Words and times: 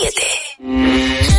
91.7. 0.00 1.29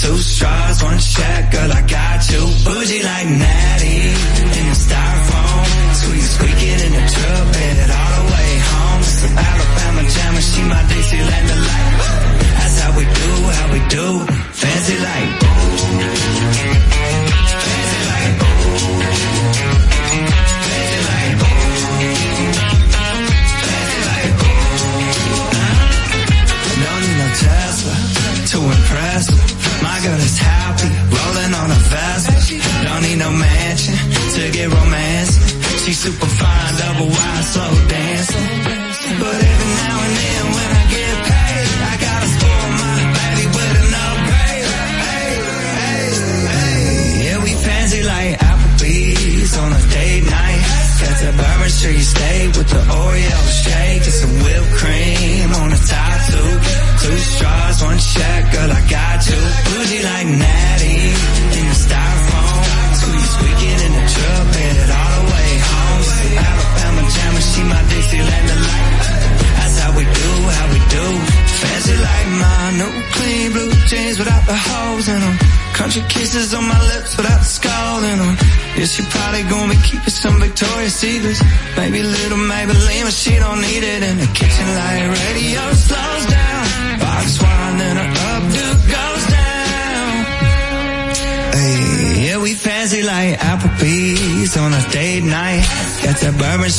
Two 0.00 0.16
straws, 0.16 0.82
one 0.82 0.98
check, 0.98 1.52
girl, 1.52 1.70
I 1.70 1.82
got 1.82 2.30
you. 2.32 2.40
Bougie 2.64 3.02
like 3.02 3.28
Natty. 3.28 3.89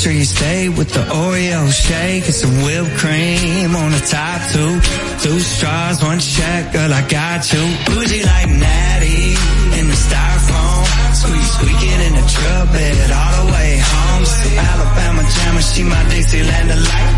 anniversary 0.01 0.23
stay 0.23 0.69
with 0.69 0.89
the 0.93 1.01
Oreo 1.01 1.71
shake 1.71 2.25
and 2.25 2.33
some 2.33 2.63
whipped 2.63 2.97
cream 2.97 3.75
on 3.75 3.93
a 3.93 3.99
tattoo. 3.99 4.79
Two 5.21 5.39
straws, 5.39 6.01
one 6.01 6.19
check, 6.19 6.73
girl, 6.73 6.91
I 6.93 7.07
got 7.07 7.53
you. 7.53 7.61
Bougie 7.85 8.23
like 8.23 8.49
Natty 8.49 9.35
in 9.79 9.87
the 9.87 9.97
styrofoam. 10.07 10.85
Squeak, 11.13 11.43
squeaking 11.55 12.01
in 12.07 12.13
the 12.17 12.25
truck 12.33 12.71
bed 12.73 13.11
all 13.11 13.45
the 13.45 13.51
way 13.53 13.79
home. 13.79 14.25
So 14.25 14.49
Alabama 14.57 15.23
jammer, 15.35 15.61
she 15.61 15.83
my 15.83 16.03
Dixieland 16.09 16.69
delight. 16.69 17.17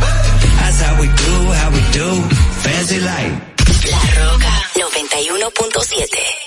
That's 0.60 0.82
how 0.82 1.00
we 1.00 1.08
do, 1.08 1.52
how 1.60 1.70
we 1.72 1.82
do. 1.92 2.10
Fancy 2.64 3.00
light. 3.00 3.34
La 3.92 4.02
Roca 4.20 4.54
91.7 4.76 6.44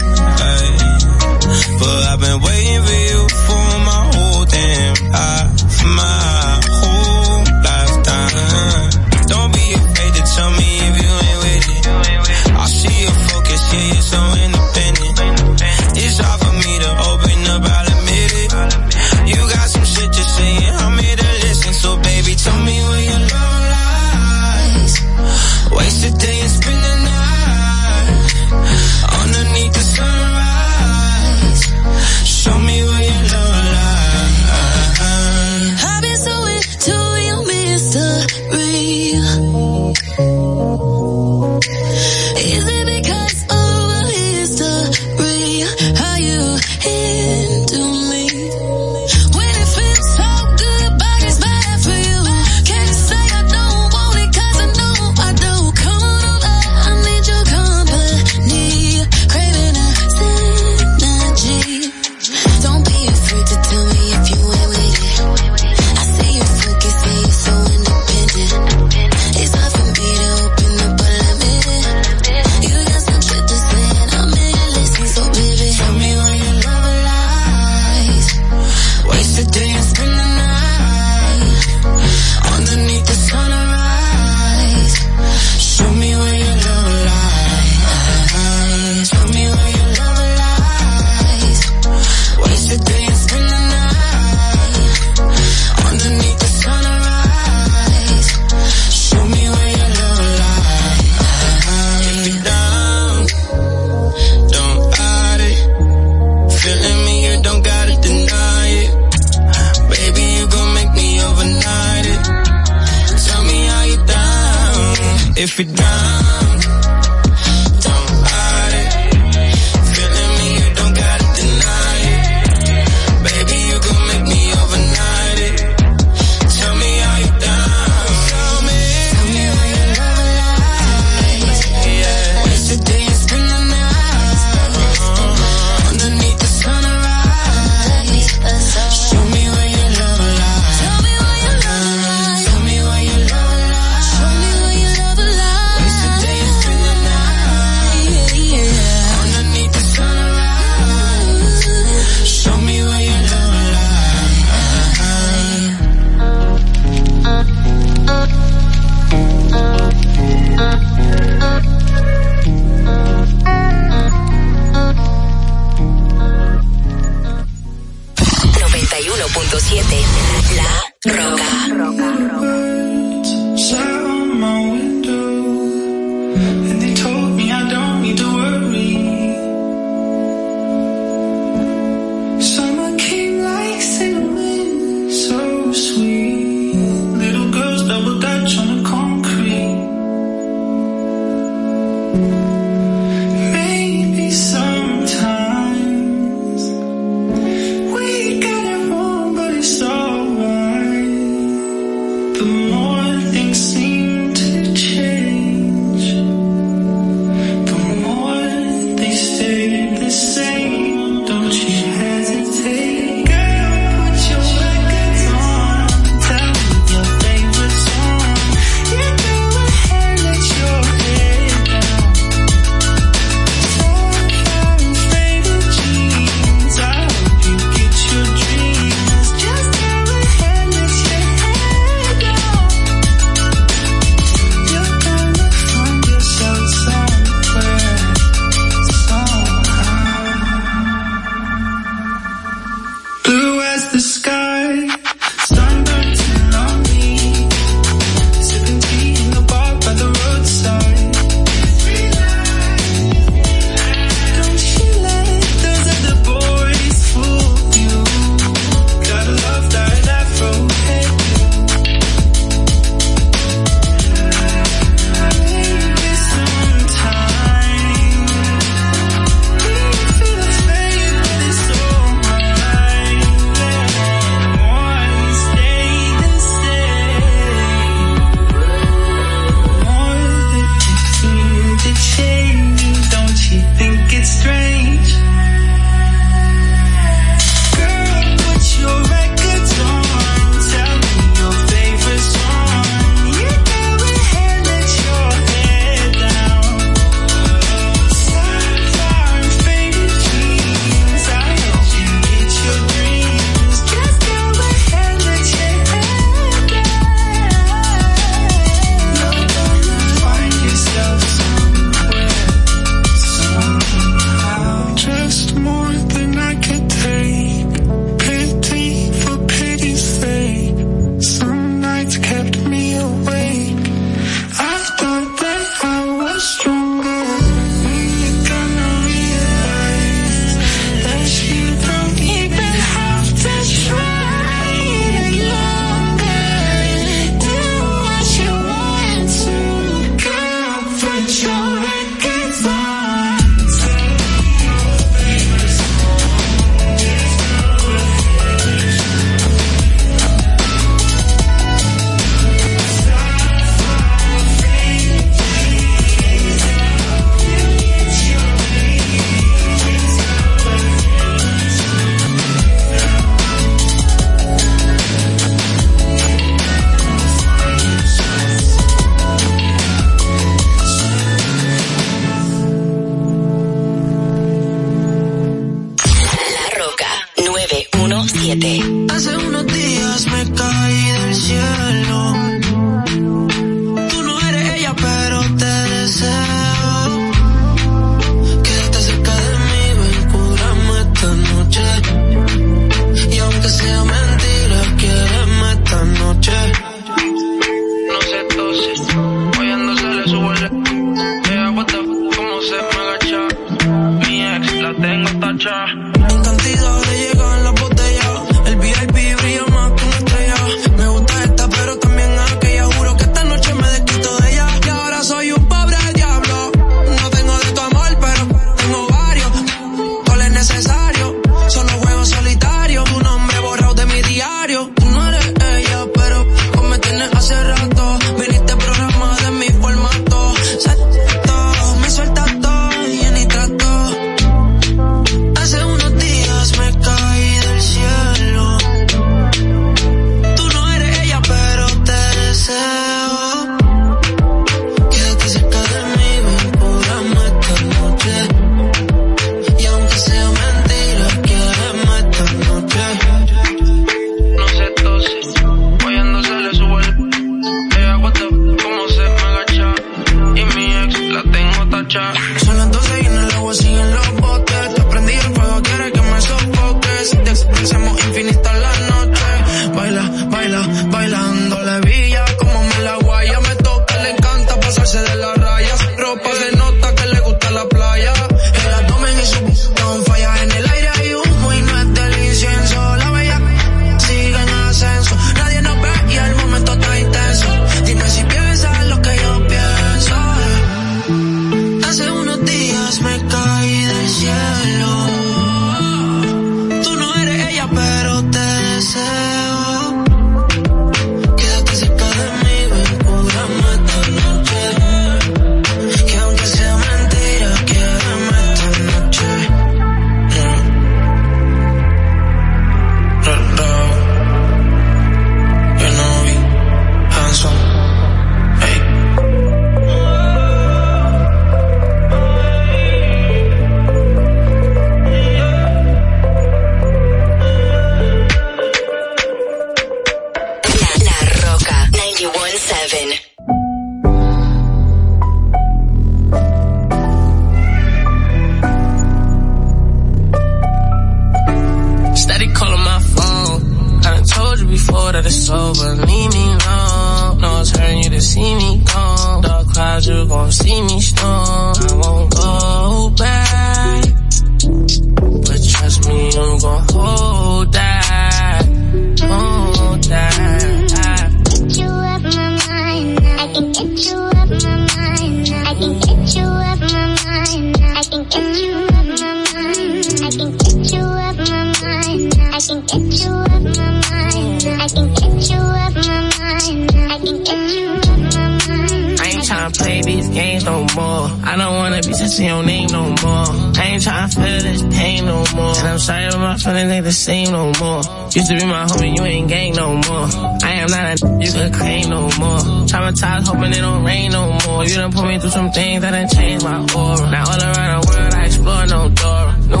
same 587.46 587.70
no 587.70 587.92
more. 588.00 588.22
Used 588.58 588.66
to 588.70 588.74
be 588.76 588.84
my 588.86 589.04
homie, 589.06 589.36
you 589.36 589.44
ain't 589.44 589.68
gang 589.68 589.92
no 589.94 590.14
more. 590.26 590.48
I 590.82 590.92
am 591.02 591.08
not 591.14 591.24
a 591.30 591.34
you 591.62 591.70
could 591.70 591.92
claim 591.94 592.28
no 592.28 592.42
more. 592.58 592.82
Traumatized, 593.06 593.68
hoping 593.68 593.92
it 593.92 594.02
don't 594.06 594.24
rain 594.24 594.50
no 594.50 594.76
more. 594.84 595.04
You 595.04 595.14
done 595.14 595.30
put 595.30 595.46
me 595.46 595.56
through 595.60 595.70
some 595.70 595.92
things 595.92 596.22
that 596.22 596.32
done 596.32 596.48
changed 596.48 596.84
my 596.84 596.98
aura. 597.14 597.48
Now 597.52 597.70
all 597.70 597.80
around 597.80 598.10
the 598.18 598.26
world, 598.28 598.54
I 598.54 598.64
explore 598.66 599.06
no 599.06 599.28
door. 599.28 599.64
No, 599.92 600.00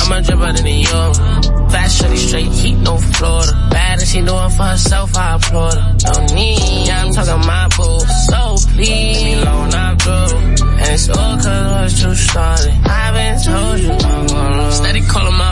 I'ma 0.00 0.20
jump 0.22 0.42
out 0.42 0.58
in 0.58 0.64
the 0.64 0.78
York. 0.90 1.14
Fast, 1.70 2.00
shorty, 2.00 2.16
straight, 2.16 2.50
heat, 2.50 2.78
no 2.78 2.98
Florida. 2.98 3.52
Bad 3.70 4.02
as 4.02 4.10
she 4.10 4.18
doing 4.22 4.50
for 4.50 4.64
herself, 4.64 5.16
I 5.16 5.36
applaud 5.36 5.74
her. 5.74 5.96
No 6.02 6.34
need, 6.34 6.90
I'm 6.90 7.12
talking 7.12 7.46
my 7.46 7.68
boo. 7.76 8.00
So 8.26 8.40
please, 8.74 9.22
me 9.22 9.34
alone, 9.34 9.70
I'm 9.72 9.96
through. 9.98 10.66
And 10.82 10.88
it's 10.94 11.08
all 11.10 11.36
cause 11.36 11.70
what's 11.74 12.02
you 12.02 12.14
started. 12.14 12.74
I've 12.84 13.14
been 13.14 13.36
told 13.42 13.78
you 13.80 13.92
I'm 13.92 14.26
gonna 14.26 14.72
Steady 14.72 15.00
calling 15.02 15.38
my 15.38 15.45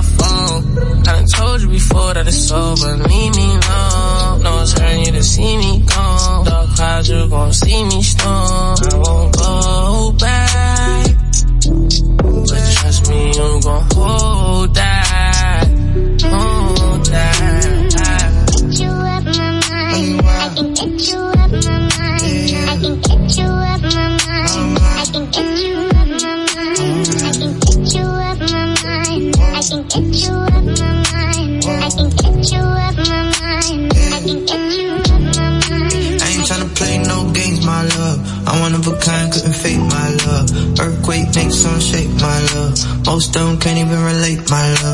I 1.25 1.27
told 1.27 1.62
you 1.62 1.68
before 1.68 2.12
that 2.12 2.29
it's 2.29 2.53
over, 2.53 2.97
leave 2.99 3.35
me 3.35 3.47
alone. 3.47 4.43
No, 4.43 4.61
it's 4.61 4.79
hurting 4.79 5.07
you 5.07 5.12
to 5.12 5.22
see 5.22 5.57
me 5.57 5.83
gone. 5.87 6.45
Dark 6.45 6.68
clouds, 6.77 7.09
you 7.09 7.29
gon' 7.31 7.51
see 7.51 7.83
me 7.85 8.03
storm. 8.03 8.77
I 8.93 8.97
won't 8.99 9.33
go 9.35 10.12
back. 10.20 11.16
But 12.20 12.62
trust 12.77 13.09
me, 13.09 13.29
you 13.29 13.61
gon' 13.62 13.89
Take 44.25 44.49
my 44.49 44.72
love. 44.83 44.93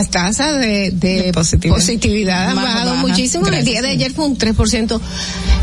Las 0.00 0.10
tasas 0.10 0.58
de, 0.58 0.90
de 0.92 1.30
positividad. 1.32 1.74
positividad, 1.76 2.48
han 2.50 2.56
Baja, 2.56 2.68
bajado 2.68 2.90
baja. 2.92 3.06
muchísimo. 3.06 3.46
el 3.48 3.64
día 3.66 3.82
de 3.82 3.88
ayer 3.90 4.12
fue 4.12 4.24
un 4.24 4.38
3%, 4.38 4.98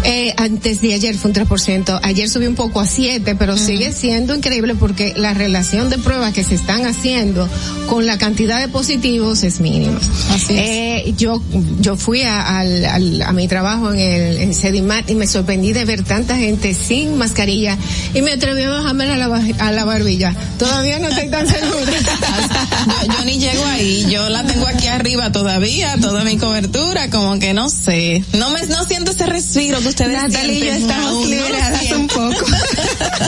eh, 0.03 0.33
antes 0.37 0.79
de 0.81 0.93
ayer 0.93 1.15
fue 1.17 1.31
un 1.31 1.35
3%, 1.35 1.99
ayer 2.03 2.29
subió 2.29 2.47
un 2.49 2.55
poco 2.55 2.79
a 2.79 2.85
7, 2.85 3.35
pero 3.35 3.57
sigue 3.57 3.91
siendo 3.93 4.35
increíble 4.35 4.75
porque 4.75 5.13
la 5.17 5.33
relación 5.33 5.89
de 5.89 5.97
pruebas 5.97 6.33
que 6.33 6.43
se 6.43 6.53
están 6.53 6.85
haciendo 6.85 7.49
con 7.89 8.05
la 8.05 8.19
cantidad 8.19 8.59
de 8.59 8.67
positivos 8.67 9.41
es 9.43 9.59
mínima. 9.59 9.99
Así 10.31 10.53
es. 10.53 10.59
Eh, 10.59 11.13
yo, 11.17 11.41
yo 11.79 11.97
fui 11.97 12.21
a, 12.21 12.59
al- 12.59 12.85
al- 12.85 13.21
a 13.23 13.31
mi 13.33 13.47
trabajo 13.47 13.91
en 13.91 13.99
el 13.99 14.37
en 14.37 14.53
Sedimat 14.53 15.09
y 15.09 15.15
me 15.15 15.25
sorprendí 15.25 15.73
de 15.73 15.83
ver 15.85 16.03
tanta 16.03 16.37
gente 16.37 16.75
sin 16.75 17.17
mascarilla 17.17 17.75
y 18.13 18.21
me 18.21 18.33
atreví 18.33 18.61
a 18.63 18.69
bajarme 18.69 19.05
a 19.05 19.17
la, 19.17 19.43
a 19.59 19.71
la 19.71 19.83
barbilla. 19.85 20.35
Todavía 20.59 20.99
no 20.99 21.07
estoy 21.09 21.29
tan 21.31 21.47
segura. 21.47 21.91
yo, 23.07 23.13
yo 23.17 23.25
ni 23.25 23.39
llego 23.39 23.65
ahí, 23.65 24.05
yo 24.09 24.26
la 24.29 24.43
tengo 24.43 24.67
aquí 24.67 24.87
arriba 24.87 25.31
todavía, 25.31 25.97
toda 25.99 26.23
mi 26.23 26.37
cobertura, 26.37 27.09
como 27.09 27.39
que 27.39 27.53
no 27.53 27.69
sé, 27.69 28.23
no 28.33 28.49
me, 28.51 28.65
no 28.67 28.83
siento 28.85 29.11
ese 29.11 29.25
respiro 29.25 29.79
que 29.79 29.87
ustedes 29.89 30.21
Natalia 30.21 30.53
y 30.53 30.65
yo 30.65 30.73
estamos 30.73 31.13
no 31.13 31.25
liberadas 31.25 31.91
un 31.91 32.07
poco. 32.07 32.45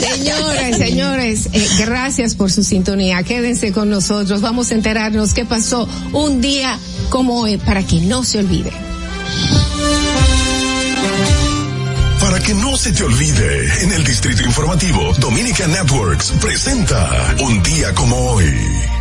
Señores, 0.00 0.76
señores, 0.76 1.48
eh, 1.52 1.68
gracias 1.78 2.34
por 2.34 2.50
su 2.50 2.62
sintonía. 2.62 3.22
Quédense 3.22 3.72
con 3.72 3.90
nosotros. 3.90 4.40
Vamos 4.40 4.70
a 4.70 4.74
enterarnos 4.74 5.34
qué 5.34 5.44
pasó 5.44 5.88
un 6.12 6.40
día 6.40 6.78
como 7.08 7.40
hoy 7.40 7.56
para 7.56 7.82
que 7.82 8.00
no 8.00 8.24
se 8.24 8.38
olvide. 8.38 8.72
Para 12.20 12.40
que 12.40 12.54
no 12.54 12.76
se 12.76 12.92
te 12.92 13.02
olvide, 13.02 13.82
en 13.82 13.92
el 13.92 14.04
Distrito 14.04 14.42
Informativo, 14.42 15.12
Dominica 15.18 15.66
Networks 15.66 16.32
presenta 16.40 17.34
Un 17.40 17.62
día 17.62 17.94
como 17.94 18.16
hoy. 18.32 18.99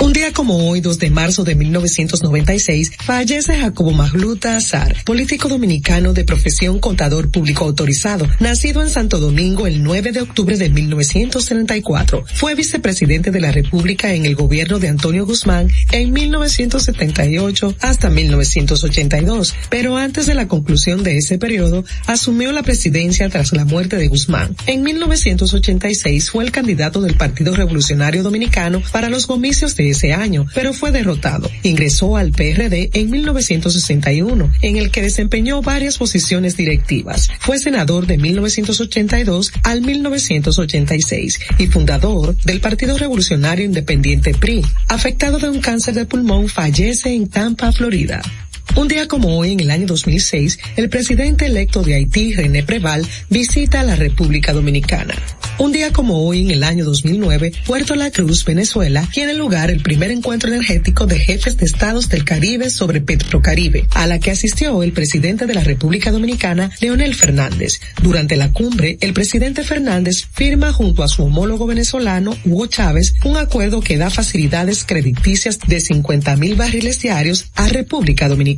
Un 0.00 0.12
día 0.12 0.32
como 0.32 0.68
hoy, 0.68 0.80
2 0.80 1.00
de 1.00 1.10
marzo 1.10 1.42
de 1.42 1.56
1996, 1.56 2.92
fallece 3.04 3.56
Jacobo 3.56 3.90
Magluta 3.90 4.56
Azar, 4.56 4.94
político 5.04 5.48
dominicano 5.48 6.12
de 6.12 6.22
profesión 6.22 6.78
contador 6.78 7.32
público 7.32 7.64
autorizado, 7.64 8.28
nacido 8.38 8.80
en 8.80 8.90
Santo 8.90 9.18
Domingo 9.18 9.66
el 9.66 9.82
9 9.82 10.12
de 10.12 10.20
octubre 10.20 10.56
de 10.56 10.70
1934. 10.70 12.24
Fue 12.32 12.54
vicepresidente 12.54 13.32
de 13.32 13.40
la 13.40 13.50
República 13.50 14.14
en 14.14 14.24
el 14.24 14.36
gobierno 14.36 14.78
de 14.78 14.88
Antonio 14.88 15.26
Guzmán 15.26 15.68
en 15.90 16.12
1978 16.12 17.74
hasta 17.80 18.08
1982, 18.08 19.54
pero 19.68 19.96
antes 19.96 20.26
de 20.26 20.34
la 20.34 20.46
conclusión 20.46 21.02
de 21.02 21.16
ese 21.16 21.38
periodo, 21.38 21.84
asumió 22.06 22.52
la 22.52 22.62
presidencia 22.62 23.28
tras 23.30 23.52
la 23.52 23.64
muerte 23.64 23.96
de 23.96 24.06
Guzmán. 24.06 24.54
En 24.66 24.84
1986 24.84 26.30
fue 26.30 26.44
el 26.44 26.52
candidato 26.52 27.00
del 27.00 27.16
Partido 27.16 27.56
Revolucionario 27.56 28.22
Dominicano 28.22 28.80
para 28.92 29.08
los 29.08 29.26
comicios 29.26 29.74
de 29.74 29.87
ese 29.88 30.12
año, 30.12 30.46
pero 30.54 30.72
fue 30.72 30.90
derrotado. 30.90 31.50
Ingresó 31.62 32.16
al 32.16 32.32
PRD 32.32 32.90
en 32.92 33.10
1961, 33.10 34.52
en 34.62 34.76
el 34.76 34.90
que 34.90 35.02
desempeñó 35.02 35.62
varias 35.62 35.98
posiciones 35.98 36.56
directivas. 36.56 37.28
Fue 37.40 37.58
senador 37.58 38.06
de 38.06 38.18
1982 38.18 39.52
al 39.62 39.82
1986 39.82 41.40
y 41.58 41.66
fundador 41.66 42.36
del 42.44 42.60
Partido 42.60 42.96
Revolucionario 42.98 43.64
Independiente 43.64 44.34
PRI. 44.34 44.64
Afectado 44.88 45.38
de 45.38 45.48
un 45.48 45.60
cáncer 45.60 45.94
de 45.94 46.06
pulmón, 46.06 46.48
fallece 46.48 47.14
en 47.14 47.28
Tampa, 47.28 47.72
Florida. 47.72 48.20
Un 48.76 48.86
día 48.86 49.08
como 49.08 49.36
hoy, 49.36 49.52
en 49.52 49.60
el 49.60 49.70
año 49.70 49.86
2006, 49.86 50.58
el 50.76 50.88
presidente 50.88 51.46
electo 51.46 51.82
de 51.82 51.94
Haití, 51.94 52.34
René 52.34 52.62
Preval, 52.62 53.06
visita 53.28 53.82
la 53.82 53.96
República 53.96 54.52
Dominicana. 54.52 55.14
Un 55.58 55.72
día 55.72 55.92
como 55.92 56.24
hoy, 56.24 56.42
en 56.42 56.52
el 56.52 56.62
año 56.62 56.84
2009, 56.84 57.52
Puerto 57.66 57.96
La 57.96 58.12
Cruz, 58.12 58.44
Venezuela, 58.44 59.08
tiene 59.12 59.34
lugar 59.34 59.72
el 59.72 59.82
primer 59.82 60.12
encuentro 60.12 60.48
energético 60.48 61.06
de 61.06 61.18
jefes 61.18 61.56
de 61.56 61.66
estados 61.66 62.08
del 62.08 62.24
Caribe 62.24 62.70
sobre 62.70 63.00
Petrocaribe, 63.00 63.88
a 63.90 64.06
la 64.06 64.20
que 64.20 64.30
asistió 64.30 64.84
el 64.84 64.92
presidente 64.92 65.46
de 65.46 65.54
la 65.54 65.64
República 65.64 66.12
Dominicana, 66.12 66.70
Leonel 66.80 67.16
Fernández. 67.16 67.80
Durante 68.00 68.36
la 68.36 68.52
cumbre, 68.52 68.98
el 69.00 69.12
presidente 69.12 69.64
Fernández 69.64 70.26
firma 70.32 70.72
junto 70.72 71.02
a 71.02 71.08
su 71.08 71.24
homólogo 71.24 71.66
venezolano, 71.66 72.36
Hugo 72.44 72.66
Chávez, 72.66 73.14
un 73.24 73.36
acuerdo 73.36 73.80
que 73.80 73.98
da 73.98 74.10
facilidades 74.10 74.84
crediticias 74.84 75.58
de 75.58 75.80
50 75.80 76.36
mil 76.36 76.54
barriles 76.54 77.00
diarios 77.00 77.50
a 77.56 77.66
República 77.66 78.28
Dominicana. 78.28 78.57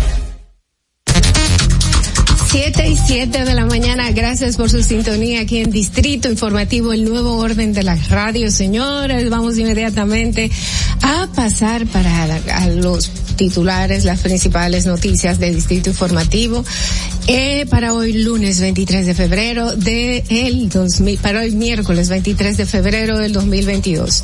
7 2.51 2.85
y 2.89 2.97
7 2.97 3.45
de 3.45 3.53
la 3.53 3.65
mañana, 3.65 4.11
gracias 4.11 4.57
por 4.57 4.69
su 4.69 4.83
sintonía 4.83 5.39
aquí 5.39 5.59
en 5.59 5.71
Distrito 5.71 6.29
Informativo, 6.29 6.91
el 6.91 7.05
nuevo 7.05 7.37
orden 7.37 7.71
de 7.71 7.81
la 7.81 7.95
radio, 7.95 8.51
señores. 8.51 9.29
Vamos 9.29 9.57
inmediatamente 9.57 10.51
a 11.01 11.29
pasar 11.33 11.87
para 11.87 12.67
los 12.75 13.09
titulares, 13.37 14.03
las 14.03 14.19
principales 14.19 14.85
noticias 14.85 15.39
de 15.39 15.55
Distrito 15.55 15.91
Informativo. 15.91 16.65
Eh, 17.27 17.65
para 17.69 17.93
hoy 17.93 18.13
lunes 18.13 18.59
23 18.59 19.05
de 19.05 19.13
febrero 19.13 19.75
de 19.75 20.23
el 20.29 20.69
2000, 20.69 21.19
para 21.19 21.41
hoy 21.41 21.51
miércoles 21.51 22.09
23 22.09 22.57
de 22.57 22.65
febrero 22.65 23.17
del 23.17 23.31
2022. 23.31 24.23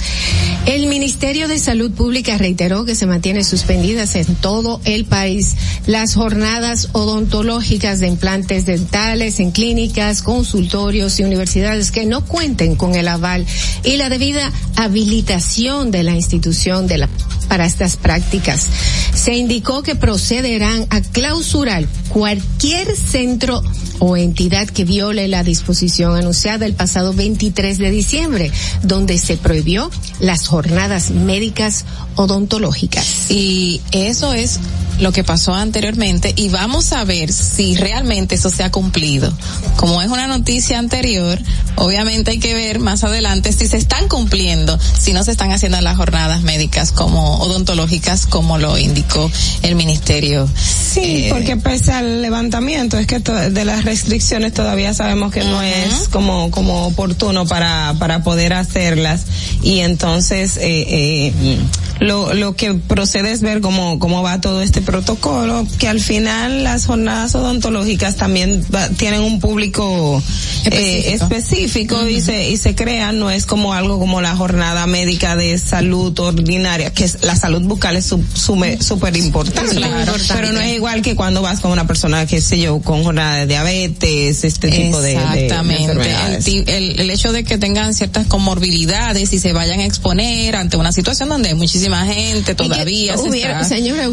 El 0.65 0.87
Ministerio 0.87 1.47
de 1.47 1.59
Salud 1.59 1.91
Pública 1.91 2.37
reiteró 2.37 2.85
que 2.85 2.95
se 2.95 3.05
mantiene 3.05 3.43
suspendidas 3.43 4.15
en 4.15 4.35
todo 4.35 4.81
el 4.83 5.05
país 5.05 5.55
las 5.85 6.15
jornadas 6.15 6.89
odontológicas 6.91 7.99
de 7.99 8.07
implantes 8.17 8.65
dentales 8.65 9.39
en 9.39 9.51
clínicas, 9.51 10.23
consultorios 10.23 11.19
y 11.19 11.23
universidades 11.23 11.91
que 11.91 12.07
no 12.07 12.25
cuenten 12.25 12.75
con 12.75 12.95
el 12.95 13.07
aval 13.07 13.45
y 13.83 13.97
la 13.97 14.09
debida 14.09 14.51
habilitación 14.75 15.91
de 15.91 16.01
la 16.01 16.15
institución 16.15 16.87
de 16.87 16.97
la 16.97 17.09
para 17.47 17.65
estas 17.65 17.95
prácticas. 17.95 18.67
Se 19.13 19.35
indicó 19.35 19.83
que 19.83 19.95
procederán 19.95 20.87
a 20.89 20.99
clausurar 20.99 21.85
cualquier 22.09 22.95
centro 22.95 23.61
o 23.99 24.17
entidad 24.17 24.67
que 24.67 24.83
viole 24.83 25.27
la 25.27 25.43
disposición 25.43 26.15
anunciada 26.15 26.65
el 26.65 26.73
pasado 26.73 27.13
23 27.13 27.77
de 27.77 27.89
diciembre, 27.89 28.51
donde 28.83 29.17
se 29.17 29.37
prohibió 29.37 29.89
las 30.19 30.47
jornadas 30.47 31.11
médicas 31.11 31.85
odontológicas. 32.15 33.31
Y 33.31 33.81
eso 33.91 34.33
es 34.33 34.59
lo 34.99 35.11
que 35.11 35.23
pasó 35.23 35.53
anteriormente 35.53 36.33
y 36.35 36.49
vamos 36.49 36.91
a 36.91 37.03
ver 37.03 37.31
si 37.31 37.75
realmente 37.75 38.06
eso 38.11 38.49
se 38.49 38.63
ha 38.63 38.71
cumplido. 38.71 39.31
Como 39.75 40.01
es 40.01 40.09
una 40.09 40.27
noticia 40.27 40.79
anterior, 40.79 41.39
obviamente 41.75 42.31
hay 42.31 42.39
que 42.39 42.53
ver 42.53 42.79
más 42.79 43.03
adelante 43.03 43.51
si 43.51 43.67
se 43.67 43.77
están 43.77 44.07
cumpliendo, 44.07 44.79
si 44.97 45.13
no 45.13 45.23
se 45.23 45.31
están 45.31 45.51
haciendo 45.51 45.79
las 45.81 45.97
jornadas 45.97 46.41
médicas 46.41 46.91
como 46.91 47.37
odontológicas 47.39 48.25
como 48.25 48.57
lo 48.57 48.77
indicó 48.77 49.29
el 49.61 49.75
ministerio. 49.75 50.47
Sí, 50.47 51.25
Eh, 51.25 51.29
porque 51.29 51.57
pese 51.57 51.91
al 51.91 52.21
levantamiento 52.21 52.97
es 52.97 53.07
que 53.07 53.19
de 53.19 53.65
las 53.65 53.83
restricciones 53.83 54.53
todavía 54.53 54.93
sabemos 54.93 55.31
que 55.31 55.43
no 55.43 55.61
es 55.61 56.07
como 56.09 56.49
como 56.51 56.87
oportuno 56.87 57.45
para 57.45 57.95
para 57.99 58.23
poder 58.23 58.53
hacerlas 58.53 59.25
y 59.61 59.79
entonces 59.79 60.57
eh, 60.57 60.85
eh, 60.89 61.59
lo 61.99 62.33
lo 62.33 62.55
que 62.55 62.73
procede 62.75 63.31
es 63.31 63.41
ver 63.41 63.61
cómo 63.61 63.99
cómo 63.99 64.21
va 64.23 64.39
todo 64.41 64.61
este 64.61 64.81
protocolo 64.81 65.65
que 65.79 65.87
al 65.87 65.99
final 65.99 66.63
las 66.63 66.85
jornadas 66.85 67.33
odontológicas 67.35 68.15
también 68.17 68.63
va- 68.73 68.89
tienen 68.89 69.21
un 69.21 69.39
público 69.39 70.21
eh, 70.65 71.13
específico. 71.13 72.07
y 72.07 72.21
se 72.21 72.49
y 72.49 72.57
se 72.57 72.75
crean 72.75 73.19
no 73.19 73.29
es 73.31 73.45
como 73.45 73.73
algo 73.73 73.99
como 73.99 74.21
la 74.21 74.35
jornada 74.35 74.85
médica 74.87 75.35
de 75.35 75.57
salud 75.57 76.17
ordinaria 76.19 76.93
que 76.93 77.03
es 77.05 77.19
la 77.23 77.35
salud 77.35 77.61
bucal 77.63 77.95
es 77.97 78.05
su- 78.05 78.23
súper 78.33 79.15
importante. 79.17 79.75
Claro. 79.75 80.13
pero 80.33 80.51
no 80.53 80.59
es 80.59 80.73
igual 80.75 81.01
que 81.01 81.15
cuando 81.15 81.41
vas 81.41 81.59
con 81.59 81.71
una 81.71 81.87
persona 81.87 82.25
qué 82.25 82.41
sé 82.41 82.59
yo 82.59 82.79
con 82.79 83.03
jornada 83.03 83.37
de 83.37 83.47
diabetes 83.47 84.43
este 84.43 84.69
tipo 84.69 85.01
de, 85.01 85.13
de- 85.33 85.47
el, 85.47 85.71
enfermedades. 85.81 86.45
ti- 86.45 86.63
el, 86.67 86.99
el 86.99 87.09
hecho 87.09 87.31
de 87.31 87.43
que 87.43 87.57
tengan 87.57 87.93
ciertas 87.93 88.27
comorbilidades 88.27 89.33
y 89.33 89.39
se 89.39 89.53
vayan 89.53 89.79
a 89.79 89.85
exponer 89.85 90.55
ante 90.55 90.77
una 90.77 90.91
situación 90.91 91.29
donde 91.29 91.49
hay 91.49 91.55
muchísima 91.89 92.05
gente 92.05 92.55
todavía 92.55 93.17
se 93.17 93.29
Hubiera, 93.29 93.61
está 93.61 93.75
señora, 93.75 94.09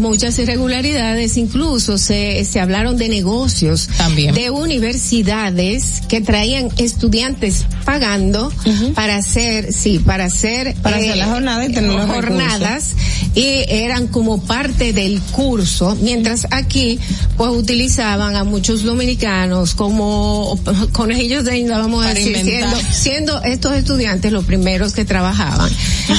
muchas, 0.00 0.38
irregularidades, 0.38 1.36
incluso 1.36 1.98
se, 1.98 2.44
se 2.44 2.60
hablaron 2.60 2.96
de 2.96 3.08
negocios, 3.08 3.88
También. 3.96 4.34
de 4.34 4.50
universidades 4.50 6.02
que 6.08 6.20
traían 6.20 6.68
estudiantes 6.78 7.66
pagando 7.84 8.52
para 8.94 9.16
hacer, 9.16 9.72
sí, 9.72 9.98
para 9.98 10.24
hacer, 10.26 10.74
Para 10.82 10.96
hacer 10.96 11.16
la 11.16 11.26
jornada 11.26 11.64
y 11.66 11.72
tener 11.72 11.98
jornadas 12.06 12.94
y 13.34 13.64
eran 13.68 14.08
como 14.08 14.42
parte 14.42 14.92
del 14.92 15.20
curso, 15.20 15.96
mientras 16.00 16.46
aquí 16.50 16.98
pues 17.36 17.50
utilizaban 17.50 18.36
a 18.36 18.44
muchos 18.44 18.82
dominicanos 18.82 19.74
como 19.74 20.58
conejillos 20.92 21.44
de 21.44 21.60
vamos 21.68 22.04
a 22.04 22.14
decir, 22.14 22.36
siendo 22.92 23.42
estos 23.42 23.74
estudiantes 23.74 24.32
los 24.32 24.44
primeros 24.44 24.92
que 24.92 25.04
trabajaban. 25.04 25.70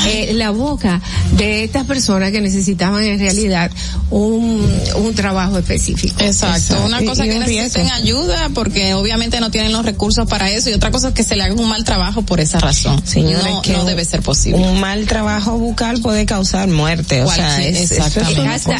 Eh, 0.08 0.32
la 0.34 0.51
boca 0.52 1.02
de 1.38 1.64
estas 1.64 1.86
personas 1.86 2.32
que 2.32 2.42
necesitaban 2.42 3.04
en 3.04 3.20
realidad 3.20 3.72
un, 4.10 4.66
un 4.96 5.14
trabajo 5.16 5.58
específico. 5.58 6.16
Exacto, 6.22 6.76
una 6.86 7.02
cosa 7.04 7.24
que 7.24 7.40
necesiten 7.40 7.90
ayuda 7.92 8.50
porque 8.54 8.94
obviamente 8.94 9.40
no 9.40 9.52
tienen 9.52 9.72
los 9.72 9.86
recursos 9.86 10.28
para 10.28 10.50
eso 10.50 10.70
y 10.70 10.74
otra 10.74 10.92
cosa 10.92 11.10
es 11.10 11.14
que 11.14 11.24
se 11.24 11.36
le 11.36 11.44
haga 11.44 11.54
un 11.54 11.68
mal 11.70 11.84
trabajo 11.84 12.22
por 12.24 12.40
esa 12.40 12.60
razón. 12.60 13.02
Señores, 13.06 13.46
no, 13.54 13.62
que 13.62 13.74
no 13.74 13.86
debe 13.86 14.04
ser 14.06 14.22
posible. 14.22 14.60
Un 14.62 14.80
mal 14.80 15.06
trabajo 15.06 15.58
bucal 15.58 16.02
puede 16.02 16.26
causar 16.26 16.68
muerte, 16.68 17.24
o 17.24 17.32
sea, 17.32 17.56
Cualquier- 17.58 17.76
es, 17.76 17.92
es- 17.92 17.92
exactamente. 17.94 18.42
es 18.42 18.66
una 18.66 18.80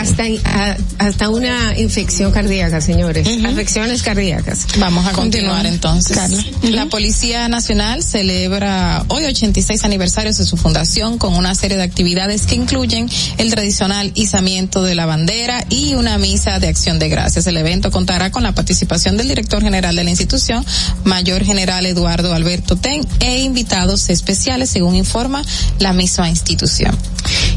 hasta, 0.00 0.24
hasta, 0.98 1.28
una 1.28 1.78
infección 1.78 2.32
cardíaca, 2.32 2.80
señores. 2.80 3.26
Afecciones 3.44 4.02
cardíacas. 4.02 4.66
Vamos 4.78 5.06
a 5.06 5.12
continuar 5.12 5.66
entonces. 5.66 6.18
La 6.62 6.86
Policía 6.86 7.48
Nacional 7.48 8.02
celebra 8.02 9.04
hoy 9.08 9.24
86 9.24 9.84
aniversarios 9.84 10.38
de 10.38 10.44
su 10.46 10.56
fundación 10.56 11.01
con 11.02 11.34
una 11.34 11.54
serie 11.56 11.76
de 11.76 11.82
actividades 11.82 12.46
que 12.46 12.54
incluyen 12.54 13.08
el 13.36 13.50
tradicional 13.50 14.12
izamiento 14.14 14.84
de 14.84 14.94
la 14.94 15.04
bandera 15.04 15.64
y 15.68 15.94
una 15.94 16.16
misa 16.16 16.60
de 16.60 16.68
acción 16.68 17.00
de 17.00 17.08
gracias. 17.08 17.46
El 17.48 17.56
evento 17.56 17.90
contará 17.90 18.30
con 18.30 18.44
la 18.44 18.54
participación 18.54 19.16
del 19.16 19.26
director 19.26 19.62
general 19.62 19.96
de 19.96 20.04
la 20.04 20.10
institución, 20.10 20.64
Mayor 21.02 21.44
General 21.44 21.84
Eduardo 21.86 22.32
Alberto 22.32 22.76
Ten, 22.76 23.04
e 23.18 23.40
invitados 23.40 24.10
especiales, 24.10 24.70
según 24.70 24.94
informa 24.94 25.42
la 25.80 25.92
misma 25.92 26.30
institución. 26.30 26.96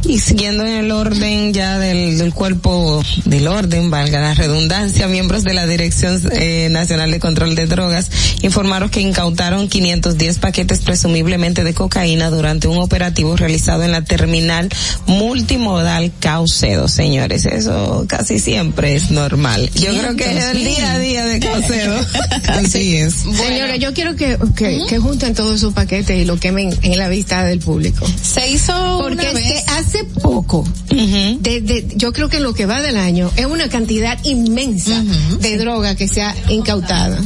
Y 0.07 0.19
siguiendo 0.19 0.65
en 0.65 0.85
el 0.85 0.91
orden 0.91 1.53
ya 1.53 1.77
del, 1.77 2.33
cuerpo 2.33 3.03
del 3.25 3.47
orden, 3.47 3.91
valga 3.91 4.19
la 4.19 4.33
redundancia, 4.33 5.07
miembros 5.07 5.43
de 5.43 5.53
la 5.53 5.67
Dirección 5.67 6.19
eh, 6.31 6.69
Nacional 6.71 7.11
de 7.11 7.19
Control 7.19 7.55
de 7.55 7.67
Drogas 7.67 8.09
informaron 8.41 8.89
que 8.89 9.01
incautaron 9.01 9.67
510 9.67 10.39
paquetes 10.39 10.81
presumiblemente 10.81 11.63
de 11.63 11.73
cocaína 11.73 12.29
durante 12.29 12.67
un 12.67 12.77
operativo 12.77 13.34
realizado 13.37 13.83
en 13.83 13.91
la 13.91 14.03
terminal 14.03 14.69
multimodal 15.07 16.11
Caucedo, 16.19 16.87
señores. 16.87 17.45
Eso 17.45 18.05
casi 18.07 18.39
siempre 18.39 18.95
es 18.95 19.11
normal. 19.11 19.69
Yo 19.75 19.89
creo 19.97 20.15
que 20.15 20.37
es 20.37 20.43
el 20.45 20.63
día 20.63 20.93
a 20.93 20.99
día 20.99 21.25
de 21.25 21.39
Caucedo. 21.39 21.95
Así 22.47 22.97
es. 22.97 23.13
Señores, 23.13 23.79
yo 23.79 23.93
quiero 23.93 24.15
que, 24.15 24.37
que, 24.55 24.81
que 24.87 24.99
junten 24.99 25.33
todos 25.33 25.59
sus 25.59 25.73
paquetes 25.73 26.17
y 26.19 26.25
lo 26.25 26.37
quemen 26.39 26.75
en 26.81 26.97
la 26.97 27.09
vista 27.09 27.43
del 27.43 27.59
público. 27.59 28.05
Se 28.21 28.49
hizo 28.49 28.99
Porque 29.01 29.13
una 29.13 29.23
es 29.29 29.33
vez. 29.33 29.45
que 29.45 29.71
hace 29.71 30.03
poco, 30.03 30.63
de, 30.89 31.61
de- 31.61 31.87
yo 31.95 32.13
creo 32.13 32.29
que 32.29 32.39
lo 32.39 32.53
que 32.53 32.65
va 32.65 32.81
del 32.81 32.97
año, 32.97 33.31
es 33.35 33.45
una 33.45 33.69
cantidad 33.69 34.17
inmensa 34.23 35.03
de 35.39 35.57
droga 35.57 35.95
que 35.95 36.07
se 36.07 36.21
ha 36.21 36.35
incautada. 36.49 37.19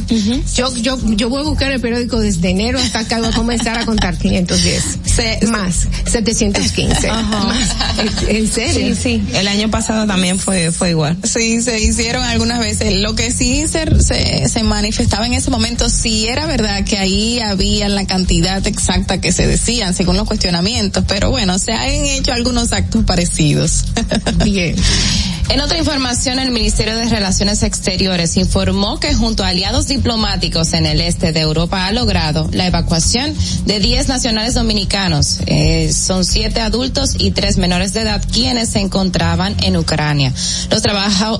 yo, 0.56 0.74
yo, 0.76 0.98
yo 1.16 1.28
voy 1.28 1.40
a 1.40 1.44
buscar 1.44 1.72
el 1.72 1.80
periódico 1.80 2.18
desde 2.20 2.50
enero 2.50 2.78
hasta 2.78 3.00
acá, 3.00 3.18
voy 3.18 3.28
a 3.28 3.32
comenzar 3.32 3.78
a 3.78 3.86
contar 3.86 4.16
510. 4.18 5.48
más, 5.50 5.88
715. 6.06 7.08
Más. 7.08 7.76
¿En- 8.28 8.36
¿En 8.36 8.48
serio? 8.48 8.94
Sí, 8.94 9.02
sí. 9.02 9.24
El 9.34 9.48
año 9.48 9.70
pasado 9.70 10.06
también 10.06 10.38
fue, 10.38 10.72
fue 10.72 10.90
igual. 10.90 11.16
Sí, 11.24 11.60
se 11.62 11.80
hicieron 11.80 12.22
algunas 12.24 12.58
veces. 12.60 12.94
Lo 13.00 13.14
que 13.14 13.30
sí 13.32 13.66
se, 13.68 14.02
se, 14.02 14.48
se 14.48 14.62
manifestaba 14.62 15.26
en 15.26 15.34
ese 15.34 15.50
momento, 15.50 15.88
sí 15.88 16.26
era 16.26 16.46
verdad 16.46 16.84
que 16.84 16.98
ahí 16.98 17.40
había 17.40 17.88
la 17.88 18.06
cantidad 18.06 18.64
exacta 18.66 19.20
que 19.20 19.32
se 19.32 19.46
decían 19.46 19.94
según 19.94 20.16
los 20.16 20.26
cuestionamientos, 20.26 21.04
pero 21.06 21.30
bueno, 21.30 21.58
se 21.58 21.72
han 21.72 21.88
hecho 21.90 22.32
algunos 22.32 22.72
actos 22.72 23.04
parecidos. 23.04 23.84
Bien. 24.44 24.76
En 25.50 25.60
otra 25.60 25.78
información, 25.78 26.38
el 26.38 26.52
Ministerio 26.52 26.96
de 26.96 27.06
Relaciones 27.06 27.64
Exteriores 27.64 28.36
informó 28.36 29.00
que 29.00 29.14
junto 29.14 29.42
a 29.42 29.48
aliados 29.48 29.88
diplomáticos 29.88 30.74
en 30.74 30.86
el 30.86 31.00
este 31.00 31.32
de 31.32 31.40
Europa 31.40 31.86
ha 31.86 31.92
logrado 31.92 32.48
la 32.52 32.68
evacuación 32.68 33.34
de 33.64 33.80
10 33.80 34.06
nacionales 34.06 34.54
dominicanos. 34.54 35.40
Eh, 35.46 35.92
son 35.92 36.24
siete 36.24 36.60
adultos 36.60 37.16
y 37.18 37.32
tres 37.32 37.56
menores 37.56 37.92
de 37.94 38.02
edad 38.02 38.22
quienes 38.32 38.68
se 38.68 38.78
encontraban 38.78 39.56
en 39.64 39.76
Ucrania. 39.76 40.32
Los, 40.70 40.84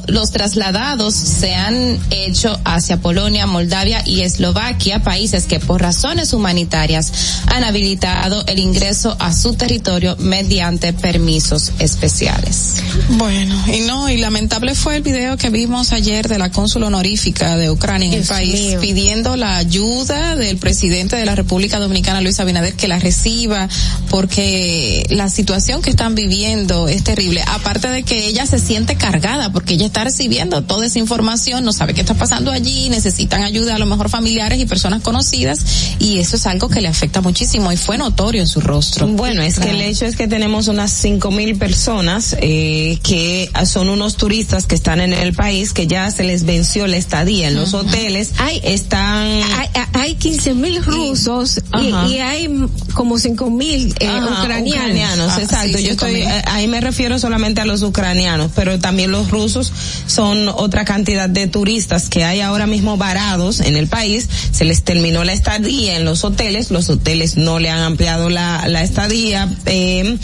los 0.09 0.33
trasladados 0.33 1.15
se 1.15 1.55
han 1.55 1.97
hecho 2.11 2.59
hacia 2.65 2.97
Polonia, 2.97 3.47
Moldavia 3.47 4.03
y 4.05 4.23
Eslovaquia, 4.23 5.05
países 5.05 5.45
que 5.45 5.61
por 5.61 5.83
razones 5.83 6.33
humanitarias 6.33 7.13
han 7.47 7.63
habilitado 7.63 8.45
el 8.49 8.59
ingreso 8.59 9.17
a 9.21 9.33
su 9.33 9.55
territorio 9.55 10.17
mediante 10.19 10.93
permisos 10.93 11.71
especiales. 11.79 12.83
Bueno, 13.11 13.55
y 13.69 13.83
no, 13.83 14.00
y 14.09 14.17
lamentable 14.17 14.75
fue 14.75 14.97
el 14.97 15.03
video 15.03 15.37
que 15.37 15.51
vimos 15.51 15.93
ayer 15.93 16.29
de 16.29 16.39
la 16.39 16.51
cónsula 16.51 16.87
honorífica 16.87 17.57
de 17.57 17.71
Ucrania 17.71 18.09
en 18.09 18.21
el 18.21 18.27
país 18.27 18.61
mío. 18.61 18.81
pidiendo 18.81 19.37
la 19.37 19.57
ayuda 19.57 20.37
del 20.37 20.57
presidente 20.57 21.17
de 21.17 21.25
la 21.25 21.35
República 21.35 21.79
Dominicana, 21.79 22.21
Luis 22.21 22.41
Abinader, 22.41 22.75
que 22.75 22.89
la 22.89 22.99
reciba 22.99 23.69
porque 24.09 25.05
la 25.11 25.29
situación 25.29 25.83
que 25.83 25.91
están 25.91 26.15
viviendo 26.15 26.89
es 26.89 27.05
terrible. 27.05 27.43
Aparte 27.47 27.89
de 27.89 28.03
que 28.03 28.27
ella 28.27 28.47
se 28.47 28.59
siente 28.59 28.97
cargada 28.97 29.53
porque 29.53 29.75
ella 29.75 29.87
está 29.87 30.05
recibiendo 30.05 30.63
toda 30.63 30.87
esa 30.87 30.99
información, 30.99 31.65
no 31.65 31.73
sabe 31.73 31.93
qué 31.95 32.01
está 32.01 32.15
pasando 32.15 32.51
allí, 32.51 32.89
necesitan 32.89 33.43
ayuda 33.43 33.75
a 33.75 33.79
lo 33.79 33.87
mejor 33.87 34.09
familiares 34.09 34.59
y 34.59 34.67
personas 34.67 35.03
conocidas 35.03 35.61
y 35.99 36.19
eso 36.19 36.37
es 36.37 36.47
algo 36.47 36.69
que 36.69 36.81
le 36.81 36.89
afecta 36.89 37.21
muchísimo 37.21 37.71
y 37.73 37.77
fue 37.77 37.99
notorio 37.99 38.41
en 38.41 38.49
su 38.49 38.61
rostro. 38.61 39.07
Bueno, 39.09 39.43
es 39.43 39.59
que 39.59 39.71
el 39.71 39.81
hecho 39.83 40.07
es 40.07 40.17
que 40.17 40.27
tenemos 40.27 40.69
unas 40.69 40.91
cinco 40.91 41.31
mil 41.31 41.57
personas 41.57 42.37
eh, 42.41 42.99
que 43.03 43.51
son 43.67 43.90
unos 43.91 44.17
turistas 44.17 44.67
que 44.67 44.75
están 44.75 45.01
en 45.01 45.13
el 45.13 45.35
país 45.35 45.73
que 45.73 45.87
ya 45.87 46.11
se 46.11 46.25
les 46.25 46.45
venció 46.45 46.87
la 46.87 46.97
estadía 46.97 47.49
en 47.49 47.57
los 47.57 47.75
hoteles. 47.75 48.33
están 48.63 49.27
Hay, 49.27 49.69
hay 49.93 50.15
15 50.15 50.55
mil 50.55 50.83
rusos 50.85 51.61
y, 51.81 52.13
y 52.13 52.19
hay 52.19 52.49
como 52.95 53.19
5 53.19 53.51
mil 53.51 53.95
eh, 54.01 54.09
ucranianos. 54.43 55.33
Ah, 55.33 55.43
exacto. 55.43 55.79
sí, 55.79 55.85
Yo 55.85 55.93
estoy, 55.93 56.23
ahí 56.47 56.67
me 56.67 56.81
refiero 56.81 57.19
solamente 57.19 57.61
a 57.61 57.65
los 57.65 57.83
ucranianos, 57.83 58.51
pero 58.55 58.79
también 58.79 59.11
los 59.11 59.31
rusos 59.31 59.73
son 60.07 60.49
otra 60.49 60.85
cantidad 60.85 61.29
de 61.29 61.47
turistas 61.47 62.09
que 62.09 62.25
hay 62.25 62.41
ahora 62.41 62.67
mismo 62.67 62.97
varados 62.97 63.61
en 63.61 63.77
el 63.77 63.89
país. 63.89 64.29
Se 64.53 64.65
les 64.65 64.83
terminó 64.83 65.25
la 65.25 65.33
estadía 65.33 65.97
en 65.97 66.05
los 66.05 66.25
hoteles, 66.25 66.71
los 66.71 66.89
hoteles 66.89 67.37
no 67.37 67.59
le 67.59 67.71
han 67.71 67.81
ampliado 67.81 68.29
la, 68.29 68.67
la 68.69 68.83
estadía, 68.83 69.49
eh, 69.67 70.19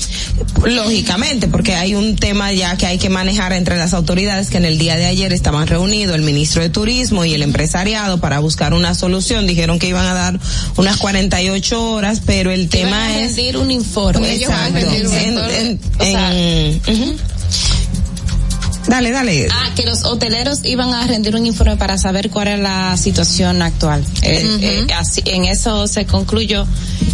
lógicamente, 0.64 1.48
porque 1.48 1.74
hay 1.74 1.94
un 1.94 2.16
tema 2.16 2.52
ya 2.52 2.76
que 2.76 2.86
hay 2.86 2.98
que 2.98 3.08
manejar 3.08 3.52
entre 3.56 3.76
las 3.76 3.94
autoridades 3.94 4.50
que 4.50 4.56
en 4.58 4.64
el 4.64 4.78
día 4.78 4.96
de 4.96 5.06
ayer 5.06 5.32
estaban 5.32 5.66
reunidos 5.66 6.14
el 6.14 6.22
ministro 6.22 6.62
de 6.62 6.68
Turismo 6.70 7.24
y 7.24 7.34
el 7.34 7.42
empresariado 7.42 8.18
para 8.20 8.38
buscar 8.38 8.74
una 8.74 8.94
solución. 8.94 9.46
Dijeron 9.46 9.78
que 9.78 9.88
iban 9.88 10.06
a 10.06 10.14
dar 10.14 10.38
unas 10.76 10.96
48 10.98 11.90
horas, 11.92 12.20
pero 12.24 12.50
el 12.50 12.68
tema 12.68 13.06
a 13.06 13.18
es 13.20 13.36
rendir 13.36 13.56
un 13.56 13.70
informe. 13.70 14.34
Exacto. 14.34 14.36
Ellos 14.36 14.50
van 14.50 14.76
a 14.76 14.80
rendir 14.80 15.06
un 15.08 15.14
En- 15.14 15.32
informe. 15.34 15.60
en- 15.60 15.80
O 15.98 16.04
sea, 16.04 16.34
en- 16.34 16.80
ujú. 17.02 17.16
Dale, 18.88 19.10
dale. 19.10 19.48
Ah, 19.50 19.70
que 19.74 19.82
los 19.84 20.04
hoteleros 20.04 20.64
iban 20.64 20.94
a 20.94 21.04
rendir 21.08 21.34
un 21.34 21.44
informe 21.44 21.76
para 21.76 21.98
saber 21.98 22.30
cuál 22.30 22.46
era 22.48 22.56
la 22.90 22.96
situación 22.96 23.60
actual. 23.60 24.04
Eh, 24.22 24.58
eh, 24.60 24.86
así, 24.96 25.22
en 25.24 25.44
eso 25.44 25.88
se 25.88 26.06
concluyó 26.06 26.64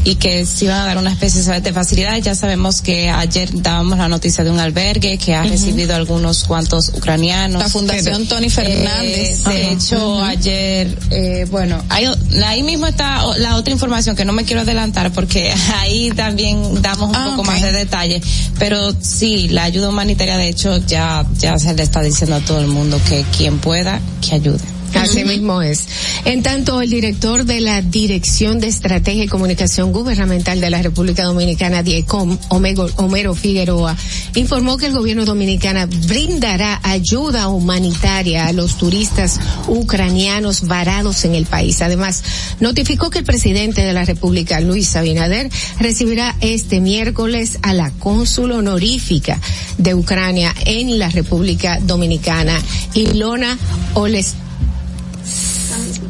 y 0.04 0.16
que 0.16 0.44
se 0.46 0.64
iban 0.66 0.80
a 0.80 0.86
dar 0.86 0.98
una 0.98 1.12
especie 1.12 1.60
de 1.60 1.72
facilidad. 1.72 2.16
Ya 2.18 2.34
sabemos 2.34 2.82
que 2.82 3.08
ayer 3.10 3.50
dábamos 3.62 3.98
la 3.98 4.08
noticia 4.08 4.42
de 4.44 4.50
un 4.50 4.58
albergue 4.58 5.18
que 5.18 5.34
ha 5.34 5.44
recibido 5.44 5.94
algunos 5.94 6.44
cuantos 6.44 6.88
ucranianos. 6.94 7.62
La 7.62 7.68
Fundación 7.68 8.26
Tony 8.26 8.50
Fernández. 8.50 9.40
eh, 9.46 9.50
de 9.50 9.62
Ajá. 9.64 9.72
hecho, 9.72 10.22
ayer, 10.24 10.98
eh, 11.10 11.46
bueno, 11.50 11.82
ahí, 11.88 12.06
ahí 12.44 12.62
mismo 12.62 12.86
está 12.86 13.24
la 13.38 13.56
otra 13.56 13.72
información 13.72 14.16
que 14.16 14.24
no 14.24 14.32
me 14.32 14.44
quiero 14.44 14.62
adelantar 14.62 15.12
porque 15.12 15.52
ahí 15.80 16.10
también 16.10 16.82
damos 16.82 17.10
un 17.10 17.16
Ah, 17.16 17.26
poco 17.30 17.44
más 17.44 17.62
de 17.62 17.72
detalle. 17.72 18.20
Pero 18.58 18.94
sí, 19.00 19.48
la 19.48 19.64
ayuda 19.64 19.88
humanitaria 19.88 20.36
de 20.36 20.48
hecho 20.48 20.78
ya, 20.78 21.24
ya 21.38 21.58
se 21.58 21.74
le 21.74 21.82
está 21.82 22.02
diciendo 22.02 22.36
a 22.36 22.40
todo 22.40 22.60
el 22.60 22.66
mundo 22.66 23.00
que 23.08 23.24
quien 23.36 23.58
pueda, 23.58 24.00
que 24.20 24.34
ayude. 24.34 24.58
Así 24.94 25.24
mismo 25.24 25.62
es. 25.62 25.84
En 26.24 26.42
tanto, 26.42 26.80
el 26.80 26.90
director 26.90 27.44
de 27.44 27.60
la 27.60 27.82
Dirección 27.82 28.60
de 28.60 28.68
Estrategia 28.68 29.24
y 29.24 29.28
Comunicación 29.28 29.92
Gubernamental 29.92 30.60
de 30.60 30.70
la 30.70 30.82
República 30.82 31.24
Dominicana, 31.24 31.82
DIECOM, 31.82 32.38
Homero 32.48 33.34
Figueroa, 33.34 33.96
informó 34.34 34.76
que 34.76 34.86
el 34.86 34.92
gobierno 34.92 35.24
dominicano 35.24 35.86
brindará 36.06 36.80
ayuda 36.82 37.48
humanitaria 37.48 38.46
a 38.46 38.52
los 38.52 38.78
turistas 38.78 39.40
ucranianos 39.66 40.66
varados 40.66 41.24
en 41.24 41.34
el 41.34 41.46
país. 41.46 41.82
Además, 41.82 42.22
notificó 42.60 43.10
que 43.10 43.18
el 43.18 43.24
presidente 43.24 43.82
de 43.82 43.92
la 43.92 44.04
República, 44.04 44.60
Luis 44.60 44.94
Abinader, 44.96 45.50
recibirá 45.78 46.36
este 46.40 46.80
miércoles 46.80 47.58
a 47.62 47.74
la 47.74 47.90
cónsul 47.90 48.52
honorífica 48.52 49.40
de 49.78 49.94
Ucrania 49.94 50.54
en 50.64 50.98
la 50.98 51.08
República 51.08 51.78
Dominicana, 51.80 52.60
Ilona 52.94 53.58
Oles 53.94 54.34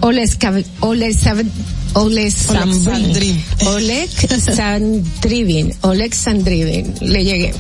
Oleskav- 0.01 0.65
Olesav- 0.81 1.47
Oleg 1.95 2.33
Sandrivin. 2.33 3.45
Oleg 3.67 4.09
Sandrivin. 4.57 5.75
Oleg 5.83 6.15
Sandrivin. 6.15 6.95
Le 7.01 7.25
llegué. 7.25 7.53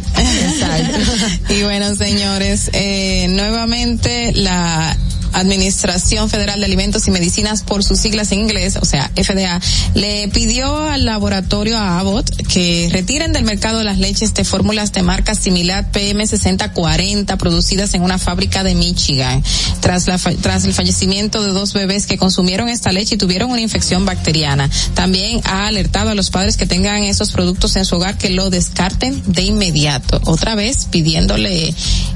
y 1.50 1.62
bueno, 1.62 1.94
señores, 1.94 2.70
eh, 2.72 3.26
nuevamente 3.28 4.32
la 4.32 4.96
Administración 5.32 6.28
Federal 6.28 6.60
de 6.60 6.66
Alimentos 6.66 7.06
y 7.08 7.10
Medicinas 7.10 7.62
por 7.62 7.84
sus 7.84 7.98
siglas 7.98 8.32
en 8.32 8.40
inglés, 8.40 8.76
o 8.80 8.84
sea, 8.84 9.10
FDA, 9.14 9.60
le 9.94 10.28
pidió 10.28 10.88
al 10.88 11.04
laboratorio 11.04 11.78
a 11.78 11.98
Abbott 11.98 12.30
que 12.46 12.88
retiren 12.92 13.32
del 13.32 13.44
mercado 13.44 13.82
las 13.82 13.98
leches 13.98 14.34
de 14.34 14.44
fórmulas 14.44 14.92
de 14.92 15.02
marca 15.02 15.34
similar 15.34 15.90
PM6040 15.92 17.36
producidas 17.36 17.94
en 17.94 18.02
una 18.02 18.18
fábrica 18.18 18.64
de 18.64 18.74
Michigan, 18.74 19.42
tras, 19.80 20.06
la, 20.06 20.18
tras 20.18 20.64
el 20.64 20.74
fallecimiento 20.74 21.42
de 21.42 21.50
dos 21.50 21.72
bebés 21.72 22.06
que 22.06 22.18
consumieron 22.18 22.68
esta 22.68 22.92
leche 22.92 23.14
y 23.14 23.18
tuvieron 23.18 23.50
una 23.50 23.60
infección 23.60 24.04
bacteriana. 24.04 24.68
También 24.94 25.40
ha 25.44 25.66
alertado 25.66 26.10
a 26.10 26.14
los 26.14 26.30
padres 26.30 26.56
que 26.56 26.66
tengan 26.66 27.02
esos 27.04 27.32
productos 27.32 27.76
en 27.76 27.84
su 27.84 27.96
hogar 27.96 28.18
que 28.18 28.30
lo 28.30 28.50
descarten 28.50 29.22
de 29.26 29.42
inmediato. 29.42 30.20
Otra 30.24 30.54
vez 30.54 30.86
pidiéndole 30.90 31.74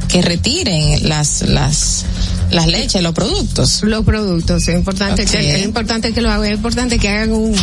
que 0.08 0.22
retiren 0.22 1.08
las, 1.08 1.42
las, 1.42 2.04
las 2.50 2.66
leches, 2.66 3.02
los 3.02 3.12
productos. 3.12 3.82
Los 3.82 4.04
productos, 4.04 4.68
es 4.68 4.74
importante 4.74 5.24
que, 5.24 5.56
es 5.56 5.64
importante 5.64 6.12
que 6.12 6.20
lo 6.20 6.30
hagan, 6.30 6.46
es 6.46 6.56
importante 6.56 6.98
que 6.98 7.08
hagan 7.08 7.32
un, 7.32 7.54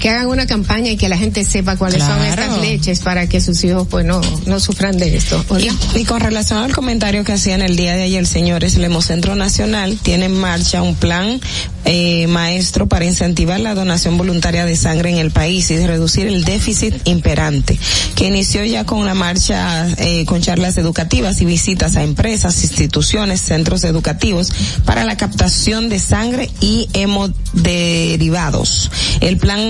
que 0.00 0.10
hagan 0.10 0.26
una 0.26 0.46
campaña 0.46 0.90
y 0.90 0.96
que 0.96 1.08
la 1.08 1.16
gente 1.16 1.44
sepa 1.44 1.76
cuáles 1.76 2.02
son 2.02 2.16
Claro. 2.18 2.42
estas 2.42 2.60
leches 2.60 3.00
para 3.00 3.28
que 3.28 3.40
sus 3.40 3.62
hijos 3.64 3.86
pues 3.90 4.04
no, 4.04 4.20
no 4.46 4.60
sufran 4.60 4.96
de 4.98 5.16
esto. 5.16 5.42
Hola. 5.48 5.74
Y 5.94 6.04
con 6.04 6.20
relación 6.20 6.58
al 6.58 6.72
comentario 6.72 7.24
que 7.24 7.32
hacían 7.32 7.62
el 7.62 7.76
día 7.76 7.94
de 7.96 8.02
ayer, 8.04 8.26
señores, 8.26 8.76
el 8.76 8.84
Hemocentro 8.84 9.34
Nacional 9.36 9.98
tiene 10.02 10.26
en 10.26 10.38
marcha 10.38 10.82
un 10.82 10.94
plan 10.94 11.40
eh, 11.84 12.26
maestro 12.26 12.88
para 12.88 13.04
incentivar 13.04 13.60
la 13.60 13.74
donación 13.74 14.16
voluntaria 14.18 14.64
de 14.66 14.76
sangre 14.76 15.10
en 15.10 15.18
el 15.18 15.30
país 15.30 15.70
y 15.70 15.76
de 15.76 15.86
reducir 15.86 16.26
el 16.26 16.44
déficit 16.44 16.94
imperante, 17.04 17.78
que 18.16 18.26
inició 18.26 18.64
ya 18.64 18.84
con 18.84 19.06
la 19.06 19.14
marcha, 19.14 19.86
eh, 19.98 20.24
con 20.26 20.40
charlas 20.42 20.76
educativas 20.78 21.40
y 21.40 21.44
visitas 21.44 21.96
a 21.96 22.02
empresas, 22.02 22.62
instituciones, 22.64 23.40
centros 23.40 23.84
educativos 23.84 24.52
para 24.84 25.04
la 25.04 25.16
captación 25.16 25.88
de 25.88 25.98
sangre 26.00 26.50
y 26.60 26.88
hemoderivados. 26.92 28.90
El 29.20 29.36
plan 29.38 29.60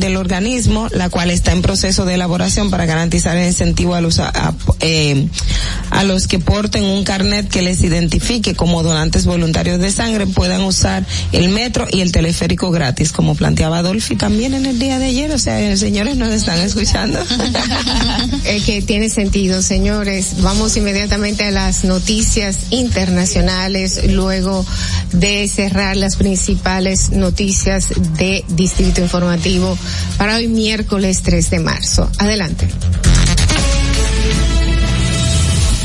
del 0.00 0.16
organismo, 0.16 0.88
la 0.90 1.08
cual 1.08 1.30
está 1.30 1.52
en 1.52 1.62
proceso 1.62 2.04
de 2.04 2.14
elaboración 2.14 2.70
para 2.70 2.86
garantizar 2.86 3.36
el 3.36 3.46
incentivo 3.46 3.94
a 3.94 4.00
los, 4.00 4.18
a, 4.18 4.54
eh, 4.80 5.28
a 5.90 6.04
los 6.04 6.26
que 6.26 6.38
porten 6.38 6.84
un 6.84 7.04
carnet 7.04 7.48
que 7.48 7.62
les 7.62 7.82
identifique 7.82 8.54
como 8.54 8.82
donantes 8.82 9.26
voluntarios 9.26 9.78
de 9.80 9.90
sangre, 9.90 10.26
puedan 10.26 10.62
usar 10.62 11.04
el 11.32 11.48
metro 11.48 11.86
y 11.90 12.00
el 12.00 12.12
teleférico 12.12 12.70
gratis, 12.70 13.12
como 13.12 13.34
planteaba 13.34 13.78
Adolfi 13.78 14.16
también 14.16 14.54
en 14.54 14.66
el 14.66 14.78
día 14.78 14.98
de 14.98 15.06
ayer. 15.06 15.30
O 15.32 15.38
sea, 15.38 15.76
señores 15.76 16.16
nos 16.16 16.30
están 16.30 16.60
escuchando. 16.60 17.18
Eh, 18.44 18.62
que 18.64 18.80
tiene 18.80 19.08
sentido, 19.08 19.60
señores. 19.60 20.36
Vamos 20.40 20.76
inmediatamente 20.76 21.44
a 21.44 21.50
las 21.50 21.84
noticias 21.84 22.58
internacionales, 22.70 24.00
luego 24.12 24.64
de 25.12 25.48
cerrar 25.48 25.96
las 25.96 26.16
principales 26.16 27.10
noticias 27.10 27.88
de 28.18 28.44
Distrito 28.48 29.00
Informativo 29.00 29.55
para 30.18 30.36
hoy 30.36 30.48
miércoles 30.48 31.22
3 31.22 31.50
de 31.50 31.58
marzo. 31.60 32.10
Adelante. 32.18 32.68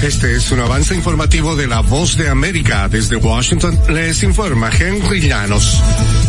Este 0.01 0.35
es 0.35 0.51
un 0.51 0.59
avance 0.59 0.95
informativo 0.95 1.55
de 1.55 1.67
La 1.67 1.81
Voz 1.81 2.17
de 2.17 2.27
América. 2.27 2.89
Desde 2.89 3.17
Washington 3.17 3.79
les 3.87 4.23
informa 4.23 4.71
Henry 4.71 5.21
Llanos. 5.21 5.79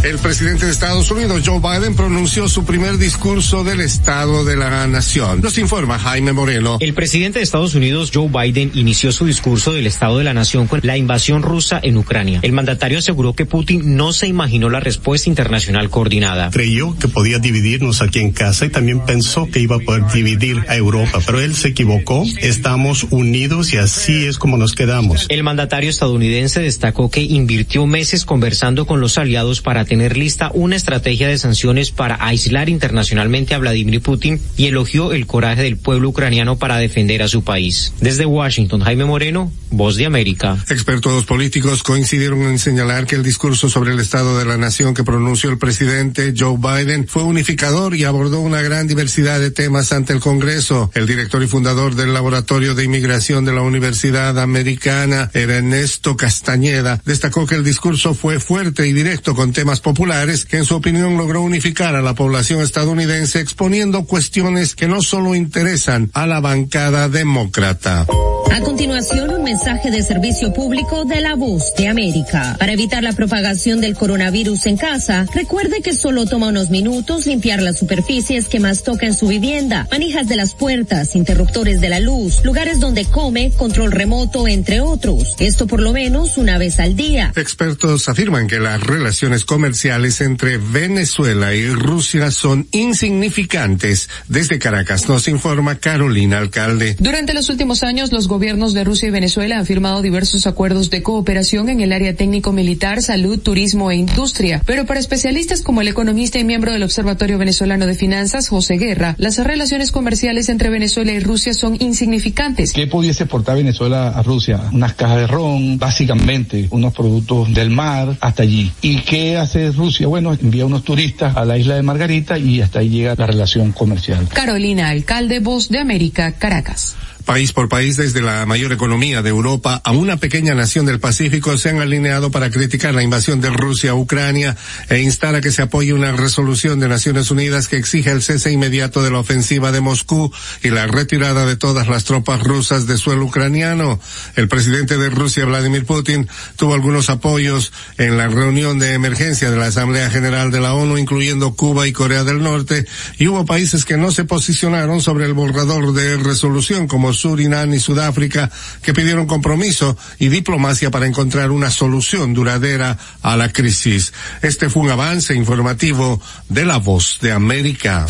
El 0.04 0.18
presidente 0.18 0.66
de 0.66 0.72
Estados 0.72 1.10
Unidos, 1.10 1.42
Joe 1.46 1.58
Biden, 1.58 1.94
pronunció 1.94 2.48
su 2.48 2.66
primer 2.66 2.98
discurso 2.98 3.64
del 3.64 3.80
Estado 3.80 4.44
de 4.44 4.56
la 4.56 4.86
Nación. 4.88 5.40
Nos 5.40 5.56
informa 5.56 5.98
Jaime 5.98 6.34
Moreno. 6.34 6.76
El 6.80 6.92
presidente 6.92 7.38
de 7.38 7.44
Estados 7.44 7.74
Unidos, 7.74 8.10
Joe 8.12 8.28
Biden, 8.28 8.72
inició 8.74 9.10
su 9.10 9.24
discurso 9.24 9.72
del 9.72 9.86
Estado 9.86 10.18
de 10.18 10.24
la 10.24 10.34
Nación 10.34 10.66
con 10.66 10.80
la 10.82 10.98
invasión 10.98 11.42
rusa 11.42 11.80
en 11.82 11.96
Ucrania. 11.96 12.40
El 12.42 12.52
mandatario 12.52 12.98
aseguró 12.98 13.32
que 13.34 13.46
Putin 13.46 13.96
no 13.96 14.12
se 14.12 14.26
imaginó 14.26 14.68
la 14.68 14.80
respuesta 14.80 15.30
internacional 15.30 15.88
coordinada. 15.88 16.50
creyó 16.50 16.94
que 16.98 17.08
podía 17.08 17.38
dividirnos 17.38 18.02
aquí 18.02 18.18
en 18.18 18.32
casa 18.32 18.66
y 18.66 18.70
también 18.70 19.00
pensó 19.06 19.48
que 19.50 19.60
iba 19.60 19.76
a 19.76 19.80
poder 19.80 20.04
dividir 20.12 20.62
a 20.68 20.76
Europa, 20.76 21.20
pero 21.24 21.40
él 21.40 21.54
se 21.54 21.68
equivocó. 21.68 22.24
Estamos 22.40 23.06
unidos 23.08 23.61
y 23.70 23.76
así 23.76 24.26
es 24.26 24.38
como 24.38 24.56
nos 24.56 24.74
quedamos. 24.74 25.26
El 25.28 25.42
mandatario 25.42 25.90
estadounidense 25.90 26.60
destacó 26.60 27.10
que 27.10 27.20
invirtió 27.20 27.86
meses 27.86 28.24
conversando 28.24 28.86
con 28.86 29.00
los 29.00 29.18
aliados 29.18 29.60
para 29.60 29.84
tener 29.84 30.16
lista 30.16 30.50
una 30.54 30.76
estrategia 30.76 31.28
de 31.28 31.38
sanciones 31.38 31.90
para 31.90 32.16
aislar 32.26 32.68
internacionalmente 32.68 33.54
a 33.54 33.58
Vladimir 33.58 34.00
Putin 34.00 34.40
y 34.56 34.66
elogió 34.66 35.12
el 35.12 35.26
coraje 35.26 35.62
del 35.62 35.76
pueblo 35.76 36.08
ucraniano 36.08 36.56
para 36.56 36.78
defender 36.78 37.22
a 37.22 37.28
su 37.28 37.44
país. 37.44 37.92
Desde 38.00 38.26
Washington, 38.26 38.80
Jaime 38.80 39.04
Moreno, 39.04 39.52
Voz 39.70 39.96
de 39.96 40.06
América. 40.06 40.56
Expertos 40.68 41.24
políticos 41.24 41.82
coincidieron 41.82 42.42
en 42.42 42.58
señalar 42.58 43.06
que 43.06 43.16
el 43.16 43.22
discurso 43.22 43.68
sobre 43.68 43.92
el 43.92 44.00
Estado 44.00 44.38
de 44.38 44.44
la 44.44 44.56
Nación 44.56 44.94
que 44.94 45.04
pronunció 45.04 45.50
el 45.50 45.58
presidente 45.58 46.34
Joe 46.36 46.56
Biden 46.58 47.06
fue 47.08 47.22
unificador 47.22 47.94
y 47.94 48.04
abordó 48.04 48.40
una 48.40 48.62
gran 48.62 48.86
diversidad 48.86 49.40
de 49.40 49.50
temas 49.50 49.92
ante 49.92 50.12
el 50.12 50.20
Congreso. 50.20 50.90
El 50.94 51.06
director 51.06 51.42
y 51.42 51.46
fundador 51.46 51.94
del 51.94 52.12
Laboratorio 52.12 52.74
de 52.74 52.84
Inmigración 52.84 53.44
de 53.44 53.51
la 53.52 53.62
Universidad 53.62 54.38
Americana, 54.38 55.30
Ernesto 55.34 56.16
Castañeda, 56.16 57.00
destacó 57.04 57.46
que 57.46 57.54
el 57.54 57.64
discurso 57.64 58.14
fue 58.14 58.40
fuerte 58.40 58.86
y 58.86 58.92
directo 58.92 59.34
con 59.34 59.52
temas 59.52 59.80
populares 59.80 60.44
que 60.44 60.58
en 60.58 60.64
su 60.64 60.76
opinión 60.76 61.16
logró 61.16 61.42
unificar 61.42 61.94
a 61.94 62.02
la 62.02 62.14
población 62.14 62.62
estadounidense 62.62 63.40
exponiendo 63.40 64.04
cuestiones 64.04 64.74
que 64.74 64.88
no 64.88 65.02
solo 65.02 65.34
interesan 65.34 66.10
a 66.14 66.26
la 66.26 66.40
bancada 66.40 67.08
demócrata. 67.08 68.06
A 68.52 68.60
continuación, 68.60 69.30
un 69.30 69.44
mensaje 69.44 69.90
de 69.90 70.02
servicio 70.02 70.52
público 70.52 71.06
de 71.06 71.22
la 71.22 71.36
voz 71.36 71.74
de 71.74 71.88
América. 71.88 72.56
Para 72.58 72.72
evitar 72.72 73.02
la 73.02 73.14
propagación 73.14 73.80
del 73.80 73.94
coronavirus 73.94 74.66
en 74.66 74.76
casa, 74.76 75.24
recuerde 75.34 75.80
que 75.80 75.94
solo 75.94 76.26
toma 76.26 76.48
unos 76.48 76.68
minutos 76.68 77.26
limpiar 77.26 77.62
las 77.62 77.78
superficies 77.78 78.48
que 78.48 78.60
más 78.60 78.82
toca 78.82 79.06
en 79.06 79.14
su 79.14 79.28
vivienda, 79.28 79.88
manijas 79.90 80.28
de 80.28 80.36
las 80.36 80.52
puertas, 80.52 81.16
interruptores 81.16 81.80
de 81.80 81.88
la 81.88 82.00
luz, 82.00 82.44
lugares 82.44 82.78
donde 82.78 83.06
come, 83.06 83.41
control 83.50 83.92
remoto, 83.92 84.48
entre 84.48 84.80
otros. 84.80 85.34
Esto 85.38 85.66
por 85.66 85.80
lo 85.80 85.92
menos 85.92 86.38
una 86.38 86.58
vez 86.58 86.78
al 86.80 86.96
día. 86.96 87.32
Expertos 87.36 88.08
afirman 88.08 88.46
que 88.46 88.60
las 88.60 88.82
relaciones 88.82 89.44
comerciales 89.44 90.20
entre 90.20 90.58
Venezuela 90.58 91.54
y 91.54 91.66
Rusia 91.68 92.30
son 92.30 92.66
insignificantes. 92.72 94.08
Desde 94.28 94.58
Caracas 94.58 95.08
nos 95.08 95.28
informa 95.28 95.76
Carolina 95.76 96.38
Alcalde. 96.38 96.96
Durante 96.98 97.34
los 97.34 97.48
últimos 97.48 97.82
años, 97.82 98.12
los 98.12 98.28
gobiernos 98.28 98.74
de 98.74 98.84
Rusia 98.84 99.08
y 99.08 99.10
Venezuela 99.10 99.58
han 99.58 99.66
firmado 99.66 100.02
diversos 100.02 100.46
acuerdos 100.46 100.90
de 100.90 101.02
cooperación 101.02 101.68
en 101.68 101.80
el 101.80 101.92
área 101.92 102.14
técnico-militar, 102.14 103.02
salud, 103.02 103.38
turismo 103.38 103.90
e 103.90 103.96
industria. 103.96 104.62
Pero 104.66 104.86
para 104.86 105.00
especialistas 105.00 105.62
como 105.62 105.80
el 105.80 105.88
economista 105.88 106.38
y 106.38 106.44
miembro 106.44 106.72
del 106.72 106.82
Observatorio 106.82 107.38
Venezolano 107.38 107.86
de 107.86 107.94
Finanzas, 107.94 108.48
José 108.48 108.78
Guerra, 108.78 109.14
las 109.18 109.38
relaciones 109.38 109.90
comerciales 109.90 110.48
entre 110.48 110.70
Venezuela 110.70 111.12
y 111.12 111.20
Rusia 111.20 111.54
son 111.54 111.76
insignificantes. 111.80 112.72
¿Qué 112.72 112.86
pudiese 112.86 113.26
exportar 113.32 113.56
Venezuela 113.56 114.08
a 114.08 114.22
Rusia? 114.22 114.60
Unas 114.72 114.92
cajas 114.92 115.16
de 115.16 115.26
ron, 115.26 115.78
básicamente 115.78 116.66
unos 116.68 116.92
productos 116.92 117.54
del 117.54 117.70
mar 117.70 118.14
hasta 118.20 118.42
allí. 118.42 118.70
¿Y 118.82 118.98
qué 118.98 119.38
hace 119.38 119.70
Rusia? 119.72 120.06
Bueno, 120.06 120.34
envía 120.34 120.66
unos 120.66 120.84
turistas 120.84 121.34
a 121.34 121.46
la 121.46 121.56
isla 121.56 121.76
de 121.76 121.82
Margarita 121.82 122.38
y 122.38 122.60
hasta 122.60 122.80
ahí 122.80 122.90
llega 122.90 123.14
la 123.16 123.26
relación 123.26 123.72
comercial. 123.72 124.28
Carolina 124.34 124.90
Alcalde, 124.90 125.40
Voz 125.40 125.70
de 125.70 125.78
América, 125.78 126.32
Caracas. 126.32 126.94
País 127.24 127.52
por 127.52 127.68
país, 127.68 127.96
desde 127.96 128.20
la 128.20 128.44
mayor 128.46 128.72
economía 128.72 129.22
de 129.22 129.30
Europa 129.30 129.80
a 129.84 129.92
una 129.92 130.16
pequeña 130.16 130.54
nación 130.54 130.86
del 130.86 131.00
Pacífico, 131.00 131.56
se 131.56 131.70
han 131.70 131.80
alineado 131.80 132.30
para 132.30 132.50
criticar 132.50 132.94
la 132.94 133.02
invasión 133.02 133.40
de 133.40 133.50
Rusia 133.50 133.92
a 133.92 133.94
Ucrania 133.94 134.56
e 134.88 134.98
instar 135.00 135.34
a 135.34 135.40
que 135.40 135.52
se 135.52 135.62
apoye 135.62 135.92
una 135.92 136.12
resolución 136.12 136.80
de 136.80 136.88
Naciones 136.88 137.30
Unidas 137.30 137.68
que 137.68 137.76
exige 137.76 138.10
el 138.10 138.22
cese 138.22 138.50
inmediato 138.50 139.02
de 139.02 139.10
la 139.10 139.20
ofensiva 139.20 139.72
de 139.72 139.80
Moscú 139.80 140.32
y 140.62 140.70
la 140.70 140.86
retirada 140.86 141.46
de 141.46 141.56
todas 141.56 141.88
las 141.88 142.04
tropas 142.04 142.42
rusas 142.42 142.86
de 142.86 142.98
suelo 142.98 143.24
ucraniano. 143.24 144.00
El 144.36 144.48
presidente 144.48 144.98
de 144.98 145.10
Rusia, 145.10 145.44
Vladimir 145.44 145.86
Putin, 145.86 146.28
tuvo 146.56 146.74
algunos 146.74 147.08
apoyos 147.08 147.72
en 147.98 148.16
la 148.16 148.28
reunión 148.28 148.78
de 148.78 148.94
emergencia 148.94 149.50
de 149.50 149.56
la 149.56 149.66
Asamblea 149.66 150.10
General 150.10 150.50
de 150.50 150.60
la 150.60 150.74
ONU, 150.74 150.98
incluyendo 150.98 151.54
Cuba 151.54 151.86
y 151.86 151.92
Corea 151.92 152.24
del 152.24 152.42
Norte, 152.42 152.84
y 153.18 153.28
hubo 153.28 153.44
países 153.44 153.84
que 153.84 153.96
no 153.96 154.10
se 154.10 154.24
posicionaron 154.24 155.00
sobre 155.00 155.26
el 155.26 155.34
borrador 155.34 155.92
de 155.92 156.16
resolución 156.16 156.88
como 156.88 157.11
Surinam 157.12 157.72
y 157.74 157.80
Sudáfrica, 157.80 158.50
que 158.82 158.92
pidieron 158.92 159.26
compromiso 159.26 159.96
y 160.18 160.28
diplomacia 160.28 160.90
para 160.90 161.06
encontrar 161.06 161.50
una 161.50 161.70
solución 161.70 162.34
duradera 162.34 162.98
a 163.22 163.36
la 163.36 163.52
crisis. 163.52 164.12
Este 164.42 164.68
fue 164.68 164.82
un 164.82 164.90
avance 164.90 165.34
informativo 165.34 166.20
de 166.48 166.64
la 166.64 166.78
voz 166.78 167.18
de 167.20 167.32
América. 167.32 168.06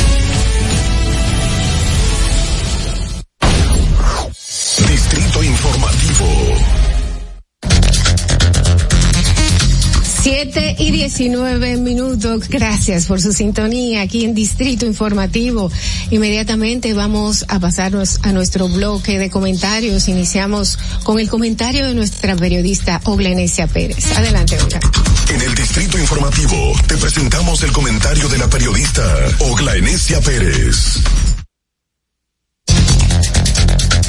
Distrito 10.22 10.54
Informativo. 10.54 10.62
Siete 10.62 10.76
y 10.78 10.90
diecinueve 10.92 11.76
minutos. 11.78 12.48
Gracias 12.48 13.06
por 13.06 13.20
su 13.20 13.32
sintonía 13.32 14.02
aquí 14.02 14.24
en 14.24 14.34
Distrito 14.34 14.86
Informativo. 14.86 15.70
Inmediatamente 16.10 16.94
vamos 16.94 17.44
a 17.48 17.58
pasarnos 17.58 18.20
a 18.22 18.32
nuestro 18.32 18.68
bloque 18.68 19.18
de 19.18 19.30
comentarios. 19.30 20.06
Iniciamos 20.08 20.78
con 21.02 21.18
el 21.18 21.28
comentario 21.28 21.86
de 21.86 21.94
nuestra 21.94 22.36
periodista 22.36 23.00
Oglenesia 23.04 23.66
Pérez. 23.66 24.16
Adelante, 24.16 24.56
Olga. 24.62 24.80
En 25.28 25.42
el 25.42 25.54
Distrito 25.56 25.98
Informativo 25.98 26.72
te 26.86 26.96
presentamos 26.96 27.62
el 27.64 27.72
comentario 27.72 28.28
de 28.28 28.38
la 28.38 28.48
periodista 28.48 29.02
Ogla 29.40 29.74
Enesia 29.74 30.20
Pérez. 30.20 31.00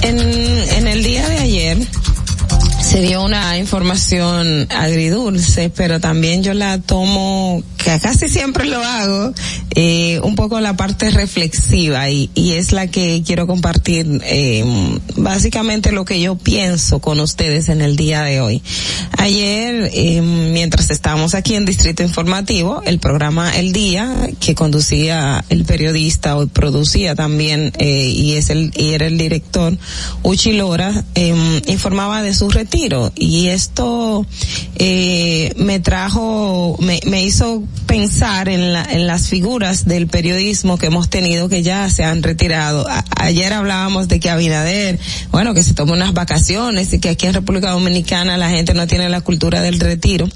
En, 0.03 0.19
en 0.19 0.87
el 0.87 1.03
día 1.03 1.27
de 1.27 1.37
ayer 1.39 1.77
se 2.93 3.01
dio 3.01 3.23
una 3.23 3.57
información 3.57 4.67
agridulce, 4.69 5.71
pero 5.75 5.99
también 5.99 6.43
yo 6.43 6.53
la 6.53 6.77
tomo, 6.77 7.63
que 7.75 7.99
casi 7.99 8.29
siempre 8.29 8.65
lo 8.65 8.83
hago, 8.83 9.33
eh, 9.73 10.19
un 10.21 10.35
poco 10.35 10.59
la 10.59 10.77
parte 10.77 11.09
reflexiva 11.09 12.11
y, 12.11 12.29
y 12.35 12.51
es 12.51 12.71
la 12.71 12.85
que 12.85 13.23
quiero 13.25 13.47
compartir 13.47 14.21
eh, 14.23 14.63
básicamente 15.15 15.91
lo 15.91 16.05
que 16.05 16.21
yo 16.21 16.35
pienso 16.35 16.99
con 16.99 17.19
ustedes 17.19 17.67
en 17.69 17.81
el 17.81 17.95
día 17.95 18.21
de 18.21 18.41
hoy. 18.41 18.61
Ayer, 19.17 19.89
eh, 19.91 20.21
mientras 20.21 20.91
estábamos 20.91 21.33
aquí 21.33 21.55
en 21.55 21.65
Distrito 21.65 22.03
Informativo, 22.03 22.83
el 22.85 22.99
programa 22.99 23.57
El 23.57 23.73
Día, 23.73 24.29
que 24.39 24.53
conducía 24.53 25.43
el 25.49 25.65
periodista 25.65 26.37
o 26.37 26.45
producía 26.45 27.15
también, 27.15 27.73
eh, 27.79 28.09
y 28.09 28.33
es 28.33 28.51
el, 28.51 28.71
y 28.75 28.93
era 28.93 29.07
el 29.07 29.17
director, 29.17 29.75
Uchi 30.21 30.53
Lora, 30.53 31.03
eh, 31.15 31.33
informaba 31.65 32.21
de 32.21 32.35
su 32.35 32.51
retiro 32.51 32.82
y 33.15 33.47
esto 33.47 34.25
eh, 34.75 35.53
me 35.55 35.79
trajo, 35.79 36.75
me, 36.81 36.99
me 37.05 37.23
hizo 37.23 37.63
pensar 37.85 38.49
en, 38.49 38.73
la, 38.73 38.83
en 38.83 39.07
las 39.07 39.29
figuras 39.29 39.85
del 39.85 40.07
periodismo 40.07 40.77
que 40.77 40.87
hemos 40.87 41.09
tenido 41.09 41.47
que 41.47 41.63
ya 41.63 41.89
se 41.89 42.03
han 42.03 42.23
retirado. 42.23 42.85
Ayer 43.15 43.53
hablábamos 43.53 44.09
de 44.09 44.19
que 44.19 44.29
Abinader, 44.29 44.99
bueno, 45.31 45.53
que 45.53 45.63
se 45.63 45.73
tomó 45.73 45.93
unas 45.93 46.13
vacaciones 46.13 46.91
y 46.91 46.99
que 46.99 47.09
aquí 47.09 47.25
en 47.25 47.35
República 47.35 47.71
Dominicana 47.71 48.37
la 48.37 48.49
gente 48.49 48.73
no 48.73 48.85
tiene 48.85 49.07
la 49.07 49.21
cultura 49.21 49.61
del 49.61 49.79
retiro. 49.79 50.27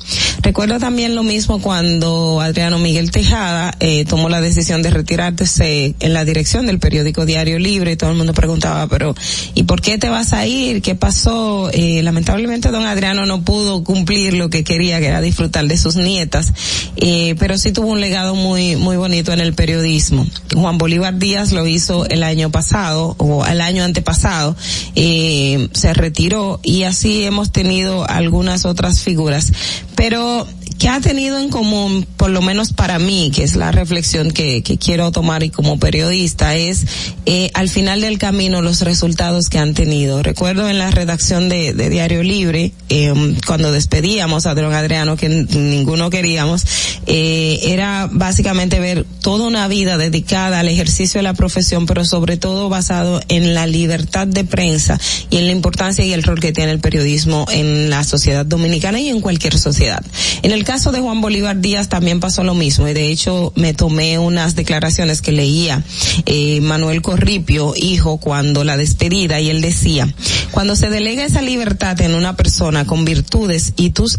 Recuerdo 0.42 0.80
también 0.80 1.16
lo 1.16 1.24
mismo 1.24 1.62
cuando 1.62 2.40
Adriano 2.40 2.80
Miguel 2.80 3.12
Tejada 3.12 3.76
eh, 3.82 4.06
tomó 4.06 4.30
la 4.30 4.40
decisión 4.40 4.82
de 4.82 4.92
retirarse 4.92 5.96
en 6.00 6.14
la 6.14 6.24
dirección 6.24 6.66
del 6.66 6.80
periódico 6.80 7.26
Diario 7.26 7.60
Libre 7.60 7.92
y 7.92 7.96
todo 7.98 8.12
el 8.12 8.18
mundo 8.18 8.34
preguntaba, 8.34 8.88
pero 8.88 9.16
¿y 9.54 9.64
por 9.64 9.82
qué 9.82 9.98
te 9.98 10.08
vas 10.08 10.32
a 10.32 10.46
ir? 10.46 10.82
¿Qué 10.82 10.96
pasó? 10.96 11.70
Eh, 11.74 12.02
lamentablemente 12.04 12.37
don 12.72 12.86
Adriano 12.86 13.26
no 13.26 13.42
pudo 13.42 13.84
cumplir 13.84 14.34
lo 14.34 14.50
que 14.50 14.64
quería, 14.64 15.00
que 15.00 15.08
era 15.08 15.22
disfrutar 15.22 15.66
de 15.66 15.78
sus 15.78 15.96
nietas, 15.96 16.54
eh, 16.98 17.36
pero 17.40 17.58
sí 17.58 17.72
tuvo 17.72 17.88
un 17.88 18.02
legado 18.02 18.36
muy, 18.36 18.76
muy 18.76 18.98
bonito 18.98 19.34
en 19.34 19.40
el 19.40 19.54
periodismo. 19.54 20.26
Juan 20.54 20.78
Bolívar 20.78 21.18
Díaz 21.18 21.52
lo 21.52 21.66
hizo 21.68 22.06
el 22.08 22.24
año 22.24 22.52
pasado, 22.52 23.16
o 23.18 23.46
el 23.46 23.62
año 23.62 23.84
antepasado, 23.84 24.56
eh, 24.96 25.68
se 25.74 25.94
retiró 25.94 26.60
y 26.64 26.84
así 26.84 27.24
hemos 27.24 27.52
tenido 27.52 28.08
algunas 28.08 28.66
otras 28.66 29.02
figuras. 29.02 29.52
Pero, 29.96 30.48
¿qué 30.80 30.90
ha 30.90 31.00
tenido 31.00 31.40
en 31.40 31.50
común, 31.50 32.06
por 32.18 32.30
lo 32.30 32.42
menos 32.42 32.74
para 32.74 33.00
mí, 33.00 33.32
que 33.34 33.44
es 33.44 33.56
la 33.56 33.72
reflexión 33.72 34.32
que, 34.32 34.62
que 34.64 34.78
quiero 34.78 35.12
tomar 35.12 35.44
y 35.44 35.50
como 35.50 35.80
periodista, 35.80 36.56
es 36.56 36.86
eh, 37.26 37.52
al 37.54 37.70
final 37.70 38.02
del 38.02 38.18
camino 38.18 38.62
los 38.62 38.82
resultados 38.82 39.50
que 39.50 39.60
han 39.60 39.74
tenido. 39.74 40.24
Recuerdo 40.24 40.70
en 40.70 40.78
la 40.78 40.92
redacción 40.92 41.50
de, 41.50 41.74
Diario 41.74 42.24
Libre, 42.24 42.72
eh, 42.90 43.14
cuando 43.46 43.72
despedíamos 43.72 44.46
a 44.46 44.54
don 44.54 44.74
Adriano, 44.74 45.16
que 45.18 45.30
ninguno 45.30 46.10
queríamos, 46.10 46.66
eh, 47.06 47.60
era 47.64 48.10
básicamente 48.12 48.80
ver 48.80 49.06
toda 49.22 49.46
una 49.46 49.68
vida 49.68 49.98
dedicada 49.98 50.60
al 50.60 50.68
ejercicio 50.68 51.20
de 51.20 51.24
la 51.24 51.34
profesión, 51.34 51.86
pero 51.86 52.06
sobre 52.06 52.38
todo 52.38 52.70
basado 52.70 53.22
en 53.30 53.54
la 53.54 53.68
libertad 53.68 54.28
de 54.28 54.44
prensa 54.44 55.00
y 55.30 55.38
en 55.38 55.46
la 55.46 55.52
importancia 55.52 56.06
y 56.06 56.14
el 56.14 56.24
rol 56.24 56.40
que 56.40 56.54
tiene 56.54 56.72
el 56.72 56.80
periodismo 56.80 57.46
en 57.52 57.90
la 57.90 58.04
sociedad 58.04 58.46
dominicana 58.46 59.00
y 59.00 59.10
en 59.10 59.22
cualquier 59.22 59.58
sociedad. 59.58 60.04
En 60.44 60.52
el 60.52 60.64
caso 60.68 60.92
de 60.92 61.00
Juan 61.00 61.22
Bolívar 61.22 61.62
Díaz 61.62 61.88
también 61.88 62.20
pasó 62.20 62.44
lo 62.44 62.54
mismo 62.54 62.90
y 62.90 62.94
de 62.94 63.10
hecho 63.10 63.54
me 63.56 63.74
tomé 63.74 64.20
unas 64.20 64.54
declaraciones 64.54 65.22
que 65.22 65.32
leía 65.32 65.82
eh, 66.26 66.60
Manuel 66.60 67.02
Corripio, 67.02 67.74
hijo, 67.78 68.18
cuando 68.18 68.66
la 68.66 68.76
despedida 68.76 69.40
y 69.40 69.50
él 69.50 69.62
decía, 69.62 70.14
cuando 70.52 70.76
se 70.76 70.90
delega 70.90 71.24
esa 71.24 71.42
libertad 71.42 72.02
en 72.02 72.16
una 72.16 72.36
persona 72.36 72.84
con 72.84 73.06
virtudes 73.06 73.72
y 73.78 73.92
tus, 73.92 74.18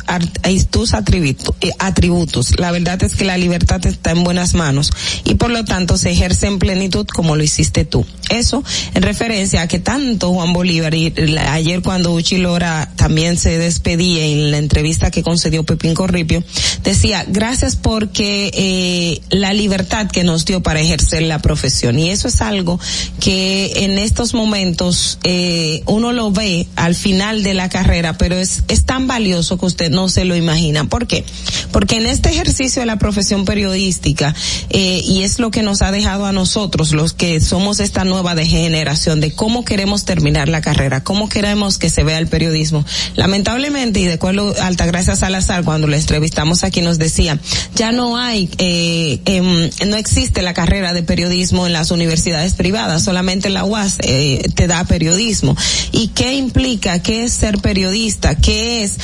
y 0.49 0.65
tus 0.65 0.95
atributos, 0.95 1.55
eh, 1.61 1.71
atributos, 1.79 2.59
la 2.59 2.73
verdad 2.73 3.03
es 3.03 3.15
que 3.15 3.27
la 3.27 3.37
libertad 3.37 3.85
está 3.85 4.13
en 4.13 4.25
buenas 4.25 4.55
manos 4.55 4.91
y 5.25 5.35
por 5.35 5.51
lo 5.51 5.67
tanto 5.67 5.99
se 5.99 6.13
ejerce 6.13 6.47
en 6.47 6.59
plenitud 6.59 7.07
como 7.07 7.37
lo 7.37 7.43
hiciste 7.43 7.85
tú. 7.85 8.07
Eso 8.31 8.65
en 8.95 9.03
referencia 9.03 9.63
a 9.63 9.69
que 9.69 9.81
tanto 9.81 10.33
Juan 10.33 10.55
Bolívar 10.55 10.95
y 10.95 11.13
ayer 11.51 11.83
cuando 11.83 12.15
Uchi 12.15 12.39
Lora 12.39 12.91
también 12.97 13.37
se 13.37 13.59
despedía 13.59 14.25
en 14.25 14.51
la 14.51 14.59
entrevista 14.59 15.11
que 15.11 15.23
concedió 15.23 15.65
Pepín 15.65 15.95
Corripio, 15.95 16.38
decía, 16.85 17.25
gracias 17.29 17.77
porque 17.77 18.51
eh, 18.55 19.21
la 19.31 19.53
libertad 19.53 20.09
que 20.11 20.25
nos 20.25 20.45
dio 20.45 20.63
para 20.63 20.81
ejercer 20.81 21.23
la 21.23 21.41
profesión. 21.41 21.99
Y 21.99 22.11
eso 22.11 22.29
es 22.29 22.41
algo 22.41 22.81
que 23.21 23.85
en 23.85 23.99
estos 23.99 24.35
momentos 24.35 25.19
eh, 25.25 25.83
uno 25.87 26.13
lo 26.13 26.31
ve 26.31 26.67
al 26.77 26.95
final 26.95 27.43
de 27.43 27.55
la 27.55 27.69
carrera, 27.69 28.17
pero 28.19 28.37
es, 28.37 28.63
es 28.69 28.85
tan 28.85 29.07
valioso 29.07 29.59
que 29.59 29.67
usted 29.67 29.91
no 29.91 30.09
se 30.09 30.25
lo 30.25 30.37
imagina. 30.37 30.85
¿Por 30.85 31.07
qué? 31.07 31.25
Porque 31.73 31.97
en 31.97 32.07
este 32.07 32.31
ejercicio 32.31 32.81
de 32.81 32.87
la 32.87 32.99
profesión 32.99 33.45
periodística, 33.45 34.35
eh, 34.71 35.03
y 35.05 35.23
es 35.23 35.39
lo 35.39 35.51
que 35.51 35.63
nos 35.63 35.83
ha 35.83 35.91
dejado 35.91 36.27
a 36.27 36.33
nosotros, 36.33 36.93
los 36.93 37.13
que 37.13 37.41
somos 37.41 37.81
esta 37.81 38.05
nueva 38.05 38.35
de 38.35 38.47
generación, 38.47 39.21
de 39.21 39.33
cómo 39.33 39.65
queremos 39.65 40.05
terminar 40.05 40.49
la 40.49 40.61
carrera, 40.61 41.05
cómo 41.05 41.29
queremos 41.29 41.79
que 41.79 41.91
se 41.91 42.05
vea 42.05 42.19
el 42.19 42.29
periodismo. 42.29 42.85
Lamentablemente, 43.17 44.01
y 44.01 44.05
de 44.05 44.15
acuerdo 44.15 44.55
a 44.61 44.67
Altagracia 44.67 45.17
Salazar, 45.17 45.65
cuando 45.65 45.87
la 45.87 45.97
entrevistamos 46.29 46.63
aquí, 46.63 46.83
nos 46.83 46.99
decía, 46.99 47.39
ya 47.75 47.91
no 47.91 48.19
hay, 48.19 48.51
eh, 48.59 49.21
eh, 49.25 49.71
no 49.87 49.97
existe 49.97 50.43
la 50.43 50.53
carrera 50.53 50.93
de 50.93 51.03
periodismo 51.03 51.67
en 51.67 51.73
las 51.73 51.91
universidades 51.91 52.53
privadas, 52.53 53.03
solamente 53.03 53.49
la 53.49 53.65
UAS 53.65 53.97
eh, 54.03 54.43
te 54.55 54.67
da 54.67 54.85
periodismo. 54.85 55.57
¿Y 55.91 56.09
qué 56.09 56.35
implica? 56.35 57.01
¿Qué 57.03 57.25
es 57.25 57.33
ser 57.33 57.59
periodista? 57.59 58.37
¿Qué 58.37 58.85
es? 58.85 58.99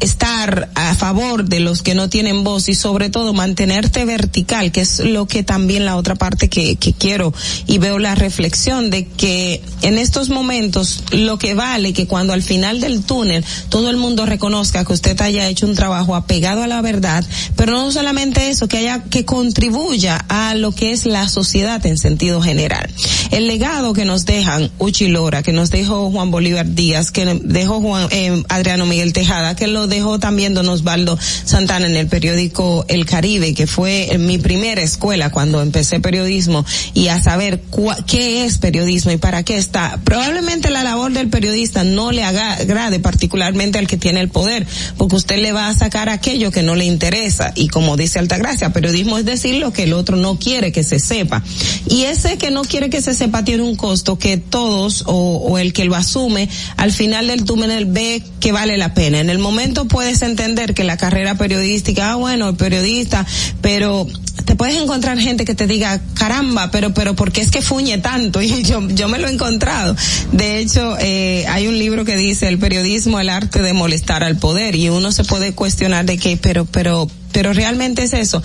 Estar 0.00 0.70
a 0.74 0.94
favor 0.94 1.44
de 1.44 1.60
los 1.60 1.82
que 1.82 1.94
no 1.94 2.08
tienen 2.08 2.42
voz 2.44 2.68
y 2.68 2.74
sobre 2.74 3.10
todo 3.10 3.32
mantenerte 3.32 4.04
vertical, 4.04 4.72
que 4.72 4.80
es 4.80 5.00
lo 5.00 5.26
que 5.26 5.42
también 5.42 5.84
la 5.84 5.96
otra 5.96 6.14
parte 6.14 6.48
que, 6.48 6.76
que 6.76 6.92
quiero 6.92 7.32
y 7.66 7.78
veo 7.78 7.98
la 7.98 8.14
reflexión 8.14 8.90
de 8.90 9.06
que 9.06 9.62
en 9.82 9.98
estos 9.98 10.28
momentos 10.28 11.04
lo 11.12 11.38
que 11.38 11.54
vale 11.54 11.92
que 11.92 12.06
cuando 12.06 12.32
al 12.32 12.42
final 12.42 12.80
del 12.80 13.02
túnel 13.02 13.44
todo 13.68 13.90
el 13.90 13.96
mundo 13.96 14.26
reconozca 14.26 14.84
que 14.84 14.92
usted 14.92 15.20
haya 15.20 15.48
hecho 15.48 15.66
un 15.66 15.74
trabajo 15.74 16.14
apegado 16.14 16.62
a 16.62 16.66
la 16.66 16.82
verdad, 16.82 17.24
pero 17.56 17.72
no 17.72 17.90
solamente 17.92 18.50
eso, 18.50 18.68
que 18.68 18.78
haya 18.78 19.04
que 19.04 19.24
contribuya 19.24 20.16
a 20.28 20.54
lo 20.54 20.72
que 20.72 20.92
es 20.92 21.06
la 21.06 21.28
sociedad 21.28 21.84
en 21.86 21.98
sentido 21.98 22.40
general. 22.40 22.90
El 23.30 23.46
legado 23.46 23.92
que 23.92 24.04
nos 24.04 24.24
dejan 24.24 24.70
Uchi 24.78 25.08
Lora, 25.08 25.42
que 25.42 25.52
nos 25.52 25.70
dejó 25.70 26.10
Juan 26.10 26.30
Bolívar 26.30 26.66
Díaz, 26.66 27.10
que 27.10 27.40
dejó 27.42 27.80
Juan 27.80 28.08
eh, 28.10 28.42
Adriano 28.48 28.86
Miguel 28.86 29.12
Tejada, 29.12 29.56
que 29.56 29.66
lo 29.66 29.86
dejó 29.90 30.18
también 30.18 30.54
don 30.54 30.68
Osvaldo 30.68 31.18
Santana 31.44 31.86
en 31.86 31.96
el 31.96 32.06
periódico 32.06 32.84
El 32.88 33.04
Caribe, 33.04 33.52
que 33.54 33.66
fue 33.66 34.16
mi 34.18 34.38
primera 34.38 34.80
escuela 34.80 35.30
cuando 35.30 35.60
empecé 35.60 36.00
periodismo 36.00 36.64
y 36.94 37.08
a 37.08 37.20
saber 37.20 37.60
qué 38.06 38.44
es 38.44 38.58
periodismo 38.58 39.12
y 39.12 39.18
para 39.18 39.42
qué 39.42 39.56
está. 39.56 40.00
Probablemente 40.04 40.70
la 40.70 40.82
labor 40.82 41.12
del 41.12 41.28
periodista 41.28 41.84
no 41.84 42.12
le 42.12 42.24
agrade 42.24 43.00
particularmente 43.00 43.78
al 43.78 43.86
que 43.86 43.96
tiene 43.96 44.20
el 44.20 44.28
poder, 44.28 44.66
porque 44.96 45.16
usted 45.16 45.38
le 45.38 45.52
va 45.52 45.68
a 45.68 45.74
sacar 45.74 46.08
aquello 46.08 46.50
que 46.50 46.62
no 46.62 46.74
le 46.74 46.84
interesa 46.84 47.52
y 47.54 47.68
como 47.68 47.96
dice 47.96 48.18
Altagracia, 48.18 48.72
periodismo 48.72 49.18
es 49.18 49.24
decir 49.24 49.56
lo 49.56 49.72
que 49.72 49.84
el 49.84 49.92
otro 49.92 50.16
no 50.16 50.38
quiere 50.38 50.72
que 50.72 50.84
se 50.84 50.98
sepa. 50.98 51.42
Y 51.88 52.04
ese 52.04 52.38
que 52.38 52.50
no 52.50 52.62
quiere 52.62 52.90
que 52.90 53.02
se 53.02 53.14
sepa 53.14 53.44
tiene 53.44 53.62
un 53.62 53.76
costo 53.76 54.18
que 54.18 54.36
todos 54.36 55.04
o, 55.06 55.36
o 55.36 55.58
el 55.58 55.72
que 55.72 55.84
lo 55.84 55.96
asume 55.96 56.48
al 56.76 56.92
final 56.92 57.26
del 57.26 57.44
túnel 57.44 57.86
ve 57.86 58.22
que 58.40 58.52
vale 58.52 58.76
la 58.76 58.94
pena. 58.94 59.20
En 59.20 59.30
el 59.30 59.38
momento 59.38 59.79
puedes 59.86 60.22
entender 60.22 60.74
que 60.74 60.84
la 60.84 60.96
carrera 60.96 61.34
periodística, 61.34 62.12
ah 62.12 62.16
bueno, 62.16 62.48
el 62.50 62.56
periodista, 62.56 63.26
pero 63.60 64.06
te 64.44 64.56
puedes 64.56 64.76
encontrar 64.76 65.18
gente 65.18 65.44
que 65.44 65.54
te 65.54 65.66
diga, 65.66 66.00
caramba, 66.14 66.70
pero, 66.70 66.92
pero, 66.94 67.14
¿por 67.14 67.32
qué 67.32 67.40
es 67.40 67.50
que 67.50 67.62
fuñe 67.62 67.98
tanto? 67.98 68.40
Y 68.50 68.64
yo, 68.64 68.86
yo 68.88 69.08
me 69.08 69.18
lo 69.18 69.28
he 69.28 69.32
encontrado. 69.32 69.94
De 70.32 70.58
hecho, 70.58 70.96
eh, 70.98 71.46
hay 71.48 71.68
un 71.68 71.78
libro 71.78 72.04
que 72.04 72.16
dice 72.16 72.48
el 72.48 72.58
periodismo, 72.58 73.20
el 73.20 73.28
arte 73.28 73.62
de 73.62 73.72
molestar 73.72 74.24
al 74.24 74.36
poder, 74.36 74.74
y 74.74 74.88
uno 74.88 75.12
se 75.12 75.24
puede 75.24 75.52
cuestionar 75.52 76.04
de 76.04 76.18
que, 76.18 76.36
pero, 76.36 76.64
pero, 76.64 77.08
pero 77.32 77.52
realmente 77.52 78.02
es 78.02 78.12
eso. 78.12 78.42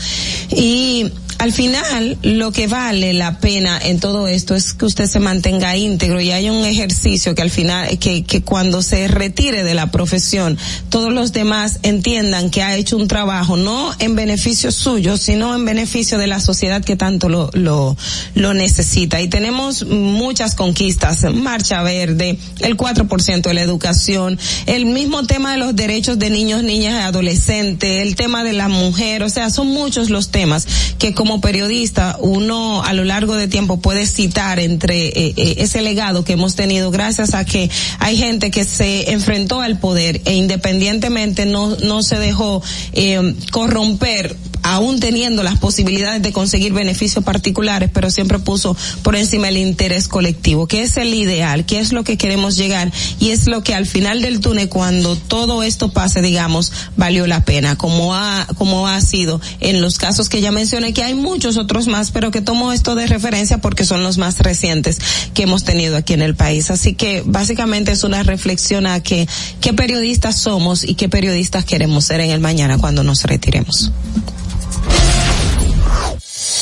Y 0.52 1.12
al 1.38 1.52
final 1.52 2.18
lo 2.22 2.52
que 2.52 2.68
vale 2.68 3.14
la 3.14 3.40
pena 3.40 3.80
en 3.82 4.00
todo 4.00 4.28
esto 4.28 4.56
es 4.56 4.74
que 4.74 4.86
usted 4.86 5.08
se 5.08 5.20
mantenga 5.20 5.76
íntegro 5.76 6.22
y 6.22 6.32
hay 6.32 6.50
un 6.50 6.66
ejercicio 6.66 7.36
que 7.36 7.42
al 7.42 7.50
final, 7.50 7.98
que, 8.00 8.42
cuando 8.44 8.82
se 8.82 9.08
retire 9.08 9.64
de 9.64 9.74
la 9.74 9.92
profesión, 9.92 10.58
todos 10.90 11.12
los 11.12 11.34
demás 11.34 11.80
entiendan 11.84 12.50
que 12.50 12.64
ha 12.64 12.76
hecho 12.76 12.98
un 12.98 13.08
trabajo 13.08 13.58
no 13.58 13.94
en 14.00 14.16
beneficio 14.16 14.72
suyo, 14.72 15.18
sino 15.18 15.56
en 15.56 15.66
beneficio 15.66 16.18
de 16.18 16.28
la 16.28 16.40
sociedad 16.40 16.84
que 16.84 16.96
tanto 16.96 17.30
lo, 17.30 17.50
lo, 17.54 17.98
lo 18.36 18.54
necesita. 18.54 19.22
Y 19.22 19.28
tenemos 19.28 19.86
muchas 19.86 20.56
conquistas, 20.56 21.24
marcha 21.34 21.84
verde, 21.84 22.38
el 22.60 22.78
4% 22.78 23.42
de 23.42 23.54
la 23.54 23.62
educación, 23.62 24.40
el 24.66 24.86
mismo 24.86 25.26
tema 25.26 25.52
de 25.52 25.58
los 25.58 25.76
derechos 25.76 26.20
de 26.20 26.30
niños, 26.30 26.64
niñas 26.64 26.94
y 26.94 27.04
adolescentes, 27.04 28.02
el 28.02 28.16
tema 28.16 28.44
de 28.44 28.54
la 28.54 28.68
mujer, 28.70 29.24
o 29.24 29.30
sea, 29.30 29.50
son 29.50 29.68
muchos 29.68 30.10
los 30.10 30.30
temas 30.30 30.68
que 31.00 31.14
periodista 31.42 32.18
uno 32.20 32.84
a 32.84 32.94
lo 32.94 33.04
largo 33.04 33.36
de 33.36 33.48
tiempo 33.48 33.78
puede 33.78 34.06
citar 34.06 34.60
entre 34.60 35.08
eh, 35.08 35.34
eh, 35.36 35.56
ese 35.58 35.82
legado 35.82 36.24
que 36.24 36.34
hemos 36.34 36.56
tenido 36.56 36.92
gracias 36.92 37.34
a 37.34 37.46
que 37.46 37.70
hay 38.00 38.18
gente 38.18 38.52
que 38.52 38.64
se 38.64 39.12
enfrentó 39.12 39.62
al 39.62 39.80
poder 39.80 40.22
e 40.26 40.34
independientemente 40.36 41.46
no, 41.46 41.76
no 41.78 42.04
se 42.04 42.18
dejó 42.18 42.62
eh, 42.94 43.36
corromper 43.52 44.36
aún 44.66 45.00
teniendo 45.00 45.44
las 45.44 45.60
posibilidades 45.60 46.24
de 46.24 46.34
conseguir 46.34 46.74
beneficios 46.74 47.24
particulares, 47.24 47.90
pero 47.94 48.10
siempre 48.10 48.40
puso 48.40 48.76
por 49.04 49.16
encima 49.16 49.50
el 49.50 49.58
interés 49.58 50.08
colectivo, 50.08 50.66
que 50.66 50.82
es 50.82 50.98
el 50.98 51.14
ideal, 51.14 51.68
que 51.68 51.80
es 51.80 51.94
lo 51.94 52.04
que 52.04 52.18
queremos 52.18 52.58
llegar 52.58 52.92
y 53.20 53.30
es 53.30 53.46
lo 53.46 53.62
que 53.62 53.76
al 53.76 53.86
final 53.86 54.24
del 54.24 54.40
túnel, 54.40 54.68
cuando 54.68 55.16
todo 55.16 55.62
esto 55.62 55.92
pase, 55.92 56.24
digamos, 56.24 56.72
valió 56.98 57.28
la 57.28 57.46
pena, 57.46 57.78
como 57.78 58.16
ha, 58.16 58.48
como 58.58 58.88
ha 58.88 59.00
sido 59.02 59.40
en 59.60 59.82
los 59.82 60.00
casos 60.00 60.30
que 60.30 60.42
ya 60.42 60.52
mencioné, 60.52 60.94
que 60.94 61.04
hay 61.04 61.14
muchos 61.16 61.58
otros 61.58 61.88
más, 61.88 62.12
pero 62.12 62.32
que 62.32 62.42
tomo 62.42 62.72
esto 62.72 62.96
de 62.96 63.08
referencia 63.08 63.58
porque 63.60 63.86
son 63.86 64.04
los 64.04 64.18
más 64.18 64.40
recientes 64.40 65.00
que 65.34 65.44
hemos 65.44 65.64
tenido 65.64 65.98
aquí 65.98 66.14
en 66.14 66.22
el 66.22 66.36
país. 66.36 66.72
Así 66.72 66.94
que 66.94 67.24
básicamente 67.26 67.92
es 67.92 68.04
una 68.04 68.24
reflexión 68.24 68.88
a 68.88 69.02
que 69.02 69.28
qué 69.62 69.74
periodistas 69.74 70.38
somos 70.38 70.84
y 70.84 70.96
qué 70.96 71.10
periodistas 71.10 71.66
queremos 71.66 72.06
ser 72.06 72.20
en 72.20 72.32
el 72.32 72.40
mañana 72.40 72.78
cuando 72.78 73.04
nos 73.04 73.24
retiremos. 73.24 73.92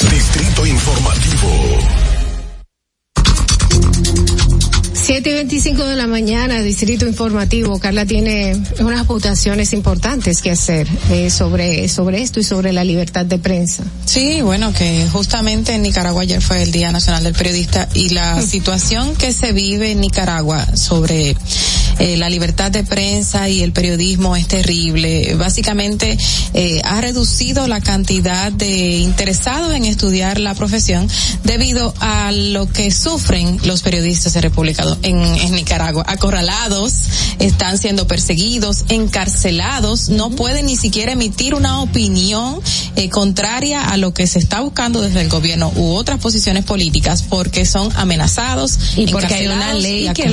Distrito 0.10 0.66
Informativo. 0.66 2.13
7 5.04 5.30
y 5.30 5.34
25 5.34 5.84
de 5.84 5.98
la 5.98 6.08
mañana, 6.08 6.62
Distrito 6.62 7.06
Informativo. 7.06 7.78
Carla 7.78 8.06
tiene 8.06 8.56
unas 8.80 9.02
apuntaciones 9.02 9.74
importantes 9.74 10.42
que 10.42 10.50
hacer 10.50 10.88
eh, 11.12 11.30
sobre, 11.30 11.90
sobre 11.90 12.22
esto 12.22 12.40
y 12.40 12.44
sobre 12.44 12.72
la 12.72 12.86
libertad 12.86 13.26
de 13.26 13.38
prensa. 13.38 13.84
Sí, 14.06 14.42
bueno, 14.42 14.72
que 14.72 15.06
justamente 15.12 15.74
en 15.74 15.82
Nicaragua 15.82 16.22
ayer 16.22 16.42
fue 16.42 16.64
el 16.64 16.72
Día 16.72 16.94
Nacional 16.94 17.22
del 17.22 17.34
Periodista 17.34 17.90
y 17.94 18.10
la 18.10 18.42
situación 18.42 19.14
que 19.18 19.34
se 19.34 19.52
vive 19.52 19.92
en 19.92 20.00
Nicaragua 20.00 20.66
sobre 20.78 21.36
eh, 22.00 22.18
la 22.18 22.30
libertad 22.30 22.72
de 22.72 22.84
prensa 22.84 23.50
y 23.50 23.62
el 23.62 23.72
periodismo 23.72 24.36
es 24.36 24.48
terrible. 24.48 25.36
Básicamente 25.36 26.18
eh, 26.54 26.82
ha 26.84 27.02
reducido 27.02 27.68
la 27.68 27.82
cantidad 27.82 28.52
de 28.52 28.98
interesados 28.98 29.74
en 29.74 29.86
estudiar 29.86 30.40
la 30.40 30.54
profesión 30.56 31.08
debido 31.44 31.94
a 32.00 32.32
lo 32.32 32.68
que 32.72 32.92
sufren 32.92 33.60
los 33.66 33.82
periodistas 33.82 34.34
de 34.34 34.42
República 34.42 34.84
en, 35.04 35.22
en 35.22 35.52
Nicaragua. 35.54 36.04
Acorralados, 36.08 36.94
están 37.40 37.78
siendo 37.78 38.08
perseguidos, 38.08 38.86
encarcelados, 38.90 40.10
no 40.10 40.30
pueden 40.32 40.66
ni 40.66 40.76
siquiera 40.76 41.14
emitir 41.14 41.56
una 41.56 41.82
opinión 41.82 42.60
eh, 42.96 43.10
contraria 43.10 43.82
a 43.90 43.98
lo 43.98 44.14
que 44.14 44.28
se 44.28 44.40
está 44.40 44.62
buscando 44.62 45.02
desde 45.02 45.22
el 45.22 45.30
gobierno 45.30 45.72
u 45.76 45.94
otras 45.94 46.20
posiciones 46.20 46.64
políticas 46.66 47.24
porque 47.24 47.66
son 47.66 47.90
amenazados 47.96 48.78
Y 48.98 49.08
porque 49.08 49.34
hay 49.34 49.48
una 49.48 49.74
ley 49.74 50.10
que 50.14 50.30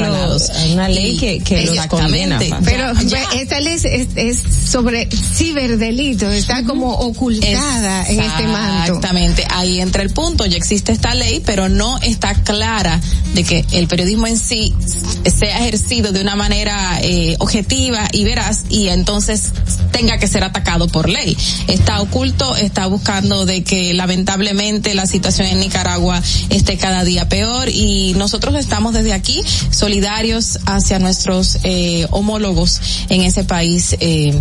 una 0.72 0.88
ley 0.88 1.16
Y- 1.16 1.18
que- 1.18 1.40
que 1.56 1.66
los 1.66 1.74
exactamente. 1.76 2.48
condena. 2.50 2.60
Pero 2.64 2.92
Ya- 2.94 3.18
ya- 3.32 3.40
esta 3.40 3.60
ley 3.60 3.74
es, 3.74 3.84
es- 3.84 4.08
es 4.16 4.38
sobre 4.70 5.08
ciberdelito, 5.10 6.30
está 6.30 6.62
como 6.64 6.90
ocultada 6.92 8.04
en 8.06 8.20
este 8.20 8.46
manto. 8.46 8.94
Exactamente, 8.94 9.44
ahí 9.50 9.80
entra 9.80 10.02
el 10.02 10.10
punto, 10.10 10.46
ya 10.46 10.56
existe 10.56 10.92
esta 10.92 11.14
ley, 11.14 11.42
pero 11.44 11.68
no 11.68 11.98
está 11.98 12.34
clara 12.34 13.00
de 13.34 13.44
que 13.44 13.64
el 13.72 13.86
periodismo 13.88 14.26
en 14.26 14.38
sí 14.38 14.74
sea 15.38 15.58
ejercido 15.60 16.12
de 16.12 16.20
una 16.20 16.36
manera 16.36 16.98
eh, 17.02 17.36
objetiva 17.38 18.08
y 18.12 18.24
veraz 18.24 18.64
y 18.68 18.88
entonces 18.88 19.50
tenga 19.92 20.18
que 20.18 20.26
ser 20.26 20.44
atacado 20.44 20.88
por 20.88 21.08
ley. 21.08 21.36
Está 21.68 22.00
oculto, 22.00 22.54
está 22.56 22.86
buscando 22.86 23.44
de 23.46 23.62
que 23.64 23.92
lamentablemente 23.94 24.94
la 24.94 25.06
situación 25.06 25.48
en 25.48 25.60
Nicaragua 25.60 26.22
esté 26.48 26.76
cada 26.76 27.04
día 27.04 27.28
peor 27.28 27.68
y 27.68 28.14
nosotros 28.14 28.54
estamos 28.56 28.94
desde 28.94 29.12
aquí 29.12 29.42
solidarios 29.70 30.58
hacia 30.66 30.98
nuestros 30.98 31.39
eh, 31.64 32.06
homólogos 32.10 32.80
en 33.08 33.22
ese 33.22 33.44
país 33.44 33.96
eh, 34.00 34.34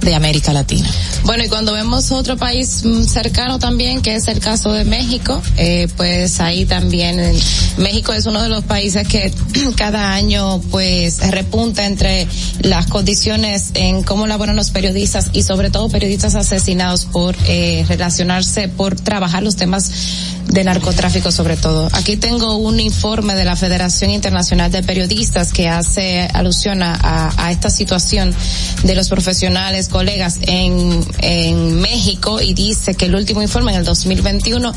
de 0.00 0.14
América 0.14 0.52
Latina. 0.52 0.88
Bueno, 1.24 1.44
y 1.44 1.48
cuando 1.48 1.72
vemos 1.72 2.10
otro 2.10 2.36
país 2.36 2.82
cercano 3.06 3.58
también, 3.58 4.02
que 4.02 4.16
es 4.16 4.28
el 4.28 4.40
caso 4.40 4.72
de 4.72 4.84
México, 4.84 5.40
eh, 5.56 5.88
pues 5.96 6.40
ahí 6.40 6.64
también 6.64 7.20
eh, 7.20 7.34
México 7.78 8.12
es 8.12 8.26
uno 8.26 8.42
de 8.42 8.48
los 8.48 8.64
países 8.64 9.06
que 9.06 9.32
cada 9.76 10.12
año 10.14 10.60
pues 10.70 11.18
repunta 11.30 11.86
entre 11.86 12.26
las 12.60 12.86
condiciones 12.86 13.70
en 13.74 14.02
cómo 14.02 14.26
laboran 14.26 14.56
los 14.56 14.70
periodistas 14.70 15.30
y 15.32 15.42
sobre 15.42 15.70
todo 15.70 15.88
periodistas 15.88 16.34
asesinados 16.34 17.06
por 17.06 17.36
eh, 17.46 17.84
relacionarse, 17.88 18.68
por 18.68 18.96
trabajar 18.96 19.42
los 19.42 19.56
temas 19.56 19.90
de 20.52 20.64
narcotráfico 20.64 21.32
sobre 21.32 21.56
todo. 21.56 21.88
Aquí 21.92 22.16
tengo 22.16 22.56
un 22.56 22.78
informe 22.78 23.34
de 23.34 23.44
la 23.44 23.56
Federación 23.56 24.10
Internacional 24.10 24.70
de 24.70 24.82
Periodistas 24.82 25.52
que 25.52 25.68
hace 25.68 26.28
alusión 26.34 26.82
a, 26.82 26.98
a- 27.36 27.50
esta 27.50 27.70
situación 27.70 28.34
de 28.84 28.94
los 28.94 29.08
profesionales, 29.08 29.88
colegas 29.88 30.38
en, 30.42 31.04
en 31.20 31.80
México 31.80 32.40
y 32.40 32.54
dice 32.54 32.94
que 32.94 33.06
el 33.06 33.14
último 33.14 33.42
informe 33.42 33.72
en 33.72 33.78
el 33.78 33.84
2021 33.84 34.72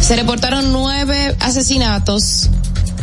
se 0.00 0.16
reportaron 0.16 0.72
nueve 0.72 1.34
asesinatos 1.40 2.50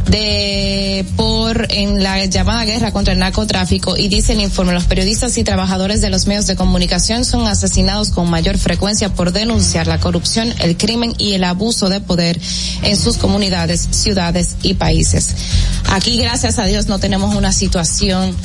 de 0.09 1.05
por 1.15 1.67
en 1.71 2.03
la 2.03 2.25
llamada 2.25 2.65
guerra 2.65 2.91
contra 2.91 3.13
el 3.13 3.19
narcotráfico 3.19 3.97
y 3.97 4.07
dice 4.07 4.33
el 4.33 4.41
informe 4.41 4.73
los 4.73 4.85
periodistas 4.85 5.37
y 5.37 5.43
trabajadores 5.43 6.01
de 6.01 6.09
los 6.09 6.27
medios 6.27 6.47
de 6.47 6.55
comunicación 6.55 7.25
son 7.25 7.47
asesinados 7.47 8.09
con 8.09 8.29
mayor 8.29 8.57
frecuencia 8.57 9.13
por 9.13 9.31
denunciar 9.31 9.87
la 9.87 9.99
corrupción, 9.99 10.53
el 10.59 10.77
crimen 10.77 11.13
y 11.17 11.33
el 11.33 11.43
abuso 11.43 11.89
de 11.89 12.01
poder 12.01 12.39
en 12.83 12.97
sus 12.97 13.17
comunidades, 13.17 13.87
ciudades 13.91 14.55
y 14.63 14.75
países. 14.75 15.29
Aquí 15.89 16.17
gracias 16.17 16.59
a 16.59 16.65
Dios 16.65 16.87
no 16.87 16.99
tenemos 16.99 17.35
una 17.35 17.51
situación 17.51 18.35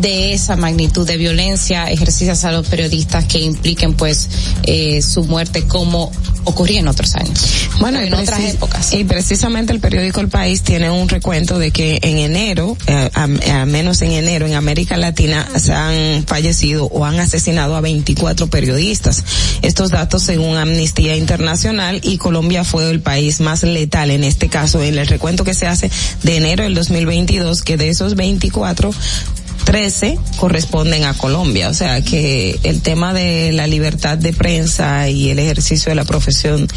de 0.00 0.32
esa 0.32 0.56
magnitud 0.56 1.06
de 1.06 1.16
violencia 1.16 1.90
ejercidas 1.90 2.44
a 2.44 2.52
los 2.52 2.66
periodistas 2.68 3.24
que 3.24 3.38
impliquen 3.40 3.94
pues 3.94 4.28
eh, 4.64 5.02
su 5.02 5.24
muerte 5.24 5.62
como 5.66 6.10
ocurría 6.44 6.80
en 6.80 6.88
otros 6.88 7.14
años. 7.16 7.68
Bueno, 7.80 8.00
en 8.00 8.14
otras 8.14 8.40
épocas. 8.40 8.92
Y 8.92 9.04
precisamente 9.04 9.72
el 9.72 9.80
periódico 9.80 10.20
El 10.20 10.28
País 10.28 10.62
tiene 10.62 10.90
un 10.90 11.08
recuento 11.08 11.58
de 11.58 11.72
que 11.72 11.98
en 12.02 12.18
enero, 12.18 12.76
eh, 12.86 13.10
a, 13.14 13.24
a 13.24 13.66
menos 13.66 14.00
en 14.02 14.12
enero, 14.12 14.46
en 14.46 14.54
América 14.54 14.96
Latina 14.96 15.46
se 15.58 15.72
han 15.72 16.24
fallecido 16.24 16.86
o 16.86 17.04
han 17.04 17.18
asesinado 17.18 17.74
a 17.76 17.80
24 17.80 18.46
periodistas. 18.46 19.24
Estos 19.62 19.90
datos 19.90 20.22
según 20.22 20.56
Amnistía 20.56 21.16
Internacional 21.16 22.00
y 22.02 22.18
Colombia 22.18 22.64
fue 22.64 22.88
el 22.90 23.00
país 23.00 23.40
más 23.40 23.62
letal 23.62 24.10
en 24.10 24.24
este 24.24 24.48
caso 24.48 24.82
en 24.82 24.98
el 24.98 25.06
recuento 25.06 25.44
que 25.44 25.54
se 25.54 25.66
hace 25.66 25.90
de 26.22 26.36
enero 26.36 26.64
del 26.64 26.74
2022 26.74 27.62
que 27.62 27.76
de 27.76 27.88
esos 27.88 28.14
24 28.14 28.92
13 29.66 30.16
corresponden 30.38 31.04
a 31.04 31.12
Colombia. 31.12 31.68
O 31.68 31.74
sea 31.74 32.00
que 32.00 32.58
el 32.62 32.82
tema 32.82 33.12
de 33.12 33.52
la 33.52 33.66
libertad 33.66 34.16
de 34.16 34.32
prensa 34.32 35.08
y 35.08 35.28
el 35.30 35.40
ejercicio 35.40 35.90
de 35.90 35.96
la 35.96 36.04
profesión, 36.04 36.68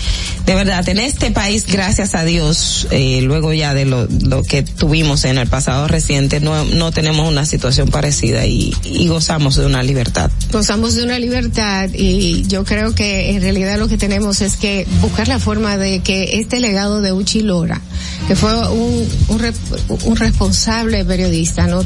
de 0.46 0.56
verdad, 0.56 0.88
en 0.90 1.00
este 1.00 1.30
país, 1.30 1.66
gracias 1.68 2.16
a 2.16 2.26
Dios, 2.26 2.88
eh, 2.90 3.22
luego 3.22 3.54
ya 3.54 3.76
de 3.76 3.86
lo, 3.86 4.08
que 4.44 4.64
tuvimos 4.64 5.24
en 5.26 5.38
el 5.38 5.48
pasado 5.48 5.88
reciente, 5.88 6.40
no, 6.40 6.66
no 6.66 6.92
tenemos 6.92 7.30
una 7.30 7.46
situación 7.46 7.90
parecida 7.90 8.48
y, 8.48 8.76
y 8.84 9.08
gozamos 9.08 9.56
de 9.56 9.68
una 9.68 9.84
libertad. 9.84 10.32
Gozamos 10.52 10.96
de 10.96 11.04
una 11.04 11.20
libertad 11.20 11.90
y 11.94 12.44
yo 12.48 12.66
creo 12.66 12.96
que 12.96 13.36
en 13.36 13.42
realidad 13.42 13.78
lo 13.78 13.88
que 13.88 13.98
tenemos 13.98 14.42
es 14.42 14.58
que 14.58 14.88
buscar 15.00 15.28
la 15.28 15.38
forma 15.38 15.78
de 15.78 16.00
que 16.00 16.40
este 16.40 16.60
legado 16.60 17.02
de 17.02 17.14
Uchi 17.14 17.42
Lora, 17.42 17.82
que 18.28 18.36
fue 18.36 18.54
un, 18.70 19.08
un, 19.30 19.54
un 20.06 20.16
responsable 20.16 21.04
periodista, 21.06 21.68
¿no? 21.68 21.84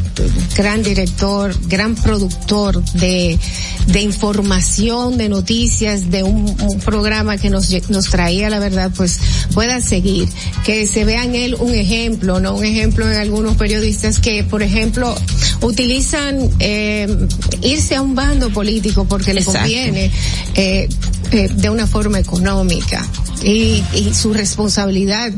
gran 0.56 0.84
director, 0.84 1.56
gran 1.68 1.96
productor 1.96 2.84
de, 2.94 3.40
de 3.88 4.02
información, 4.02 5.18
de 5.18 5.30
noticias, 5.30 6.12
de 6.12 6.24
un, 6.24 6.56
un 6.62 6.80
programa 6.80 7.38
que 7.38 7.50
nos, 7.50 7.70
nos 7.90 8.10
traía 8.10 8.50
la 8.50 8.60
verdad, 8.60 8.92
pues 8.96 9.20
pueda 9.54 9.82
seguir, 9.82 10.28
que 10.66 10.88
se 10.88 11.06
vea 11.06 11.24
en 11.24 11.36
él 11.36 11.56
un 11.60 11.74
ejemplo, 11.74 12.40
no 12.40 12.56
un 12.56 12.66
ejemplo 12.66 13.10
en 13.10 13.18
algunos 13.18 13.56
periodistas 13.56 14.20
que, 14.20 14.44
por 14.44 14.64
ejemplo, 14.64 15.16
utilizan 15.62 16.50
eh, 16.60 17.08
irse 17.62 17.96
a 17.96 18.02
un 18.02 18.16
bando 18.16 18.50
político 18.50 19.06
porque 19.06 19.34
le 19.34 19.40
Exacto. 19.40 19.60
conviene 19.60 20.12
eh, 20.56 20.90
eh, 21.32 21.50
de 21.54 21.70
una 21.70 21.88
forma 21.88 22.20
económica. 22.20 23.06
y, 23.44 23.84
y 23.94 24.14
su 24.14 24.34
responsabilidad 24.34 25.32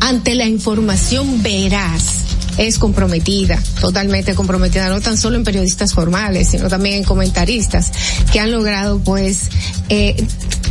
ante 0.00 0.34
la 0.34 0.46
información 0.46 1.42
veraz 1.42 2.26
es 2.58 2.78
comprometida, 2.78 3.62
totalmente 3.80 4.34
comprometida, 4.34 4.88
no 4.88 5.00
tan 5.00 5.18
solo 5.18 5.36
en 5.36 5.44
periodistas 5.44 5.92
formales, 5.92 6.48
sino 6.48 6.68
también 6.68 6.96
en 6.96 7.04
comentaristas 7.04 7.92
que 8.32 8.40
han 8.40 8.50
logrado 8.50 8.98
pues 9.00 9.50
eh, 9.88 10.16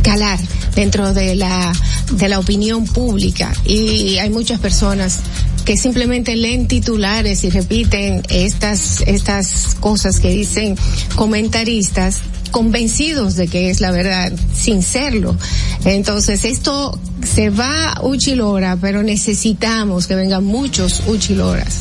calar 0.02 0.38
dentro 0.74 1.14
de 1.14 1.34
la 1.36 1.72
de 2.12 2.28
la 2.28 2.38
opinión 2.38 2.84
pública 2.84 3.52
y 3.64 4.18
hay 4.18 4.30
muchas 4.30 4.60
personas 4.60 5.18
que 5.64 5.76
simplemente 5.76 6.36
leen 6.36 6.68
titulares 6.68 7.42
y 7.42 7.50
repiten 7.50 8.22
estas 8.30 9.00
estas 9.06 9.76
cosas 9.80 10.20
que 10.20 10.30
dicen 10.30 10.76
comentaristas 11.16 12.20
convencidos 12.50 13.36
de 13.36 13.48
que 13.48 13.70
es 13.70 13.80
la 13.80 13.90
verdad, 13.90 14.32
sin 14.54 14.82
serlo. 14.82 15.36
Entonces, 15.84 16.44
esto 16.44 16.98
se 17.26 17.50
va 17.50 18.00
Uchilora, 18.02 18.76
pero 18.80 19.02
necesitamos 19.02 20.06
que 20.06 20.14
vengan 20.14 20.44
muchos 20.44 21.02
Uchiloras 21.06 21.80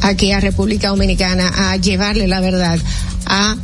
aquí 0.00 0.32
a 0.32 0.40
República 0.40 0.88
Dominicana 0.88 1.70
a 1.72 1.76
llevarle 1.76 2.28
la 2.28 2.40
verdad 2.40 2.78
a 3.26 3.56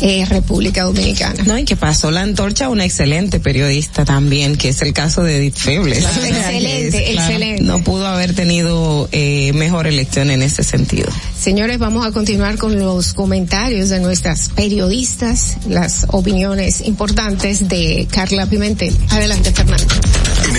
eh, 0.00 0.24
República 0.26 0.84
Dominicana. 0.84 1.42
No, 1.44 1.58
y 1.58 1.64
que 1.64 1.76
pasó 1.76 2.10
la 2.10 2.22
antorcha 2.22 2.66
a 2.66 2.68
una 2.70 2.84
excelente 2.84 3.38
periodista 3.38 4.04
también, 4.04 4.56
que 4.56 4.70
es 4.70 4.80
el 4.82 4.92
caso 4.94 5.22
de 5.22 5.36
Edith 5.36 5.56
Febles. 5.56 6.04
Excelente, 6.04 7.12
excelente. 7.12 7.62
No 7.62 7.82
pudo 7.84 8.06
haber 8.06 8.34
tenido 8.34 9.08
eh, 9.12 9.52
mejor 9.54 9.86
elección 9.86 10.30
en 10.30 10.42
ese 10.42 10.64
sentido. 10.64 11.10
Señores, 11.38 11.78
vamos 11.78 12.06
a 12.06 12.12
continuar 12.12 12.56
con 12.56 12.78
los 12.78 13.12
comentarios 13.12 13.90
de 13.90 14.00
nuestras 14.00 14.48
periodistas, 14.50 15.56
las 15.68 16.06
opiniones 16.08 16.80
importantes 16.82 17.68
de 17.68 18.06
Carla 18.10 18.46
Pimentel. 18.46 18.96
Adelante, 19.10 19.52
Fernando. 19.52 19.94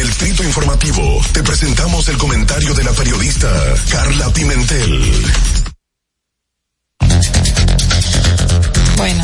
El 0.02 0.10
Trito 0.15 0.44
Informativo 0.44 1.22
te 1.32 1.44
presentamos 1.44 2.10
el 2.10 2.18
comentario 2.18 2.73
de 2.73 2.84
la 2.84 2.91
periodista 2.91 3.48
Carla 3.91 4.34
Pimentel. 4.34 5.32
Bueno, 8.98 9.23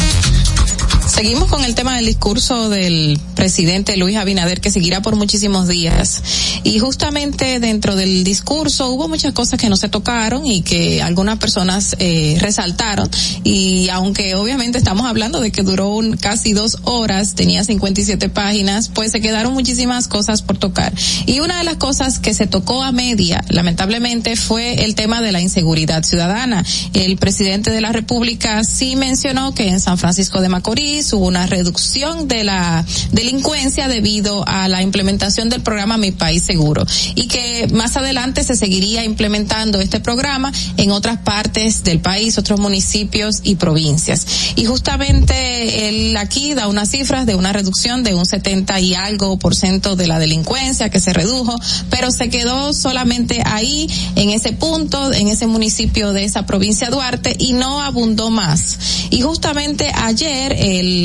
seguimos 1.18 1.50
con 1.50 1.66
el 1.66 1.74
tema 1.74 1.96
del 1.96 2.06
discurso 2.06 2.70
del 2.70 3.20
presidente 3.34 3.98
Luis 3.98 4.18
Abinader 4.18 4.62
que 4.62 4.70
seguirá 4.70 5.02
por 5.02 5.16
muchísimos 5.16 5.68
días. 5.68 6.22
Y 6.64 6.78
justamente 6.78 7.60
dentro 7.60 7.96
del 7.96 8.24
discurso 8.24 8.92
hubo 8.92 9.08
muchas 9.08 9.34
cosas 9.34 9.60
que 9.60 9.68
no 9.68 9.78
se 9.78 9.90
tocaron 9.90 10.46
y 10.46 10.62
que 10.62 11.02
algunas 11.02 11.40
personas 11.40 11.96
eh, 11.98 12.38
resaltaron. 12.40 13.10
Y 13.44 13.90
aunque 13.90 14.36
obviamente 14.36 14.78
estamos 14.78 15.08
hablando 15.08 15.40
de 15.40 15.52
que 15.52 15.64
duró 15.64 15.90
un, 15.90 16.18
casi 16.18 16.54
dos 16.54 16.78
horas, 16.84 17.34
tenía 17.34 17.64
57 17.64 18.30
páginas, 18.30 18.90
pues 18.90 19.12
se 19.12 19.20
quedaron 19.20 19.54
muchísimas 19.54 20.08
cosas 20.08 20.44
por 20.44 20.60
tocar. 20.60 20.94
Y 21.26 21.40
una 21.40 21.58
de 21.58 21.64
las 21.64 21.78
cosas 21.78 22.20
que 22.20 22.36
se 22.36 22.46
tocó 22.46 22.84
a 22.84 22.92
media, 22.92 23.44
lamentablemente, 23.50 24.36
fue 24.36 24.86
el 24.86 24.94
tema 24.94 25.24
de 25.24 25.32
la 25.32 25.42
inseguridad 25.42 26.04
ciudadana. 26.04 26.64
El 26.94 27.18
presidente 27.18 27.72
de 27.72 27.82
la 27.82 27.92
República 27.92 28.64
sí 28.64 28.96
mencionó 28.96 29.56
que 29.56 29.68
en 29.68 29.80
San 29.80 29.98
Francisco 29.98 30.42
de 30.42 30.50
Macorís 30.50 31.07
hubo 31.14 31.28
una 31.28 31.48
reducción 31.48 32.28
de 32.28 32.44
la 32.44 32.86
delincuencia 33.12 33.88
debido 33.88 34.48
a 34.48 34.68
la 34.68 34.82
implementación 34.82 35.50
del 35.50 35.62
programa 35.62 35.98
Mi 35.98 36.12
País 36.12 36.44
Seguro 36.44 36.86
y 37.16 37.28
que 37.28 37.68
más 37.74 37.98
adelante 37.98 38.44
se 38.44 38.56
seguiría 38.56 39.04
implementando 39.04 39.80
este 39.82 40.00
programa 40.00 40.52
en 40.78 40.92
otras 40.92 41.18
partes 41.20 41.84
del 41.84 42.00
país, 42.00 42.38
otros 42.38 42.60
municipios 42.60 43.42
y 43.44 43.56
provincias. 43.56 44.26
Y 44.56 44.66
justamente 44.66 45.90
él 45.90 46.18
aquí 46.18 46.54
da 46.54 46.68
unas 46.68 46.90
cifras 46.90 47.26
de 47.26 47.36
una 47.36 47.54
reducción 47.54 48.04
de 48.04 48.14
un 48.14 48.26
70 48.26 48.80
y 48.80 48.96
algo 48.96 49.38
por 49.40 49.56
ciento 49.56 49.96
de 49.96 50.08
la 50.08 50.20
delincuencia 50.20 50.90
que 50.90 51.00
se 51.00 51.14
redujo, 51.14 51.56
pero 51.90 52.12
se 52.12 52.30
quedó 52.30 52.74
solamente 52.74 53.42
ahí, 53.46 53.88
en 54.16 54.30
ese 54.30 54.54
punto, 54.54 55.14
en 55.14 55.28
ese 55.28 55.48
municipio 55.48 56.14
de 56.14 56.24
esa 56.24 56.46
provincia 56.46 56.90
Duarte 56.90 57.36
y 57.38 57.54
no 57.54 57.82
abundó 57.82 58.30
más. 58.30 58.78
Y 59.10 59.22
justamente 59.22 59.92
ayer 59.94 60.54
el, 60.54 60.97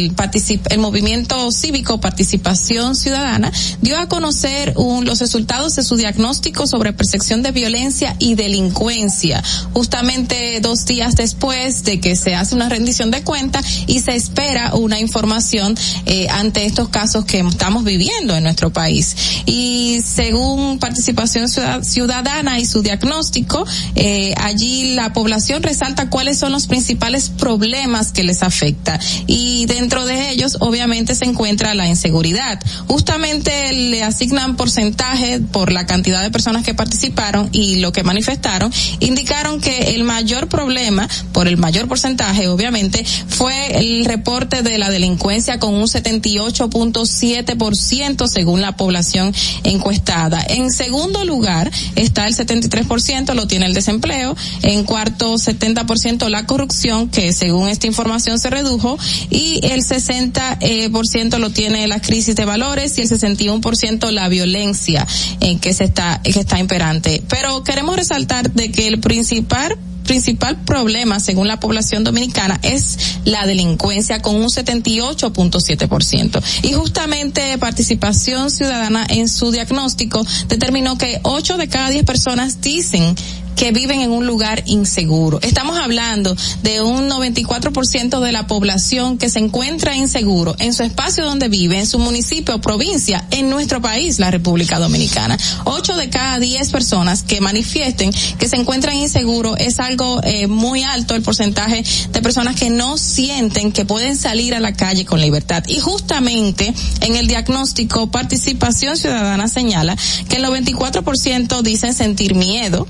el 0.71 0.79
movimiento 0.79 1.51
cívico 1.53 2.01
Participación 2.01 2.97
Ciudadana 2.97 3.53
dio 3.81 3.99
a 3.99 4.09
conocer 4.09 4.75
los 4.77 5.21
resultados 5.21 5.77
de 5.77 5.83
su 5.83 5.97
diagnóstico 5.97 6.67
sobre 6.67 6.93
percepción 6.93 7.43
de 7.43 7.53
violencia 7.53 8.17
y 8.19 8.35
delincuencia, 8.35 9.43
justamente 9.73 10.61
dos 10.61 10.85
días 10.87 11.17
después 11.17 11.85
de 11.85 12.01
que 12.01 12.17
se 12.17 12.35
hace 12.35 12.55
una 12.55 12.69
rendición 12.69 13.11
de 13.11 13.23
cuenta 13.23 13.61
y 13.87 14.01
se 14.01 14.15
espera 14.15 14.75
una 14.75 14.99
información 14.99 15.77
eh, 16.07 16.29
ante 16.31 16.65
estos 16.65 16.89
casos 16.89 17.25
que 17.25 17.41
estamos 17.41 17.85
viviendo 17.85 18.37
en 18.37 18.45
nuestro 18.45 18.71
país. 18.71 19.17
Y 19.47 20.01
según 20.05 20.79
Participación 20.79 21.49
Ciudadana 21.49 22.59
y 22.59 22.67
su 22.67 22.83
diagnóstico, 22.83 23.67
eh, 23.95 24.35
allí 24.37 24.95
la 24.95 25.13
población 25.13 25.63
resalta 25.63 26.11
cuáles 26.11 26.39
son 26.39 26.53
los 26.53 26.67
principales 26.67 27.31
problemas 27.31 28.13
que 28.13 28.25
les 28.25 28.43
afecta 28.43 28.99
y 29.27 29.67
dentro 29.83 30.07
de 30.07 30.31
ellos 30.31 30.59
obviamente 30.61 31.17
se 31.17 31.25
encuentra 31.25 31.75
la 31.75 31.89
inseguridad. 31.89 32.61
Justamente 32.87 33.73
le 33.73 34.05
asignan 34.05 34.55
porcentaje 34.55 35.41
por 35.41 35.73
la 35.73 35.87
cantidad 35.87 36.23
de 36.23 36.31
personas 36.31 36.65
que 36.65 36.73
participaron 36.73 37.49
y 37.51 37.81
lo 37.81 37.91
que 37.91 38.05
manifestaron, 38.05 38.73
indicaron 39.01 39.61
que 39.61 39.97
el 39.97 40.05
mayor 40.05 40.47
problema, 40.47 41.09
por 41.33 41.49
el 41.49 41.57
mayor 41.57 41.89
porcentaje 41.89 42.47
obviamente, 42.47 43.05
fue 43.27 43.77
el 43.79 44.05
reporte 44.05 44.63
de 44.63 44.79
la 44.79 44.89
delincuencia 44.89 45.59
con 45.59 45.75
un 45.75 45.89
78.7% 45.89 48.29
según 48.29 48.61
la 48.61 48.77
población 48.77 49.35
encuestada. 49.65 50.47
En 50.49 50.71
segundo 50.71 51.25
lugar 51.25 51.73
está 51.97 52.29
el 52.29 52.37
73%, 52.37 53.35
lo 53.35 53.49
tiene 53.49 53.67
el 53.67 53.75
desempleo. 53.75 54.37
En 54.63 54.85
cuarto, 54.85 55.35
70% 55.35 56.29
la 56.29 56.47
corrupción, 56.47 57.09
que 57.09 57.33
según 57.33 57.69
esta 57.69 57.89
información 57.89 58.39
se 58.39 58.49
redujo. 58.49 58.97
Y 59.29 59.59
el 59.75 59.83
60% 59.83 60.57
eh, 60.61 60.91
por 60.91 61.07
ciento 61.07 61.39
lo 61.39 61.51
tiene 61.51 61.87
la 61.87 62.01
crisis 62.01 62.37
de 62.37 62.45
valores 62.45 62.99
y 62.99 63.03
el 63.03 63.09
61% 63.09 64.11
la 64.11 64.29
violencia 64.29 65.07
en 65.41 65.59
que 65.59 65.73
se 65.73 65.85
está, 65.85 66.21
que 66.23 66.41
está 66.41 66.59
imperante. 66.59 67.23
Pero 67.29 67.65
queremos 67.65 67.97
resaltar 67.97 68.51
de 68.53 68.71
que 68.71 68.89
el 68.89 69.01
principal 69.01 69.79
principal 70.03 70.57
problema, 70.65 71.21
según 71.21 71.49
la 71.49 71.61
población 71.61 72.05
dominicana, 72.05 72.59
es 72.63 72.99
la 73.25 73.47
delincuencia 73.47 74.21
con 74.21 74.37
un 74.37 74.49
78.7%. 74.49 76.43
Y 76.63 76.73
justamente 76.73 77.57
Participación 77.59 78.51
Ciudadana 78.51 79.07
en 79.09 79.29
su 79.29 79.51
diagnóstico 79.51 80.25
determinó 80.49 80.99
que 80.99 81.21
8 81.23 81.57
de 81.57 81.69
cada 81.69 81.91
10 81.91 82.05
personas 82.05 82.61
dicen 82.61 83.15
que 83.57 83.73
viven 83.73 84.01
en 84.01 84.11
un 84.11 84.27
lugar 84.27 84.63
inseguro. 84.67 85.41
Estamos 85.43 85.79
hablando 85.79 86.37
de 86.63 86.83
un 86.83 87.09
94% 87.09 88.21
de 88.21 88.33
la 88.33 88.47
población 88.47 89.19
que 89.19 89.29
se 89.29 89.39
encuentra 89.39 89.97
inseguro 89.97 90.55
en 90.59 90.73
su 90.73 90.83
espacio 90.83 91.25
donde 91.25 91.49
vive, 91.49 91.79
en 91.79 91.87
su 91.87 91.99
municipio 91.99 92.57
o 92.57 92.61
provincia, 92.61 93.25
en 93.31 93.51
nuestro 93.51 93.81
país, 93.81 94.19
la 94.19 94.31
República 94.31 94.79
Dominicana. 94.79 95.39
Ocho 95.65 95.97
de 95.97 96.11
cada 96.11 96.39
diez 96.39 96.71
personas 96.71 97.23
que 97.23 97.41
manifiesten 97.41 98.13
que 98.39 98.49
se 98.49 98.57
encuentran 98.57 98.97
inseguros 98.97 99.57
es 99.59 99.81
algo 99.81 100.21
eh, 100.25 100.47
muy 100.47 100.83
alto 100.83 101.15
el 101.15 101.23
porcentaje 101.23 101.85
de 102.11 102.23
personas 102.23 102.57
que 102.57 102.71
no 102.71 102.97
sienten 102.99 103.73
que 103.73 103.85
pueden 103.85 104.17
salir 104.17 104.55
a 104.55 104.61
la 104.61 104.73
calle 104.73 105.05
con 105.05 105.21
libertad. 105.21 105.63
Y 105.69 105.79
justamente 105.79 106.73
en 107.01 107.17
el 107.17 107.27
diagnóstico 107.27 108.11
Participación 108.11 108.97
Ciudadana 108.97 109.49
señala 109.49 109.97
que 110.29 110.37
el 110.37 110.45
94% 110.45 111.63
dicen 111.63 111.95
sentir 111.95 112.35
miedo, 112.35 112.87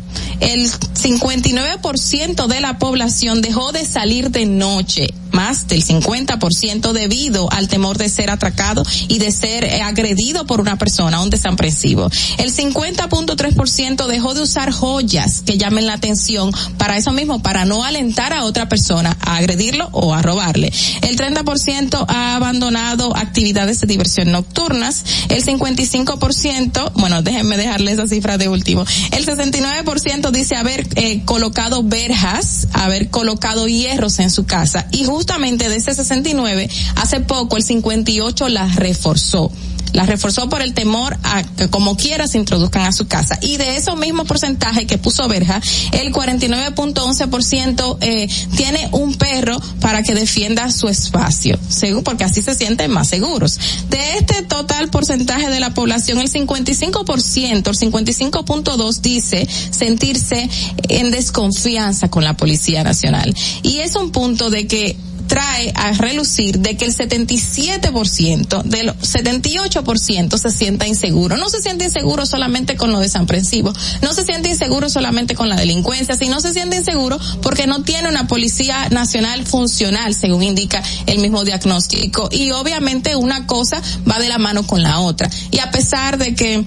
el 0.53 0.71
59% 0.71 2.47
de 2.47 2.61
la 2.61 2.79
población 2.79 3.41
dejó 3.41 3.73
de 3.73 3.85
salir 3.85 4.31
de 4.31 4.47
noche 4.47 5.15
más 5.33 5.67
del 5.67 5.85
50% 5.85 6.93
debido 6.93 7.51
al 7.51 7.69
temor 7.69 7.99
de 7.99 8.09
ser 8.09 8.31
atracado 8.31 8.85
y 9.09 9.19
de 9.19 9.33
ser 9.33 9.65
eh, 9.65 9.83
agredido 9.83 10.47
por 10.47 10.61
una 10.61 10.77
persona, 10.77 11.21
un 11.21 11.31
desaprensivo. 11.31 12.11
El 12.39 12.55
50.3% 12.55 14.07
dejó 14.07 14.35
de 14.35 14.43
usar 14.43 14.71
joyas 14.71 15.43
que 15.45 15.59
llamen 15.59 15.87
la 15.87 15.95
atención 15.95 16.53
para 16.79 16.97
eso 16.97 17.13
mismo, 17.13 17.43
para 17.43 17.65
no 17.65 17.83
alentar 17.85 18.33
a 18.33 18.45
otra 18.45 18.69
persona 18.69 19.17
a 19.21 19.37
agredirlo 19.37 19.89
o 19.93 20.15
a 20.15 20.23
robarle. 20.23 20.73
El 21.01 21.17
30% 21.17 22.05
ha 22.09 22.37
abandonado 22.37 23.17
actividades 23.17 23.81
de 23.81 23.87
diversión 23.87 24.31
nocturnas. 24.31 25.05
El 25.29 25.45
55%, 25.45 26.93
bueno, 26.95 27.23
déjenme 27.23 27.57
dejarle 27.57 27.93
esa 27.93 28.07
cifra 28.07 28.39
de 28.39 28.49
último. 28.49 28.85
El 29.11 29.27
69% 29.27 30.31
dice 30.43 30.57
haber 30.57 30.89
eh, 30.97 31.23
colocado 31.25 31.85
verjas, 31.85 32.67
haber 32.73 33.11
colocado 33.11 33.69
hierros 33.69 34.19
en 34.19 34.29
su 34.29 34.45
casa 34.45 34.89
y 34.91 35.05
justamente 35.05 35.69
de 35.69 35.77
ese 35.77 35.95
69, 35.95 36.69
hace 36.97 37.21
poco 37.21 37.57
el 37.57 37.63
58 37.63 38.49
las 38.49 38.75
reforzó. 38.75 39.53
La 39.93 40.07
reforzó 40.07 40.49
por 40.49 40.63
el 40.63 40.75
temor 40.75 41.17
a 41.23 41.43
que 41.43 41.69
como 41.69 41.97
quiera 41.97 42.27
se 42.27 42.39
introduzcan 42.39 42.83
a 42.83 42.93
su 42.93 43.07
casa. 43.07 43.39
Y 43.43 43.57
de 43.57 43.77
esos 43.77 43.97
mismo 43.97 44.25
porcentaje 44.25 44.87
que 44.87 44.99
puso 44.99 45.29
Verja, 45.29 45.61
el 45.93 46.13
49.11% 46.13 47.99
eh, 48.01 48.29
tiene 48.57 48.89
un 48.93 49.15
perro 49.15 49.61
para 49.81 50.03
que 50.03 50.15
defienda 50.15 50.71
su 50.71 50.89
espacio, 50.89 51.59
según 51.69 52.03
porque 52.03 52.25
así 52.25 52.43
se 52.43 52.55
sienten 52.55 52.91
más 52.91 53.09
seguros. 53.09 53.59
De 53.91 54.19
este 54.19 54.43
total 54.43 54.89
porcentaje 54.89 55.49
de 55.51 55.61
la 55.61 55.75
población, 55.75 56.19
el 56.19 56.31
55%, 56.31 57.47
el 57.47 57.63
55.2 57.63 59.01
dice 59.01 59.49
sentirse 59.71 60.49
en 60.89 61.11
desconfianza 61.11 62.09
con 62.09 62.25
la 62.25 62.35
Policía 62.35 62.83
Nacional. 62.83 63.35
Y 63.63 63.79
es 63.79 63.97
un 63.97 64.11
punto 64.11 64.51
de 64.51 64.67
que 64.67 64.97
trae 65.27 65.73
a 65.75 65.93
relucir 65.93 66.59
de 66.59 66.77
que 66.77 66.85
el 66.85 66.95
77% 66.95 68.63
del 68.63 68.93
78% 68.95 70.39
se 70.39 70.51
sienta 70.51 70.87
inseguro. 70.87 71.37
No 71.37 71.49
se 71.49 71.61
siente 71.61 71.85
inseguro 71.85 72.27
solamente 72.27 72.77
con 72.77 72.93
lo 72.93 73.01
desaprensivo, 73.01 73.73
no 74.03 74.13
se 74.13 74.25
siente 74.25 74.51
inseguro 74.51 74.89
solamente 74.89 75.35
con 75.35 75.49
la 75.49 75.57
delincuencia, 75.57 76.17
sino 76.17 76.41
se 76.41 76.53
siente 76.53 76.77
inseguro 76.77 77.19
porque 77.43 77.67
no 77.67 77.83
tiene 77.83 78.09
una 78.09 78.27
policía 78.27 78.89
nacional 78.91 79.47
funcional, 79.47 80.15
según 80.15 80.43
indica 80.43 80.83
el 81.07 81.19
mismo 81.19 81.45
diagnóstico. 81.45 82.29
Y 82.31 82.51
obviamente 82.53 83.17
una 83.17 83.47
cosa 83.47 83.81
va 84.11 84.19
de 84.19 84.29
la 84.29 84.39
mano 84.39 84.67
con 84.67 84.83
la 84.83 85.01
otra. 85.01 85.31
Y 85.51 85.59
a 85.59 85.71
pesar 85.71 86.19
de 86.19 86.35
que 86.35 86.65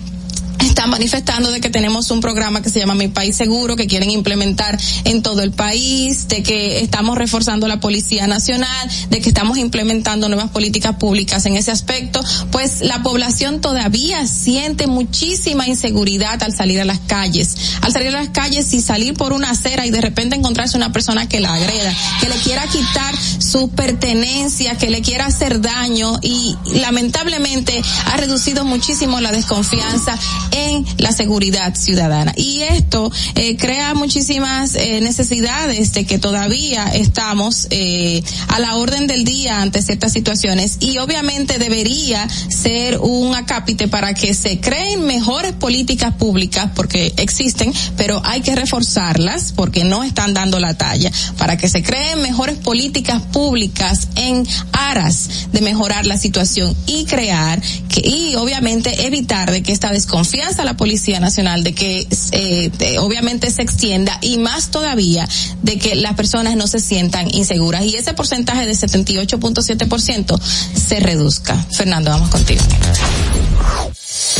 están 0.59 0.89
manifestando 0.89 1.51
de 1.51 1.61
que 1.61 1.69
tenemos 1.69 2.11
un 2.11 2.21
programa 2.21 2.61
que 2.61 2.69
se 2.69 2.79
llama 2.79 2.95
Mi 2.95 3.07
País 3.07 3.35
Seguro, 3.35 3.75
que 3.75 3.87
quieren 3.87 4.09
implementar 4.09 4.77
en 5.03 5.21
todo 5.21 5.41
el 5.41 5.51
país, 5.51 6.27
de 6.27 6.43
que 6.43 6.79
estamos 6.79 7.17
reforzando 7.17 7.67
la 7.67 7.79
Policía 7.79 8.27
Nacional, 8.27 8.89
de 9.09 9.21
que 9.21 9.29
estamos 9.29 9.57
implementando 9.57 10.29
nuevas 10.29 10.51
políticas 10.51 10.95
públicas 10.95 11.45
en 11.45 11.55
ese 11.55 11.71
aspecto, 11.71 12.21
pues 12.51 12.81
la 12.81 13.03
población 13.03 13.61
todavía 13.61 14.27
siente 14.27 14.87
muchísima 14.87 15.67
inseguridad 15.67 16.41
al 16.43 16.53
salir 16.53 16.81
a 16.81 16.85
las 16.85 16.99
calles. 16.99 17.55
Al 17.81 17.91
salir 17.91 18.09
a 18.09 18.19
las 18.21 18.29
calles 18.29 18.73
y 18.73 18.81
salir 18.81 19.13
por 19.13 19.33
una 19.33 19.51
acera 19.51 19.85
y 19.85 19.91
de 19.91 20.01
repente 20.01 20.35
encontrarse 20.35 20.77
una 20.77 20.91
persona 20.91 21.27
que 21.27 21.39
la 21.39 21.53
agreda, 21.53 21.93
que 22.21 22.29
le 22.29 22.35
quiera 22.35 22.65
quitar 22.67 23.15
su 23.39 23.69
pertenencia, 23.69 24.77
que 24.77 24.89
le 24.89 25.01
quiera 25.01 25.25
hacer 25.25 25.61
daño 25.61 26.19
y 26.21 26.55
lamentablemente 26.73 27.81
ha 28.05 28.17
reducido 28.17 28.65
muchísimo 28.65 29.19
la 29.21 29.31
desconfianza 29.31 30.17
en 30.55 30.85
la 30.97 31.11
seguridad 31.11 31.75
ciudadana. 31.75 32.33
Y 32.37 32.61
esto 32.61 33.11
eh, 33.35 33.57
crea 33.57 33.93
muchísimas 33.93 34.75
eh, 34.75 35.01
necesidades 35.01 35.91
de 35.93 36.05
que 36.05 36.17
todavía 36.17 36.87
estamos 36.87 37.67
eh, 37.71 38.23
a 38.47 38.59
la 38.59 38.77
orden 38.77 39.05
del 39.05 39.25
día 39.25 39.61
ante 39.61 39.81
ciertas 39.81 40.13
situaciones 40.13 40.77
y 40.79 40.97
obviamente 40.99 41.59
debería 41.59 42.27
ser 42.49 42.99
un 42.99 43.35
acápite 43.35 43.89
para 43.89 44.13
que 44.13 44.33
se 44.33 44.59
creen 44.59 45.05
mejores 45.05 45.51
políticas 45.53 46.13
públicas 46.13 46.69
porque 46.73 47.13
existen, 47.17 47.73
pero 47.97 48.21
hay 48.23 48.41
que 48.41 48.55
reforzarlas 48.55 49.51
porque 49.53 49.83
no 49.83 50.03
están 50.03 50.33
dando 50.33 50.59
la 50.59 50.75
talla, 50.75 51.11
para 51.37 51.57
que 51.57 51.67
se 51.67 51.83
creen 51.83 52.21
mejores 52.21 52.57
políticas 52.57 53.21
públicas 53.21 54.07
en 54.15 54.47
aras 54.71 55.47
de 55.51 55.61
mejorar 55.61 56.05
la 56.05 56.17
situación 56.17 56.75
y 56.87 57.05
crear 57.05 57.61
que, 57.89 58.01
y 58.07 58.35
obviamente 58.35 59.05
evitar 59.05 59.51
de 59.51 59.61
que 59.61 59.73
esta 59.73 59.91
desconfianza 59.91 60.44
a 60.45 60.63
la 60.63 60.77
Policía 60.77 61.19
Nacional 61.19 61.63
de 61.63 61.73
que 61.73 62.07
eh, 62.31 62.71
obviamente 62.99 63.49
se 63.49 63.63
extienda 63.63 64.19
y 64.21 64.37
más 64.37 64.69
todavía 64.69 65.27
de 65.63 65.79
que 65.79 65.95
las 65.95 66.13
personas 66.13 66.55
no 66.55 66.67
se 66.67 66.79
sientan 66.79 67.33
inseguras 67.33 67.83
y 67.83 67.95
ese 67.95 68.13
porcentaje 68.13 68.67
de 68.67 68.73
78.7% 68.73 70.39
se 70.41 70.99
reduzca. 70.99 71.57
Fernando, 71.71 72.11
vamos 72.11 72.29
contigo. 72.29 72.61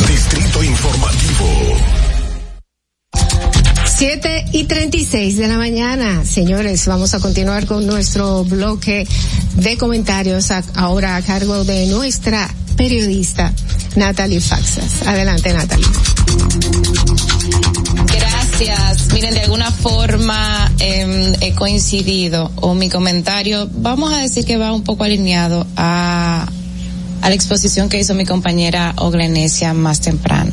Distrito 0.08 0.62
Informativo. 0.62 2.15
7 3.96 4.44
y 4.52 4.64
36 4.64 5.38
de 5.38 5.48
la 5.48 5.56
mañana. 5.56 6.22
Señores, 6.26 6.86
vamos 6.86 7.14
a 7.14 7.20
continuar 7.20 7.64
con 7.64 7.86
nuestro 7.86 8.44
bloque 8.44 9.08
de 9.54 9.78
comentarios 9.78 10.50
ahora 10.74 11.16
a 11.16 11.22
cargo 11.22 11.64
de 11.64 11.86
nuestra 11.86 12.46
periodista 12.76 13.54
Natalie 13.96 14.42
Faxas. 14.42 15.06
Adelante, 15.06 15.50
Natalie. 15.50 15.86
Gracias. 18.04 19.14
Miren, 19.14 19.32
de 19.32 19.40
alguna 19.40 19.70
forma 19.70 20.70
eh, 20.78 21.32
he 21.40 21.54
coincidido 21.54 22.52
o 22.56 22.74
mi 22.74 22.90
comentario, 22.90 23.66
vamos 23.72 24.12
a 24.12 24.18
decir 24.18 24.44
que 24.44 24.58
va 24.58 24.74
un 24.74 24.84
poco 24.84 25.04
alineado 25.04 25.66
a, 25.74 26.46
a 27.22 27.28
la 27.28 27.34
exposición 27.34 27.88
que 27.88 27.98
hizo 27.98 28.14
mi 28.14 28.24
compañera 28.24 28.94
Oglenesia 28.96 29.74
más 29.74 30.00
temprano. 30.00 30.52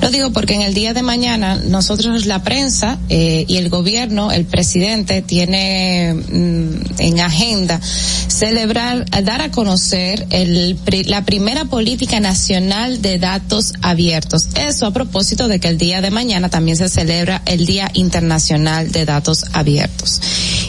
Lo 0.00 0.10
digo 0.10 0.32
porque 0.32 0.54
en 0.54 0.62
el 0.62 0.74
día 0.74 0.94
de 0.94 1.02
mañana 1.02 1.56
nosotros 1.56 2.26
la 2.26 2.42
prensa 2.42 2.98
eh, 3.08 3.44
y 3.46 3.56
el 3.58 3.68
gobierno, 3.68 4.32
el 4.32 4.44
presidente 4.44 5.22
tiene 5.22 6.12
mm, 6.14 6.98
en 6.98 7.20
agenda 7.20 7.80
celebrar, 8.26 9.08
dar 9.22 9.42
a 9.42 9.52
conocer 9.52 10.26
el, 10.30 10.76
la 11.06 11.24
primera 11.24 11.66
política 11.66 12.18
nacional 12.18 13.00
de 13.00 13.18
datos 13.18 13.74
abiertos. 13.80 14.48
Eso 14.56 14.86
a 14.86 14.92
propósito 14.92 15.46
de 15.46 15.60
que 15.60 15.68
el 15.68 15.78
día 15.78 16.00
de 16.00 16.10
mañana 16.10 16.48
también 16.48 16.76
se 16.76 16.88
celebra 16.88 17.42
el 17.46 17.64
Día 17.64 17.88
Internacional 17.94 18.90
de 18.90 19.04
Datos 19.04 19.44
Abiertos. 19.52 20.20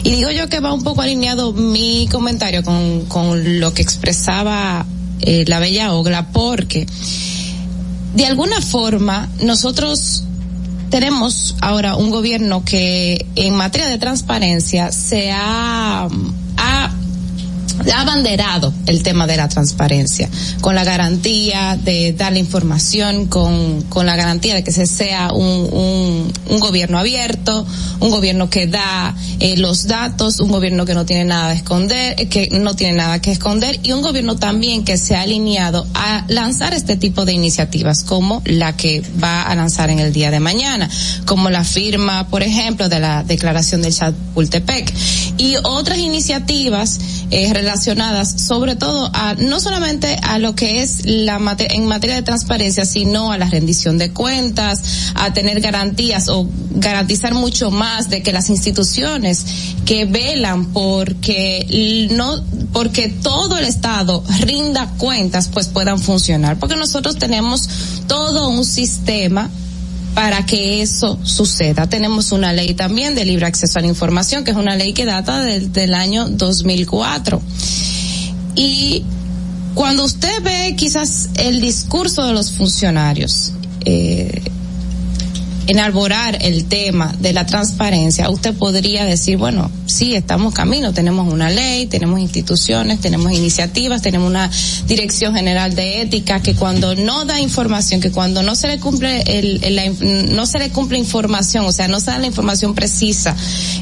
Y 0.04 0.12
digo 0.12 0.30
yo 0.30 0.48
que 0.48 0.60
va 0.60 0.72
un 0.72 0.84
poco 0.84 1.02
alineado 1.02 1.52
mi 1.52 2.08
comentario 2.10 2.62
con, 2.62 3.06
con 3.06 3.58
lo 3.58 3.74
que 3.74 3.82
expresaba 3.82 4.86
eh, 5.20 5.44
la 5.46 5.58
bella 5.58 5.92
Ogla 5.92 6.28
porque 6.32 6.86
de 8.14 8.26
alguna 8.26 8.60
forma 8.60 9.28
nosotros 9.42 10.24
tenemos 10.90 11.56
ahora 11.60 11.96
un 11.96 12.10
gobierno 12.10 12.64
que 12.64 13.26
en 13.34 13.56
materia 13.56 13.88
de 13.88 13.98
transparencia 13.98 14.92
se 14.92 15.32
ha, 15.32 16.08
ha 16.56 16.90
ha 17.92 18.00
abanderado 18.00 18.72
el 18.86 19.02
tema 19.02 19.26
de 19.26 19.36
la 19.36 19.48
transparencia, 19.48 20.28
con 20.60 20.74
la 20.74 20.84
garantía 20.84 21.78
de 21.82 22.12
dar 22.12 22.32
la 22.32 22.38
información, 22.38 23.26
con, 23.26 23.82
con 23.82 24.06
la 24.06 24.16
garantía 24.16 24.54
de 24.54 24.64
que 24.64 24.72
se 24.72 24.86
sea 24.86 25.32
un, 25.32 26.32
un, 26.48 26.60
gobierno 26.60 26.98
abierto, 26.98 27.66
un 28.00 28.10
gobierno 28.10 28.48
que 28.48 28.66
da 28.66 29.14
eh, 29.40 29.56
los 29.56 29.86
datos, 29.86 30.40
un 30.40 30.50
gobierno 30.50 30.86
que 30.86 30.94
no 30.94 31.04
tiene 31.04 31.24
nada 31.24 31.48
de 31.48 31.56
esconder, 31.56 32.14
eh, 32.18 32.28
que 32.28 32.48
no 32.50 32.74
tiene 32.74 32.94
nada 32.94 33.20
que 33.20 33.32
esconder, 33.32 33.78
y 33.82 33.92
un 33.92 34.02
gobierno 34.02 34.36
también 34.36 34.84
que 34.84 34.96
se 34.96 35.16
ha 35.16 35.22
alineado 35.22 35.86
a 35.94 36.24
lanzar 36.28 36.72
este 36.74 36.96
tipo 36.96 37.24
de 37.24 37.32
iniciativas, 37.32 38.04
como 38.04 38.42
la 38.46 38.76
que 38.76 39.02
va 39.22 39.42
a 39.42 39.54
lanzar 39.54 39.90
en 39.90 39.98
el 39.98 40.12
día 40.12 40.30
de 40.30 40.40
mañana, 40.40 40.88
como 41.26 41.50
la 41.50 41.64
firma, 41.64 42.28
por 42.28 42.42
ejemplo, 42.42 42.88
de 42.88 43.00
la 43.00 43.24
declaración 43.24 43.82
de 43.82 43.92
Chapultepec, 43.92 44.92
y 45.36 45.56
otras 45.64 45.98
iniciativas 45.98 46.98
eh, 47.30 47.52
relacionadas 47.64 48.42
sobre 48.42 48.76
todo 48.76 49.10
a 49.14 49.34
no 49.34 49.58
solamente 49.58 50.18
a 50.22 50.38
lo 50.38 50.54
que 50.54 50.82
es 50.82 51.06
la 51.06 51.38
mate- 51.38 51.74
en 51.74 51.86
materia 51.86 52.14
de 52.16 52.22
transparencia, 52.22 52.84
sino 52.84 53.32
a 53.32 53.38
la 53.38 53.46
rendición 53.48 53.98
de 53.98 54.12
cuentas, 54.12 54.82
a 55.14 55.32
tener 55.32 55.60
garantías 55.60 56.28
o 56.28 56.46
garantizar 56.72 57.34
mucho 57.34 57.70
más 57.70 58.10
de 58.10 58.22
que 58.22 58.32
las 58.32 58.50
instituciones 58.50 59.44
que 59.86 60.04
velan 60.04 60.66
porque 60.72 62.08
no 62.12 62.42
porque 62.72 63.08
todo 63.08 63.56
el 63.56 63.64
Estado 63.64 64.22
rinda 64.40 64.90
cuentas 64.98 65.48
pues 65.48 65.68
puedan 65.68 65.98
funcionar, 66.00 66.58
porque 66.58 66.76
nosotros 66.76 67.16
tenemos 67.18 67.68
todo 68.08 68.48
un 68.48 68.64
sistema 68.64 69.48
para 70.14 70.46
que 70.46 70.80
eso 70.82 71.18
suceda. 71.22 71.88
Tenemos 71.88 72.32
una 72.32 72.52
ley 72.52 72.74
también 72.74 73.14
de 73.14 73.24
libre 73.24 73.46
acceso 73.46 73.78
a 73.78 73.82
la 73.82 73.88
información, 73.88 74.44
que 74.44 74.52
es 74.52 74.56
una 74.56 74.76
ley 74.76 74.92
que 74.92 75.04
data 75.04 75.42
del, 75.42 75.72
del 75.72 75.94
año 75.94 76.28
2004. 76.28 77.42
Y 78.56 79.04
cuando 79.74 80.04
usted 80.04 80.42
ve 80.42 80.74
quizás 80.76 81.30
el 81.34 81.60
discurso 81.60 82.24
de 82.24 82.32
los 82.32 82.52
funcionarios, 82.52 83.52
eh, 83.84 84.40
enarborar 85.66 86.38
el 86.42 86.64
tema 86.66 87.14
de 87.20 87.32
la 87.32 87.46
transparencia, 87.46 88.28
usted 88.30 88.54
podría 88.54 89.04
decir, 89.04 89.36
bueno, 89.38 89.70
sí, 89.86 90.14
estamos 90.14 90.52
camino, 90.54 90.92
tenemos 90.92 91.32
una 91.32 91.50
ley, 91.50 91.86
tenemos 91.86 92.20
instituciones, 92.20 93.00
tenemos 93.00 93.32
iniciativas, 93.32 94.02
tenemos 94.02 94.28
una 94.28 94.50
dirección 94.86 95.34
general 95.34 95.74
de 95.74 96.02
ética 96.02 96.40
que 96.42 96.54
cuando 96.54 96.94
no 96.94 97.24
da 97.24 97.40
información, 97.40 98.00
que 98.00 98.10
cuando 98.10 98.42
no 98.42 98.54
se 98.56 98.68
le 98.68 98.78
cumple 98.78 99.22
el, 99.26 99.64
el- 99.64 99.76
la 99.76 99.84
no 100.34 100.46
se 100.46 100.58
le 100.58 100.70
cumple 100.70 100.98
información, 100.98 101.64
o 101.64 101.72
sea, 101.72 101.88
no 101.88 102.00
se 102.00 102.10
da 102.10 102.18
la 102.18 102.26
información 102.26 102.74
precisa 102.74 103.34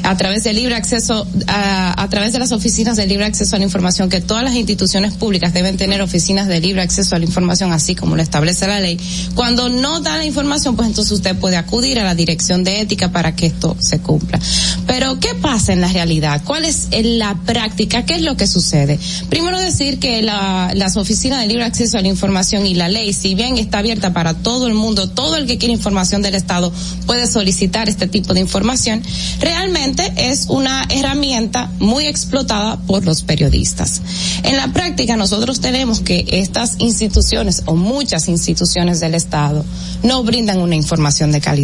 a 0.03 0.15
través 0.17 0.43
del 0.43 0.55
libre 0.55 0.75
acceso, 0.75 1.27
a, 1.47 2.01
a 2.01 2.09
través 2.09 2.33
de 2.33 2.39
las 2.39 2.51
oficinas 2.51 2.95
de 2.97 3.07
libre 3.07 3.25
acceso 3.25 3.55
a 3.55 3.59
la 3.59 3.65
información, 3.65 4.09
que 4.09 4.21
todas 4.21 4.43
las 4.43 4.55
instituciones 4.55 5.13
públicas 5.13 5.53
deben 5.53 5.77
tener 5.77 6.01
oficinas 6.01 6.47
de 6.47 6.59
libre 6.61 6.81
acceso 6.81 7.15
a 7.15 7.19
la 7.19 7.25
información, 7.25 7.71
así 7.73 7.95
como 7.95 8.15
lo 8.15 8.21
establece 8.21 8.67
la 8.67 8.79
ley. 8.79 8.97
Cuando 9.35 9.69
no 9.69 9.99
da 9.99 10.17
la 10.17 10.25
información, 10.25 10.75
pues 10.75 10.87
entonces 10.87 11.11
usted 11.11 11.35
puede 11.35 11.57
acudir 11.57 11.72
acudir 11.73 11.97
a 11.97 12.03
la 12.03 12.13
dirección 12.13 12.63
de 12.63 12.81
ética 12.81 13.11
para 13.11 13.35
que 13.35 13.47
esto 13.47 13.75
se 13.79 13.97
cumpla. 13.97 14.39
Pero, 14.85 15.19
¿qué 15.19 15.29
pasa 15.41 15.73
en 15.73 15.81
la 15.81 15.87
realidad? 15.87 16.43
¿Cuál 16.45 16.65
es 16.65 16.89
en 16.91 17.17
la 17.17 17.33
práctica? 17.47 18.05
¿Qué 18.05 18.13
es 18.13 18.21
lo 18.21 18.37
que 18.37 18.45
sucede? 18.45 18.99
Primero 19.31 19.59
decir 19.59 19.97
que 19.97 20.21
la, 20.21 20.71
las 20.75 20.97
oficinas 20.97 21.41
de 21.41 21.47
libre 21.47 21.63
acceso 21.63 21.97
a 21.97 22.01
la 22.01 22.09
información 22.09 22.67
y 22.67 22.75
la 22.75 22.89
ley, 22.89 23.11
si 23.11 23.33
bien 23.33 23.57
está 23.57 23.79
abierta 23.79 24.13
para 24.13 24.35
todo 24.35 24.67
el 24.67 24.75
mundo, 24.75 25.09
todo 25.09 25.35
el 25.35 25.47
que 25.47 25.57
quiere 25.57 25.73
información 25.73 26.21
del 26.21 26.35
Estado 26.35 26.71
puede 27.07 27.25
solicitar 27.25 27.89
este 27.89 28.05
tipo 28.05 28.35
de 28.35 28.41
información, 28.41 29.01
realmente 29.39 30.13
es 30.15 30.45
una 30.49 30.85
herramienta 30.91 31.71
muy 31.79 32.05
explotada 32.05 32.77
por 32.85 33.03
los 33.03 33.23
periodistas. 33.23 34.03
En 34.43 34.57
la 34.57 34.71
práctica 34.73 35.17
nosotros 35.17 35.59
tenemos 35.59 36.01
que 36.01 36.23
estas 36.27 36.75
instituciones 36.77 37.63
o 37.65 37.75
muchas 37.75 38.27
instituciones 38.27 38.99
del 38.99 39.15
Estado 39.15 39.65
no 40.03 40.23
brindan 40.23 40.59
una 40.59 40.75
información 40.75 41.31
de 41.31 41.41
calidad, 41.41 41.62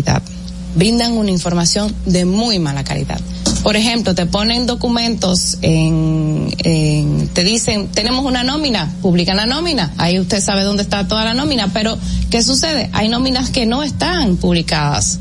brindan 0.76 1.14
una 1.14 1.32
información 1.32 1.94
de 2.06 2.26
muy 2.26 2.60
mala 2.60 2.84
calidad. 2.84 3.20
Por 3.64 3.76
ejemplo, 3.76 4.16
te 4.16 4.26
ponen 4.26 4.66
documentos 4.66 5.58
en, 5.62 6.54
en, 6.60 7.28
te 7.30 7.44
dicen, 7.44 7.88
tenemos 7.90 8.24
una 8.24 8.44
nómina, 8.44 8.94
publican 9.02 9.38
la 9.38 9.46
nómina, 9.46 9.94
ahí 9.98 10.20
usted 10.20 10.42
sabe 10.42 10.64
dónde 10.64 10.84
está 10.84 11.08
toda 11.08 11.26
la 11.26 11.34
nómina, 11.34 11.74
pero 11.74 11.98
¿qué 12.30 12.42
sucede? 12.42 12.90
Hay 12.94 13.10
nóminas 13.10 13.50
que 13.50 13.66
no 13.66 13.84
están 13.84 14.38
publicadas. 14.38 15.20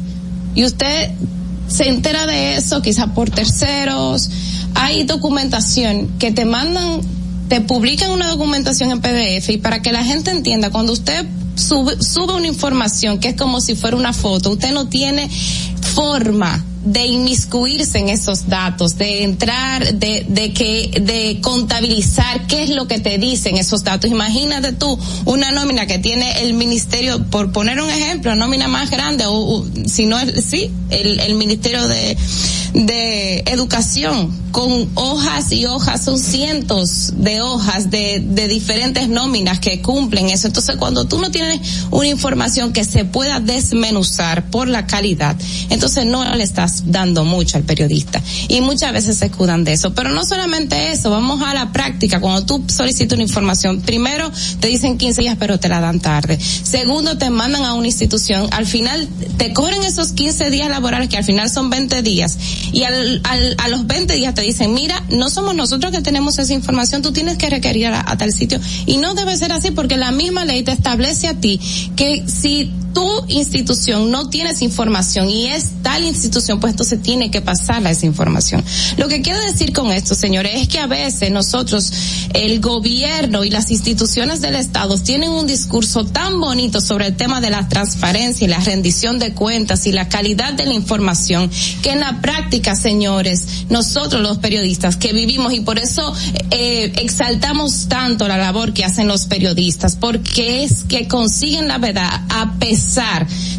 Y 0.54 0.64
usted 0.64 1.10
se 1.68 1.88
entera 1.88 2.26
de 2.26 2.56
eso 2.56 2.80
quizás 2.80 3.08
por 3.10 3.30
terceros. 3.30 4.30
Hay 4.74 5.04
documentación 5.04 6.08
que 6.18 6.30
te 6.30 6.44
mandan, 6.44 7.00
te 7.48 7.60
publican 7.60 8.10
una 8.10 8.28
documentación 8.28 8.90
en 8.90 9.00
PDF 9.00 9.50
y 9.50 9.58
para 9.58 9.82
que 9.82 9.92
la 9.92 10.04
gente 10.04 10.30
entienda, 10.30 10.70
cuando 10.70 10.92
usted 10.92 11.26
sube, 11.58 12.02
sube 12.02 12.34
una 12.34 12.46
información 12.46 13.18
que 13.18 13.30
es 13.30 13.36
como 13.36 13.60
si 13.60 13.74
fuera 13.74 13.96
una 13.96 14.12
foto, 14.12 14.50
usted 14.50 14.72
no 14.72 14.88
tiene 14.88 15.28
forma 15.94 16.64
de 16.92 17.06
inmiscuirse 17.06 17.98
en 17.98 18.08
esos 18.08 18.48
datos, 18.48 18.96
de 18.96 19.22
entrar, 19.22 19.94
de, 19.94 20.24
de 20.26 20.52
que, 20.54 20.90
de 21.02 21.40
contabilizar 21.42 22.46
qué 22.46 22.62
es 22.62 22.70
lo 22.70 22.88
que 22.88 22.98
te 22.98 23.18
dicen 23.18 23.58
esos 23.58 23.84
datos. 23.84 24.10
Imagínate 24.10 24.72
tú 24.72 24.98
una 25.26 25.52
nómina 25.52 25.86
que 25.86 25.98
tiene 25.98 26.40
el 26.40 26.54
ministerio, 26.54 27.22
por 27.26 27.52
poner 27.52 27.80
un 27.80 27.90
ejemplo, 27.90 28.34
nómina 28.34 28.68
más 28.68 28.90
grande, 28.90 29.26
o, 29.26 29.34
o 29.34 29.66
si 29.86 30.06
no 30.06 30.18
es, 30.18 30.44
sí, 30.44 30.70
el, 30.88 31.20
el 31.20 31.34
ministerio 31.34 31.86
de, 31.86 32.16
de 32.72 33.42
educación, 33.46 34.48
con 34.50 34.88
hojas 34.94 35.52
y 35.52 35.66
hojas, 35.66 36.02
son 36.04 36.18
cientos 36.18 37.12
de 37.16 37.42
hojas 37.42 37.90
de, 37.90 38.20
de 38.20 38.48
diferentes 38.48 39.08
nóminas 39.08 39.60
que 39.60 39.82
cumplen 39.82 40.30
eso. 40.30 40.46
Entonces, 40.46 40.76
cuando 40.76 41.06
tú 41.06 41.18
no 41.18 41.30
tienes 41.30 41.60
una 41.90 42.08
información 42.08 42.72
que 42.72 42.84
se 42.84 43.04
pueda 43.04 43.40
desmenuzar 43.40 44.50
por 44.50 44.68
la 44.68 44.86
calidad, 44.86 45.36
entonces 45.68 46.06
no 46.06 46.24
le 46.34 46.42
estás 46.42 46.77
dando 46.86 47.24
mucho 47.24 47.56
al 47.56 47.64
periodista. 47.64 48.22
Y 48.48 48.60
muchas 48.60 48.92
veces 48.92 49.18
se 49.18 49.26
escudan 49.26 49.64
de 49.64 49.72
eso. 49.72 49.92
Pero 49.94 50.10
no 50.10 50.24
solamente 50.24 50.92
eso, 50.92 51.10
vamos 51.10 51.42
a 51.42 51.54
la 51.54 51.72
práctica. 51.72 52.20
Cuando 52.20 52.44
tú 52.44 52.64
solicitas 52.72 53.16
una 53.16 53.22
información, 53.22 53.80
primero 53.80 54.30
te 54.60 54.68
dicen 54.68 54.98
15 54.98 55.22
días, 55.22 55.36
pero 55.38 55.58
te 55.58 55.68
la 55.68 55.80
dan 55.80 56.00
tarde. 56.00 56.38
Segundo, 56.38 57.18
te 57.18 57.30
mandan 57.30 57.64
a 57.64 57.74
una 57.74 57.86
institución. 57.86 58.48
Al 58.52 58.66
final, 58.66 59.08
te 59.36 59.52
cobran 59.52 59.82
esos 59.84 60.12
15 60.12 60.50
días 60.50 60.68
laborales, 60.68 61.08
que 61.08 61.16
al 61.16 61.24
final 61.24 61.50
son 61.50 61.70
20 61.70 62.02
días. 62.02 62.38
Y 62.72 62.84
al, 62.84 63.20
al, 63.24 63.56
a 63.58 63.68
los 63.68 63.86
20 63.86 64.14
días 64.14 64.34
te 64.34 64.42
dicen, 64.42 64.74
mira, 64.74 65.02
no 65.10 65.30
somos 65.30 65.54
nosotros 65.54 65.92
que 65.92 66.00
tenemos 66.00 66.38
esa 66.38 66.52
información, 66.52 67.02
tú 67.02 67.12
tienes 67.12 67.38
que 67.38 67.50
requerir 67.50 67.86
a, 67.86 68.10
a 68.10 68.16
tal 68.16 68.32
sitio. 68.32 68.60
Y 68.86 68.98
no 68.98 69.14
debe 69.14 69.36
ser 69.36 69.52
así 69.52 69.70
porque 69.70 69.96
la 69.96 70.10
misma 70.10 70.44
ley 70.44 70.62
te 70.62 70.72
establece 70.72 71.28
a 71.28 71.34
ti 71.34 71.60
que 71.96 72.24
si 72.26 72.70
tu 72.98 73.24
institución 73.28 74.10
no 74.10 74.28
tienes 74.28 74.60
información 74.60 75.30
y 75.30 75.46
es 75.46 75.70
tal 75.82 76.02
institución, 76.02 76.58
pues 76.58 76.72
entonces 76.72 77.00
tiene 77.00 77.30
que 77.30 77.40
pasarla 77.40 77.92
esa 77.92 78.06
información. 78.06 78.64
Lo 78.96 79.06
que 79.06 79.22
quiero 79.22 79.40
decir 79.40 79.72
con 79.72 79.92
esto, 79.92 80.16
señores, 80.16 80.56
es 80.56 80.66
que 80.66 80.80
a 80.80 80.88
veces 80.88 81.30
nosotros, 81.30 81.92
el 82.34 82.60
gobierno 82.60 83.44
y 83.44 83.50
las 83.50 83.70
instituciones 83.70 84.40
del 84.40 84.56
Estado 84.56 84.98
tienen 84.98 85.30
un 85.30 85.46
discurso 85.46 86.06
tan 86.06 86.40
bonito 86.40 86.80
sobre 86.80 87.06
el 87.06 87.14
tema 87.14 87.40
de 87.40 87.50
la 87.50 87.68
transparencia 87.68 88.44
y 88.44 88.48
la 88.48 88.58
rendición 88.58 89.20
de 89.20 89.32
cuentas 89.32 89.86
y 89.86 89.92
la 89.92 90.08
calidad 90.08 90.54
de 90.54 90.66
la 90.66 90.74
información, 90.74 91.48
que 91.82 91.90
en 91.90 92.00
la 92.00 92.20
práctica, 92.20 92.74
señores, 92.74 93.66
nosotros 93.68 94.22
los 94.22 94.38
periodistas 94.38 94.96
que 94.96 95.12
vivimos 95.12 95.52
y 95.52 95.60
por 95.60 95.78
eso 95.78 96.12
eh, 96.50 96.92
exaltamos 96.96 97.86
tanto 97.86 98.26
la 98.26 98.38
labor 98.38 98.72
que 98.72 98.84
hacen 98.84 99.06
los 99.06 99.26
periodistas, 99.26 99.94
porque 99.94 100.64
es 100.64 100.82
que 100.82 101.06
consiguen 101.06 101.68
la 101.68 101.78
verdad 101.78 102.22
a 102.28 102.54
pesar 102.58 102.87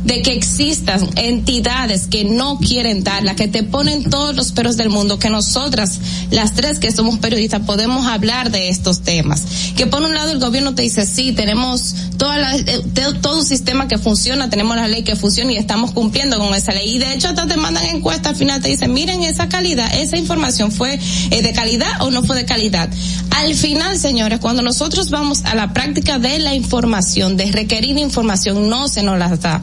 de 0.04 0.22
que 0.22 0.34
existan 0.34 1.08
entidades 1.16 2.08
que 2.08 2.24
no 2.24 2.60
quieren 2.60 3.04
darla, 3.04 3.36
que 3.36 3.48
te 3.48 3.64
ponen 3.64 4.04
todos 4.10 4.36
los 4.36 4.52
peros 4.52 4.78
del 4.78 4.90
mundo, 4.90 5.20
que 5.20 5.30
nosotras, 5.30 6.00
las 6.32 6.54
tres 6.54 6.80
que 6.80 6.92
somos 6.92 7.20
periodistas, 7.20 7.62
podemos 7.62 8.08
hablar 8.08 8.52
de 8.52 8.70
estos 8.70 9.02
temas. 9.02 9.44
Que 9.76 9.88
por 9.88 10.02
un 10.02 10.14
lado 10.14 10.32
el 10.32 10.40
gobierno 10.40 10.76
te 10.76 10.82
dice, 10.82 11.06
sí, 11.06 11.32
tenemos 11.34 11.94
toda 12.18 12.38
la, 12.38 12.56
eh, 12.56 12.82
todo 13.22 13.40
un 13.40 13.46
sistema 13.46 13.88
que 13.88 13.98
funciona, 13.98 14.50
tenemos 14.50 14.76
la 14.76 14.88
ley 14.88 15.04
que 15.04 15.16
funciona 15.16 15.52
y 15.52 15.58
estamos 15.58 15.92
cumpliendo 15.92 16.38
con 16.40 16.54
esa 16.54 16.74
ley. 16.74 16.96
Y 16.96 16.98
de 17.00 17.14
hecho 17.14 17.30
hasta 17.30 17.48
te 17.48 17.58
mandan 17.58 17.86
encuestas, 17.86 18.34
al 18.34 18.36
final 18.36 18.62
te 18.62 18.70
dicen, 18.70 18.94
miren 18.94 19.24
esa 19.24 19.50
calidad, 19.50 19.94
esa 19.96 20.18
información 20.18 20.72
fue 20.72 21.00
eh, 21.32 21.42
de 21.42 21.54
calidad 21.54 22.02
o 22.02 22.12
no 22.12 22.24
fue 22.24 22.36
de 22.36 22.46
calidad. 22.46 22.90
Al 23.32 23.56
final, 23.56 23.98
señores, 23.98 24.40
cuando 24.40 24.62
nosotros 24.62 25.10
vamos 25.10 25.46
a 25.46 25.56
la 25.56 25.74
práctica 25.74 26.20
de 26.20 26.40
la 26.40 26.54
información, 26.54 27.38
de 27.38 27.52
requerir 27.52 27.98
información, 27.98 28.70
no 28.70 28.88
se 28.88 29.02
nos 29.02 29.09
las 29.18 29.40
da 29.40 29.61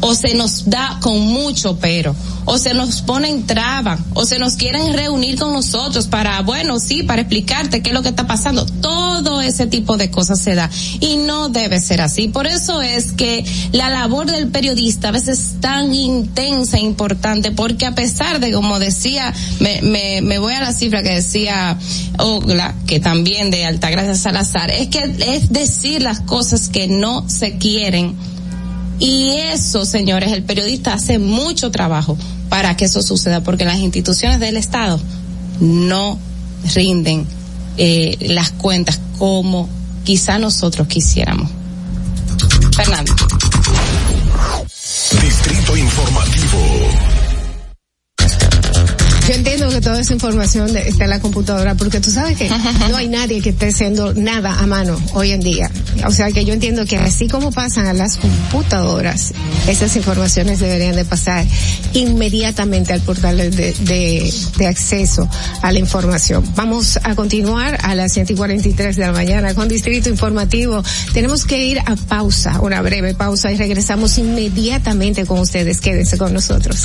o 0.00 0.14
se 0.14 0.34
nos 0.34 0.68
da 0.68 0.98
con 1.00 1.20
mucho 1.20 1.78
pero, 1.78 2.14
o 2.44 2.58
se 2.58 2.74
nos 2.74 3.02
ponen 3.02 3.46
trabas, 3.46 4.00
o 4.14 4.24
se 4.24 4.38
nos 4.38 4.54
quieren 4.54 4.92
reunir 4.92 5.38
con 5.38 5.52
nosotros 5.52 6.06
para, 6.06 6.40
bueno, 6.42 6.78
sí, 6.78 7.02
para 7.02 7.22
explicarte 7.22 7.82
qué 7.82 7.90
es 7.90 7.94
lo 7.94 8.02
que 8.02 8.10
está 8.10 8.26
pasando. 8.26 8.64
Todo 8.64 9.42
ese 9.42 9.66
tipo 9.66 9.96
de 9.96 10.10
cosas 10.10 10.40
se 10.40 10.54
da 10.54 10.70
y 11.00 11.16
no 11.16 11.48
debe 11.48 11.80
ser 11.80 12.00
así. 12.00 12.28
Por 12.28 12.46
eso 12.46 12.80
es 12.80 13.12
que 13.12 13.44
la 13.72 13.90
labor 13.90 14.26
del 14.30 14.48
periodista 14.48 15.08
a 15.08 15.12
veces 15.12 15.38
es 15.38 15.60
tan 15.60 15.92
intensa 15.94 16.78
e 16.78 16.80
importante, 16.80 17.50
porque 17.50 17.86
a 17.86 17.94
pesar 17.94 18.40
de, 18.40 18.52
como 18.52 18.78
decía, 18.78 19.34
me, 19.60 19.82
me, 19.82 20.20
me 20.22 20.38
voy 20.38 20.54
a 20.54 20.60
la 20.60 20.72
cifra 20.72 21.02
que 21.02 21.10
decía 21.10 21.78
Ogla, 22.18 22.74
que 22.86 23.00
también 23.00 23.50
de 23.50 23.66
Altagracia 23.66 24.14
Salazar, 24.14 24.70
es 24.70 24.88
que 24.88 25.14
es 25.20 25.52
decir 25.52 26.02
las 26.02 26.20
cosas 26.20 26.68
que 26.68 26.88
no 26.88 27.28
se 27.28 27.58
quieren 27.58 28.16
y 28.98 29.36
eso, 29.36 29.84
señores, 29.84 30.32
el 30.32 30.42
periodista 30.42 30.94
hace 30.94 31.18
mucho 31.18 31.70
trabajo 31.70 32.16
para 32.48 32.76
que 32.76 32.86
eso 32.86 33.02
suceda, 33.02 33.42
porque 33.42 33.64
las 33.64 33.78
instituciones 33.78 34.40
del 34.40 34.56
Estado 34.56 35.00
no 35.60 36.18
rinden 36.74 37.26
eh, 37.76 38.16
las 38.20 38.50
cuentas 38.50 39.00
como 39.18 39.68
quizá 40.04 40.38
nosotros 40.38 40.88
quisiéramos. 40.88 41.50
Fernando. 42.74 43.12
Yo 49.28 49.34
entiendo 49.34 49.68
que 49.68 49.82
toda 49.82 50.00
esa 50.00 50.14
información 50.14 50.74
está 50.74 51.04
en 51.04 51.10
la 51.10 51.20
computadora 51.20 51.74
porque 51.74 52.00
tú 52.00 52.10
sabes 52.10 52.38
que 52.38 52.48
no 52.88 52.96
hay 52.96 53.08
nadie 53.08 53.42
que 53.42 53.50
esté 53.50 53.66
haciendo 53.68 54.14
nada 54.14 54.58
a 54.58 54.66
mano 54.66 54.98
hoy 55.12 55.32
en 55.32 55.40
día. 55.40 55.70
O 56.06 56.10
sea 56.12 56.32
que 56.32 56.46
yo 56.46 56.54
entiendo 56.54 56.86
que 56.86 56.96
así 56.96 57.28
como 57.28 57.52
pasan 57.52 57.86
a 57.86 57.92
las 57.92 58.16
computadoras, 58.16 59.34
esas 59.68 59.94
informaciones 59.96 60.60
deberían 60.60 60.96
de 60.96 61.04
pasar 61.04 61.44
inmediatamente 61.92 62.94
al 62.94 63.00
portal 63.02 63.36
de, 63.36 63.50
de- 63.50 64.32
de 64.56 64.66
acceso 64.66 65.28
a 65.60 65.72
la 65.72 65.78
información. 65.78 66.42
Vamos 66.56 66.98
a 67.02 67.14
continuar 67.14 67.78
a 67.82 67.94
las 67.94 68.12
7 68.14 68.32
y 68.32 68.36
43 68.36 68.96
de 68.96 69.02
la 69.02 69.12
mañana 69.12 69.54
con 69.54 69.68
Distrito 69.68 70.08
Informativo. 70.08 70.82
Tenemos 71.12 71.44
que 71.44 71.66
ir 71.66 71.80
a 71.80 71.96
pausa, 71.96 72.60
una 72.62 72.80
breve 72.80 73.14
pausa 73.14 73.52
y 73.52 73.56
regresamos 73.56 74.16
inmediatamente 74.16 75.26
con 75.26 75.38
ustedes. 75.40 75.80
Quédense 75.80 76.16
con 76.16 76.32
nosotros. 76.32 76.84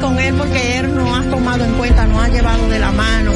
con 0.00 0.18
él 0.18 0.34
porque 0.34 0.78
él 0.78 0.94
nos 0.94 1.18
ha 1.18 1.22
tomado 1.30 1.64
en 1.64 1.72
cuenta, 1.74 2.06
nos 2.06 2.22
ha 2.22 2.28
llevado 2.28 2.68
de 2.68 2.78
la 2.78 2.90
mano, 2.90 3.32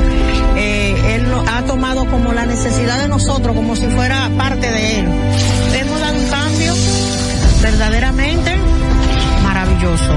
eh, 0.57 1.15
él 1.15 1.31
nos 1.31 1.47
ha 1.47 1.63
tomado 1.63 2.07
como 2.07 2.33
la 2.33 2.47
necesidad 2.47 2.99
de 2.99 3.09
nosotros, 3.09 3.55
como 3.55 3.77
si 3.77 3.87
fuera 3.87 4.31
parte 4.37 4.71
de 4.71 5.01
él. 5.01 5.07
Hemos 5.75 6.01
dado 6.01 6.19
un 6.19 6.29
cambio 6.29 6.75
verdaderamente 7.63 8.57
maravilloso. 9.43 10.17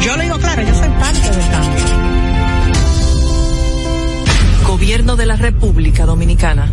Yo 0.00 0.16
lo 0.16 0.22
digo 0.22 0.38
claro, 0.38 0.62
yo 0.62 0.74
soy 0.74 0.88
parte 0.88 1.30
del 1.30 1.50
cambio. 1.50 1.84
Gobierno 4.66 5.16
de 5.16 5.26
la 5.26 5.36
República 5.36 6.06
Dominicana. 6.06 6.72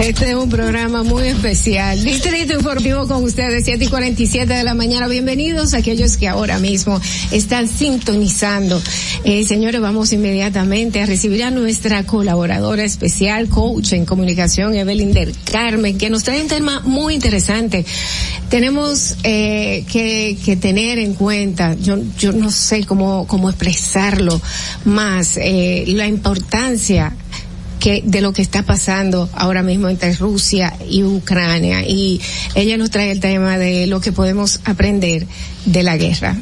Este 0.00 0.30
es 0.30 0.34
un 0.34 0.48
programa 0.48 1.02
muy 1.02 1.28
especial. 1.28 2.02
Distrito 2.02 2.54
Informativo 2.54 3.06
con 3.06 3.22
ustedes, 3.22 3.66
7 3.66 3.84
y 3.84 3.88
47 3.88 4.50
de 4.50 4.64
la 4.64 4.72
mañana. 4.72 5.06
Bienvenidos 5.08 5.74
a 5.74 5.78
aquellos 5.78 6.16
que 6.16 6.26
ahora 6.26 6.58
mismo 6.58 6.98
están 7.30 7.68
sintonizando. 7.68 8.80
Eh, 9.24 9.44
señores, 9.44 9.78
vamos 9.82 10.14
inmediatamente 10.14 11.02
a 11.02 11.06
recibir 11.06 11.44
a 11.44 11.50
nuestra 11.50 12.02
colaboradora 12.04 12.82
especial, 12.82 13.50
coach 13.50 13.92
en 13.92 14.06
comunicación, 14.06 14.74
Evelyn 14.74 15.12
del 15.12 15.34
Carmen, 15.44 15.98
que 15.98 16.08
nos 16.08 16.24
trae 16.24 16.40
un 16.40 16.48
tema 16.48 16.80
muy 16.80 17.14
interesante. 17.14 17.84
Tenemos 18.48 19.16
eh, 19.22 19.84
que, 19.86 20.56
tener 20.58 20.98
en 20.98 21.12
cuenta, 21.12 21.74
yo, 21.74 21.98
yo 22.18 22.32
no 22.32 22.50
sé 22.50 22.86
cómo, 22.86 23.26
cómo 23.26 23.50
expresarlo 23.50 24.40
más, 24.86 25.36
eh, 25.36 25.84
la 25.88 26.06
importancia 26.06 27.12
que 27.80 28.02
de 28.04 28.20
lo 28.20 28.32
que 28.32 28.42
está 28.42 28.62
pasando 28.62 29.28
ahora 29.32 29.62
mismo 29.62 29.88
entre 29.88 30.14
Rusia 30.14 30.76
y 30.88 31.02
Ucrania 31.02 31.82
y 31.86 32.20
ella 32.54 32.76
nos 32.76 32.90
trae 32.90 33.10
el 33.10 33.20
tema 33.20 33.58
de 33.58 33.86
lo 33.86 34.00
que 34.00 34.12
podemos 34.12 34.60
aprender 34.64 35.26
de 35.64 35.82
la 35.82 35.96
guerra. 35.96 36.36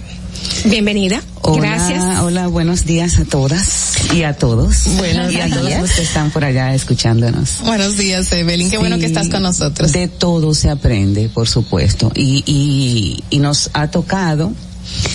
Bienvenida. 0.64 1.22
Hola, 1.42 1.60
Gracias. 1.68 2.20
Hola, 2.20 2.48
buenos 2.48 2.84
días 2.84 3.18
a 3.18 3.24
todas 3.24 4.12
y 4.14 4.24
a 4.24 4.34
todos. 4.34 4.96
Buenos 4.96 5.32
y 5.32 5.40
a 5.40 5.48
todos 5.48 5.66
días. 5.66 5.80
los 5.80 5.92
que 5.92 6.02
están 6.02 6.30
por 6.30 6.44
allá 6.44 6.74
escuchándonos. 6.74 7.60
Buenos 7.64 7.96
días, 7.96 8.30
Evelyn. 8.32 8.70
Qué 8.70 8.78
bueno 8.78 8.98
que 8.98 9.06
estás 9.06 9.28
con 9.28 9.42
nosotros. 9.42 9.92
De 9.92 10.08
todo 10.08 10.54
se 10.54 10.70
aprende, 10.70 11.28
por 11.28 11.48
supuesto. 11.48 12.12
Y, 12.14 12.42
y, 12.46 13.24
y 13.30 13.38
nos 13.38 13.70
ha 13.72 13.88
tocado 13.88 14.52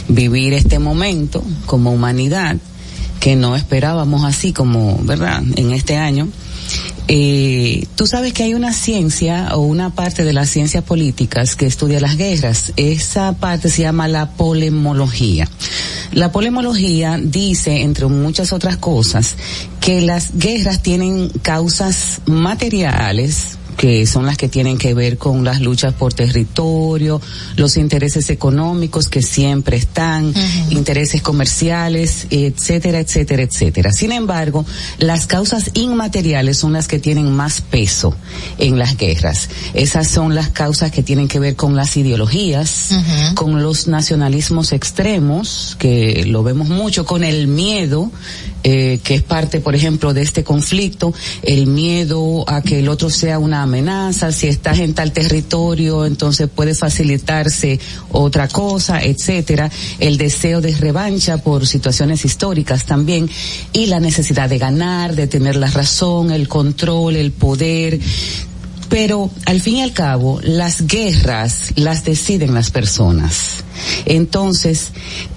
vivir 0.08 0.54
este 0.54 0.80
momento 0.80 1.44
como 1.66 1.92
humanidad 1.92 2.58
que 3.24 3.38
no 3.38 3.56
esperábamos 3.56 4.26
así 4.26 4.52
como, 4.52 4.98
¿verdad? 5.02 5.42
En 5.56 5.72
este 5.72 5.96
año. 5.96 6.28
Eh, 7.08 7.88
tú 7.96 8.06
sabes 8.06 8.34
que 8.34 8.44
hay 8.44 8.54
una 8.54 8.74
ciencia 8.74 9.56
o 9.56 9.60
una 9.62 9.92
parte 9.92 10.26
de 10.26 10.34
las 10.34 10.50
ciencias 10.50 10.84
políticas 10.84 11.56
que 11.56 11.66
estudia 11.66 12.02
las 12.02 12.18
guerras. 12.18 12.74
Esa 12.76 13.32
parte 13.32 13.70
se 13.70 13.84
llama 13.84 14.10
la 14.10 14.32
polemología. 14.32 15.48
La 16.12 16.34
polemología 16.34 17.18
dice, 17.18 17.84
entre 17.84 18.08
muchas 18.08 18.52
otras 18.52 18.76
cosas, 18.76 19.38
que 19.80 20.02
las 20.02 20.38
guerras 20.38 20.84
tienen 20.84 21.30
causas 21.30 22.20
materiales, 22.26 23.58
que 23.78 24.06
son 24.06 24.26
las 24.26 24.38
que 24.38 24.50
tienen 24.50 24.78
que 24.78 24.94
ver 24.94 25.18
con 25.18 25.44
las 25.44 25.62
luchas 25.62 25.94
por 25.94 26.14
territorio, 26.14 27.22
los 27.56 27.78
intereses 27.78 28.30
económicos 28.30 29.10
que 29.10 29.22
siempre 29.22 29.78
están, 29.78 30.34
intereses 30.70 31.22
comerciales, 31.22 32.28
etcétera, 32.30 33.00
etcétera, 33.00 33.44
etcétera. 33.44 33.92
Sin 33.92 34.12
embargo, 34.12 34.66
las 35.00 35.28
causas 35.28 35.72
inmateriales 35.74 36.58
son 36.58 36.74
las 36.74 36.88
que 36.88 37.00
tienen 37.00 37.32
más 37.32 37.62
peso 37.62 38.16
en 38.58 38.78
las 38.78 38.98
guerras. 38.98 39.50
Esas 39.74 40.08
son 40.08 40.36
las 40.36 40.50
causas 40.50 40.92
que 40.92 41.04
tienen 41.04 41.28
que 41.28 41.40
ver 41.40 41.56
con 41.56 41.76
las 41.76 41.98
ideologías, 41.98 42.90
con 43.36 43.62
los 43.62 43.88
nacionalismos 43.88 44.72
extremos, 44.72 45.76
que 45.80 46.26
lo 46.26 46.44
vemos 46.44 46.70
mucho, 46.70 47.06
con 47.06 47.24
el 47.24 47.48
miedo, 47.48 48.12
eh, 48.64 49.00
que 49.04 49.16
es 49.16 49.22
parte, 49.22 49.60
por 49.60 49.76
ejemplo, 49.76 50.14
de 50.14 50.22
este 50.22 50.44
conflicto, 50.44 51.14
el 51.42 51.68
miedo 51.68 52.46
a 52.48 52.62
que 52.62 52.80
el 52.80 52.88
otro 52.88 53.10
sea 53.10 53.40
una 53.40 53.62
amenaza, 53.62 54.32
si 54.32 54.48
estás 54.48 54.80
en 54.80 54.94
tal 54.94 55.12
territorio, 55.12 56.06
entonces 56.06 56.48
puede 56.48 56.74
facilitarse 56.74 57.80
otra 58.12 58.48
cosa, 58.48 59.04
etcétera, 59.04 59.70
el 60.00 60.18
deseo 60.18 60.62
de 60.62 60.76
revancha 60.76 61.38
por 61.38 61.68
situaciones 61.68 62.26
históricas 62.26 62.86
también, 62.86 63.30
y 63.74 63.88
la 63.88 64.00
necesidad 64.00 64.50
de 64.50 64.58
ganar, 64.60 65.16
de 65.16 65.28
tener 65.28 65.56
la 65.56 65.68
razón, 65.68 66.32
el 66.32 66.48
control, 66.48 67.16
el 67.16 67.32
poder, 67.32 68.00
pero 68.94 69.32
al 69.46 69.60
fin 69.60 69.78
y 69.78 69.82
al 69.82 69.92
cabo, 69.92 70.40
las 70.44 70.86
guerras 70.86 71.74
las 71.76 72.06
deciden 72.06 72.54
las 72.54 72.70
personas. 72.70 73.64
Entonces, 74.06 74.90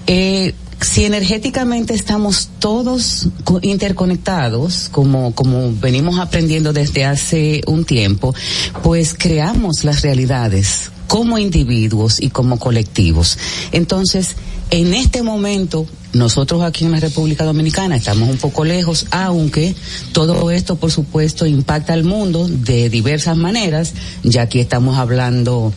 eh, 0.05 0.53
si 0.81 1.05
energéticamente 1.05 1.93
estamos 1.93 2.49
todos 2.59 3.29
interconectados, 3.61 4.89
como, 4.91 5.33
como 5.33 5.73
venimos 5.73 6.19
aprendiendo 6.19 6.73
desde 6.73 7.05
hace 7.05 7.61
un 7.65 7.85
tiempo, 7.85 8.35
pues 8.83 9.15
creamos 9.17 9.83
las 9.83 10.01
realidades 10.01 10.91
como 11.07 11.37
individuos 11.37 12.21
y 12.21 12.29
como 12.29 12.59
colectivos. 12.59 13.37
Entonces, 13.71 14.35
en 14.69 14.93
este 14.93 15.23
momento, 15.23 15.87
nosotros 16.13 16.61
aquí 16.61 16.83
en 16.85 16.91
la 16.91 16.99
República 16.99 17.45
Dominicana 17.45 17.95
estamos 17.95 18.29
un 18.29 18.37
poco 18.37 18.65
lejos, 18.65 19.07
aunque 19.11 19.73
todo 20.11 20.51
esto, 20.51 20.75
por 20.75 20.91
supuesto, 20.91 21.45
impacta 21.45 21.93
al 21.93 22.03
mundo 22.03 22.47
de 22.47 22.89
diversas 22.89 23.37
maneras. 23.37 23.93
Ya 24.23 24.43
aquí 24.43 24.59
estamos 24.59 24.97
hablando 24.97 25.73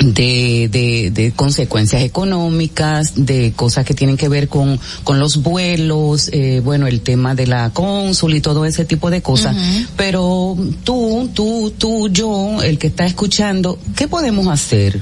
de, 0.00 0.68
de, 0.70 1.10
de, 1.10 1.32
consecuencias 1.32 2.02
económicas, 2.02 3.12
de 3.16 3.52
cosas 3.54 3.84
que 3.84 3.94
tienen 3.94 4.16
que 4.16 4.28
ver 4.28 4.48
con, 4.48 4.80
con 5.04 5.18
los 5.18 5.42
vuelos, 5.42 6.30
eh, 6.32 6.60
bueno, 6.64 6.86
el 6.86 7.02
tema 7.02 7.34
de 7.34 7.46
la 7.46 7.70
cónsul 7.70 8.34
y 8.34 8.40
todo 8.40 8.64
ese 8.64 8.84
tipo 8.84 9.10
de 9.10 9.20
cosas. 9.20 9.56
Pero 9.96 10.56
tú, 10.84 11.30
tú, 11.34 11.72
tú, 11.76 12.08
yo, 12.08 12.62
el 12.62 12.78
que 12.78 12.86
está 12.86 13.04
escuchando, 13.04 13.78
¿qué 13.94 14.08
podemos 14.08 14.46
hacer 14.48 15.00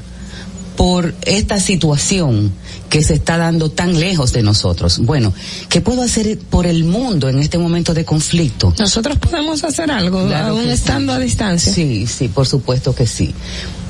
por 0.76 1.14
esta 1.22 1.58
situación 1.58 2.52
que 2.88 3.02
se 3.02 3.14
está 3.14 3.36
dando 3.36 3.70
tan 3.70 4.00
lejos 4.00 4.32
de 4.32 4.42
nosotros? 4.42 4.98
Bueno, 4.98 5.32
¿qué 5.68 5.80
puedo 5.80 6.02
hacer 6.02 6.38
por 6.38 6.66
el 6.66 6.82
mundo 6.82 7.28
en 7.28 7.38
este 7.38 7.58
momento 7.58 7.94
de 7.94 8.04
conflicto? 8.04 8.74
Nosotros 8.78 9.18
podemos 9.18 9.62
hacer 9.62 9.92
algo, 9.92 10.18
aún 10.34 10.68
estando 10.68 11.12
a 11.12 11.18
distancia. 11.20 11.72
Sí, 11.72 12.06
sí, 12.08 12.26
por 12.28 12.46
supuesto 12.46 12.94
que 12.96 13.06
sí 13.06 13.32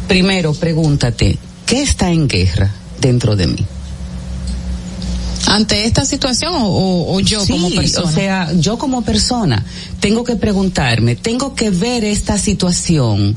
primero 0.09 0.55
pregúntate, 0.55 1.39
¿qué 1.67 1.83
está 1.83 2.11
en 2.11 2.27
guerra 2.27 2.71
dentro 3.01 3.37
de 3.37 3.47
mí? 3.47 3.67
ante 5.47 5.87
esta 5.87 6.05
situación 6.05 6.53
o, 6.55 7.15
o 7.15 7.21
yo 7.21 7.45
como 7.47 7.71
persona? 7.71 8.09
O 8.09 8.13
sea, 8.13 8.53
yo 8.59 8.79
como 8.79 9.03
persona 9.03 9.65
tengo 10.01 10.25
que 10.25 10.37
preguntarme, 10.37 11.17
tengo 11.17 11.55
que 11.55 11.71
ver 11.71 12.05
esta 12.05 12.39
situación 12.39 13.37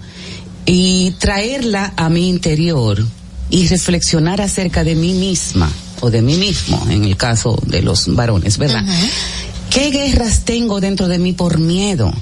y 0.66 1.12
traerla 1.20 1.94
a 1.96 2.10
mi 2.10 2.30
interior 2.30 3.06
y 3.50 3.68
reflexionar 3.68 4.42
acerca 4.42 4.84
de 4.84 4.96
mí 4.96 5.14
misma 5.14 5.72
o 6.02 6.10
de 6.10 6.22
mí 6.22 6.36
mismo, 6.36 6.86
en 6.90 7.06
el 7.06 7.16
caso 7.18 7.60
de 7.66 7.82
los 7.82 8.14
varones, 8.14 8.58
¿verdad? 8.58 8.84
¿Qué 9.70 9.90
guerras 9.92 10.44
tengo 10.44 10.82
dentro 10.82 11.08
de 11.08 11.20
mí 11.20 11.34
por 11.34 11.60
miedo? 11.60 12.14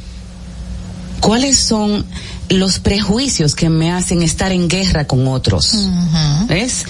¿Cuáles 1.20 1.58
son 1.58 2.06
los 2.50 2.80
prejuicios 2.80 3.56
que 3.56 3.70
me 3.70 3.92
hacen 3.92 4.22
estar 4.22 4.52
en 4.52 4.68
guerra 4.68 5.06
con 5.06 5.28
otros. 5.28 5.90
¿Ves? 6.48 6.86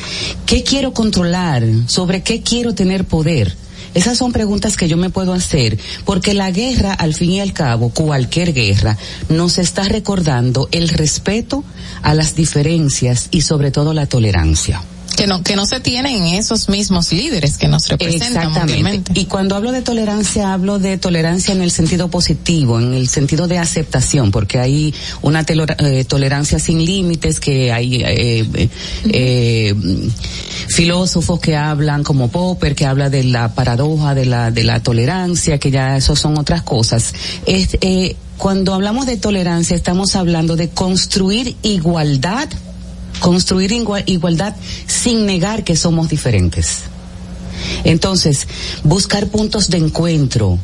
¿Qué 0.45 0.63
quiero 0.63 0.93
controlar? 0.93 1.63
¿Sobre 1.87 2.23
qué 2.23 2.41
quiero 2.41 2.73
tener 2.73 3.05
poder? 3.05 3.55
Esas 3.93 4.17
son 4.17 4.31
preguntas 4.31 4.77
que 4.77 4.87
yo 4.87 4.97
me 4.97 5.09
puedo 5.09 5.33
hacer, 5.33 5.79
porque 6.05 6.33
la 6.33 6.51
guerra, 6.51 6.93
al 6.93 7.15
fin 7.15 7.31
y 7.31 7.41
al 7.41 7.53
cabo, 7.53 7.89
cualquier 7.89 8.53
guerra, 8.53 8.97
nos 9.29 9.57
está 9.57 9.83
recordando 9.83 10.69
el 10.71 10.89
respeto 10.89 11.63
a 12.03 12.13
las 12.13 12.35
diferencias 12.35 13.29
y 13.31 13.41
sobre 13.41 13.71
todo 13.71 13.93
la 13.93 14.05
tolerancia 14.05 14.81
que 15.19 15.27
no 15.27 15.43
que 15.43 15.55
no 15.55 15.65
se 15.65 15.79
tienen 15.79 16.25
esos 16.27 16.69
mismos 16.69 17.11
líderes 17.11 17.57
que 17.57 17.67
nos 17.67 17.87
representan 17.89 18.47
Exactamente. 18.47 19.11
Y 19.19 19.25
cuando 19.25 19.55
hablo 19.55 19.71
de 19.71 19.81
tolerancia 19.81 20.53
hablo 20.53 20.79
de 20.79 20.97
tolerancia 20.97 21.53
en 21.53 21.61
el 21.61 21.71
sentido 21.71 22.09
positivo, 22.09 22.79
en 22.79 22.93
el 22.93 23.09
sentido 23.09 23.47
de 23.47 23.57
aceptación, 23.57 24.31
porque 24.31 24.59
hay 24.59 24.93
una 25.21 25.45
eh, 25.47 26.05
tolerancia 26.05 26.59
sin 26.59 26.85
límites 26.85 27.39
que 27.39 27.71
hay 27.71 27.95
eh, 27.95 28.47
eh, 28.53 28.69
eh, 29.11 29.75
filósofos 30.69 31.39
que 31.39 31.55
hablan 31.55 32.03
como 32.03 32.29
Popper 32.29 32.75
que 32.75 32.85
habla 32.85 33.09
de 33.09 33.23
la 33.23 33.53
paradoja 33.53 34.15
de 34.15 34.25
la 34.25 34.51
de 34.51 34.63
la 34.63 34.79
tolerancia, 34.81 35.57
que 35.57 35.71
ya 35.71 35.97
eso 35.97 36.15
son 36.15 36.37
otras 36.37 36.61
cosas. 36.61 37.13
Es, 37.45 37.77
cuando 38.37 38.73
hablamos 38.73 39.05
de 39.05 39.17
tolerancia 39.17 39.75
estamos 39.75 40.15
hablando 40.15 40.55
de 40.55 40.69
construir 40.69 41.57
igualdad 41.61 42.47
construir 43.19 43.71
igualdad 43.71 44.55
sin 44.87 45.25
negar 45.25 45.63
que 45.63 45.75
somos 45.75 46.09
diferentes. 46.09 46.83
Entonces, 47.83 48.47
buscar 48.83 49.27
puntos 49.27 49.69
de 49.69 49.77
encuentro, 49.77 50.59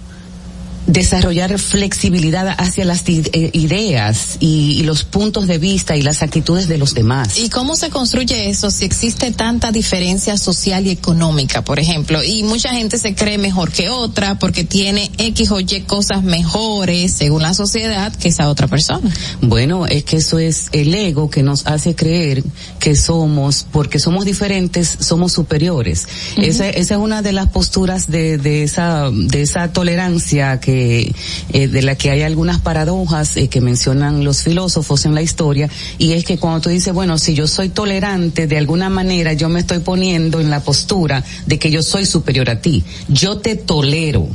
desarrollar 0.88 1.58
flexibilidad 1.58 2.56
hacia 2.58 2.86
las 2.86 3.04
eh, 3.08 3.50
ideas 3.54 4.38
y, 4.40 4.84
los 4.86 5.04
puntos 5.04 5.48
de 5.48 5.58
vista 5.58 5.96
y 5.96 6.04
las 6.04 6.22
actitudes 6.22 6.68
de 6.68 6.78
los 6.78 6.94
demás. 6.94 7.40
¿Y 7.40 7.50
cómo 7.50 7.76
se 7.76 7.90
construye 7.90 8.50
eso 8.50 8.70
si 8.70 8.86
existe 8.86 9.32
tanta 9.32 9.72
diferencia 9.72 10.38
social 10.38 10.86
y 10.86 10.92
económica, 10.92 11.64
por 11.64 11.80
ejemplo? 11.80 12.24
Y 12.24 12.44
mucha 12.44 12.70
gente 12.70 13.00
se 13.00 13.16
cree 13.16 13.40
mejor 13.40 13.72
que 13.72 13.90
otra 13.90 14.38
porque 14.38 14.64
tiene 14.64 15.10
X 15.18 15.50
o 15.52 15.60
Y 15.60 15.66
cosas 15.88 16.24
mejores 16.24 17.14
según 17.14 17.42
la 17.42 17.56
sociedad 17.56 18.14
que 18.14 18.28
esa 18.28 18.48
otra 18.50 18.68
persona. 18.68 19.12
Bueno, 19.42 19.88
es 19.88 20.04
que 20.04 20.18
eso 20.18 20.38
es 20.38 20.68
el 20.72 20.94
ego 20.94 21.30
que 21.32 21.42
nos 21.42 21.66
hace 21.66 21.96
creer 21.96 22.44
que 22.80 22.96
somos, 22.96 23.66
porque 23.72 23.98
somos 23.98 24.26
diferentes, 24.26 24.98
somos 25.00 25.34
superiores. 25.34 26.08
esa, 26.38 26.70
esa 26.70 26.94
es 26.94 27.00
una 27.00 27.24
de 27.24 27.32
las 27.32 27.48
posturas 27.48 28.12
de, 28.12 28.38
de 28.38 28.64
esa, 28.64 29.10
de 29.12 29.42
esa 29.42 29.74
tolerancia 29.74 30.60
que 30.60 30.75
eh, 30.76 31.68
de 31.68 31.82
la 31.82 31.96
que 31.96 32.12
hay 32.12 32.22
algunas 32.22 32.60
paradojas 32.60 33.38
eh, 33.38 33.48
que 33.48 33.62
mencionan 33.62 34.24
los 34.24 34.42
filósofos 34.42 35.06
en 35.06 35.16
la 35.16 35.22
historia, 35.22 35.70
y 35.98 36.14
es 36.14 36.26
que 36.26 36.38
cuando 36.38 36.62
tú 36.62 36.70
dices, 36.70 36.94
bueno, 36.94 37.18
si 37.18 37.34
yo 37.34 37.48
soy 37.48 37.70
tolerante, 37.70 38.48
de 38.48 38.58
alguna 38.58 38.90
manera 38.90 39.34
yo 39.34 39.50
me 39.50 39.60
estoy 39.60 39.80
poniendo 39.80 40.40
en 40.40 40.50
la 40.50 40.62
postura 40.62 41.24
de 41.46 41.60
que 41.60 41.72
yo 41.72 41.82
soy 41.82 42.06
superior 42.06 42.50
a 42.50 42.62
ti. 42.62 42.84
Yo 43.08 43.38
te 43.38 43.56
tolero. 43.56 44.28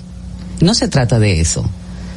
No 0.60 0.74
se 0.74 0.88
trata 0.88 1.18
de 1.18 1.40
eso. 1.40 1.68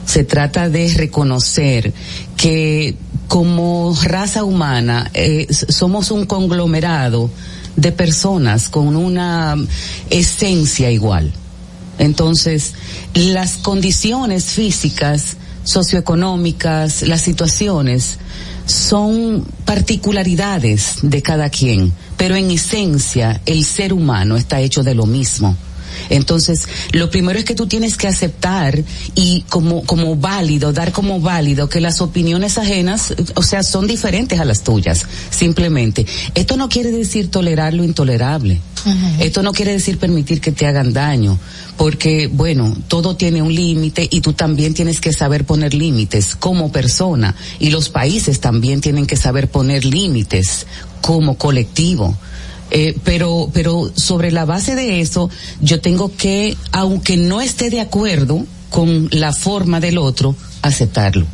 Se 0.06 0.24
trata 0.24 0.70
de 0.70 0.94
reconocer 0.94 1.94
que 2.36 2.96
como 3.28 3.98
raza 4.04 4.44
humana 4.44 5.10
eh, 5.14 5.48
somos 5.50 6.12
un 6.12 6.26
conglomerado 6.26 7.30
de 7.76 7.92
personas 7.92 8.70
con 8.70 8.96
una 8.96 9.56
esencia 10.10 10.92
igual 10.92 11.34
entonces, 11.98 12.74
las 13.14 13.58
condiciones 13.58 14.46
físicas, 14.46 15.38
socioeconómicas, 15.64 17.04
las 17.04 17.22
situaciones, 17.22 18.18
son 18.66 19.46
particularidades 19.66 20.98
de 21.02 21.22
cada 21.22 21.50
quien, 21.50 21.94
pero 22.18 22.36
en 22.36 22.50
esencia 22.52 23.42
el 23.46 23.66
ser 23.66 23.94
humano 23.94 24.38
está 24.38 24.62
hecho 24.62 24.84
de 24.84 24.96
lo 24.96 25.06
mismo. 25.06 25.56
Entonces, 26.10 26.68
lo 26.92 27.10
primero 27.10 27.40
es 27.40 27.46
que 27.46 27.56
tú 27.56 27.68
tienes 27.68 27.98
que 27.98 28.08
aceptar 28.08 28.82
y 29.16 29.46
como, 29.50 29.84
como 29.84 30.16
válido, 30.16 30.74
dar 30.74 30.92
como 30.92 31.20
válido 31.20 31.70
que 31.70 31.82
las 31.82 32.02
opiniones 32.02 32.58
ajenas, 32.58 33.14
o 33.36 33.44
sea, 33.44 33.64
son 33.64 33.88
diferentes 33.88 34.40
a 34.40 34.46
las 34.46 34.64
tuyas, 34.64 35.06
simplemente. 35.30 36.06
Esto 36.36 36.58
no 36.58 36.70
quiere 36.70 36.92
decir 36.92 37.30
tolerar 37.30 37.74
lo 37.74 37.84
intolerable. 37.84 38.62
Esto 39.20 39.44
no 39.44 39.54
quiere 39.54 39.72
decir 39.72 39.98
permitir 39.98 40.42
que 40.42 40.52
te 40.52 40.68
hagan 40.68 40.92
daño, 40.92 41.40
porque, 41.78 42.28
bueno, 42.28 42.76
todo 42.90 43.16
tiene 43.16 43.42
un 43.42 43.54
límite 43.54 44.08
y 44.12 44.20
tú 44.20 44.34
también 44.34 44.74
tienes 44.74 45.00
que 45.00 45.14
saber 45.14 45.46
poner 45.46 45.74
límites 45.74 46.36
como 46.36 46.72
persona 46.72 47.34
y 47.60 47.70
los 47.70 47.90
países 47.90 48.42
también 48.42 48.82
tienen 48.82 49.06
que 49.06 49.16
saber 49.16 49.50
poner 49.50 49.86
límites 49.86 50.66
como 51.02 51.38
colectivo. 51.38 52.18
Eh, 52.76 52.98
pero, 53.04 53.52
pero 53.54 53.92
sobre 53.96 54.32
la 54.32 54.46
base 54.46 54.74
de 54.74 55.00
eso, 55.00 55.30
yo 55.62 55.80
tengo 55.80 56.12
que, 56.16 56.58
aunque 56.72 57.18
no 57.18 57.40
esté 57.40 57.70
de 57.70 57.80
acuerdo 57.80 58.48
con 58.72 59.10
la 59.12 59.32
forma 59.32 59.80
del 59.80 60.00
otro, 60.00 60.36
aceptarlo. 60.64 61.28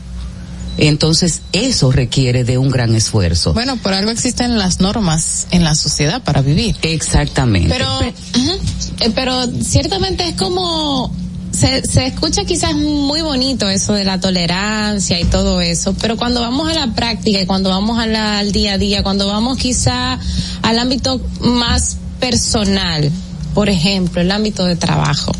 Entonces, 0.78 1.42
eso 1.54 1.94
requiere 1.94 2.44
de 2.44 2.58
un 2.58 2.70
gran 2.70 2.94
esfuerzo. 2.94 3.54
Bueno, 3.54 3.78
por 3.78 3.94
algo 3.94 4.12
existen 4.12 4.58
las 4.58 4.82
normas 4.82 5.48
en 5.52 5.64
la 5.64 5.76
sociedad 5.76 6.22
para 6.24 6.42
vivir. 6.42 6.76
Exactamente. 6.82 7.70
Pero, 7.70 8.02
eh, 8.02 9.12
pero 9.16 9.48
ciertamente 9.64 10.28
es 10.28 10.36
como 10.36 11.14
se, 11.60 11.86
se 11.86 12.06
escucha 12.06 12.46
quizás 12.46 12.74
muy 12.74 13.22
bonito 13.22 13.68
eso 13.68 13.94
de 13.94 14.06
la 14.06 14.20
tolerancia 14.20 15.20
y 15.20 15.26
todo 15.26 15.60
eso, 15.60 15.94
pero 16.00 16.16
cuando 16.16 16.40
vamos 16.40 16.70
a 16.70 16.74
la 16.74 16.94
práctica 16.94 17.42
y 17.42 17.46
cuando 17.46 17.70
vamos 17.70 18.00
al 18.00 18.52
día 18.54 18.74
a 18.74 18.78
día, 18.78 19.04
cuando 19.04 19.28
vamos 19.28 19.58
quizá 19.58 20.18
al 20.62 20.80
ámbito 20.80 21.20
más 21.42 21.98
personal, 22.20 23.12
por 23.54 23.68
ejemplo, 23.68 24.22
el 24.22 24.32
ámbito 24.32 24.64
de 24.64 24.78
trabajo, 24.78 25.34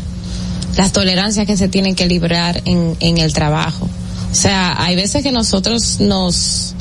las 0.76 0.92
tolerancias 0.92 1.46
que 1.46 1.56
se 1.56 1.68
tienen 1.68 1.94
que 1.94 2.06
librar 2.06 2.60
en, 2.66 2.96
en 3.00 3.16
el 3.16 3.32
trabajo. 3.32 3.88
O 4.30 4.34
sea, 4.34 4.74
hay 4.82 4.96
veces 4.96 5.22
que 5.22 5.32
nosotros 5.32 6.00
nos, 6.00 6.74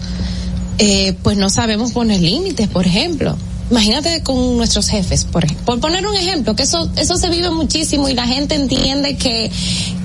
eh, 0.79 1.15
pues 1.23 1.37
no 1.37 1.49
sabemos 1.49 1.93
poner 1.93 2.19
límites, 2.19 2.67
por 2.67 2.85
ejemplo. 2.85 3.37
Imagínate 3.69 4.23
con 4.23 4.57
nuestros 4.57 4.89
jefes, 4.89 5.25
por, 5.25 5.45
por 5.63 5.79
poner 5.79 6.05
un 6.07 6.15
ejemplo, 6.15 6.55
que 6.55 6.63
eso, 6.63 6.89
eso 6.95 7.17
se 7.17 7.29
vive 7.29 7.49
muchísimo 7.51 8.09
y 8.09 8.13
la 8.13 8.25
gente 8.25 8.55
entiende 8.55 9.15
que, 9.15 9.51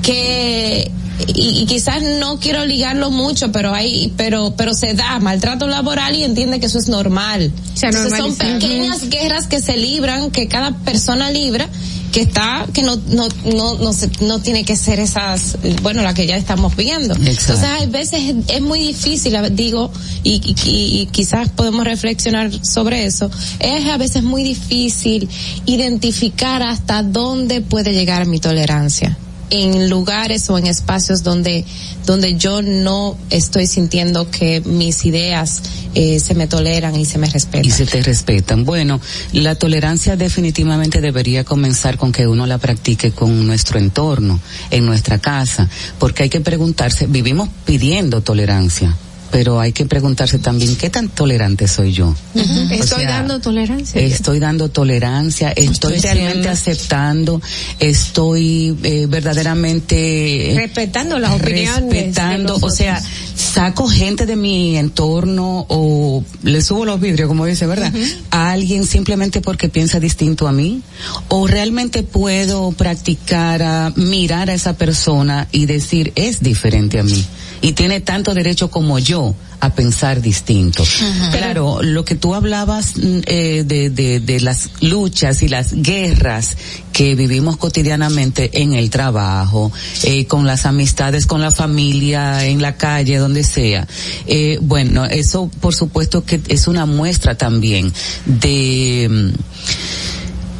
que 0.02 0.90
y, 1.28 1.62
y, 1.62 1.66
quizás 1.66 2.02
no 2.02 2.38
quiero 2.38 2.64
ligarlo 2.66 3.10
mucho, 3.10 3.52
pero 3.52 3.72
hay, 3.72 4.12
pero, 4.16 4.54
pero 4.56 4.74
se 4.74 4.94
da 4.94 5.18
maltrato 5.20 5.66
laboral 5.66 6.14
y 6.14 6.24
entiende 6.24 6.60
que 6.60 6.66
eso 6.66 6.78
es 6.78 6.88
normal. 6.88 7.52
Entonces 7.80 8.18
son 8.18 8.34
pequeñas 8.36 9.08
guerras 9.08 9.46
que 9.46 9.60
se 9.60 9.76
libran, 9.76 10.30
que 10.30 10.48
cada 10.48 10.72
persona 10.78 11.30
libra, 11.30 11.68
que 12.14 12.20
está, 12.20 12.64
que 12.72 12.82
no, 12.82 12.94
no, 13.08 13.26
no, 13.56 13.74
no, 13.78 13.92
se, 13.92 14.08
no 14.20 14.38
tiene 14.38 14.64
que 14.64 14.76
ser 14.76 15.00
esas, 15.00 15.58
bueno, 15.82 16.00
la 16.00 16.14
que 16.14 16.28
ya 16.28 16.36
estamos 16.36 16.76
viendo. 16.76 17.12
Exacto. 17.12 17.30
Entonces 17.30 17.64
hay 17.64 17.86
veces 17.88 18.34
es, 18.46 18.60
muy 18.60 18.78
difícil, 18.78 19.36
digo, 19.56 19.90
y, 20.22 20.34
y, 20.64 21.00
y 21.00 21.06
quizás 21.06 21.48
podemos 21.48 21.84
reflexionar 21.84 22.52
sobre 22.64 23.04
eso, 23.04 23.28
es 23.58 23.86
a 23.86 23.96
veces 23.96 24.22
muy 24.22 24.44
difícil 24.44 25.28
identificar 25.66 26.62
hasta 26.62 27.02
dónde 27.02 27.62
puede 27.62 27.92
llegar 27.92 28.26
mi 28.26 28.38
tolerancia 28.38 29.18
en 29.62 29.88
lugares 29.88 30.48
o 30.50 30.58
en 30.58 30.66
espacios 30.66 31.22
donde 31.22 31.64
donde 32.06 32.36
yo 32.36 32.62
no 32.62 33.16
estoy 33.30 33.66
sintiendo 33.66 34.30
que 34.30 34.60
mis 34.60 35.04
ideas 35.04 35.62
eh, 35.94 36.20
se 36.20 36.34
me 36.34 36.46
toleran 36.46 36.94
y 36.96 37.04
se 37.04 37.18
me 37.18 37.28
respetan. 37.28 37.66
Y 37.66 37.70
se 37.70 37.86
te 37.86 38.02
respetan. 38.02 38.64
Bueno, 38.64 39.00
la 39.32 39.54
tolerancia 39.54 40.16
definitivamente 40.16 41.00
debería 41.00 41.44
comenzar 41.44 41.96
con 41.96 42.12
que 42.12 42.26
uno 42.26 42.46
la 42.46 42.58
practique 42.58 43.12
con 43.12 43.46
nuestro 43.46 43.78
entorno, 43.78 44.40
en 44.70 44.86
nuestra 44.86 45.18
casa, 45.18 45.68
porque 45.98 46.24
hay 46.24 46.28
que 46.28 46.40
preguntarse, 46.40 47.06
vivimos 47.06 47.48
pidiendo 47.64 48.20
tolerancia 48.20 48.94
pero 49.34 49.58
hay 49.58 49.72
que 49.72 49.84
preguntarse 49.84 50.38
también 50.38 50.76
qué 50.76 50.90
tan 50.90 51.08
tolerante 51.08 51.66
soy 51.66 51.92
yo. 51.92 52.14
Uh 52.34 52.38
-huh. 52.38 52.70
Estoy 52.70 53.00
sea, 53.00 53.18
dando 53.18 53.40
tolerancia. 53.40 54.00
Estoy 54.00 54.38
dando 54.38 54.68
tolerancia, 54.68 55.48
estoy, 55.50 55.94
estoy 55.96 55.98
realmente 55.98 56.48
aceptando, 56.48 57.42
estoy 57.80 58.76
eh, 58.84 59.06
verdaderamente 59.08 60.52
respetando 60.54 61.18
las 61.18 61.32
opiniones. 61.32 61.82
Respetando, 61.82 62.58
o 62.62 62.70
sea, 62.70 63.02
saco 63.34 63.88
gente 63.88 64.24
de 64.24 64.36
mi 64.36 64.76
entorno 64.76 65.66
o 65.68 66.22
le 66.44 66.62
subo 66.62 66.84
los 66.84 67.00
vidrios, 67.00 67.26
como 67.26 67.44
dice, 67.44 67.66
¿verdad? 67.66 67.92
Uh 67.92 67.98
-huh. 67.98 68.16
A 68.30 68.52
alguien 68.52 68.86
simplemente 68.86 69.40
porque 69.40 69.68
piensa 69.68 69.98
distinto 69.98 70.46
a 70.46 70.52
mí 70.52 70.80
o 71.26 71.48
realmente 71.48 72.04
puedo 72.04 72.70
practicar 72.70 73.64
a 73.64 73.92
mirar 73.96 74.48
a 74.48 74.54
esa 74.54 74.76
persona 74.76 75.48
y 75.50 75.66
decir 75.66 76.12
es 76.14 76.40
diferente 76.40 77.00
a 77.00 77.02
mí 77.02 77.26
y 77.64 77.72
tiene 77.72 78.00
tanto 78.02 78.34
derecho 78.34 78.68
como 78.70 78.98
yo 78.98 79.23
a 79.60 79.70
pensar 79.70 80.20
distinto. 80.20 80.82
Uh 80.82 80.86
-huh. 80.86 81.30
Claro, 81.30 81.82
lo 81.82 82.04
que 82.04 82.16
tú 82.16 82.34
hablabas 82.34 82.94
eh, 82.96 83.64
de, 83.66 83.88
de, 83.90 84.20
de 84.20 84.40
las 84.40 84.68
luchas 84.80 85.42
y 85.42 85.48
las 85.48 85.72
guerras 85.72 86.56
que 86.92 87.14
vivimos 87.14 87.56
cotidianamente 87.56 88.50
en 88.62 88.74
el 88.74 88.88
trabajo, 88.90 89.72
eh, 90.02 90.26
con 90.26 90.46
las 90.46 90.66
amistades, 90.66 91.26
con 91.26 91.40
la 91.40 91.50
familia, 91.50 92.44
en 92.44 92.60
la 92.60 92.76
calle, 92.76 93.16
donde 93.18 93.42
sea. 93.42 93.86
Eh, 94.26 94.58
bueno, 94.60 95.06
eso 95.06 95.50
por 95.60 95.74
supuesto 95.74 96.24
que 96.24 96.40
es 96.48 96.66
una 96.68 96.84
muestra 96.86 97.34
también 97.36 97.92
de, 98.26 99.32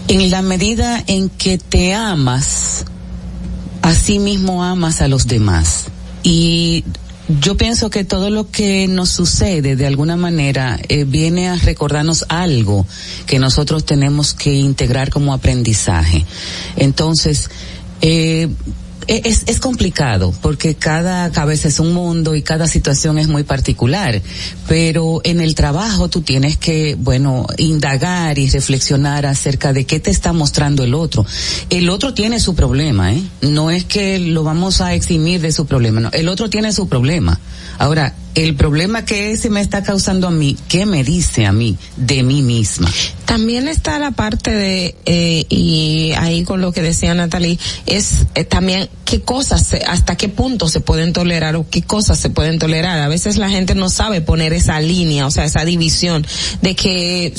en 0.09 0.31
la 0.31 0.43
medida 0.43 1.05
en 1.07 1.29
que 1.29 1.59
te 1.59 1.93
amas, 1.95 2.85
así 3.83 4.19
mismo 4.19 4.65
amas 4.65 5.03
a 5.03 5.09
los 5.09 5.27
demás 5.27 5.87
y 6.25 6.85
yo 7.29 7.57
pienso 7.57 7.89
que 7.89 8.05
todo 8.05 8.29
lo 8.29 8.51
que 8.51 8.87
nos 8.87 9.09
sucede 9.09 9.77
de 9.77 9.87
alguna 9.87 10.17
manera 10.17 10.79
eh, 10.89 11.05
viene 11.05 11.49
a 11.49 11.57
recordarnos 11.57 12.27
algo 12.29 12.87
que 13.27 13.39
nosotros 13.39 13.85
tenemos 13.85 14.35
que 14.35 14.53
integrar 14.53 15.11
como 15.11 15.33
aprendizaje. 15.33 16.25
Entonces, 16.77 17.51
eh, 18.03 18.49
es, 19.09 19.45
es 19.47 19.59
complicado 19.59 20.33
porque 20.43 20.75
cada 20.75 21.31
cabeza 21.31 21.69
es 21.69 21.81
un 21.81 21.93
mundo 21.93 22.35
y 22.35 22.43
cada 22.43 22.67
situación 22.67 23.19
es 23.19 23.29
muy 23.29 23.43
particular, 23.43 24.21
pero 24.69 25.21
en 25.25 25.41
el 25.41 25.55
trabajo 25.55 26.09
tú 26.09 26.23
tienes 26.23 26.57
que, 26.57 26.97
bueno, 26.99 27.47
indagar 27.59 28.39
y 28.39 28.49
reflexionar 28.49 29.27
acerca 29.27 29.73
de 29.73 29.85
qué 29.85 30.01
te 30.01 30.11
está 30.11 30.33
mostrando 30.33 30.85
el 30.85 30.95
otro. 30.95 31.25
El 31.71 31.89
otro 31.91 32.15
tiene 32.15 32.41
su 32.41 32.55
problema, 32.55 33.13
¿eh? 33.13 33.23
No 33.41 33.71
es 33.71 33.85
que 33.85 34.19
lo 34.19 34.43
vamos 34.43 34.81
a 34.81 34.95
eximir 34.95 35.41
de 35.41 35.53
su 35.53 35.67
problema, 35.67 36.01
no, 36.01 36.11
el 36.13 36.29
otro 36.29 36.51
tiene 36.51 36.73
su 36.73 36.89
problema. 36.89 37.39
Ahora, 37.79 38.15
el 38.35 38.55
problema 38.57 39.05
que 39.05 39.31
ese 39.31 39.51
me 39.51 39.61
está 39.61 39.83
causando 39.83 40.29
a 40.29 40.31
mí, 40.31 40.57
¿qué 40.69 40.87
me 40.87 41.05
dice 41.05 41.47
a 41.47 41.53
mí 41.53 41.77
de 41.97 42.23
mí 42.23 42.43
misma? 42.43 42.91
También 43.25 43.69
está 43.69 43.99
la 43.99 44.11
parte 44.11 44.51
de, 44.51 44.95
eh, 45.07 45.47
y 45.49 46.13
ahí 46.17 46.45
con 46.45 46.61
lo 46.61 46.73
que 46.73 46.83
decía 46.83 47.15
Natalie, 47.15 47.59
es 47.87 48.27
eh, 48.35 48.45
también 48.45 48.89
qué 49.05 49.21
cosas, 49.21 49.75
hasta 49.87 50.17
qué 50.17 50.29
punto 50.29 50.69
se 50.69 50.81
pueden 50.81 51.13
tolerar 51.13 51.57
o 51.57 51.67
qué 51.69 51.83
cosas 51.83 52.19
se 52.19 52.31
pueden 52.31 52.59
tolerar. 52.59 52.99
A 52.99 53.09
veces 53.09 53.37
la 53.37 53.51
gente 53.51 53.75
no 53.75 53.89
sabe 53.89 54.21
poner 54.21 54.53
esa 54.53 54.81
línea, 54.81 55.27
o 55.27 55.31
sea, 55.31 55.45
esa 55.45 55.65
división 55.65 56.27
de 56.63 56.75
que, 56.75 57.33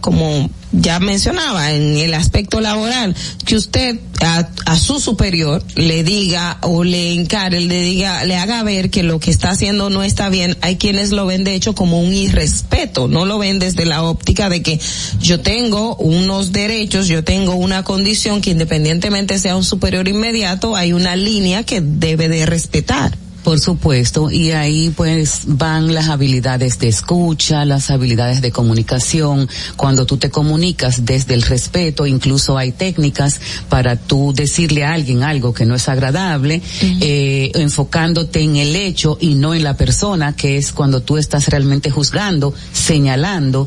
como 0.00 0.50
ya 0.72 1.00
mencionaba 1.00 1.72
en 1.72 1.96
el 1.96 2.14
aspecto 2.14 2.60
laboral, 2.60 3.14
que 3.44 3.56
usted 3.56 3.98
a, 4.20 4.48
a, 4.66 4.78
su 4.78 5.00
superior 5.00 5.62
le 5.76 6.04
diga 6.04 6.58
o 6.62 6.84
le 6.84 7.12
encare, 7.12 7.60
le 7.60 7.80
diga, 7.80 8.24
le 8.24 8.36
haga 8.36 8.62
ver 8.62 8.90
que 8.90 9.02
lo 9.02 9.20
que 9.20 9.30
está 9.30 9.50
haciendo 9.50 9.90
no 9.90 10.02
está 10.02 10.28
bien, 10.28 10.56
hay 10.60 10.76
quienes 10.76 11.10
lo 11.10 11.26
ven 11.26 11.44
de 11.44 11.54
hecho 11.54 11.74
como 11.74 12.00
un 12.00 12.12
irrespeto, 12.12 13.08
no 13.08 13.26
lo 13.26 13.38
ven 13.38 13.58
desde 13.58 13.84
la 13.84 14.02
óptica 14.02 14.48
de 14.48 14.62
que 14.62 14.80
yo 15.20 15.40
tengo 15.40 15.96
unos 15.96 16.52
derechos, 16.52 17.08
yo 17.08 17.24
tengo 17.24 17.54
una 17.54 17.84
condición 17.84 18.40
que 18.40 18.50
independientemente 18.50 19.38
sea 19.38 19.56
un 19.56 19.64
superior 19.64 20.08
inmediato, 20.08 20.76
hay 20.76 20.92
una 20.92 21.16
línea 21.16 21.64
que 21.64 21.80
debe 21.80 22.28
de 22.28 22.46
respetar. 22.46 23.16
Por 23.48 23.60
supuesto, 23.60 24.30
y 24.30 24.52
ahí 24.52 24.92
pues 24.94 25.44
van 25.46 25.94
las 25.94 26.08
habilidades 26.08 26.78
de 26.80 26.88
escucha, 26.88 27.64
las 27.64 27.90
habilidades 27.90 28.42
de 28.42 28.52
comunicación. 28.52 29.48
Cuando 29.74 30.04
tú 30.04 30.18
te 30.18 30.28
comunicas 30.28 31.06
desde 31.06 31.32
el 31.32 31.40
respeto, 31.40 32.06
incluso 32.06 32.58
hay 32.58 32.72
técnicas 32.72 33.40
para 33.70 33.96
tú 33.96 34.34
decirle 34.34 34.84
a 34.84 34.92
alguien 34.92 35.22
algo 35.22 35.54
que 35.54 35.64
no 35.64 35.76
es 35.76 35.88
agradable, 35.88 36.56
uh 36.56 36.84
-huh. 36.84 36.98
eh, 37.00 37.52
enfocándote 37.54 38.42
en 38.42 38.56
el 38.56 38.76
hecho 38.76 39.16
y 39.18 39.34
no 39.34 39.54
en 39.54 39.64
la 39.64 39.78
persona, 39.78 40.36
que 40.36 40.58
es 40.58 40.70
cuando 40.70 41.00
tú 41.00 41.16
estás 41.16 41.48
realmente 41.48 41.90
juzgando, 41.90 42.52
señalando. 42.74 43.66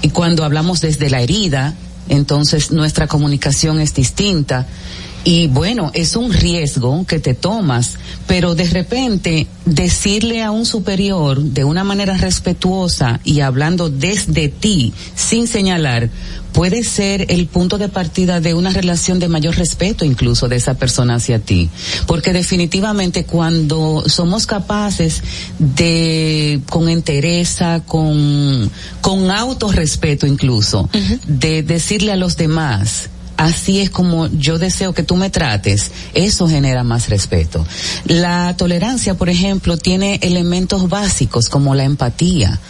Y 0.00 0.08
cuando 0.08 0.42
hablamos 0.42 0.80
desde 0.80 1.10
la 1.10 1.20
herida, 1.20 1.74
entonces 2.08 2.70
nuestra 2.70 3.06
comunicación 3.06 3.78
es 3.78 3.92
distinta 3.92 4.66
y 5.28 5.46
bueno, 5.46 5.90
es 5.92 6.16
un 6.16 6.32
riesgo 6.32 7.04
que 7.04 7.18
te 7.18 7.34
tomas, 7.34 7.98
pero 8.26 8.54
de 8.54 8.64
repente 8.64 9.46
decirle 9.66 10.42
a 10.42 10.50
un 10.50 10.64
superior 10.64 11.42
de 11.42 11.64
una 11.64 11.84
manera 11.84 12.16
respetuosa 12.16 13.20
y 13.24 13.40
hablando 13.40 13.90
desde 13.90 14.48
ti, 14.48 14.94
sin 15.14 15.46
señalar, 15.46 16.08
puede 16.54 16.82
ser 16.82 17.26
el 17.28 17.46
punto 17.46 17.76
de 17.76 17.90
partida 17.90 18.40
de 18.40 18.54
una 18.54 18.70
relación 18.70 19.18
de 19.18 19.28
mayor 19.28 19.54
respeto 19.56 20.06
incluso 20.06 20.48
de 20.48 20.56
esa 20.56 20.78
persona 20.78 21.16
hacia 21.16 21.40
ti. 21.40 21.68
Porque 22.06 22.32
definitivamente 22.32 23.24
cuando 23.26 24.04
somos 24.06 24.46
capaces 24.46 25.22
de, 25.58 26.62
con 26.70 26.88
entereza, 26.88 27.82
con, 27.84 28.70
con 29.02 29.30
autorrespeto 29.30 30.26
incluso, 30.26 30.84
uh 30.84 30.88
-huh. 30.96 31.20
de 31.26 31.62
decirle 31.62 32.12
a 32.12 32.16
los 32.16 32.38
demás, 32.38 33.10
así 33.38 33.80
es 33.80 33.88
como 33.88 34.26
yo 34.26 34.58
deseo 34.58 34.92
que 34.92 35.02
tú 35.02 35.16
me 35.16 35.30
trates, 35.30 35.92
eso 36.12 36.46
genera 36.48 36.84
más 36.84 37.08
respeto. 37.08 37.64
La 38.04 38.54
tolerancia, 38.56 39.14
por 39.14 39.30
ejemplo, 39.30 39.78
tiene 39.78 40.18
elementos 40.22 40.88
básicos 40.88 41.48
como 41.48 41.74
la 41.74 41.84
empatía. 41.84 42.60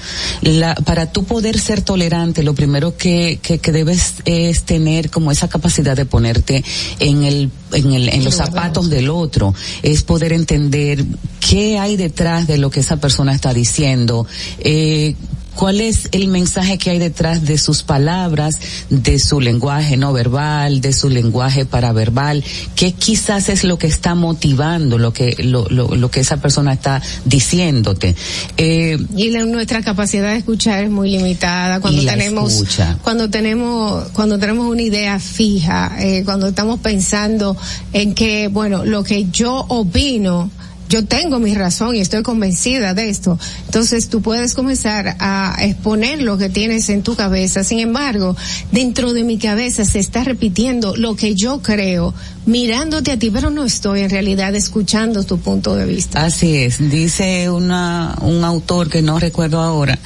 La, 0.42 0.74
para 0.76 1.10
tú 1.10 1.24
poder 1.24 1.58
ser 1.58 1.80
tolerante, 1.82 2.42
lo 2.42 2.54
primero 2.54 2.96
que, 2.96 3.40
que, 3.42 3.58
que, 3.58 3.72
debes 3.72 4.16
es 4.26 4.62
tener 4.64 5.10
como 5.10 5.32
esa 5.32 5.48
capacidad 5.48 5.96
de 5.96 6.04
ponerte 6.04 6.62
en 7.00 7.24
el 7.24 7.50
en, 7.72 7.92
el, 7.92 8.08
en 8.08 8.24
los 8.24 8.34
zapatos 8.34 8.88
del 8.88 9.10
otro, 9.10 9.54
es 9.82 10.02
poder 10.02 10.32
entender 10.32 11.04
qué 11.40 11.78
hay 11.78 11.96
detrás 11.96 12.46
de 12.46 12.58
lo 12.58 12.70
que 12.70 12.80
esa 12.80 12.96
persona 12.96 13.34
está 13.34 13.52
diciendo, 13.52 14.26
eh, 14.60 15.14
cuál 15.58 15.80
es 15.80 16.08
el 16.12 16.28
mensaje 16.28 16.78
que 16.78 16.90
hay 16.90 17.00
detrás 17.00 17.44
de 17.44 17.58
sus 17.58 17.82
palabras, 17.82 18.60
de 18.90 19.18
su 19.18 19.40
lenguaje 19.40 19.96
no 19.96 20.12
verbal, 20.12 20.80
de 20.80 20.92
su 20.92 21.08
lenguaje 21.08 21.64
paraverbal, 21.64 22.44
qué 22.76 22.92
quizás 22.92 23.48
es 23.48 23.64
lo 23.64 23.76
que 23.76 23.88
está 23.88 24.14
motivando 24.14 24.98
lo 24.98 25.12
que 25.12 25.34
lo, 25.42 25.66
lo, 25.68 25.96
lo 25.96 26.10
que 26.12 26.20
esa 26.20 26.36
persona 26.36 26.74
está 26.74 27.02
diciéndote. 27.24 28.14
Eh, 28.56 28.98
y 29.16 29.30
la, 29.30 29.44
nuestra 29.46 29.82
capacidad 29.82 30.30
de 30.30 30.36
escuchar 30.36 30.84
es 30.84 30.90
muy 30.90 31.10
limitada 31.10 31.80
cuando 31.80 32.04
tenemos 32.04 32.52
escucha. 32.52 32.96
cuando 33.02 33.28
tenemos 33.28 34.10
cuando 34.12 34.38
tenemos 34.38 34.70
una 34.70 34.82
idea 34.82 35.18
fija, 35.18 35.96
eh, 35.98 36.22
cuando 36.24 36.46
estamos 36.46 36.78
pensando 36.78 37.56
en 37.92 38.14
que 38.14 38.46
bueno, 38.46 38.84
lo 38.84 39.02
que 39.02 39.26
yo 39.32 39.66
opino 39.68 40.52
yo 40.88 41.04
tengo 41.04 41.38
mi 41.38 41.54
razón 41.54 41.96
y 41.96 42.00
estoy 42.00 42.22
convencida 42.22 42.94
de 42.94 43.08
esto. 43.08 43.38
Entonces 43.66 44.08
tú 44.08 44.22
puedes 44.22 44.54
comenzar 44.54 45.16
a 45.18 45.56
exponer 45.60 46.22
lo 46.22 46.38
que 46.38 46.48
tienes 46.48 46.88
en 46.88 47.02
tu 47.02 47.14
cabeza. 47.14 47.64
Sin 47.64 47.78
embargo, 47.78 48.36
dentro 48.72 49.12
de 49.12 49.24
mi 49.24 49.38
cabeza 49.38 49.84
se 49.84 49.98
está 49.98 50.24
repitiendo 50.24 50.96
lo 50.96 51.14
que 51.16 51.34
yo 51.34 51.60
creo, 51.62 52.14
mirándote 52.46 53.12
a 53.12 53.18
ti, 53.18 53.30
pero 53.30 53.50
no 53.50 53.64
estoy 53.64 54.00
en 54.00 54.10
realidad 54.10 54.54
escuchando 54.54 55.24
tu 55.24 55.38
punto 55.38 55.74
de 55.76 55.86
vista. 55.86 56.24
Así 56.24 56.56
es. 56.56 56.90
Dice 56.90 57.50
una, 57.50 58.16
un 58.22 58.44
autor 58.44 58.88
que 58.88 59.02
no 59.02 59.18
recuerdo 59.18 59.60
ahora 59.60 59.98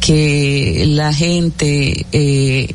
que 0.00 0.84
la 0.86 1.14
gente 1.14 2.04
eh, 2.12 2.74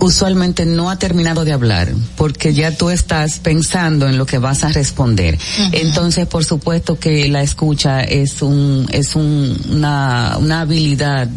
usualmente 0.00 0.66
no 0.66 0.90
ha 0.90 0.98
terminado 0.98 1.44
de 1.44 1.52
hablar 1.52 1.92
porque 2.16 2.52
ya 2.54 2.76
tú 2.76 2.90
estás 2.90 3.38
pensando 3.38 4.08
en 4.08 4.18
lo 4.18 4.26
que 4.26 4.38
vas 4.38 4.64
a 4.64 4.68
responder. 4.68 5.34
Uh 5.34 5.38
-huh. 5.38 5.68
Entonces, 5.72 6.26
por 6.26 6.44
supuesto 6.44 6.98
que 6.98 7.28
la 7.28 7.42
escucha 7.42 8.00
es 8.02 8.42
un 8.42 8.86
es 8.92 9.14
un, 9.14 9.56
una 9.70 10.36
una 10.38 10.62
habilidad 10.62 11.28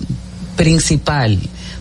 principal 0.56 1.40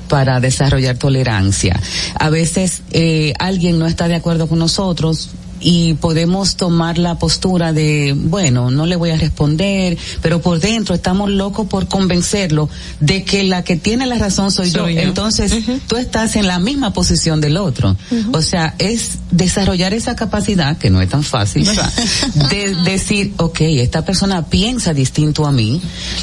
para 0.09 0.41
desarrollar 0.41 0.99
tolerancia. 0.99 1.81
A 2.19 2.29
veces 2.29 2.83
eh, 2.91 3.33
alguien 3.39 3.79
no 3.79 3.87
está 3.87 4.09
de 4.09 4.15
acuerdo 4.15 4.47
con 4.47 4.59
nosotros, 4.59 5.31
y 5.63 5.95
podemos 5.95 6.57
tomar 6.57 6.99
la 6.99 7.19
postura 7.19 7.73
de, 7.73 8.15
bueno, 8.17 8.71
no 8.71 8.87
le 8.87 8.97
voy 8.97 9.11
a 9.11 9.17
responder, 9.17 9.97
pero 10.21 10.41
por 10.41 10.61
dentro 10.61 10.95
estamos 10.95 11.31
locos 11.31 11.67
por 11.69 11.89
convencerlo 11.89 12.69
de 13.01 13.25
que 13.25 13.45
la 13.45 13.63
que 13.63 13.77
tiene 13.77 14.07
la 14.07 14.17
razón 14.17 14.51
soy, 14.51 14.71
soy 14.71 14.95
yo. 14.95 15.01
yo. 15.01 15.09
Entonces, 15.09 15.53
uh 15.53 15.57
-huh. 15.57 15.81
tú 15.87 15.97
estás 15.97 16.37
en 16.37 16.47
la 16.47 16.59
misma 16.59 16.93
posición 16.93 17.41
del 17.41 17.57
otro. 17.57 17.97
Uh 18.11 18.15
-huh. 18.15 18.37
O 18.37 18.43
sea, 18.43 18.75
es 18.79 19.19
desarrollar 19.31 19.95
esa 19.95 20.17
capacidad, 20.17 20.77
que 20.77 20.91
no 20.91 21.01
es 21.01 21.09
tan 21.09 21.23
fácil, 21.23 21.65
¿verdad? 21.65 21.93
de 22.51 22.75
decir, 22.85 23.33
ok, 23.37 23.61
esta 23.61 24.05
persona 24.05 24.47
piensa 24.47 24.93
distinto 24.93 25.47
a 25.47 25.53
mí, 25.53 25.81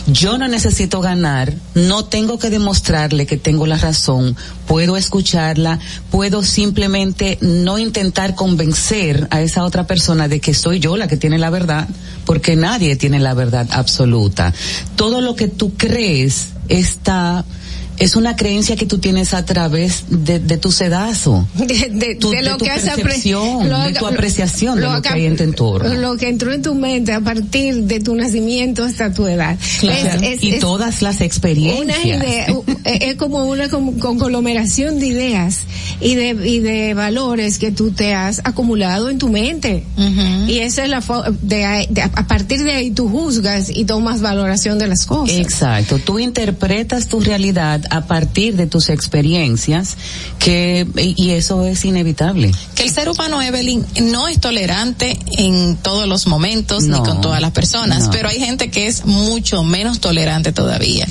yo 0.07 0.37
no 0.37 0.47
necesito 0.47 1.01
ganar, 1.01 1.53
no 1.75 2.05
tengo 2.05 2.37
que 2.37 2.49
demostrarle 2.49 3.25
que 3.25 3.37
tengo 3.37 3.65
la 3.65 3.77
razón, 3.77 4.35
puedo 4.67 4.97
escucharla, 4.97 5.79
puedo 6.11 6.43
simplemente 6.43 7.37
no 7.41 7.77
intentar 7.77 8.35
convencer 8.35 9.27
a 9.29 9.41
esa 9.41 9.63
otra 9.63 9.87
persona 9.87 10.27
de 10.27 10.39
que 10.39 10.53
soy 10.53 10.79
yo 10.79 10.97
la 10.97 11.07
que 11.07 11.17
tiene 11.17 11.37
la 11.37 11.49
verdad, 11.49 11.87
porque 12.25 12.55
nadie 12.55 12.95
tiene 12.95 13.19
la 13.19 13.33
verdad 13.33 13.67
absoluta. 13.71 14.53
Todo 14.95 15.21
lo 15.21 15.35
que 15.35 15.47
tú 15.47 15.73
crees 15.75 16.49
está 16.67 17.45
es 17.99 18.15
una 18.15 18.35
creencia 18.35 18.75
que 18.75 18.85
tú 18.85 18.97
tienes 18.97 19.33
a 19.33 19.45
través 19.45 20.05
de, 20.09 20.39
de 20.39 20.57
tu 20.57 20.71
sedazo, 20.71 21.45
de, 21.55 21.89
de, 21.91 22.15
tu, 22.15 22.31
de 22.31 22.41
lo 22.41 22.57
tu 22.57 22.65
que 22.65 22.71
percepción, 22.71 23.69
lo, 23.69 23.79
de 23.79 23.93
tu 23.93 24.07
apreciación 24.07 24.79
lo, 24.79 24.89
de 24.89 24.95
lo 24.95 25.01
que 25.01 25.09
hay 25.09 25.25
en 25.25 25.35
tu 25.35 25.43
entorno. 25.43 25.93
Lo 25.93 26.17
que 26.17 26.29
entró 26.29 26.53
en 26.53 26.61
tu 26.61 26.75
mente 26.75 27.13
a 27.13 27.19
partir 27.19 27.83
de 27.83 27.99
tu 27.99 28.15
nacimiento 28.15 28.83
hasta 28.83 29.13
tu 29.13 29.27
edad. 29.27 29.57
Claro. 29.79 30.21
Es, 30.21 30.37
es, 30.37 30.43
y 30.43 30.51
es 30.53 30.59
todas 30.59 31.01
las 31.01 31.21
experiencias. 31.21 31.79
Una 31.81 32.07
idea, 32.07 32.47
es 32.85 33.15
como 33.15 33.43
una 33.45 33.69
conglomeración 33.69 34.99
de 34.99 35.07
ideas 35.07 35.59
y 35.99 36.15
de, 36.15 36.29
y 36.29 36.59
de 36.59 36.93
valores 36.93 37.59
que 37.59 37.71
tú 37.71 37.91
te 37.91 38.13
has 38.13 38.39
acumulado 38.43 39.09
en 39.09 39.17
tu 39.17 39.29
mente. 39.29 39.83
Uh 39.97 40.01
-huh. 40.01 40.49
Y 40.49 40.59
esa 40.59 40.83
es 40.83 40.89
la 40.89 41.03
de, 41.41 41.87
de, 41.89 42.01
a 42.01 42.27
partir 42.27 42.63
de 42.63 42.71
ahí 42.71 42.91
tú 42.91 43.09
juzgas 43.09 43.69
y 43.69 43.85
tomas 43.85 44.21
valoración 44.21 44.79
de 44.79 44.87
las 44.87 45.05
cosas. 45.05 45.35
Exacto. 45.37 45.99
Tú 45.99 46.19
interpretas 46.19 47.07
tu 47.07 47.19
realidad 47.19 47.81
a 47.89 48.05
partir 48.05 48.55
de 48.55 48.67
tus 48.67 48.89
experiencias 48.89 49.97
que 50.39 50.87
y 50.95 51.31
eso 51.31 51.65
es 51.65 51.85
inevitable. 51.85 52.51
Que 52.75 52.83
el 52.83 52.91
ser 52.91 53.09
humano 53.09 53.41
Evelyn 53.41 53.85
no 54.03 54.27
es 54.27 54.39
tolerante 54.39 55.17
en 55.37 55.77
todos 55.77 56.07
los 56.07 56.27
momentos 56.27 56.83
no, 56.83 56.97
ni 56.97 57.03
con 57.03 57.21
todas 57.21 57.41
las 57.41 57.51
personas, 57.51 58.05
no. 58.05 58.11
pero 58.11 58.29
hay 58.29 58.39
gente 58.39 58.71
que 58.71 58.87
es 58.87 59.05
mucho 59.05 59.63
menos 59.63 59.99
tolerante 59.99 60.51
todavía. 60.51 61.07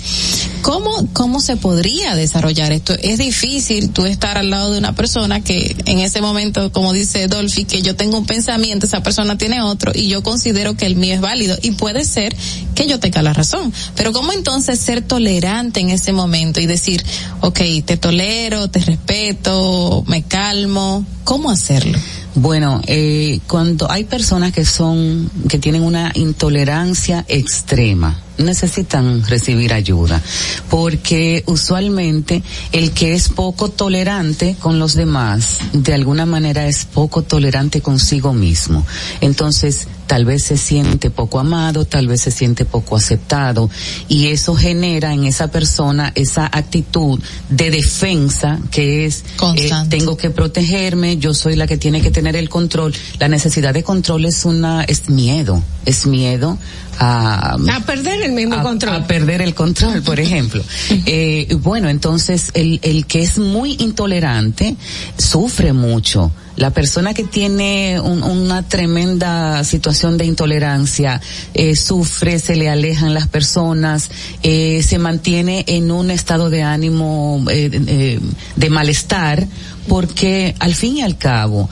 ¿Cómo 0.62 1.08
cómo 1.12 1.40
se 1.40 1.56
podría 1.56 2.14
desarrollar 2.14 2.72
esto? 2.72 2.94
Es 3.00 3.18
difícil 3.18 3.90
tú 3.90 4.06
estar 4.06 4.38
al 4.38 4.50
lado 4.50 4.72
de 4.72 4.78
una 4.78 4.94
persona 4.94 5.40
que 5.40 5.76
en 5.86 6.00
ese 6.00 6.20
momento, 6.20 6.72
como 6.72 6.92
dice 6.92 7.26
Dolphy, 7.28 7.64
que 7.64 7.82
yo 7.82 7.96
tengo 7.96 8.18
un 8.18 8.26
pensamiento, 8.26 8.86
esa 8.86 9.02
persona 9.02 9.38
tiene 9.38 9.62
otro 9.62 9.92
y 9.94 10.08
yo 10.08 10.22
considero 10.22 10.76
que 10.76 10.86
el 10.86 10.96
mío 10.96 11.14
es 11.14 11.20
válido 11.20 11.56
y 11.62 11.72
puede 11.72 12.04
ser 12.04 12.34
que 12.78 12.86
yo 12.86 13.00
tenga 13.00 13.22
la 13.22 13.32
razón. 13.32 13.72
Pero 13.96 14.12
¿cómo 14.12 14.32
entonces 14.32 14.78
ser 14.78 15.02
tolerante 15.02 15.80
en 15.80 15.90
ese 15.90 16.12
momento 16.12 16.60
y 16.60 16.66
decir, 16.66 17.04
ok, 17.40 17.60
te 17.84 17.96
tolero, 17.96 18.68
te 18.68 18.78
respeto, 18.78 20.04
me 20.06 20.22
calmo? 20.22 21.04
¿Cómo 21.24 21.50
hacerlo? 21.50 21.98
Bueno, 22.36 22.80
eh, 22.86 23.40
cuando 23.48 23.90
hay 23.90 24.04
personas 24.04 24.52
que 24.52 24.64
son, 24.64 25.28
que 25.48 25.58
tienen 25.58 25.82
una 25.82 26.12
intolerancia 26.14 27.24
extrema, 27.26 28.20
necesitan 28.38 29.26
recibir 29.26 29.72
ayuda, 29.72 30.22
porque 30.70 31.42
usualmente 31.46 32.42
el 32.72 32.92
que 32.92 33.14
es 33.14 33.28
poco 33.28 33.68
tolerante 33.68 34.56
con 34.58 34.78
los 34.78 34.94
demás, 34.94 35.58
de 35.72 35.94
alguna 35.94 36.26
manera 36.26 36.66
es 36.66 36.84
poco 36.84 37.22
tolerante 37.22 37.80
consigo 37.80 38.32
mismo. 38.32 38.84
Entonces, 39.20 39.88
tal 40.06 40.24
vez 40.24 40.42
se 40.42 40.56
siente 40.56 41.10
poco 41.10 41.38
amado, 41.38 41.84
tal 41.84 42.08
vez 42.08 42.22
se 42.22 42.30
siente 42.30 42.64
poco 42.64 42.96
aceptado, 42.96 43.70
y 44.08 44.28
eso 44.28 44.54
genera 44.54 45.12
en 45.12 45.24
esa 45.24 45.48
persona 45.48 46.12
esa 46.14 46.46
actitud 46.46 47.20
de 47.50 47.70
defensa 47.70 48.58
que 48.70 49.04
es, 49.04 49.24
eh, 49.56 49.70
tengo 49.90 50.16
que 50.16 50.30
protegerme, 50.30 51.18
yo 51.18 51.34
soy 51.34 51.56
la 51.56 51.66
que 51.66 51.76
tiene 51.76 52.00
que 52.00 52.10
tener 52.10 52.36
el 52.36 52.48
control. 52.48 52.94
La 53.18 53.28
necesidad 53.28 53.74
de 53.74 53.82
control 53.82 54.24
es 54.24 54.44
una, 54.44 54.82
es 54.84 55.10
miedo, 55.10 55.62
es 55.84 56.06
miedo 56.06 56.58
a, 56.98 57.54
a, 57.54 57.80
perder 57.86 58.22
el 58.22 58.32
mismo 58.32 58.56
a, 58.56 58.62
control. 58.62 58.96
A 58.96 59.06
perder 59.06 59.40
el 59.42 59.54
control, 59.54 60.02
por 60.02 60.18
ejemplo. 60.20 60.62
eh, 61.06 61.54
bueno, 61.60 61.88
entonces 61.88 62.50
el, 62.54 62.80
el 62.82 63.06
que 63.06 63.22
es 63.22 63.38
muy 63.38 63.76
intolerante 63.78 64.76
sufre 65.16 65.72
mucho. 65.72 66.32
La 66.56 66.70
persona 66.70 67.14
que 67.14 67.22
tiene 67.22 68.00
un, 68.00 68.24
una 68.24 68.64
tremenda 68.64 69.62
situación 69.62 70.18
de 70.18 70.24
intolerancia 70.24 71.20
eh, 71.54 71.76
sufre, 71.76 72.40
se 72.40 72.56
le 72.56 72.68
alejan 72.68 73.14
las 73.14 73.28
personas, 73.28 74.10
eh, 74.42 74.82
se 74.82 74.98
mantiene 74.98 75.64
en 75.68 75.92
un 75.92 76.10
estado 76.10 76.50
de 76.50 76.64
ánimo 76.64 77.44
eh, 77.48 78.18
de 78.56 78.70
malestar, 78.70 79.46
porque 79.86 80.56
al 80.58 80.74
fin 80.74 80.96
y 80.96 81.02
al 81.02 81.16
cabo, 81.16 81.70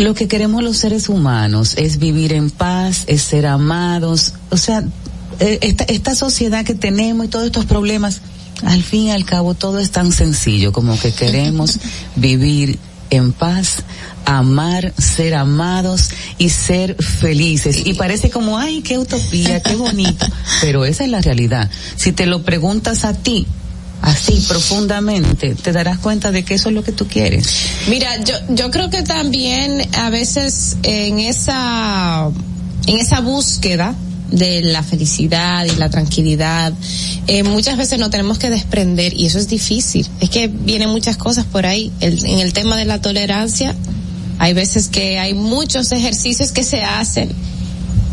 lo 0.00 0.14
que 0.14 0.28
queremos 0.28 0.62
los 0.62 0.78
seres 0.78 1.08
humanos 1.08 1.74
es 1.76 1.98
vivir 1.98 2.32
en 2.32 2.50
paz, 2.50 3.04
es 3.06 3.22
ser 3.22 3.46
amados, 3.46 4.34
o 4.50 4.56
sea, 4.56 4.82
esta, 5.38 5.84
esta 5.84 6.14
sociedad 6.14 6.64
que 6.64 6.74
tenemos 6.74 7.26
y 7.26 7.28
todos 7.28 7.46
estos 7.46 7.66
problemas, 7.66 8.20
al 8.64 8.82
fin 8.82 9.04
y 9.04 9.10
al 9.12 9.24
cabo 9.24 9.54
todo 9.54 9.78
es 9.78 9.90
tan 9.90 10.12
sencillo 10.12 10.72
como 10.72 10.98
que 10.98 11.12
queremos 11.12 11.78
vivir 12.16 12.78
en 13.10 13.32
paz, 13.32 13.78
amar, 14.24 14.94
ser 14.96 15.34
amados 15.34 16.10
y 16.38 16.50
ser 16.50 16.94
felices. 17.02 17.82
Y 17.84 17.94
parece 17.94 18.30
como, 18.30 18.58
ay, 18.58 18.82
qué 18.82 18.98
utopía, 18.98 19.60
qué 19.60 19.74
bonito. 19.74 20.26
Pero 20.60 20.84
esa 20.84 21.04
es 21.04 21.10
la 21.10 21.20
realidad. 21.20 21.68
Si 21.96 22.12
te 22.12 22.26
lo 22.26 22.42
preguntas 22.42 23.04
a 23.04 23.14
ti, 23.14 23.46
así 24.02 24.44
profundamente, 24.48 25.54
te 25.54 25.72
darás 25.72 25.98
cuenta 25.98 26.32
de 26.32 26.44
que 26.44 26.54
eso 26.54 26.68
es 26.68 26.74
lo 26.74 26.82
que 26.82 26.92
tú 26.92 27.06
quieres. 27.06 27.46
Mira, 27.88 28.22
yo, 28.24 28.34
yo 28.50 28.70
creo 28.70 28.90
que 28.90 29.02
también 29.02 29.82
a 29.94 30.10
veces 30.10 30.76
en 30.82 31.20
esa, 31.20 32.28
en 32.86 32.98
esa 32.98 33.20
búsqueda, 33.20 33.94
de 34.30 34.62
la 34.62 34.82
felicidad 34.82 35.64
y 35.64 35.76
la 35.76 35.90
tranquilidad. 35.90 36.72
Eh, 37.26 37.42
muchas 37.42 37.76
veces 37.76 37.98
no 37.98 38.10
tenemos 38.10 38.38
que 38.38 38.50
desprender 38.50 39.12
y 39.14 39.26
eso 39.26 39.38
es 39.38 39.48
difícil. 39.48 40.06
Es 40.20 40.30
que 40.30 40.48
vienen 40.48 40.90
muchas 40.90 41.16
cosas 41.16 41.44
por 41.44 41.66
ahí. 41.66 41.92
El, 42.00 42.24
en 42.24 42.38
el 42.38 42.52
tema 42.52 42.76
de 42.76 42.84
la 42.84 43.00
tolerancia, 43.00 43.74
hay 44.38 44.54
veces 44.54 44.88
que 44.88 45.18
hay 45.18 45.34
muchos 45.34 45.92
ejercicios 45.92 46.52
que 46.52 46.64
se 46.64 46.82
hacen 46.82 47.30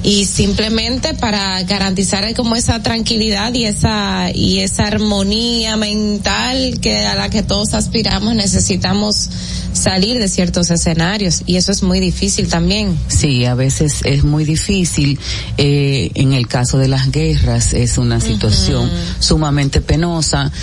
y 0.07 0.23
simplemente 0.23 1.13
para 1.15 1.61
garantizar 1.63 2.33
como 2.33 2.55
esa 2.55 2.81
tranquilidad 2.81 3.53
y 3.53 3.65
esa 3.65 4.31
y 4.33 4.59
esa 4.59 4.87
armonía 4.87 5.75
mental 5.75 6.79
que 6.79 7.05
a 7.05 7.15
la 7.15 7.29
que 7.29 7.43
todos 7.43 7.73
aspiramos 7.73 8.33
necesitamos 8.33 9.29
salir 9.73 10.17
de 10.17 10.29
ciertos 10.29 10.71
escenarios 10.71 11.43
y 11.45 11.57
eso 11.57 11.73
es 11.73 11.83
muy 11.83 11.99
difícil 11.99 12.47
también. 12.47 12.97
Sí, 13.09 13.43
a 13.43 13.53
veces 13.53 13.99
es 14.05 14.23
muy 14.23 14.45
difícil. 14.45 15.19
Eh, 15.57 16.09
en 16.15 16.31
el 16.31 16.47
caso 16.47 16.77
de 16.77 16.87
las 16.87 17.11
guerras 17.11 17.73
es 17.73 17.97
una 17.97 18.21
situación 18.21 18.89
sumamente 19.19 19.81
penosa 19.81 20.53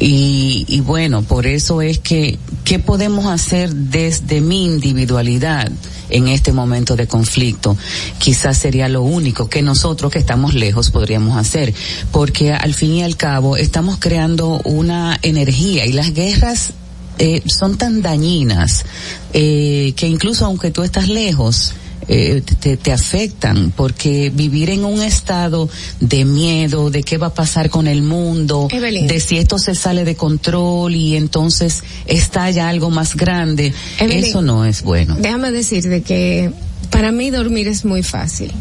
y, 0.00 0.64
y 0.66 0.80
bueno, 0.80 1.20
por 1.20 1.46
eso 1.46 1.82
es 1.82 1.98
que, 1.98 2.38
¿qué 2.64 2.78
podemos 2.78 3.26
hacer 3.26 3.74
desde 3.74 4.40
mi 4.40 4.64
individualidad? 4.64 5.70
En 6.10 6.28
este 6.28 6.52
momento 6.52 6.96
de 6.96 7.06
conflicto. 7.06 7.76
Quizás 8.18 8.58
sería 8.58 8.88
lo 8.88 9.02
único 9.02 9.48
que 9.48 9.62
nosotros 9.62 10.12
que 10.12 10.18
estamos 10.18 10.54
lejos 10.54 10.90
podríamos 10.90 11.36
hacer, 11.36 11.74
porque 12.12 12.52
al 12.52 12.74
fin 12.74 12.94
y 12.94 13.02
al 13.02 13.16
cabo 13.16 13.56
estamos 13.56 13.98
creando 13.98 14.60
una 14.64 15.18
energía 15.22 15.86
y 15.86 15.92
las 15.92 16.12
guerras 16.12 16.72
eh, 17.18 17.42
son 17.46 17.76
tan 17.78 18.02
dañinas 18.02 18.84
eh, 19.32 19.92
que 19.96 20.08
incluso 20.08 20.46
aunque 20.46 20.70
tú 20.72 20.82
estás 20.82 21.08
lejos, 21.08 21.74
eh, 22.08 22.42
te, 22.60 22.76
te, 22.76 22.92
afectan 22.92 23.72
porque 23.74 24.30
vivir 24.34 24.70
en 24.70 24.84
un 24.84 25.02
estado 25.02 25.68
de 26.00 26.24
miedo, 26.24 26.90
de 26.90 27.02
qué 27.02 27.18
va 27.18 27.28
a 27.28 27.34
pasar 27.34 27.70
con 27.70 27.86
el 27.86 28.02
mundo, 28.02 28.68
Evelyn. 28.70 29.06
de 29.06 29.20
si 29.20 29.38
esto 29.38 29.58
se 29.58 29.74
sale 29.74 30.04
de 30.04 30.14
control 30.14 30.94
y 30.94 31.16
entonces 31.16 31.82
estalla 32.06 32.68
algo 32.68 32.90
más 32.90 33.16
grande, 33.16 33.72
Evelyn, 33.98 34.24
eso 34.24 34.42
no 34.42 34.64
es 34.64 34.82
bueno. 34.82 35.16
Déjame 35.18 35.50
decirte 35.50 36.02
que 36.02 36.50
para 36.90 37.10
mí 37.12 37.30
dormir 37.30 37.68
es 37.68 37.84
muy 37.84 38.02
fácil. 38.02 38.52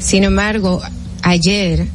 Sin 0.00 0.24
embargo, 0.24 0.80
ayer 1.22 1.86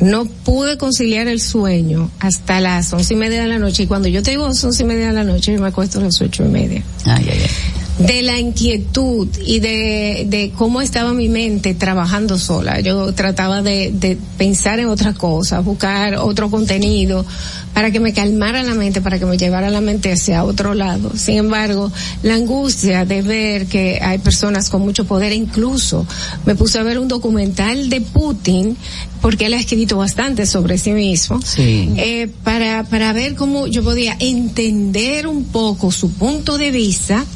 no 0.00 0.26
pude 0.26 0.76
conciliar 0.76 1.26
el 1.26 1.40
sueño 1.40 2.10
hasta 2.20 2.60
las 2.60 2.92
once 2.92 3.14
y 3.14 3.16
media 3.16 3.42
de 3.42 3.48
la 3.48 3.58
noche 3.58 3.84
y 3.84 3.86
cuando 3.86 4.08
yo 4.08 4.22
te 4.22 4.32
digo 4.32 4.44
once 4.44 4.82
y 4.82 4.86
media 4.86 5.08
de 5.08 5.12
la 5.14 5.24
noche 5.24 5.54
yo 5.54 5.60
me 5.60 5.68
acuesto 5.68 5.98
a 5.98 6.02
las 6.02 6.20
ocho 6.20 6.44
y 6.44 6.48
media. 6.48 6.82
Ay, 7.04 7.26
ay, 7.30 7.40
ay 7.42 7.75
de 7.98 8.22
la 8.22 8.38
inquietud 8.38 9.28
y 9.44 9.60
de, 9.60 10.26
de 10.28 10.52
cómo 10.56 10.82
estaba 10.82 11.12
mi 11.14 11.28
mente 11.28 11.74
trabajando 11.74 12.38
sola. 12.38 12.80
Yo 12.80 13.12
trataba 13.14 13.62
de, 13.62 13.90
de 13.92 14.18
pensar 14.36 14.80
en 14.80 14.86
otras 14.88 15.16
cosas, 15.16 15.64
buscar 15.64 16.16
otro 16.16 16.50
contenido 16.50 17.24
para 17.72 17.90
que 17.90 18.00
me 18.00 18.12
calmara 18.14 18.62
la 18.62 18.74
mente, 18.74 19.02
para 19.02 19.18
que 19.18 19.26
me 19.26 19.36
llevara 19.36 19.68
la 19.70 19.80
mente 19.80 20.12
hacia 20.12 20.44
otro 20.44 20.72
lado. 20.72 21.12
Sin 21.14 21.36
embargo, 21.36 21.92
la 22.22 22.34
angustia 22.34 23.04
de 23.04 23.20
ver 23.20 23.66
que 23.66 23.98
hay 24.02 24.18
personas 24.18 24.70
con 24.70 24.80
mucho 24.80 25.04
poder, 25.04 25.32
incluso 25.32 26.06
me 26.46 26.54
puse 26.54 26.78
a 26.78 26.82
ver 26.82 26.98
un 26.98 27.08
documental 27.08 27.90
de 27.90 28.00
Putin, 28.00 28.76
porque 29.20 29.46
él 29.46 29.54
ha 29.54 29.58
escrito 29.58 29.98
bastante 29.98 30.46
sobre 30.46 30.78
sí 30.78 30.92
mismo, 30.92 31.40
sí. 31.42 31.90
eh, 31.96 32.30
para, 32.44 32.84
para 32.84 33.12
ver 33.12 33.34
cómo 33.34 33.66
yo 33.66 33.82
podía 33.82 34.16
entender 34.20 35.26
un 35.26 35.44
poco 35.44 35.90
su 35.90 36.10
punto 36.12 36.56
de 36.56 36.70
vista 36.70 37.26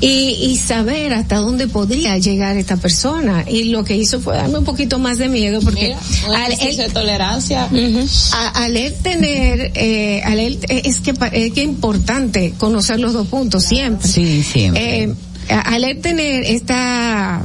y, 0.00 0.06
y, 0.06 0.56
saber 0.56 1.12
hasta 1.12 1.36
dónde 1.36 1.66
podría 1.66 2.18
llegar 2.18 2.56
esta 2.56 2.76
persona. 2.76 3.44
Y 3.48 3.64
lo 3.64 3.84
que 3.84 3.96
hizo 3.96 4.20
fue 4.20 4.36
darme 4.36 4.58
un 4.58 4.64
poquito 4.64 4.98
más 4.98 5.18
de 5.18 5.28
miedo 5.28 5.60
porque 5.60 5.96
Mira, 6.26 6.44
al 6.44 6.52
él, 6.52 6.76
de 6.76 6.88
tolerancia. 6.88 7.68
Uh 7.70 7.74
-huh, 7.74 8.30
a, 8.32 8.64
al 8.64 8.76
él 8.76 8.94
tener, 9.02 9.72
eh, 9.74 10.22
al 10.24 10.38
él, 10.38 10.58
es 10.68 11.00
que 11.00 11.14
es 11.32 11.52
que 11.52 11.62
importante 11.62 12.54
conocer 12.58 13.00
los 13.00 13.12
dos 13.12 13.26
puntos 13.26 13.64
siempre. 13.64 14.08
Sí, 14.08 14.42
siempre. 14.42 15.04
Eh, 15.04 15.14
al 15.48 15.82
él 15.82 16.00
tener 16.00 16.44
esta, 16.44 17.42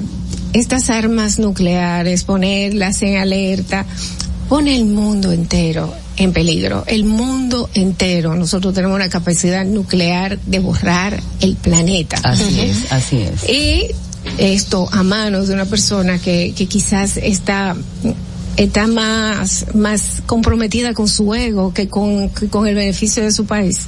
estas 0.53 0.89
armas 0.89 1.39
nucleares, 1.39 2.23
ponerlas 2.23 3.01
en 3.01 3.17
alerta, 3.17 3.85
pone 4.47 4.75
el 4.75 4.85
mundo 4.85 5.31
entero 5.31 6.02
en 6.17 6.33
peligro, 6.33 6.83
el 6.87 7.05
mundo 7.05 7.69
entero. 7.73 8.35
Nosotros 8.35 8.73
tenemos 8.73 8.95
una 8.95 9.09
capacidad 9.09 9.65
nuclear 9.65 10.39
de 10.39 10.59
borrar 10.59 11.19
el 11.41 11.55
planeta. 11.55 12.17
Así 12.23 12.43
uh 12.43 12.47
-huh. 12.47 12.69
es, 12.69 12.91
así 12.91 13.17
es. 13.21 13.49
Y 13.49 13.87
esto 14.37 14.87
a 14.91 15.03
manos 15.03 15.47
de 15.47 15.53
una 15.53 15.65
persona 15.65 16.19
que, 16.19 16.53
que 16.55 16.65
quizás 16.67 17.17
está 17.17 17.75
está 18.57 18.87
más 18.87 19.73
más 19.73 20.21
comprometida 20.25 20.93
con 20.93 21.07
su 21.07 21.33
ego 21.33 21.73
que 21.73 21.87
con, 21.87 22.29
que 22.29 22.47
con 22.47 22.67
el 22.67 22.75
beneficio 22.75 23.23
de 23.23 23.31
su 23.31 23.45
país. 23.45 23.81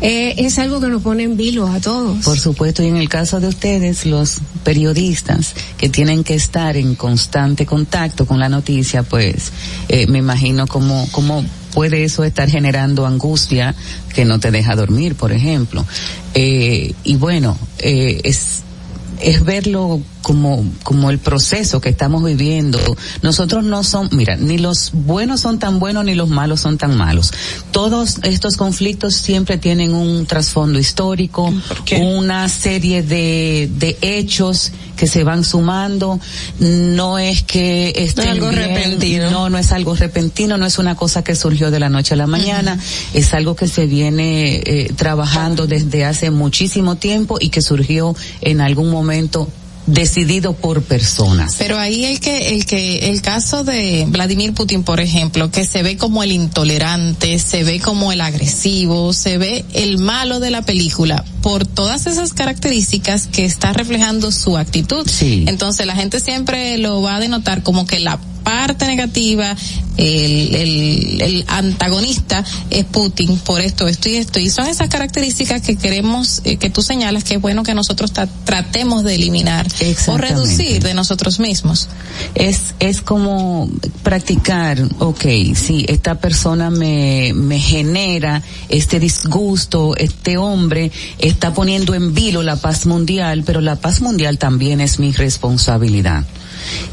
Eh, 0.00 0.34
es 0.38 0.58
algo 0.58 0.80
que 0.80 0.88
nos 0.88 1.02
pone 1.02 1.22
en 1.22 1.36
vilo 1.36 1.68
a 1.68 1.80
todos. 1.80 2.24
Por 2.24 2.38
supuesto 2.38 2.82
y 2.82 2.88
en 2.88 2.96
el 2.96 3.08
caso 3.08 3.40
de 3.40 3.48
ustedes 3.48 4.04
los 4.06 4.40
periodistas 4.64 5.54
que 5.78 5.88
tienen 5.88 6.24
que 6.24 6.34
estar 6.34 6.76
en 6.76 6.94
constante 6.94 7.66
contacto 7.66 8.26
con 8.26 8.38
la 8.38 8.48
noticia 8.48 9.02
pues 9.02 9.52
eh, 9.88 10.06
me 10.08 10.18
imagino 10.18 10.66
como 10.66 11.08
como 11.12 11.44
puede 11.72 12.04
eso 12.04 12.24
estar 12.24 12.50
generando 12.50 13.06
angustia 13.06 13.74
que 14.14 14.24
no 14.24 14.38
te 14.40 14.50
deja 14.50 14.74
dormir 14.74 15.14
por 15.14 15.32
ejemplo. 15.32 15.84
Eh, 16.34 16.92
y 17.04 17.16
bueno 17.16 17.56
es 17.78 18.62
es 19.22 19.44
verlo 19.44 20.00
como, 20.22 20.64
como 20.82 21.10
el 21.10 21.18
proceso 21.18 21.80
que 21.80 21.88
estamos 21.88 22.22
viviendo. 22.24 22.78
Nosotros 23.22 23.64
no 23.64 23.82
son, 23.84 24.08
mira, 24.12 24.36
ni 24.36 24.58
los 24.58 24.90
buenos 24.92 25.40
son 25.40 25.58
tan 25.58 25.78
buenos 25.78 26.04
ni 26.04 26.14
los 26.14 26.28
malos 26.28 26.60
son 26.60 26.78
tan 26.78 26.96
malos. 26.96 27.32
Todos 27.70 28.18
estos 28.22 28.56
conflictos 28.56 29.14
siempre 29.14 29.58
tienen 29.58 29.94
un 29.94 30.26
trasfondo 30.26 30.78
histórico, 30.78 31.52
una 32.00 32.48
serie 32.48 33.02
de, 33.02 33.70
de 33.76 33.98
hechos 34.00 34.72
que 34.96 35.06
se 35.06 35.24
van 35.24 35.44
sumando. 35.44 36.18
No 36.58 37.18
es 37.18 37.42
que 37.42 37.92
estén 37.96 38.24
no 38.24 38.30
es 38.30 38.38
algo 38.38 38.48
bien, 38.50 38.62
repentino. 38.62 39.30
No, 39.30 39.50
no 39.50 39.58
es 39.58 39.72
algo 39.72 39.94
repentino, 39.94 40.58
no 40.58 40.66
es 40.66 40.78
una 40.78 40.94
cosa 40.94 41.22
que 41.22 41.34
surgió 41.34 41.70
de 41.70 41.80
la 41.80 41.88
noche 41.88 42.14
a 42.14 42.16
la 42.16 42.26
mañana, 42.26 42.74
uh 42.74 42.78
-huh. 42.78 43.18
es 43.18 43.34
algo 43.34 43.56
que 43.56 43.68
se 43.68 43.86
viene 43.86 44.56
eh, 44.56 44.92
trabajando 44.96 45.66
desde 45.66 46.04
hace 46.04 46.30
muchísimo 46.30 46.96
tiempo 46.96 47.38
y 47.40 47.48
que 47.50 47.62
surgió 47.62 48.14
en 48.40 48.60
algún 48.60 48.90
momento 48.90 49.48
decidido 49.86 50.52
por 50.52 50.82
personas. 50.82 51.56
Pero 51.58 51.78
ahí 51.78 52.04
el 52.04 52.20
que 52.20 52.54
el 52.54 52.66
que 52.66 53.10
el 53.10 53.20
caso 53.20 53.64
de 53.64 54.06
Vladimir 54.08 54.54
Putin, 54.54 54.84
por 54.84 55.00
ejemplo, 55.00 55.50
que 55.50 55.66
se 55.66 55.82
ve 55.82 55.96
como 55.96 56.22
el 56.22 56.32
intolerante, 56.32 57.38
se 57.38 57.64
ve 57.64 57.80
como 57.80 58.12
el 58.12 58.20
agresivo, 58.20 59.12
se 59.12 59.38
ve 59.38 59.64
el 59.72 59.98
malo 59.98 60.40
de 60.40 60.50
la 60.50 60.62
película 60.62 61.24
por 61.42 61.66
todas 61.66 62.06
esas 62.06 62.32
características 62.32 63.26
que 63.26 63.44
está 63.44 63.72
reflejando 63.72 64.32
su 64.32 64.56
actitud. 64.56 65.06
Sí. 65.08 65.44
Entonces 65.46 65.86
la 65.86 65.94
gente 65.94 66.20
siempre 66.20 66.78
lo 66.78 67.02
va 67.02 67.16
a 67.16 67.20
denotar 67.20 67.62
como 67.62 67.86
que 67.86 68.00
la 68.00 68.18
parte 68.42 68.86
negativa, 68.86 69.56
el, 69.96 70.54
el, 70.54 71.22
el, 71.22 71.44
antagonista 71.48 72.44
es 72.70 72.84
Putin 72.84 73.38
por 73.38 73.60
esto, 73.60 73.86
esto 73.88 74.08
y 74.08 74.16
esto. 74.16 74.38
Y 74.38 74.50
son 74.50 74.66
esas 74.66 74.88
características 74.88 75.62
que 75.62 75.76
queremos, 75.76 76.40
eh, 76.44 76.56
que 76.56 76.70
tú 76.70 76.82
señalas, 76.82 77.24
que 77.24 77.34
es 77.34 77.40
bueno 77.40 77.62
que 77.62 77.74
nosotros 77.74 78.12
tratemos 78.44 79.04
de 79.04 79.14
eliminar 79.14 79.66
o 80.06 80.18
reducir 80.18 80.82
de 80.82 80.94
nosotros 80.94 81.40
mismos. 81.40 81.88
Es, 82.34 82.74
es 82.80 83.00
como 83.00 83.70
practicar, 84.02 84.80
ok, 84.98 85.24
si 85.54 85.84
esta 85.88 86.16
persona 86.16 86.70
me, 86.70 87.32
me 87.34 87.58
genera 87.58 88.42
este 88.68 88.98
disgusto, 88.98 89.96
este 89.96 90.36
hombre 90.36 90.90
está 91.32 91.54
poniendo 91.54 91.94
en 91.94 92.14
vilo 92.14 92.42
la 92.42 92.56
paz 92.56 92.86
mundial, 92.86 93.42
pero 93.44 93.60
la 93.60 93.76
paz 93.76 94.00
mundial 94.00 94.38
también 94.38 94.80
es 94.80 94.98
mi 94.98 95.12
responsabilidad 95.12 96.24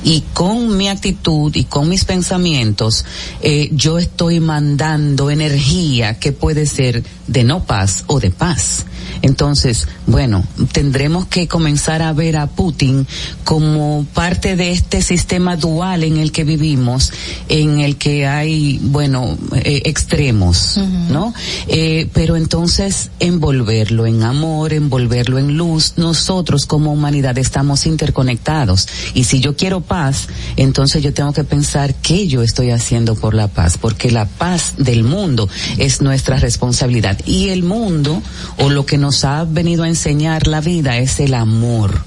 y 0.03 0.23
con 0.33 0.77
mi 0.77 0.87
actitud 0.87 1.55
y 1.55 1.65
con 1.65 1.89
mis 1.89 2.05
pensamientos 2.05 3.05
eh, 3.41 3.69
yo 3.71 3.99
estoy 3.99 4.39
mandando 4.39 5.29
energía 5.29 6.17
que 6.19 6.31
puede 6.31 6.65
ser 6.65 7.03
de 7.27 7.43
no 7.43 7.63
paz 7.65 8.05
o 8.07 8.19
de 8.19 8.31
paz. 8.31 8.85
Entonces, 9.21 9.87
bueno, 10.07 10.43
tendremos 10.71 11.25
que 11.27 11.47
comenzar 11.47 12.01
a 12.01 12.13
ver 12.13 12.37
a 12.37 12.47
Putin 12.47 13.07
como 13.43 14.05
parte 14.13 14.55
de 14.55 14.71
este 14.71 15.01
sistema 15.01 15.55
dual 15.55 16.03
en 16.03 16.17
el 16.17 16.31
que 16.31 16.43
vivimos, 16.43 17.11
en 17.47 17.79
el 17.79 17.97
que 17.97 18.27
hay, 18.27 18.79
bueno, 18.83 19.37
eh, 19.55 19.81
extremos, 19.85 20.77
uh 20.77 20.81
-huh. 20.81 21.07
¿no? 21.09 21.33
Eh, 21.67 22.09
pero 22.13 22.35
entonces 22.35 23.09
envolverlo 23.19 24.05
en 24.05 24.23
amor, 24.23 24.73
envolverlo 24.73 25.37
en 25.37 25.57
luz, 25.57 25.93
nosotros 25.97 26.65
como 26.65 26.93
humanidad 26.93 27.37
estamos 27.37 27.85
interconectados. 27.85 28.87
Y 29.13 29.23
si 29.25 29.39
yo 29.39 29.55
quiero 29.55 29.81
paz, 29.81 30.27
entonces 30.55 31.03
yo 31.03 31.13
tengo 31.13 31.33
que 31.33 31.43
pensar 31.43 31.95
qué 31.95 32.27
yo 32.27 32.43
estoy 32.43 32.71
haciendo 32.71 33.15
por 33.15 33.33
la 33.33 33.47
paz, 33.47 33.77
porque 33.77 34.11
la 34.11 34.25
paz 34.25 34.73
del 34.77 35.03
mundo 35.03 35.49
es 35.77 36.01
nuestra 36.01 36.37
responsabilidad. 36.37 37.17
Y 37.25 37.49
el 37.49 37.63
mundo, 37.63 38.21
o 38.57 38.69
lo 38.69 38.85
que 38.85 38.97
nos 38.97 39.08
ha 39.23 39.45
venido 39.45 39.83
a 39.83 39.87
enseñar 39.87 40.47
la 40.47 40.61
vida, 40.61 40.97
es 40.97 41.19
el 41.19 41.33
amor. 41.33 42.01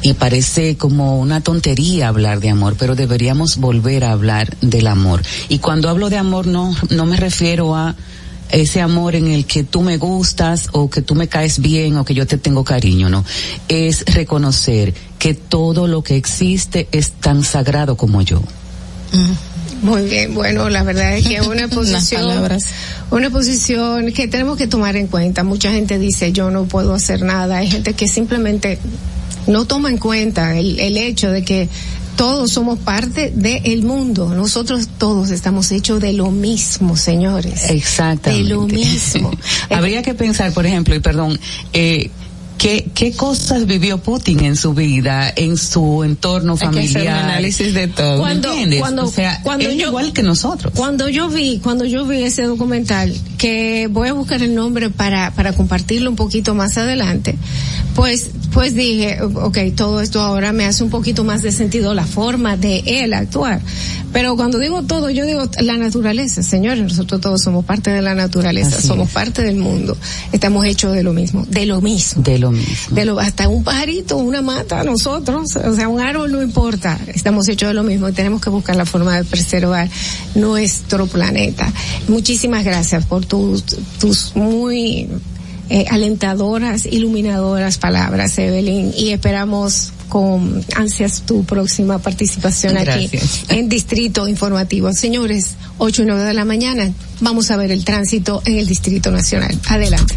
Y 0.00 0.14
parece 0.14 0.76
como 0.76 1.18
una 1.18 1.40
tontería 1.40 2.08
hablar 2.08 2.40
de 2.40 2.50
amor, 2.50 2.76
pero 2.78 2.94
deberíamos 2.94 3.56
volver 3.56 4.04
a 4.04 4.12
hablar 4.12 4.56
del 4.60 4.86
amor. 4.86 5.22
Y 5.48 5.58
cuando 5.58 5.88
hablo 5.88 6.08
de 6.08 6.16
amor 6.16 6.46
no, 6.46 6.74
no 6.90 7.06
me 7.06 7.16
refiero 7.16 7.74
a 7.74 7.96
ese 8.50 8.80
amor 8.80 9.14
en 9.14 9.28
el 9.28 9.44
que 9.44 9.64
tú 9.64 9.82
me 9.82 9.96
gustas 9.98 10.68
o 10.72 10.88
que 10.88 11.02
tú 11.02 11.14
me 11.14 11.28
caes 11.28 11.60
bien 11.60 11.96
o 11.96 12.04
que 12.04 12.14
yo 12.14 12.26
te 12.26 12.38
tengo 12.38 12.64
cariño, 12.64 13.08
no. 13.08 13.24
Es 13.68 14.04
reconocer 14.06 14.94
que 15.18 15.34
todo 15.34 15.86
lo 15.86 16.02
que 16.02 16.16
existe 16.16 16.88
es 16.92 17.10
tan 17.10 17.42
sagrado 17.44 17.96
como 17.96 18.22
yo. 18.22 18.40
Muy 19.82 20.02
bien, 20.02 20.34
bueno, 20.34 20.68
la 20.68 20.82
verdad 20.82 21.16
es 21.16 21.26
que 21.26 21.36
es 21.36 21.46
una 21.46 21.68
posición, 21.68 22.48
una 23.10 23.30
posición 23.30 24.12
que 24.12 24.28
tenemos 24.28 24.56
que 24.56 24.66
tomar 24.66 24.96
en 24.96 25.06
cuenta. 25.06 25.44
Mucha 25.44 25.72
gente 25.72 25.98
dice 25.98 26.32
yo 26.32 26.50
no 26.50 26.64
puedo 26.64 26.94
hacer 26.94 27.22
nada. 27.22 27.58
Hay 27.58 27.70
gente 27.70 27.94
que 27.94 28.08
simplemente 28.08 28.78
no 29.46 29.66
toma 29.66 29.90
en 29.90 29.98
cuenta 29.98 30.58
el, 30.58 30.78
el 30.80 30.96
hecho 30.96 31.30
de 31.30 31.42
que 31.44 31.68
todos 32.18 32.50
somos 32.50 32.80
parte 32.80 33.30
del 33.30 33.84
mundo. 33.84 34.34
Nosotros 34.34 34.88
todos 34.98 35.30
estamos 35.30 35.70
hechos 35.70 36.00
de 36.00 36.12
lo 36.12 36.32
mismo, 36.32 36.96
señores. 36.96 37.70
Exactamente. 37.70 38.42
De 38.42 38.50
lo 38.50 38.62
mismo. 38.62 39.30
Habría 39.70 40.02
que 40.02 40.14
pensar, 40.14 40.52
por 40.52 40.66
ejemplo, 40.66 40.96
y 40.96 40.98
perdón, 40.98 41.38
eh, 41.72 42.10
¿Qué, 42.58 42.90
¿Qué 42.92 43.12
cosas 43.12 43.66
vivió 43.66 43.98
Putin 43.98 44.44
en 44.44 44.56
su 44.56 44.74
vida, 44.74 45.32
en 45.34 45.56
su 45.56 46.02
entorno 46.02 46.56
familiar? 46.56 46.84
Hay 46.84 46.92
que 46.92 46.98
hacer 46.98 47.12
un 47.12 47.30
análisis 47.30 47.74
de 47.74 47.86
todo. 47.86 48.18
Cuando? 48.18 48.50
Cuando, 48.80 49.04
o 49.04 49.10
sea, 49.10 49.40
cuando 49.44 49.68
él 49.68 49.78
yo, 49.78 49.88
igual 49.88 50.12
que 50.12 50.24
nosotros. 50.24 50.72
Cuando 50.74 51.08
yo 51.08 51.28
vi, 51.28 51.60
cuando 51.62 51.84
yo 51.84 52.04
vi 52.04 52.24
ese 52.24 52.42
documental, 52.42 53.14
que 53.38 53.88
voy 53.88 54.08
a 54.08 54.12
buscar 54.12 54.42
el 54.42 54.56
nombre 54.56 54.90
para, 54.90 55.30
para 55.30 55.52
compartirlo 55.52 56.10
un 56.10 56.16
poquito 56.16 56.56
más 56.56 56.76
adelante, 56.78 57.36
pues, 57.94 58.30
pues 58.52 58.74
dije, 58.74 59.18
ok, 59.22 59.58
todo 59.76 60.00
esto 60.00 60.20
ahora 60.20 60.52
me 60.52 60.64
hace 60.64 60.82
un 60.82 60.90
poquito 60.90 61.24
más 61.24 61.42
de 61.42 61.52
sentido 61.52 61.94
la 61.94 62.06
forma 62.06 62.56
de 62.56 62.82
él 62.86 63.14
actuar. 63.14 63.60
Pero 64.12 64.36
cuando 64.36 64.58
digo 64.58 64.82
todo, 64.82 65.10
yo 65.10 65.26
digo 65.26 65.48
la 65.60 65.76
naturaleza, 65.76 66.42
señores, 66.42 66.82
nosotros 66.82 67.20
todos 67.20 67.42
somos 67.42 67.64
parte 67.64 67.90
de 67.90 68.00
la 68.00 68.14
naturaleza, 68.14 68.78
Así 68.78 68.86
somos 68.86 69.08
es. 69.08 69.14
parte 69.14 69.42
del 69.42 69.56
mundo, 69.56 69.96
estamos 70.32 70.64
hechos 70.64 70.94
de 70.94 71.02
lo 71.02 71.12
mismo, 71.12 71.44
de 71.48 71.66
lo 71.66 71.80
mismo. 71.80 72.22
De 72.22 72.38
lo 72.38 72.47
mismo. 72.50 72.94
De 72.94 73.04
lo, 73.04 73.18
hasta 73.18 73.48
un 73.48 73.64
pajarito, 73.64 74.16
una 74.16 74.42
mata, 74.42 74.82
nosotros, 74.84 75.56
o 75.56 75.74
sea, 75.74 75.88
un 75.88 76.00
árbol 76.00 76.32
no 76.32 76.42
importa, 76.42 76.98
estamos 77.08 77.48
hechos 77.48 77.68
de 77.68 77.74
lo 77.74 77.82
mismo 77.82 78.08
y 78.08 78.12
tenemos 78.12 78.40
que 78.40 78.50
buscar 78.50 78.76
la 78.76 78.86
forma 78.86 79.16
de 79.16 79.24
preservar 79.24 79.88
nuestro 80.34 81.06
planeta. 81.06 81.72
Muchísimas 82.08 82.64
gracias 82.64 83.04
por 83.04 83.26
tus, 83.26 83.64
tus 83.98 84.34
muy 84.34 85.08
eh, 85.70 85.84
alentadoras, 85.90 86.86
iluminadoras 86.86 87.76
palabras, 87.76 88.38
Evelyn, 88.38 88.92
y 88.96 89.10
esperamos 89.10 89.92
con 90.08 90.64
ansias 90.74 91.22
tu 91.26 91.44
próxima 91.44 91.98
participación 91.98 92.78
aquí 92.78 93.10
en 93.50 93.68
Distrito 93.68 94.26
Informativo. 94.26 94.92
Señores, 94.92 95.56
8 95.76 96.02
y 96.02 96.06
9 96.06 96.22
de 96.22 96.34
la 96.34 96.44
mañana, 96.44 96.90
vamos 97.20 97.50
a 97.50 97.56
ver 97.56 97.70
el 97.70 97.84
tránsito 97.84 98.42
en 98.46 98.56
el 98.56 98.66
Distrito 98.66 99.10
Nacional. 99.10 99.58
Adelante. 99.68 100.16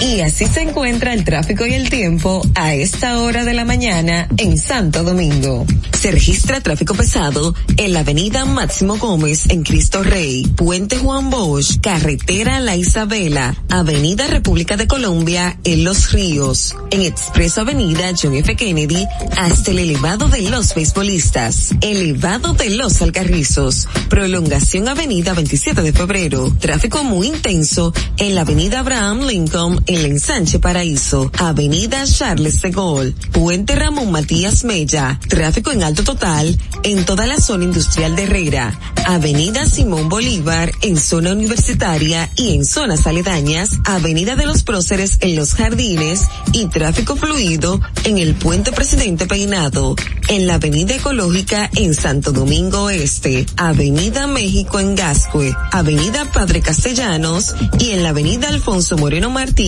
Y 0.00 0.20
así 0.20 0.46
se 0.46 0.62
encuentra 0.62 1.12
el 1.12 1.24
tráfico 1.24 1.66
y 1.66 1.74
el 1.74 1.90
tiempo 1.90 2.40
a 2.54 2.74
esta 2.74 3.20
hora 3.20 3.44
de 3.44 3.52
la 3.52 3.64
mañana 3.64 4.28
en 4.36 4.56
Santo 4.56 5.02
Domingo. 5.02 5.66
Se 6.00 6.12
registra 6.12 6.60
tráfico 6.60 6.94
pesado 6.94 7.54
en 7.76 7.92
la 7.92 8.00
avenida 8.00 8.44
Máximo 8.44 8.96
Gómez 8.98 9.50
en 9.50 9.64
Cristo 9.64 10.04
Rey, 10.04 10.46
Puente 10.46 10.96
Juan 10.96 11.28
Bosch, 11.28 11.80
carretera 11.80 12.60
La 12.60 12.76
Isabela, 12.76 13.56
avenida 13.68 14.28
República 14.28 14.76
de 14.76 14.86
Colombia 14.86 15.58
en 15.64 15.82
Los 15.82 16.12
Ríos, 16.12 16.76
en 16.92 17.02
Expreso 17.02 17.62
Avenida 17.62 18.12
John 18.20 18.34
F. 18.34 18.54
Kennedy 18.54 19.04
hasta 19.36 19.72
el 19.72 19.80
elevado 19.80 20.28
de 20.28 20.42
los 20.42 20.72
beisbolistas, 20.74 21.70
elevado 21.80 22.52
de 22.52 22.70
los 22.70 23.02
Alcarrizos, 23.02 23.88
prolongación 24.08 24.86
avenida 24.86 25.34
27 25.34 25.82
de 25.82 25.92
febrero, 25.92 26.54
tráfico 26.60 27.02
muy 27.02 27.26
intenso 27.26 27.92
en 28.18 28.36
la 28.36 28.42
avenida 28.42 28.80
Abraham 28.80 29.26
Lincoln 29.26 29.77
en 29.86 29.94
el 29.94 30.06
ensanche 30.06 30.58
Paraíso, 30.58 31.30
avenida 31.38 32.04
Charles 32.04 32.62
de 32.62 32.70
Gaulle, 32.70 33.14
puente 33.32 33.76
Ramón 33.76 34.10
Matías 34.10 34.64
Mella, 34.64 35.20
tráfico 35.28 35.70
en 35.70 35.82
alto 35.82 36.02
total 36.02 36.58
en 36.82 37.04
toda 37.04 37.26
la 37.26 37.40
zona 37.40 37.64
industrial 37.64 38.16
de 38.16 38.24
Herrera, 38.24 38.78
avenida 39.06 39.66
Simón 39.66 40.08
Bolívar 40.08 40.72
en 40.82 40.96
zona 40.96 41.32
universitaria 41.32 42.30
y 42.36 42.54
en 42.54 42.64
zonas 42.64 43.06
aledañas, 43.06 43.78
avenida 43.84 44.36
de 44.36 44.46
los 44.46 44.62
próceres 44.62 45.18
en 45.20 45.36
los 45.36 45.54
jardines 45.54 46.22
y 46.52 46.66
tráfico 46.66 47.16
fluido 47.16 47.80
en 48.04 48.18
el 48.18 48.34
puente 48.34 48.72
Presidente 48.72 49.26
Peinado, 49.26 49.94
en 50.28 50.46
la 50.46 50.54
avenida 50.54 50.94
ecológica 50.94 51.70
en 51.76 51.94
Santo 51.94 52.32
Domingo 52.32 52.90
Este, 52.90 53.46
avenida 53.56 54.26
México 54.26 54.80
en 54.80 54.94
Gascue, 54.94 55.54
avenida 55.72 56.24
Padre 56.32 56.60
Castellanos 56.60 57.54
y 57.78 57.90
en 57.90 58.02
la 58.02 58.10
avenida 58.10 58.48
Alfonso 58.48 58.96
Moreno 58.96 59.30
Martínez 59.30 59.67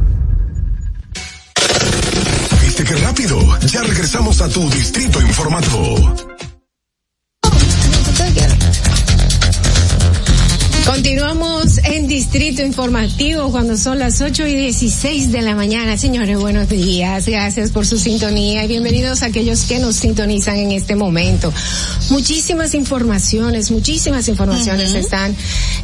¿Viste 2.71 2.85
qué 2.85 2.95
rápido? 3.01 3.37
Ya 3.67 3.83
regresamos 3.83 4.39
a 4.39 4.47
tu 4.47 4.69
distrito 4.69 5.19
informativo. 5.19 6.15
Continuamos 10.85 11.77
en 11.83 12.07
Distrito 12.07 12.63
Informativo 12.63 13.51
cuando 13.51 13.77
son 13.77 13.99
las 13.99 14.19
8 14.19 14.47
y 14.47 14.55
16 14.55 15.31
de 15.31 15.41
la 15.41 15.55
mañana. 15.55 15.95
Señores, 15.95 16.37
buenos 16.39 16.69
días. 16.69 17.27
Gracias 17.27 17.69
por 17.69 17.85
su 17.85 17.99
sintonía 17.99 18.65
y 18.65 18.67
bienvenidos 18.67 19.21
a 19.21 19.27
aquellos 19.27 19.61
que 19.63 19.77
nos 19.77 19.95
sintonizan 19.95 20.57
en 20.57 20.71
este 20.71 20.95
momento. 20.95 21.53
Muchísimas 22.09 22.73
informaciones, 22.73 23.69
muchísimas 23.69 24.27
informaciones 24.27 24.91
uh 24.91 24.95
-huh. 24.95 24.99
están 24.99 25.35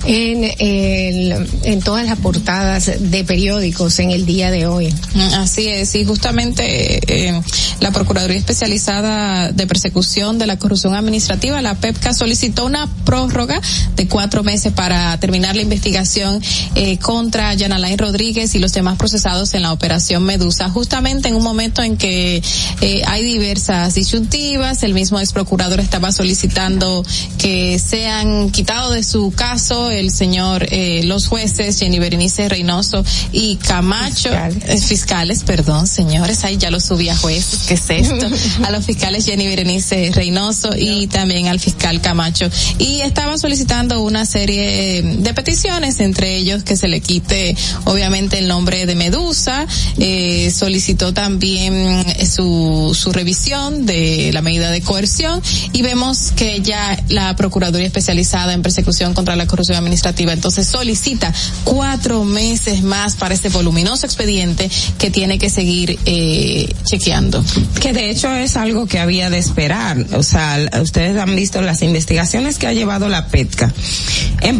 en, 0.06 0.44
el, 0.60 1.48
en 1.64 1.80
todas 1.82 2.06
las 2.06 2.18
portadas 2.18 2.92
de 3.00 3.24
periódicos 3.24 4.00
en 4.00 4.12
el 4.12 4.26
día 4.26 4.50
de 4.52 4.66
hoy. 4.66 4.94
Así 5.36 5.68
es, 5.68 5.94
y 5.96 6.06
justamente 6.06 7.00
eh, 7.08 7.40
la 7.80 7.92
Procuraduría 7.92 8.38
Especializada 8.38 9.52
de 9.52 9.68
Persecución 9.68 10.40
de 10.40 10.48
la 10.48 10.58
Corrupción 10.58 10.96
Administrativa, 10.96 11.62
la 11.62 11.76
PEPCA, 11.76 12.14
solicitó 12.14 12.66
una 12.66 12.88
prórroga 13.06 13.62
de 13.96 14.08
cuatro 14.08 14.44
meses 14.44 14.74
para 14.74 14.87
para 14.88 15.20
terminar 15.20 15.54
la 15.54 15.64
investigación 15.64 16.42
eh, 16.76 16.98
contra 17.00 17.54
Yanalain 17.54 17.98
Rodríguez 17.98 18.56
y 18.56 18.60
los 18.60 18.72
demás 18.72 18.98
procesados 18.98 19.54
en 19.54 19.64
la 19.64 19.74
operación 19.74 20.24
Medusa, 20.24 20.70
justamente 20.70 21.28
en 21.28 21.36
un 21.36 21.44
momento 21.44 21.84
en 21.84 21.98
que 21.98 22.42
eh, 22.80 23.02
hay 23.06 23.22
diversas 23.22 23.96
disyuntivas, 23.96 24.84
el 24.84 24.94
mismo 24.94 25.20
ex 25.20 25.34
procurador 25.34 25.82
estaba 25.82 26.14
solicitando 26.14 27.06
que 27.38 27.80
sean 27.80 28.50
quitados 28.50 28.96
de 28.96 29.04
su 29.04 29.34
caso 29.36 29.92
el 29.92 30.10
señor, 30.10 30.66
eh, 30.72 31.02
los 31.04 31.28
jueces 31.28 31.78
Jenny 31.78 32.00
Berenice 32.00 32.48
Reynoso 32.48 33.04
y 33.34 33.58
Camacho, 33.58 34.30
fiscales, 34.30 34.84
fiscales 34.86 35.44
perdón, 35.44 35.86
señores, 35.86 36.46
ahí 36.46 36.56
ya 36.56 36.72
lo 36.72 36.80
subí 36.80 37.10
a 37.10 37.18
jueces, 37.18 37.66
¿qué 37.68 37.74
es 37.74 37.90
esto? 37.90 38.26
a 38.64 38.72
los 38.72 38.86
fiscales 38.86 39.26
Jenny 39.26 39.48
Berenice 39.48 40.12
Reynoso 40.14 40.70
y 40.78 41.08
también 41.08 41.48
al 41.48 41.60
fiscal 41.60 42.00
Camacho. 42.00 42.50
Y 42.80 43.02
estaba 43.02 43.38
solicitando 43.38 43.98
una 44.02 44.26
serie 44.26 44.77
de 44.78 45.34
peticiones, 45.34 46.00
entre 46.00 46.36
ellos 46.38 46.64
que 46.64 46.78
se 46.78 46.88
le 46.88 47.02
quite 47.02 47.56
obviamente 47.86 48.40
el 48.40 48.48
nombre 48.48 48.86
de 48.86 48.96
Medusa, 48.96 49.66
eh, 49.98 50.52
solicitó 50.52 51.14
también 51.14 52.06
su, 52.26 52.96
su 52.98 53.12
revisión 53.12 53.86
de 53.86 54.32
la 54.34 54.42
medida 54.42 54.72
de 54.72 54.82
coerción 54.82 55.42
y 55.74 55.82
vemos 55.82 56.32
que 56.36 56.62
ya 56.62 57.02
la 57.10 57.36
Procuraduría 57.36 57.88
Especializada 57.88 58.54
en 58.54 58.62
Persecución 58.62 59.14
contra 59.14 59.36
la 59.36 59.48
Corrupción 59.48 59.78
Administrativa 59.78 60.34
entonces 60.34 60.68
solicita 60.68 61.34
cuatro 61.64 62.24
meses 62.24 62.84
más 62.84 63.16
para 63.16 63.34
este 63.34 63.50
voluminoso 63.50 64.06
expediente 64.06 64.70
que 64.98 65.10
tiene 65.12 65.38
que 65.38 65.50
seguir 65.50 66.00
eh, 66.06 66.74
chequeando. 66.84 67.44
Que 67.82 67.94
de 67.94 68.10
hecho 68.10 68.34
es 68.34 68.56
algo 68.56 68.88
que 68.88 69.00
había 69.00 69.30
de 69.30 69.38
esperar, 69.38 70.06
o 70.14 70.24
sea, 70.24 70.58
ustedes 70.82 71.18
han 71.18 71.36
visto 71.36 71.62
las 71.62 71.82
investigaciones 71.82 72.58
que 72.58 72.68
ha 72.68 72.74
llevado 72.74 73.10
la 73.10 73.28
PETCA. 73.28 73.74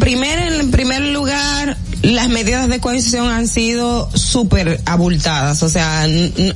Primer, 0.08 0.40
en 0.40 0.72
primer 0.72 1.02
lugar, 1.02 1.76
las 2.04 2.30
medidas 2.30 2.70
de 2.70 2.80
cohesión 2.80 3.28
han 3.30 3.48
sido 3.48 4.10
súper 4.14 4.82
abultadas, 4.86 5.64
o 5.64 5.70
sea, 5.70 6.06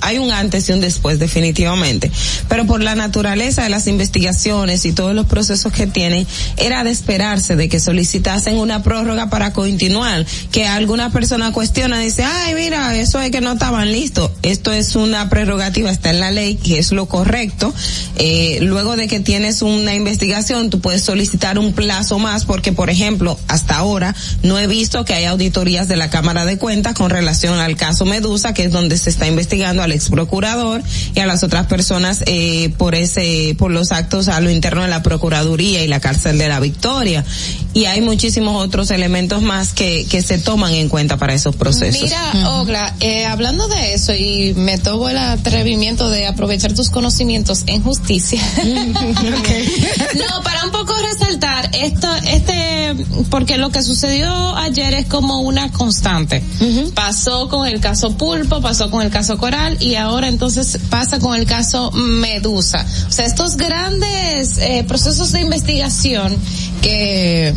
hay 0.01 0.17
un 0.17 0.31
antes 0.31 0.69
y 0.69 0.71
un 0.71 0.81
después 0.81 1.19
definitivamente, 1.19 2.11
pero 2.47 2.65
por 2.65 2.81
la 2.81 2.95
naturaleza 2.95 3.63
de 3.63 3.69
las 3.69 3.87
investigaciones 3.87 4.85
y 4.85 4.91
todos 4.91 5.15
los 5.15 5.25
procesos 5.25 5.73
que 5.73 5.87
tienen, 5.87 6.27
era 6.57 6.83
de 6.83 6.91
esperarse 6.91 7.55
de 7.55 7.69
que 7.69 7.79
solicitasen 7.79 8.57
una 8.57 8.83
prórroga 8.83 9.29
para 9.29 9.51
continuar, 9.51 10.25
que 10.51 10.67
alguna 10.67 11.11
persona 11.11 11.51
cuestiona, 11.51 11.99
dice, 11.99 12.23
ay, 12.23 12.53
mira, 12.53 12.95
eso 12.95 13.19
es 13.19 13.31
que 13.31 13.41
no 13.41 13.53
estaban 13.53 13.91
listos, 13.91 14.31
esto 14.43 14.71
es 14.71 14.95
una 14.95 15.29
prerrogativa, 15.29 15.89
está 15.89 16.11
en 16.11 16.19
la 16.19 16.31
ley, 16.31 16.55
que 16.55 16.77
es 16.77 16.91
lo 16.91 17.07
correcto, 17.07 17.73
eh, 18.17 18.59
luego 18.61 18.95
de 18.95 19.07
que 19.07 19.19
tienes 19.19 19.61
una 19.61 19.95
investigación, 19.95 20.69
tú 20.69 20.79
puedes 20.79 21.03
solicitar 21.03 21.57
un 21.57 21.73
plazo 21.73 22.19
más, 22.19 22.45
porque 22.45 22.71
por 22.71 22.89
ejemplo, 22.89 23.39
hasta 23.47 23.77
ahora 23.77 24.15
no 24.43 24.59
he 24.59 24.67
visto 24.67 25.03
que 25.03 25.13
haya 25.13 25.30
auditorías 25.31 25.87
de 25.87 25.97
la 25.97 26.09
Cámara 26.09 26.45
de 26.45 26.57
Cuentas 26.57 26.93
con 26.93 27.09
relación 27.09 27.59
al 27.59 27.75
caso 27.75 28.05
Medusa, 28.05 28.53
que 28.53 28.65
es 28.65 28.71
donde 28.71 28.97
se 28.97 29.09
está 29.09 29.27
investigando 29.27 29.81
al 29.83 29.91
ex 29.91 30.09
procurador 30.09 30.83
y 31.15 31.19
a 31.19 31.25
las 31.25 31.43
otras 31.43 31.67
personas 31.67 32.23
eh, 32.25 32.69
por 32.77 32.95
ese, 32.95 33.55
por 33.57 33.71
los 33.71 33.91
actos 33.91 34.27
a 34.27 34.39
lo 34.39 34.49
interno 34.49 34.83
de 34.83 34.87
la 34.87 35.03
Procuraduría 35.03 35.83
y 35.83 35.87
la 35.87 35.99
cárcel 35.99 36.37
de 36.37 36.47
la 36.47 36.59
Victoria. 36.59 37.25
Y 37.73 37.85
hay 37.85 38.01
muchísimos 38.01 38.63
otros 38.63 38.91
elementos 38.91 39.41
más 39.41 39.73
que, 39.73 40.05
que 40.09 40.21
se 40.21 40.37
toman 40.37 40.73
en 40.73 40.89
cuenta 40.89 41.17
para 41.17 41.33
esos 41.33 41.55
procesos. 41.55 42.03
Mira, 42.03 42.49
Ogla, 42.59 42.95
eh, 42.99 43.25
hablando 43.25 43.67
de 43.67 43.93
eso 43.93 44.13
y 44.13 44.53
me 44.55 44.77
tomo 44.77 45.09
el 45.09 45.17
atrevimiento 45.17 46.09
de 46.09 46.27
aprovechar 46.27 46.73
tus 46.73 46.89
conocimientos 46.89 47.63
en 47.67 47.81
justicia. 47.81 48.41
no, 48.63 50.43
para 50.43 50.65
un 50.65 50.71
poco 50.71 50.93
resaltar 51.01 51.69
esto, 51.73 52.07
este, 52.27 52.95
porque 53.29 53.57
lo 53.57 53.69
que 53.69 53.81
sucedió 53.83 54.55
ayer 54.57 54.93
es 54.93 55.05
como 55.05 55.20
una 55.21 55.71
constante. 55.71 56.43
Pasó 56.93 57.47
con 57.49 57.67
el 57.67 57.79
caso 57.79 58.17
Pulpo, 58.17 58.61
pasó 58.61 58.89
con 58.89 59.01
el 59.01 59.09
caso 59.09 59.37
Coral 59.37 59.77
y 59.79 59.95
ahora 59.95 60.27
entonces 60.27 60.79
pasa 60.89 61.19
con 61.19 61.35
el 61.35 61.45
caso 61.45 61.91
Medusa. 61.91 62.85
O 63.07 63.11
sea, 63.11 63.25
estos 63.25 63.57
grandes 63.57 64.57
eh, 64.57 64.83
procesos 64.87 65.31
de 65.31 65.41
investigación 65.41 66.37
que 66.81 67.53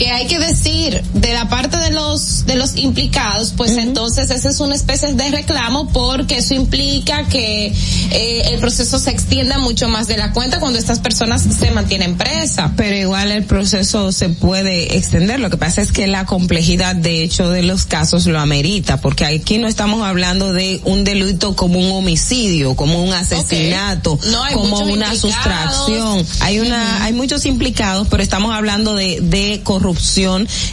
que 0.00 0.10
hay 0.10 0.26
que 0.26 0.38
decir 0.38 1.02
de 1.12 1.34
la 1.34 1.50
parte 1.50 1.76
de 1.76 1.90
los 1.90 2.46
de 2.46 2.54
los 2.54 2.74
implicados, 2.78 3.52
pues 3.54 3.72
entonces 3.72 4.30
esa 4.30 4.48
es 4.48 4.58
una 4.60 4.74
especie 4.74 5.12
de 5.12 5.30
reclamo 5.30 5.90
porque 5.92 6.38
eso 6.38 6.54
implica 6.54 7.28
que 7.28 7.66
eh, 7.66 8.42
el 8.46 8.60
proceso 8.60 8.98
se 8.98 9.10
extienda 9.10 9.58
mucho 9.58 9.90
más 9.90 10.06
de 10.06 10.16
la 10.16 10.32
cuenta 10.32 10.58
cuando 10.58 10.78
estas 10.78 11.00
personas 11.00 11.42
se 11.42 11.70
mantienen 11.72 12.16
presas. 12.16 12.70
Pero 12.78 12.96
igual 12.96 13.30
el 13.30 13.44
proceso 13.44 14.10
se 14.10 14.30
puede 14.30 14.96
extender. 14.96 15.38
Lo 15.38 15.50
que 15.50 15.58
pasa 15.58 15.82
es 15.82 15.92
que 15.92 16.06
la 16.06 16.24
complejidad, 16.24 16.96
de 16.96 17.22
hecho, 17.22 17.50
de 17.50 17.62
los 17.62 17.84
casos 17.84 18.24
lo 18.24 18.40
amerita, 18.40 19.02
porque 19.02 19.26
aquí 19.26 19.58
no 19.58 19.68
estamos 19.68 20.02
hablando 20.02 20.54
de 20.54 20.80
un 20.84 21.04
delito 21.04 21.54
como 21.54 21.78
un 21.78 21.92
homicidio, 21.92 22.74
como 22.74 23.04
un 23.04 23.12
asesinato, 23.12 24.18
como 24.54 24.78
una 24.78 25.14
sustracción. 25.14 26.24
Hay 26.40 26.60
una, 26.60 27.04
hay 27.04 27.12
muchos 27.12 27.44
implicados, 27.44 28.08
pero 28.08 28.22
estamos 28.22 28.54
hablando 28.54 28.94
de, 28.94 29.20
de 29.20 29.60
corrupción 29.62 29.89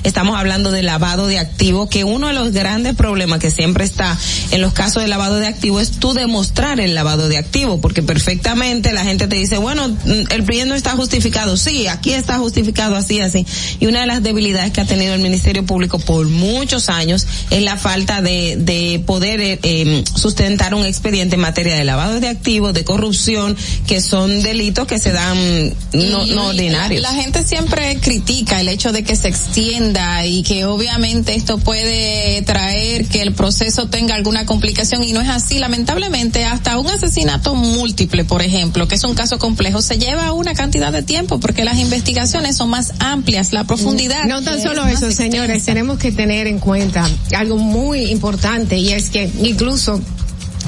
estamos 0.03 0.37
hablando 0.37 0.71
de 0.71 0.83
lavado 0.83 1.27
de 1.27 1.39
activos, 1.39 1.89
que 1.89 2.03
uno 2.03 2.27
de 2.27 2.33
los 2.33 2.51
grandes 2.51 2.95
problemas 2.95 3.39
que 3.39 3.51
siempre 3.51 3.85
está 3.85 4.17
en 4.51 4.61
los 4.61 4.73
casos 4.73 5.01
de 5.03 5.07
lavado 5.07 5.35
de 5.35 5.47
activos 5.47 5.83
es 5.83 5.91
tú 5.91 6.13
demostrar 6.13 6.79
el 6.79 6.95
lavado 6.95 7.27
de 7.27 7.37
activos, 7.37 7.79
porque 7.81 8.03
perfectamente 8.03 8.93
la 8.93 9.03
gente 9.03 9.27
te 9.27 9.35
dice, 9.35 9.57
bueno, 9.57 9.87
mm, 9.87 10.31
el 10.31 10.43
PRI 10.43 10.65
no 10.65 10.75
está 10.75 10.91
justificado, 10.91 11.57
sí, 11.57 11.87
aquí 11.87 12.13
está 12.13 12.37
justificado 12.37 12.95
así, 12.95 13.21
así. 13.21 13.45
Y 13.79 13.87
una 13.87 14.01
de 14.01 14.07
las 14.07 14.23
debilidades 14.23 14.71
que 14.71 14.81
ha 14.81 14.85
tenido 14.85 15.13
el 15.13 15.21
Ministerio 15.21 15.65
Público 15.65 15.99
por 15.99 16.27
muchos 16.27 16.89
años 16.89 17.27
es 17.49 17.61
la 17.61 17.77
falta 17.77 18.21
de, 18.21 18.57
de 18.57 19.01
poder 19.05 19.39
eh, 19.41 19.59
em, 19.63 20.03
sustentar 20.05 20.73
un 20.73 20.85
expediente 20.85 21.35
en 21.35 21.41
materia 21.41 21.75
de 21.75 21.83
lavado 21.83 22.19
de 22.19 22.27
activos, 22.27 22.73
de 22.73 22.83
corrupción, 22.83 23.55
que 23.85 24.01
son 24.01 24.41
delitos 24.41 24.87
que 24.87 24.99
se 24.99 25.11
dan 25.11 25.73
no, 25.93 26.25
no 26.25 26.47
ordinarios. 26.47 27.01
La, 27.01 27.11
la 27.11 27.21
gente 27.21 27.43
siempre 27.43 27.97
critica 27.99 28.59
el 28.59 28.69
hecho 28.69 28.91
de 28.91 29.03
que 29.03 29.06
se 29.15 29.27
extienda 29.27 30.25
y 30.25 30.43
que 30.43 30.65
obviamente 30.65 31.35
esto 31.35 31.57
puede 31.57 32.41
traer 32.43 33.07
que 33.07 33.21
el 33.21 33.33
proceso 33.33 33.87
tenga 33.87 34.15
alguna 34.15 34.45
complicación 34.45 35.03
y 35.03 35.13
no 35.13 35.21
es 35.21 35.29
así. 35.29 35.59
Lamentablemente, 35.59 36.45
hasta 36.45 36.77
un 36.77 36.87
asesinato 36.87 37.55
múltiple, 37.55 38.25
por 38.25 38.41
ejemplo, 38.41 38.87
que 38.87 38.95
es 38.95 39.03
un 39.03 39.15
caso 39.15 39.39
complejo, 39.39 39.81
se 39.81 39.97
lleva 39.97 40.31
una 40.33 40.53
cantidad 40.53 40.91
de 40.91 41.03
tiempo 41.03 41.39
porque 41.39 41.63
las 41.63 41.77
investigaciones 41.77 42.57
son 42.57 42.69
más 42.69 42.93
amplias, 42.99 43.53
la 43.53 43.63
profundidad. 43.63 44.25
No 44.25 44.41
tan 44.43 44.61
solo 44.61 44.85
eso, 44.85 45.11
señores, 45.11 45.65
tenemos 45.65 45.97
que 45.97 46.11
tener 46.11 46.47
en 46.47 46.59
cuenta 46.59 47.07
algo 47.35 47.57
muy 47.57 48.11
importante 48.11 48.77
y 48.77 48.89
es 48.89 49.09
que 49.09 49.29
incluso 49.41 50.01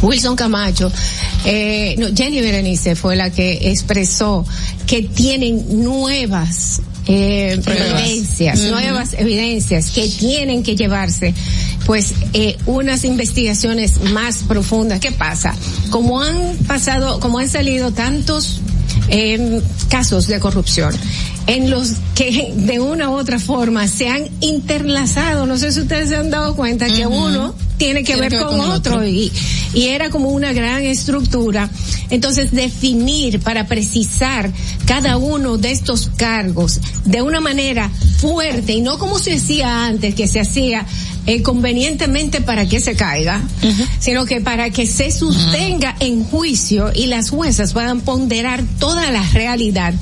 Wilson 0.01 0.35
Camacho, 0.35 0.91
eh, 1.45 1.95
no, 1.97 2.07
Jenny 2.15 2.41
Berenice 2.41 2.95
fue 2.95 3.15
la 3.15 3.31
que 3.31 3.69
expresó 3.69 4.45
que 4.87 5.03
tienen 5.03 5.83
nuevas 5.83 6.81
eh, 7.07 7.59
evidencias, 7.65 8.61
nuevas 8.63 9.13
evidencias 9.13 9.91
que 9.91 10.07
tienen 10.07 10.63
que 10.63 10.75
llevarse 10.75 11.33
pues 11.85 12.13
eh, 12.33 12.57
unas 12.65 13.03
investigaciones 13.03 14.01
más 14.11 14.43
profundas. 14.47 14.99
¿Qué 14.99 15.11
pasa? 15.11 15.55
Como 15.89 16.21
han 16.21 16.55
pasado, 16.67 17.19
como 17.19 17.39
han 17.39 17.49
salido 17.49 17.91
tantos 17.91 18.61
eh, 19.09 19.61
casos 19.89 20.27
de 20.27 20.39
corrupción 20.39 20.93
en 21.47 21.71
los 21.71 21.93
que 22.13 22.53
de 22.55 22.79
una 22.79 23.09
u 23.09 23.13
otra 23.13 23.39
forma 23.39 23.87
se 23.87 24.07
han 24.07 24.29
interlazado, 24.39 25.47
no 25.47 25.57
sé 25.57 25.71
si 25.71 25.81
ustedes 25.81 26.09
se 26.09 26.15
han 26.15 26.29
dado 26.29 26.55
cuenta 26.55 26.85
que 26.87 27.07
uno 27.07 27.55
tiene 27.79 28.03
que, 28.03 28.15
ver, 28.17 28.37
con, 28.37 28.59
otro, 28.59 29.03
Y, 29.07 29.31
y 29.73 29.87
era 29.87 30.11
como 30.11 30.29
una 30.29 30.53
gran 30.53 30.83
estructura. 30.83 31.69
Entonces 32.11 32.51
definir 32.51 33.39
para 33.39 33.65
precisar 33.67 34.51
cada 34.85 35.17
uno 35.17 35.57
de 35.57 35.71
estos 35.71 36.11
cargos 36.17 36.79
de 37.05 37.21
una 37.21 37.39
manera 37.39 37.89
fuerte 38.19 38.73
y 38.73 38.81
no 38.81 38.99
como 38.99 39.17
se 39.17 39.35
hacía 39.35 39.85
antes, 39.85 40.13
que 40.13 40.27
se 40.27 40.39
hacía 40.39 40.85
eh, 41.25 41.41
convenientemente 41.41 42.41
para 42.41 42.67
que 42.67 42.79
se 42.79 42.95
caiga, 42.95 43.41
sino 43.99 44.25
que 44.25 44.41
para 44.41 44.71
que 44.71 44.85
se 44.85 45.11
sostenga 45.11 45.95
en 45.99 46.23
juicio 46.23 46.91
y 46.93 47.07
las 47.07 47.29
juezas 47.29 47.73
puedan 47.73 48.01
ponderar 48.01 48.63
toda 48.79 49.11
la 49.11 49.23
realidad. 49.29 49.93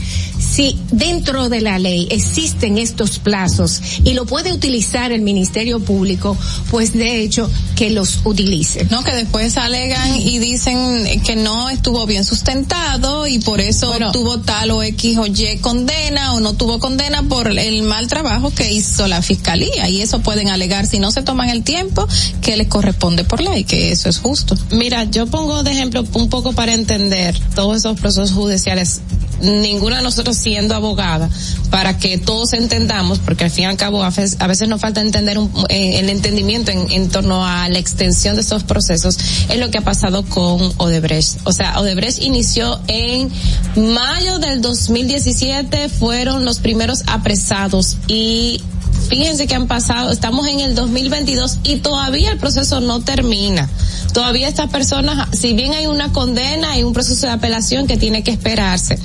Si 0.49 0.79
dentro 0.91 1.49
de 1.49 1.61
la 1.61 1.77
ley 1.77 2.07
existen 2.09 2.77
estos 2.77 3.19
plazos 3.19 3.81
y 4.03 4.13
lo 4.13 4.25
puede 4.25 4.53
utilizar 4.53 5.11
el 5.11 5.21
Ministerio 5.21 5.79
Público, 5.79 6.37
pues 6.71 6.93
de 6.93 7.21
hecho 7.21 7.49
que 7.75 7.89
los 7.89 8.21
utilice. 8.23 8.85
No, 8.89 9.03
que 9.03 9.13
después 9.13 9.57
alegan 9.57 10.15
y 10.15 10.39
dicen 10.39 11.21
que 11.23 11.35
no 11.35 11.69
estuvo 11.69 12.05
bien 12.05 12.23
sustentado 12.23 13.27
y 13.27 13.39
por 13.39 13.61
eso 13.61 13.93
tuvo 14.13 14.39
tal 14.39 14.71
o 14.71 14.83
X 14.83 15.17
o 15.17 15.27
Y 15.27 15.57
condena 15.59 16.33
o 16.33 16.39
no 16.39 16.53
tuvo 16.53 16.79
condena 16.79 17.23
por 17.23 17.47
el 17.51 17.83
mal 17.83 18.07
trabajo 18.07 18.51
que 18.51 18.71
hizo 18.71 19.07
la 19.07 19.21
fiscalía 19.21 19.89
y 19.89 20.01
eso 20.01 20.21
pueden 20.21 20.49
alegar 20.49 20.87
si 20.87 20.99
no 20.99 21.11
se 21.11 21.21
toman 21.21 21.49
el 21.49 21.63
tiempo 21.63 22.07
que 22.41 22.57
les 22.57 22.67
corresponde 22.67 23.23
por 23.23 23.41
ley, 23.41 23.63
que 23.63 23.91
eso 23.91 24.09
es 24.09 24.19
justo. 24.19 24.57
Mira, 24.71 25.03
yo 25.03 25.27
pongo 25.27 25.63
de 25.63 25.71
ejemplo 25.71 26.03
un 26.13 26.29
poco 26.29 26.53
para 26.53 26.73
entender 26.73 27.37
todos 27.53 27.77
esos 27.77 27.99
procesos 27.99 28.31
judiciales 28.31 29.01
ninguna 29.41 29.97
de 29.97 30.03
nosotros 30.03 30.36
siendo 30.37 30.75
abogada, 30.75 31.29
para 31.69 31.97
que 31.97 32.17
todos 32.17 32.53
entendamos, 32.53 33.19
porque 33.19 33.45
al 33.45 33.51
fin 33.51 33.63
y 33.63 33.67
al 33.67 33.77
cabo 33.77 34.03
a 34.03 34.09
veces, 34.09 34.67
nos 34.67 34.81
falta 34.81 35.01
entender 35.01 35.37
un, 35.37 35.51
eh, 35.69 35.99
el 35.99 36.09
entendimiento 36.09 36.71
en, 36.71 36.89
en, 36.91 37.09
torno 37.09 37.45
a 37.45 37.67
la 37.69 37.79
extensión 37.79 38.35
de 38.35 38.41
estos 38.41 38.63
procesos, 38.63 39.17
es 39.49 39.57
lo 39.59 39.69
que 39.71 39.79
ha 39.79 39.83
pasado 39.83 40.23
con 40.23 40.71
Odebrecht. 40.77 41.39
O 41.43 41.51
sea, 41.51 41.79
Odebrecht 41.79 42.21
inició 42.21 42.79
en 42.87 43.29
mayo 43.75 44.39
del 44.39 44.61
2017, 44.61 45.89
fueron 45.89 46.45
los 46.45 46.59
primeros 46.59 47.03
apresados 47.07 47.97
y 48.07 48.61
fíjense 49.07 49.47
que 49.47 49.55
han 49.55 49.67
pasado, 49.67 50.11
estamos 50.11 50.47
en 50.47 50.59
el 50.59 50.75
2022 50.75 51.59
y 51.63 51.77
todavía 51.77 52.31
el 52.31 52.37
proceso 52.37 52.79
no 52.79 53.01
termina. 53.01 53.69
Todavía 54.13 54.47
estas 54.47 54.69
personas, 54.69 55.27
si 55.37 55.53
bien 55.53 55.73
hay 55.73 55.85
una 55.85 56.11
condena, 56.11 56.71
hay 56.71 56.83
un 56.83 56.93
proceso 56.93 57.27
de 57.27 57.33
apelación 57.33 57.87
que 57.87 57.97
tiene 57.97 58.23
que 58.23 58.31
esperarse. 58.31 58.97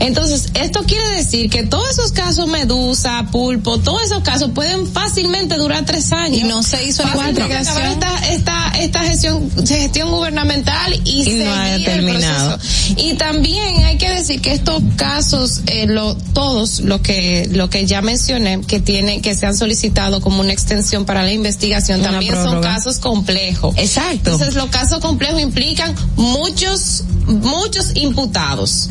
Entonces, 0.00 0.50
esto 0.54 0.82
quiere 0.84 1.08
decir 1.16 1.50
que 1.50 1.62
todos 1.62 1.90
esos 1.90 2.12
casos 2.12 2.48
Medusa, 2.48 3.26
Pulpo, 3.30 3.78
todos 3.78 4.02
esos 4.02 4.22
casos 4.22 4.50
pueden 4.54 4.86
fácilmente 4.86 5.56
durar 5.56 5.84
tres 5.84 6.12
años. 6.12 6.40
Y 6.40 6.44
no 6.44 6.62
se 6.62 6.84
hizo 6.84 7.04
cuatro. 7.14 7.46
Esta, 7.46 8.28
esta, 8.28 8.72
esta 8.78 9.02
gestión, 9.04 9.50
gestión 9.66 10.10
gubernamental 10.10 11.00
y, 11.04 11.30
y 11.30 11.34
no 11.44 11.54
ha 11.54 11.78
terminado. 11.84 12.58
Y 12.96 13.14
también 13.14 13.84
hay 13.84 13.98
que 13.98 14.10
decir 14.10 14.40
que 14.40 14.52
estos 14.52 14.82
casos, 14.96 15.62
eh, 15.66 15.86
lo, 15.86 16.16
todos 16.16 16.80
lo 16.80 17.02
que, 17.02 17.48
lo 17.52 17.70
que 17.70 17.86
ya 17.86 18.02
mencioné, 18.02 18.60
que 18.62 18.80
tienen, 18.80 19.22
que 19.22 19.34
se 19.34 19.45
han 19.46 19.56
solicitado 19.56 20.20
como 20.20 20.40
una 20.40 20.52
extensión 20.52 21.04
para 21.04 21.22
la 21.22 21.32
investigación, 21.32 22.02
también 22.02 22.34
son 22.34 22.60
casos 22.60 22.98
complejos. 22.98 23.74
Exacto. 23.78 24.32
Entonces 24.32 24.54
los 24.54 24.66
casos 24.70 25.00
complejos 25.00 25.40
implican 25.40 25.94
muchos, 26.16 27.04
muchos 27.26 27.96
imputados 27.96 28.90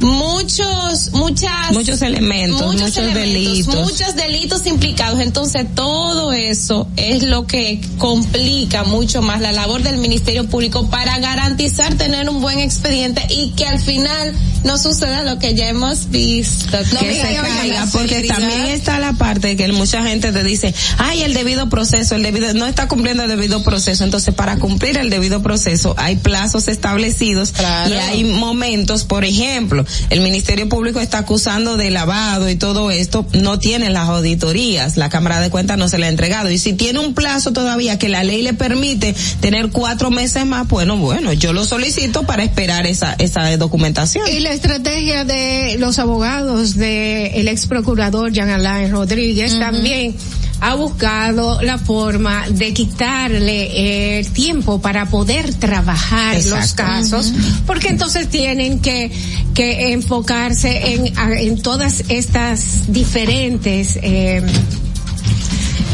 muchos, 0.00 1.12
muchas, 1.12 1.72
muchos 1.72 2.02
elementos, 2.02 2.74
muchos, 2.74 2.94
delitos, 3.14 3.74
muchos 3.74 4.16
delitos 4.16 4.66
implicados. 4.66 5.20
Entonces 5.20 5.66
todo 5.74 6.32
eso 6.32 6.88
es 6.96 7.22
lo 7.22 7.46
que 7.46 7.80
complica 7.98 8.84
mucho 8.84 9.22
más 9.22 9.40
la 9.40 9.52
labor 9.52 9.82
del 9.82 9.98
Ministerio 9.98 10.48
Público 10.48 10.88
para 10.88 11.18
garantizar 11.18 11.94
tener 11.94 12.28
un 12.28 12.40
buen 12.40 12.58
expediente 12.58 13.22
y 13.30 13.50
que 13.50 13.66
al 13.66 13.80
final 13.80 14.34
no 14.64 14.78
suceda 14.78 15.22
lo 15.22 15.38
que 15.38 15.54
ya 15.54 15.68
hemos 15.68 16.10
visto. 16.10 16.76
No, 16.92 17.00
que 17.00 17.14
se 17.14 17.34
caiga, 17.34 17.86
porque 17.92 18.22
también 18.22 18.66
está 18.66 18.98
la 18.98 19.12
parte 19.14 19.56
que 19.56 19.70
mucha 19.72 20.02
gente 20.02 20.32
te 20.32 20.42
dice, 20.42 20.74
ay, 20.98 21.22
el 21.22 21.34
debido 21.34 21.68
proceso, 21.68 22.14
el 22.14 22.22
debido, 22.22 22.52
no 22.54 22.66
está 22.66 22.88
cumpliendo 22.88 23.22
el 23.24 23.28
debido 23.28 23.62
proceso. 23.62 24.04
Entonces, 24.04 24.34
para 24.34 24.56
cumplir 24.58 24.96
el 24.98 25.10
debido 25.10 25.42
proceso, 25.42 25.94
hay 25.96 26.16
plazos 26.16 26.68
establecidos 26.68 27.52
y 27.88 27.92
hay 27.92 28.24
momentos, 28.24 29.04
por 29.04 29.24
ejemplo, 29.24 29.84
el 30.10 30.20
Ministerio 30.20 30.68
Público 30.68 31.00
está 31.00 31.18
acusando 31.18 31.76
de 31.76 31.90
lavado 31.90 32.48
y 32.48 32.56
todo 32.56 32.90
esto, 32.90 33.26
no 33.32 33.58
tiene 33.58 33.90
las 33.90 34.08
auditorías, 34.08 34.96
la 34.96 35.08
Cámara 35.08 35.40
de 35.40 35.50
Cuentas 35.50 35.78
no 35.78 35.88
se 35.88 35.98
le 35.98 36.06
ha 36.06 36.08
entregado. 36.08 36.50
Y 36.50 36.58
si 36.58 36.72
tiene 36.74 36.98
un 36.98 37.14
plazo 37.14 37.52
todavía 37.52 37.98
que 37.98 38.08
la 38.08 38.24
ley 38.24 38.42
le 38.42 38.54
permite 38.54 39.14
tener 39.40 39.70
cuatro 39.70 40.10
meses 40.10 40.46
más, 40.46 40.68
bueno, 40.68 40.96
bueno, 40.96 41.32
yo 41.32 41.52
lo 41.52 41.64
solicito 41.64 42.24
para 42.24 42.42
esperar 42.42 42.86
esa, 42.86 43.14
esa 43.18 43.56
documentación. 43.56 44.26
Y 44.28 44.40
la 44.40 44.52
estrategia 44.52 45.24
de 45.24 45.76
los 45.78 45.98
abogados 45.98 46.76
de 46.76 47.40
el 47.40 47.48
ex 47.48 47.66
procurador 47.66 48.32
Jean 48.32 48.50
Alain 48.50 48.90
Rodríguez 48.90 49.58
también 49.58 50.16
ha 50.60 50.74
buscado 50.74 51.62
la 51.62 51.78
forma 51.78 52.48
de 52.48 52.72
quitarle 52.72 54.18
el 54.18 54.30
tiempo 54.30 54.80
para 54.80 55.06
poder 55.06 55.54
trabajar 55.54 56.36
los 56.44 56.74
casos, 56.74 57.32
porque 57.66 57.88
entonces 57.88 58.28
tienen 58.28 58.80
que, 58.80 59.10
que 59.54 59.92
enfocarse 59.92 60.94
en, 60.94 61.12
en 61.16 61.62
todas 61.62 62.04
estas 62.08 62.92
diferentes 62.92 63.98
eh, 64.02 64.42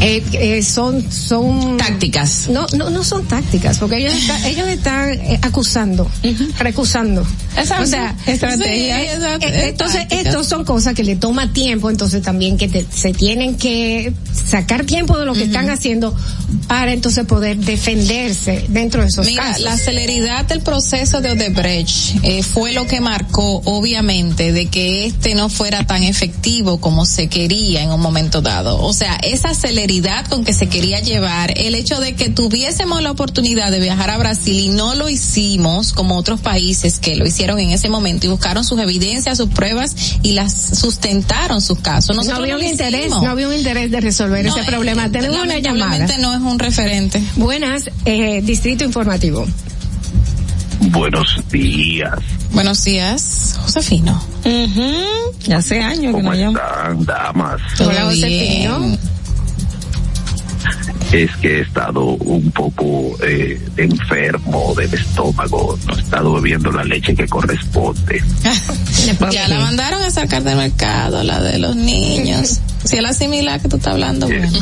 eh, 0.01 0.23
eh, 0.33 0.63
son 0.63 1.11
son 1.11 1.77
tácticas 1.77 2.47
no 2.49 2.67
no 2.77 2.89
no 2.91 3.03
son 3.03 3.25
tácticas 3.25 3.79
porque 3.79 3.97
ellos 3.97 4.13
están, 4.13 4.43
ellos 4.45 4.67
están 4.67 5.09
eh, 5.09 5.39
acusando 5.41 6.07
recusando 6.59 7.25
Exacto. 7.57 7.83
o 7.83 7.87
sea 7.87 8.15
Estrategia. 8.27 8.99
sí, 8.99 9.05
Exacto. 9.15 9.47
eh, 9.47 9.69
entonces 9.69 10.05
estos 10.11 10.47
son 10.47 10.63
cosas 10.65 10.93
que 10.93 11.03
le 11.03 11.15
toma 11.15 11.51
tiempo 11.51 11.89
entonces 11.89 12.21
también 12.21 12.57
que 12.57 12.67
te- 12.67 12.85
se 12.93 13.11
tienen 13.13 13.55
que 13.57 14.13
sacar 14.33 14.85
tiempo 14.85 15.17
de 15.17 15.25
lo 15.25 15.33
que 15.33 15.43
están 15.43 15.69
haciendo 15.69 16.15
para 16.67 16.93
entonces 16.93 17.25
poder 17.25 17.57
defenderse 17.57 18.65
dentro 18.69 19.01
de 19.01 19.07
esos 19.07 19.25
Mira, 19.25 19.43
casos 19.43 19.61
la 19.63 19.77
celeridad 19.77 20.45
del 20.45 20.61
proceso 20.61 21.21
de 21.21 21.31
Odebrecht 21.31 22.43
fue 22.43 22.71
lo 22.73 22.85
que 22.87 23.01
marcó, 23.01 23.61
obviamente, 23.65 24.51
de 24.51 24.67
que 24.67 25.05
este 25.05 25.33
no 25.35 25.49
fuera 25.49 25.85
tan 25.87 26.03
efectivo 26.03 26.79
como 26.79 27.05
se 27.05 27.27
quería 27.27 27.81
en 27.83 27.91
un 27.91 27.99
momento 28.01 28.41
dado. 28.41 28.79
O 28.81 28.93
sea, 28.93 29.15
esa 29.23 29.53
celeridad 29.53 29.86
con 30.29 30.43
que 30.43 30.53
se 30.53 30.67
quería 30.67 30.99
llevar, 30.99 31.53
el 31.57 31.73
hecho 31.73 31.99
de 31.99 32.13
que 32.13 32.29
tuviésemos 32.29 33.01
la 33.01 33.11
oportunidad 33.11 33.71
de 33.71 33.79
viajar 33.79 34.09
a 34.09 34.17
Brasil 34.17 34.59
y 34.59 34.67
no 34.69 34.95
lo 34.95 35.07
hicimos 35.07 35.93
como 35.93 36.17
otros 36.17 36.41
países 36.41 36.99
que 36.99 37.15
lo 37.15 37.25
hicieron 37.25 37.57
en 37.59 37.71
ese 37.71 37.87
momento 37.87 38.27
y 38.27 38.29
buscaron 38.29 38.65
sus 38.65 38.79
evidencias, 38.79 39.37
sus 39.37 39.49
pruebas 39.49 39.95
y 40.23 40.33
las 40.33 40.53
sustentaron 40.77 41.61
sus 41.61 41.79
casos. 41.79 42.15
no 42.15 42.35
había 42.35 42.55
no 42.55 42.59
un 42.59 42.65
interés 42.65 43.01
hicimos. 43.01 43.23
no 43.23 43.29
había 43.29 43.47
un 43.47 43.53
interés 43.53 43.89
de 43.89 44.01
resolver 44.01 44.45
No, 44.45 44.51
ese 44.51 44.61
eh, 44.61 44.65
problema 44.67 45.09
tenemos 45.09 45.41
una 45.41 45.59
llamada 45.59 46.05
no 46.19 46.33
es 46.33 46.41
un 46.41 46.59
referente 46.59 47.21
buenas 47.35 47.89
eh, 48.05 48.41
distrito 48.43 48.83
informativo 48.83 49.47
Buenos 50.79 51.41
días. 51.51 52.13
Buenos 52.51 52.83
días, 52.83 53.55
Josefino. 53.63 54.21
Ya 55.45 55.57
hace 55.57 55.81
años 55.81 56.15
que 56.15 56.21
¿Cómo 56.21 56.31
no 56.31 56.35
llamo. 56.35 56.57
están, 56.57 57.05
damas? 57.05 57.61
Hola, 57.79 58.05
Josefino. 58.05 58.97
Es 61.11 61.35
que 61.37 61.59
he 61.59 61.61
estado 61.61 62.03
un 62.03 62.51
poco 62.51 63.15
eh, 63.23 63.59
enfermo 63.77 64.73
del 64.75 64.93
estómago. 64.93 65.79
No 65.87 65.95
he 65.95 65.99
estado 66.01 66.33
bebiendo 66.33 66.71
la 66.71 66.83
leche 66.83 67.15
que 67.15 67.27
corresponde. 67.27 68.21
Ya 69.31 69.47
la 69.47 69.59
mandaron 69.59 70.01
a 70.01 70.09
sacar 70.09 70.43
del 70.43 70.57
mercado, 70.57 71.23
la 71.23 71.41
de 71.41 71.59
los 71.59 71.75
niños. 71.75 72.59
Si 72.83 72.97
es 72.97 73.01
la 73.01 73.13
similar 73.13 73.61
que 73.61 73.69
tú 73.69 73.77
estás 73.77 73.93
hablando, 73.93 74.27
bueno. 74.27 74.59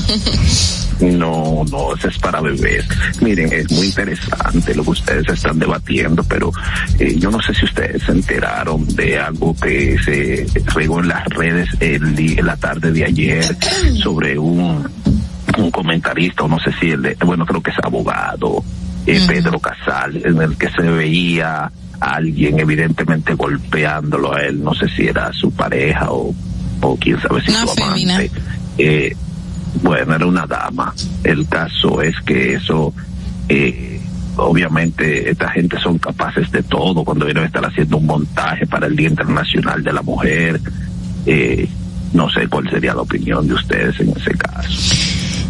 No, 0.99 1.65
no, 1.69 1.93
eso 1.95 2.07
es 2.07 2.17
para 2.19 2.39
bebés. 2.41 2.85
Miren, 3.21 3.51
es 3.51 3.69
muy 3.71 3.87
interesante 3.87 4.73
lo 4.73 4.83
que 4.83 4.91
ustedes 4.91 5.27
están 5.27 5.59
debatiendo, 5.59 6.23
pero 6.23 6.51
eh, 6.99 7.15
yo 7.17 7.29
no 7.31 7.41
sé 7.41 7.53
si 7.53 7.65
ustedes 7.65 8.01
se 8.03 8.11
enteraron 8.13 8.87
de 8.95 9.19
algo 9.19 9.55
que 9.55 9.97
se 10.05 10.45
regó 10.73 11.01
en 11.01 11.09
las 11.09 11.25
redes 11.25 11.69
el 11.81 12.15
la 12.45 12.55
tarde 12.55 12.91
de 12.91 13.03
ayer 13.03 13.57
sobre 14.01 14.37
un, 14.37 14.87
un 15.57 15.71
comentarista, 15.71 16.43
o 16.43 16.47
no 16.47 16.59
sé 16.59 16.71
si 16.79 16.91
el 16.91 17.01
de, 17.01 17.17
bueno, 17.25 17.45
creo 17.45 17.61
que 17.61 17.71
es 17.71 17.77
abogado, 17.83 18.63
eh, 19.05 19.21
Pedro 19.27 19.59
Casal, 19.59 20.21
en 20.25 20.41
el 20.41 20.57
que 20.57 20.69
se 20.69 20.81
veía 20.81 21.71
a 21.99 22.15
alguien 22.15 22.59
evidentemente 22.59 23.33
golpeándolo 23.35 24.33
a 24.33 24.41
él, 24.41 24.63
no 24.63 24.73
sé 24.73 24.87
si 24.89 25.07
era 25.07 25.31
su 25.33 25.51
pareja 25.51 26.11
o, 26.11 26.33
o 26.81 26.97
quién 26.97 27.19
sabe 27.21 27.41
si 27.41 27.51
su 27.51 27.57
amante. 27.57 28.31
Eh, 28.77 29.15
bueno, 29.81 30.15
era 30.15 30.25
una 30.25 30.45
dama. 30.45 30.93
El 31.23 31.47
caso 31.47 32.01
es 32.01 32.15
que 32.25 32.55
eso, 32.55 32.93
eh, 33.49 34.01
obviamente, 34.37 35.29
esta 35.29 35.49
gente 35.49 35.77
son 35.79 35.97
capaces 35.99 36.51
de 36.51 36.63
todo 36.63 37.03
cuando 37.03 37.25
vienen 37.25 37.43
a 37.43 37.47
estar 37.47 37.65
haciendo 37.65 37.97
un 37.97 38.05
montaje 38.05 38.65
para 38.65 38.87
el 38.87 38.95
Día 38.95 39.09
Internacional 39.09 39.83
de 39.83 39.93
la 39.93 40.01
Mujer. 40.01 40.59
Eh, 41.25 41.67
no 42.13 42.29
sé 42.29 42.47
cuál 42.47 42.69
sería 42.69 42.93
la 42.93 43.01
opinión 43.01 43.47
de 43.47 43.53
ustedes 43.53 43.99
en 43.99 44.09
ese 44.09 44.31
caso. 44.31 44.69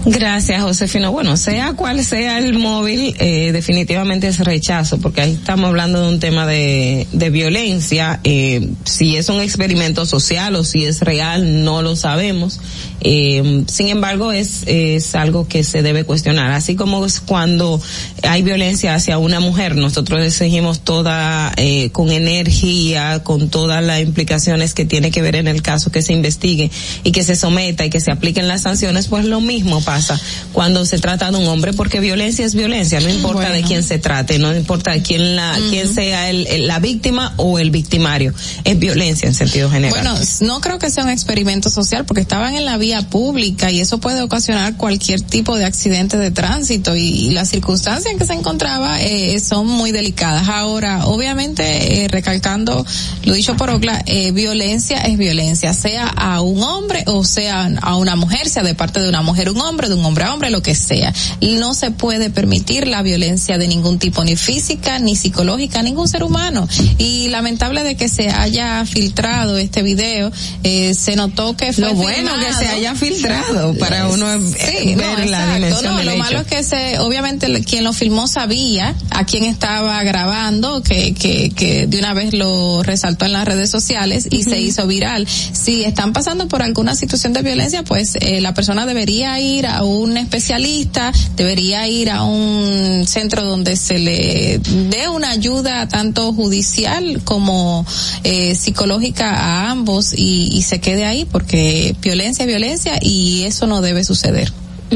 Gracias, 0.07 0.61
Josefino. 0.61 1.11
Bueno, 1.11 1.35
sea 1.35 1.73
cual 1.73 2.03
sea 2.05 2.37
el 2.37 2.53
móvil, 2.53 3.15
eh, 3.17 3.51
definitivamente 3.51 4.27
es 4.27 4.37
rechazo, 4.39 4.99
porque 4.99 5.21
ahí 5.21 5.33
estamos 5.33 5.67
hablando 5.67 5.99
de 5.99 6.09
un 6.09 6.19
tema 6.19 6.45
de, 6.45 7.07
violencia. 7.31 8.19
Eh, 8.23 8.69
si 8.83 9.15
es 9.17 9.29
un 9.29 9.41
experimento 9.41 10.05
social 10.05 10.55
o 10.55 10.63
si 10.63 10.85
es 10.85 11.01
real, 11.01 11.63
no 11.63 11.81
lo 11.81 11.95
sabemos. 11.95 12.59
Eh, 13.01 13.63
sin 13.67 13.89
embargo, 13.89 14.31
es, 14.31 14.63
es 14.67 15.15
algo 15.15 15.47
que 15.47 15.63
se 15.63 15.81
debe 15.81 16.03
cuestionar. 16.03 16.51
Así 16.51 16.75
como 16.75 17.05
es 17.05 17.19
cuando 17.19 17.81
hay 18.23 18.43
violencia 18.43 18.95
hacia 18.95 19.17
una 19.17 19.39
mujer, 19.39 19.75
nosotros 19.75 20.23
exigimos 20.23 20.81
toda, 20.81 21.51
eh, 21.57 21.89
con 21.91 22.11
energía, 22.11 23.21
con 23.23 23.49
todas 23.49 23.83
las 23.83 24.01
implicaciones 24.01 24.73
que 24.73 24.85
tiene 24.85 25.11
que 25.11 25.21
ver 25.21 25.35
en 25.35 25.47
el 25.47 25.61
caso 25.61 25.91
que 25.91 26.01
se 26.01 26.13
investigue 26.13 26.71
y 27.03 27.11
que 27.11 27.23
se 27.23 27.35
someta 27.35 27.85
y 27.85 27.89
que 27.89 27.99
se 27.99 28.11
apliquen 28.11 28.47
las 28.47 28.61
sanciones, 28.61 29.07
pues 29.07 29.25
lo 29.25 29.41
mismo 29.41 29.81
pasa 29.95 30.19
cuando 30.53 30.85
se 30.85 30.99
trata 30.99 31.31
de 31.31 31.37
un 31.37 31.47
hombre, 31.47 31.73
porque 31.73 31.99
violencia 31.99 32.45
es 32.45 32.53
violencia, 32.55 32.99
no 32.99 33.09
importa 33.09 33.49
de 33.51 33.61
quién 33.63 33.83
se 33.83 33.97
trate, 33.99 34.39
no 34.39 34.55
importa 34.55 34.91
de 34.91 35.01
quién 35.01 35.35
la, 35.35 35.57
quién 35.69 35.93
sea 35.93 36.29
el, 36.29 36.47
el- 36.47 36.67
la 36.67 36.79
víctima 36.79 37.33
o 37.37 37.59
el 37.59 37.69
victimario, 37.71 38.33
es 38.63 38.77
violencia 38.79 39.27
en 39.27 39.33
sentido 39.33 39.69
general. 39.69 40.01
Bueno, 40.03 40.19
no 40.41 40.61
creo 40.61 40.79
que 40.79 40.89
sea 40.89 41.03
un 41.03 41.09
experimento 41.09 41.69
social 41.69 42.05
porque 42.05 42.21
estaban 42.21 42.55
en 42.55 42.65
la 42.65 42.77
vía 42.77 43.01
pública 43.09 43.71
y 43.71 43.79
eso 43.79 43.99
puede 43.99 44.21
ocasionar 44.21 44.75
cualquier 44.77 45.21
tipo 45.21 45.57
de 45.57 45.65
accidente 45.65 46.17
de 46.17 46.31
tránsito 46.31 46.95
y, 46.95 47.01
y 47.27 47.29
las 47.31 47.49
circunstancias 47.49 48.11
en 48.11 48.17
que 48.19 48.25
se 48.25 48.33
encontraba 48.33 49.01
eh, 49.01 49.39
son 49.39 49.67
muy 49.67 49.91
delicadas. 49.91 50.47
Ahora, 50.49 51.05
obviamente, 51.05 52.03
eh, 52.03 52.07
recalcando 52.07 52.85
lo 53.23 53.33
dicho 53.33 53.55
por 53.55 53.69
Ocla, 53.69 54.01
eh, 54.05 54.31
violencia 54.31 54.97
es 55.01 55.17
violencia, 55.17 55.73
sea 55.73 56.07
a 56.07 56.41
un 56.41 56.61
hombre 56.63 57.03
o 57.07 57.23
sea 57.23 57.69
a 57.81 57.95
una 57.97 58.15
mujer, 58.15 58.47
sea 58.49 58.63
de 58.63 58.73
parte 58.75 58.99
de 58.99 59.09
una 59.09 59.21
mujer 59.21 59.49
un 59.49 59.61
hombre, 59.61 59.84
de 59.89 59.95
un 59.95 60.05
hombre 60.05 60.25
a 60.25 60.33
hombre, 60.33 60.49
lo 60.49 60.61
que 60.61 60.75
sea. 60.75 61.13
Y 61.39 61.55
no 61.55 61.73
se 61.73 61.91
puede 61.91 62.29
permitir 62.29 62.87
la 62.87 63.01
violencia 63.01 63.57
de 63.57 63.67
ningún 63.67 63.99
tipo, 63.99 64.23
ni 64.23 64.35
física, 64.35 64.99
ni 64.99 65.15
psicológica, 65.15 65.79
a 65.79 65.83
ningún 65.83 66.07
ser 66.07 66.23
humano. 66.23 66.67
Y 66.97 67.29
lamentable 67.29 67.83
de 67.83 67.95
que 67.95 68.09
se 68.09 68.29
haya 68.29 68.85
filtrado 68.85 69.57
este 69.57 69.81
video, 69.83 70.31
eh, 70.63 70.93
se 70.93 71.15
notó 71.15 71.55
que 71.57 71.73
fue 71.73 71.85
Lo 71.85 71.93
bueno 71.95 72.31
filmado. 72.31 72.39
que 72.47 72.53
se 72.65 72.67
haya 72.71 72.95
filtrado 72.95 73.73
para 73.75 74.07
uno 74.09 74.31
eh, 74.33 74.39
Sí, 74.79 74.95
ver 74.95 75.19
no, 75.19 75.25
la 75.25 75.55
dimensión 75.55 75.83
No, 75.91 75.97
del 75.97 76.05
lo 76.05 76.11
hecho. 76.13 76.23
malo 76.23 76.39
es 76.41 76.47
que 76.47 76.63
se, 76.63 76.99
obviamente 76.99 77.63
quien 77.63 77.83
lo 77.83 77.93
filmó 77.93 78.27
sabía 78.27 78.95
a 79.11 79.25
quién 79.25 79.43
estaba 79.43 80.01
grabando, 80.03 80.81
que, 80.83 81.13
que, 81.13 81.51
que 81.51 81.87
de 81.87 81.99
una 81.99 82.13
vez 82.13 82.33
lo 82.33 82.83
resaltó 82.83 83.25
en 83.25 83.33
las 83.33 83.45
redes 83.45 83.69
sociales 83.69 84.27
y 84.31 84.43
se 84.43 84.59
hizo 84.59 84.87
viral. 84.87 85.27
Si 85.27 85.83
están 85.83 86.13
pasando 86.13 86.47
por 86.47 86.61
alguna 86.61 86.95
situación 86.95 87.33
de 87.33 87.41
violencia, 87.41 87.83
pues 87.83 88.15
eh, 88.19 88.41
la 88.41 88.53
persona 88.53 88.85
debería 88.85 89.39
ir 89.39 89.64
a 89.65 89.83
un 89.83 90.17
especialista, 90.17 91.11
debería 91.35 91.87
ir 91.87 92.09
a 92.09 92.23
un 92.23 93.05
centro 93.07 93.43
donde 93.43 93.75
se 93.75 93.99
le 93.99 94.59
dé 94.89 95.09
una 95.09 95.31
ayuda 95.31 95.87
tanto 95.87 96.33
judicial 96.33 97.21
como 97.23 97.85
eh, 98.23 98.55
psicológica 98.55 99.35
a 99.35 99.71
ambos 99.71 100.13
y, 100.13 100.49
y 100.51 100.61
se 100.61 100.79
quede 100.79 101.05
ahí 101.05 101.25
porque 101.25 101.95
violencia 102.01 102.43
es 102.43 102.47
violencia 102.47 102.93
y 103.01 103.43
eso 103.43 103.67
no 103.67 103.81
debe 103.81 104.03
suceder. 104.03 104.51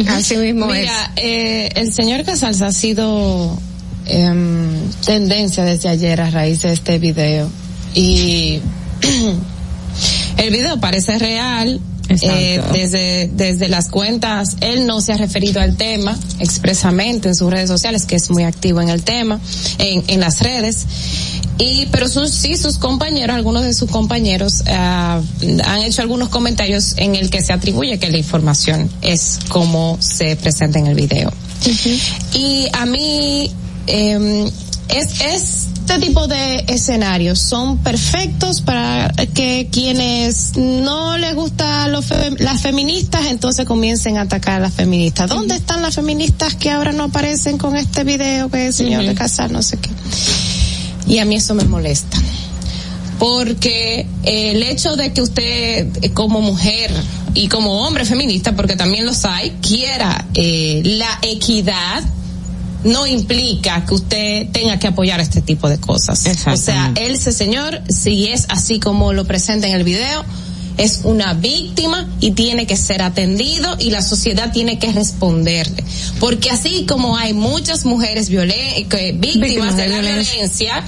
Así 0.07 0.37
mismo 0.37 0.67
Mira, 0.67 1.11
eh, 1.15 1.69
el 1.75 1.91
señor 1.91 2.23
Casals 2.23 2.61
ha 2.61 2.71
sido 2.71 3.57
em, 4.05 4.69
tendencia 5.05 5.63
desde 5.63 5.89
ayer 5.89 6.21
a 6.21 6.29
raíz 6.29 6.61
de 6.61 6.73
este 6.73 6.99
video 6.99 7.49
y 7.95 8.59
el 10.37 10.51
video 10.51 10.79
parece 10.79 11.17
real. 11.17 11.81
Eh, 12.09 12.61
desde, 12.73 13.29
desde 13.31 13.69
las 13.69 13.87
cuentas, 13.89 14.57
él 14.61 14.87
no 14.87 14.99
se 14.99 15.13
ha 15.13 15.17
referido 15.17 15.61
al 15.61 15.75
tema 15.77 16.17
expresamente 16.39 17.29
en 17.29 17.35
sus 17.35 17.51
redes 17.51 17.69
sociales, 17.69 18.05
que 18.05 18.15
es 18.15 18.29
muy 18.31 18.43
activo 18.43 18.81
en 18.81 18.89
el 18.89 19.03
tema, 19.03 19.39
en, 19.77 20.03
en 20.07 20.19
las 20.19 20.41
redes. 20.41 20.87
Y, 21.59 21.87
pero 21.87 22.07
sus, 22.07 22.31
sí, 22.31 22.55
sus 22.55 22.77
compañeros, 22.77 23.35
algunos 23.35 23.63
de 23.63 23.73
sus 23.73 23.91
compañeros, 23.91 24.63
uh, 24.65 25.21
han 25.63 25.81
hecho 25.81 26.01
algunos 26.01 26.29
comentarios 26.29 26.93
en 26.97 27.15
el 27.15 27.29
que 27.29 27.41
se 27.41 27.53
atribuye 27.53 27.99
que 27.99 28.09
la 28.09 28.17
información 28.17 28.89
es 29.01 29.39
como 29.49 29.97
se 29.99 30.35
presenta 30.37 30.79
en 30.79 30.87
el 30.87 30.95
video. 30.95 31.31
Y 32.33 32.67
a 32.71 32.85
mí, 32.85 33.51
eh, 33.87 34.49
es, 34.89 35.67
este 35.89 36.05
tipo 36.05 36.27
de 36.27 36.65
escenarios 36.67 37.39
son 37.39 37.79
perfectos 37.79 38.61
para 38.61 39.11
que 39.33 39.69
quienes 39.71 40.55
no 40.55 41.17
les 41.17 41.33
gusta 41.33 41.87
los 41.87 42.05
las 42.37 42.61
feministas 42.61 43.25
entonces 43.25 43.65
comiencen 43.65 44.17
a 44.17 44.21
atacar 44.21 44.57
a 44.57 44.59
las 44.59 44.73
feministas. 44.75 45.31
¿Dónde 45.31 45.55
están 45.55 45.81
las 45.81 45.95
feministas 45.95 46.53
que 46.53 46.69
ahora 46.69 46.91
no 46.91 47.05
aparecen 47.05 47.57
con 47.57 47.75
este 47.75 48.03
video 48.03 48.51
que 48.51 48.67
el 48.67 48.73
señor 48.73 49.03
de 49.03 49.15
Casar 49.15 49.49
no 49.49 49.63
sé 49.63 49.79
qué? 49.79 49.89
Y 51.07 51.17
a 51.17 51.25
mí 51.25 51.37
eso 51.37 51.55
me 51.55 51.63
molesta. 51.63 52.19
Porque 53.17 54.05
el 54.21 54.61
hecho 54.61 54.95
de 54.95 55.11
que 55.11 55.23
usted 55.23 56.13
como 56.13 56.39
mujer 56.39 56.91
y 57.33 57.47
como 57.47 57.87
hombre 57.87 58.05
feminista, 58.05 58.55
porque 58.55 58.75
también 58.75 59.07
los 59.07 59.25
hay, 59.25 59.57
quiera 59.61 60.27
eh, 60.35 60.83
la 60.85 61.17
equidad 61.23 62.03
no 62.83 63.05
implica 63.05 63.85
que 63.85 63.93
usted 63.93 64.47
tenga 64.51 64.79
que 64.79 64.87
apoyar 64.87 65.19
este 65.19 65.41
tipo 65.41 65.67
de 65.69 65.79
cosas. 65.79 66.25
O 66.47 66.57
sea, 66.57 66.93
él, 66.95 67.11
ese 67.11 67.31
señor, 67.31 67.81
si 67.89 68.27
es 68.27 68.45
así 68.49 68.79
como 68.79 69.13
lo 69.13 69.25
presenta 69.25 69.67
en 69.67 69.75
el 69.75 69.83
video, 69.83 70.23
es 70.77 71.01
una 71.03 71.33
víctima 71.33 72.09
y 72.21 72.31
tiene 72.31 72.65
que 72.65 72.77
ser 72.77 73.01
atendido 73.01 73.75
y 73.79 73.89
la 73.89 74.01
sociedad 74.01 74.51
tiene 74.53 74.79
que 74.79 74.91
responderle. 74.93 75.83
Porque 76.19 76.49
así 76.51 76.85
como 76.87 77.17
hay 77.17 77.33
muchas 77.33 77.85
mujeres 77.85 78.29
víctimas, 78.29 79.75
de, 79.75 79.87
la 79.89 79.99
violencia, 79.99 80.83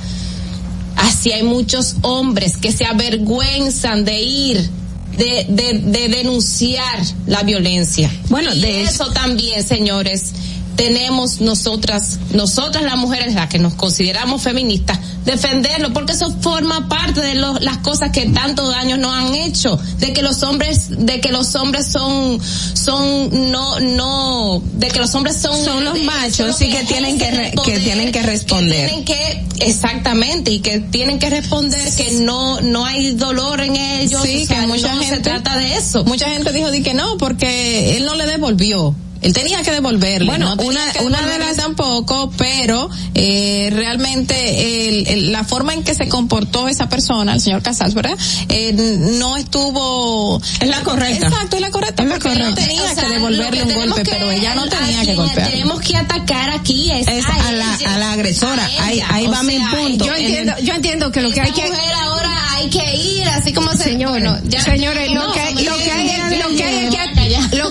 así 0.95 1.33
hay 1.33 1.43
muchos 1.43 1.95
hombres 2.03 2.55
que 2.55 2.71
se 2.71 2.85
avergüenzan 2.85 4.05
de 4.05 4.21
ir 4.21 4.69
de, 5.17 5.45
de, 5.83 6.07
denunciar 6.07 7.01
la 7.27 7.43
violencia. 7.43 8.09
Bueno, 8.29 8.55
de 8.55 8.83
eso 8.83 9.11
también, 9.11 9.61
señores, 9.61 10.31
tenemos 10.75 11.41
nosotras, 11.41 12.19
nosotras 12.33 12.83
las 12.83 12.97
mujeres, 12.97 13.33
las 13.33 13.49
que 13.49 13.59
nos 13.59 13.73
consideramos 13.73 14.41
feministas, 14.41 14.99
defenderlo, 15.25 15.93
porque 15.93 16.13
eso 16.13 16.35
forma 16.41 16.87
parte 16.87 17.21
de 17.21 17.35
las 17.35 17.77
cosas 17.79 18.11
que 18.11 18.27
tanto 18.27 18.67
daño 18.69 18.97
nos 18.97 19.13
han 19.13 19.35
hecho, 19.35 19.79
de 19.99 20.13
que 20.13 20.21
los 20.21 20.43
hombres, 20.43 21.05
de 21.05 21.19
que 21.21 21.31
los 21.31 21.55
hombres 21.55 21.87
son, 21.87 22.39
son, 22.41 23.51
no, 23.51 23.79
no, 23.79 24.61
de 24.73 24.87
que 24.87 24.99
los 24.99 25.13
hombres 25.15 25.37
son, 25.37 25.63
son 25.63 25.83
los 25.83 26.01
machos 26.03 26.61
y 26.61 26.69
que, 26.69 26.83
tienen 26.83 27.17
que, 27.17 27.53
que 27.63 27.79
tienen 27.79 28.11
que 28.11 28.21
responder. 28.21 28.87
tienen 28.87 29.05
que, 29.05 29.45
exactamente, 29.59 30.51
y 30.51 30.59
que 30.59 30.79
tienen 30.79 31.19
que 31.19 31.29
responder 31.29 31.93
que 31.95 32.11
no, 32.21 32.61
no 32.61 32.85
hay 32.85 33.11
dolor 33.11 33.61
en 33.61 33.75
ellos, 33.75 34.21
sí, 34.23 34.45
que 34.47 34.55
mucha 34.67 34.89
gente, 34.89 35.07
se 35.07 35.17
trata 35.17 35.57
de 35.57 35.75
eso. 35.75 36.03
Mucha 36.05 36.29
gente 36.29 36.51
dijo 36.51 36.71
de 36.71 36.81
que 36.81 36.93
no, 36.93 37.17
porque 37.17 37.97
él 37.97 38.05
no 38.05 38.15
le 38.15 38.25
devolvió 38.25 38.95
él 39.21 39.33
tenía 39.33 39.61
que 39.63 39.71
devolverle. 39.71 40.25
Bueno, 40.27 40.55
una, 40.59 40.81
una 41.01 41.21
de 41.21 41.39
las 41.39 41.57
tampoco, 41.57 42.31
pero 42.37 42.89
eh, 43.13 43.69
realmente 43.71 45.13
el, 45.13 45.31
la 45.31 45.43
forma 45.43 45.73
en 45.73 45.83
que 45.83 45.93
se 45.93 46.07
comportó 46.07 46.67
esa 46.67 46.89
persona, 46.89 47.33
el 47.33 47.41
señor 47.41 47.61
Casals, 47.61 47.93
¿verdad? 47.93 48.17
Eh, 48.49 48.73
no 48.73 49.37
estuvo. 49.37 50.41
Es 50.59 50.67
la 50.67 50.81
correcta. 50.81 51.27
Exacto, 51.27 51.57
es 51.57 51.61
la 51.61 51.71
correcta. 51.71 52.03
Es 52.03 52.09
la 52.09 52.19
correcta. 52.19 52.49
no 52.49 52.55
tenía 52.55 52.95
que 52.95 53.07
devolverle 53.07 53.63
un 53.63 53.73
golpe, 53.73 54.03
pero 54.05 54.31
ella 54.31 54.55
no 54.55 54.67
tenía 54.67 55.05
que 55.05 55.15
golpear. 55.15 55.49
Tenemos 55.49 55.81
que 55.81 55.97
atacar 55.97 56.49
aquí 56.49 56.91
es, 56.91 57.07
a, 57.07 57.51
la, 57.51 57.73
a 57.73 57.97
la 57.99 58.11
agresora. 58.13 58.69
ahí, 58.81 59.01
ahí 59.07 59.27
va 59.27 59.43
mi 59.43 59.59
punto. 59.59 60.05
Yo 60.05 60.15
entiendo, 60.15 60.53
yo 60.63 60.73
entiendo 60.73 61.11
que 61.11 61.21
lo 61.21 61.31
que 61.31 61.41
hay 61.41 61.51
que. 61.51 61.71
ahora 61.95 62.55
hay 62.55 62.69
que 62.69 62.95
ir, 62.95 63.27
así 63.29 63.53
como 63.53 63.71
se. 63.71 63.91
Señores, 63.91 64.31
señores, 64.63 65.11
lo 65.11 65.31
que, 65.33 65.63
lo 65.63 65.77
que 65.77 65.91
hay, 65.91 66.37
lo 66.37 66.55
que 66.55 66.63
hay 66.63 66.90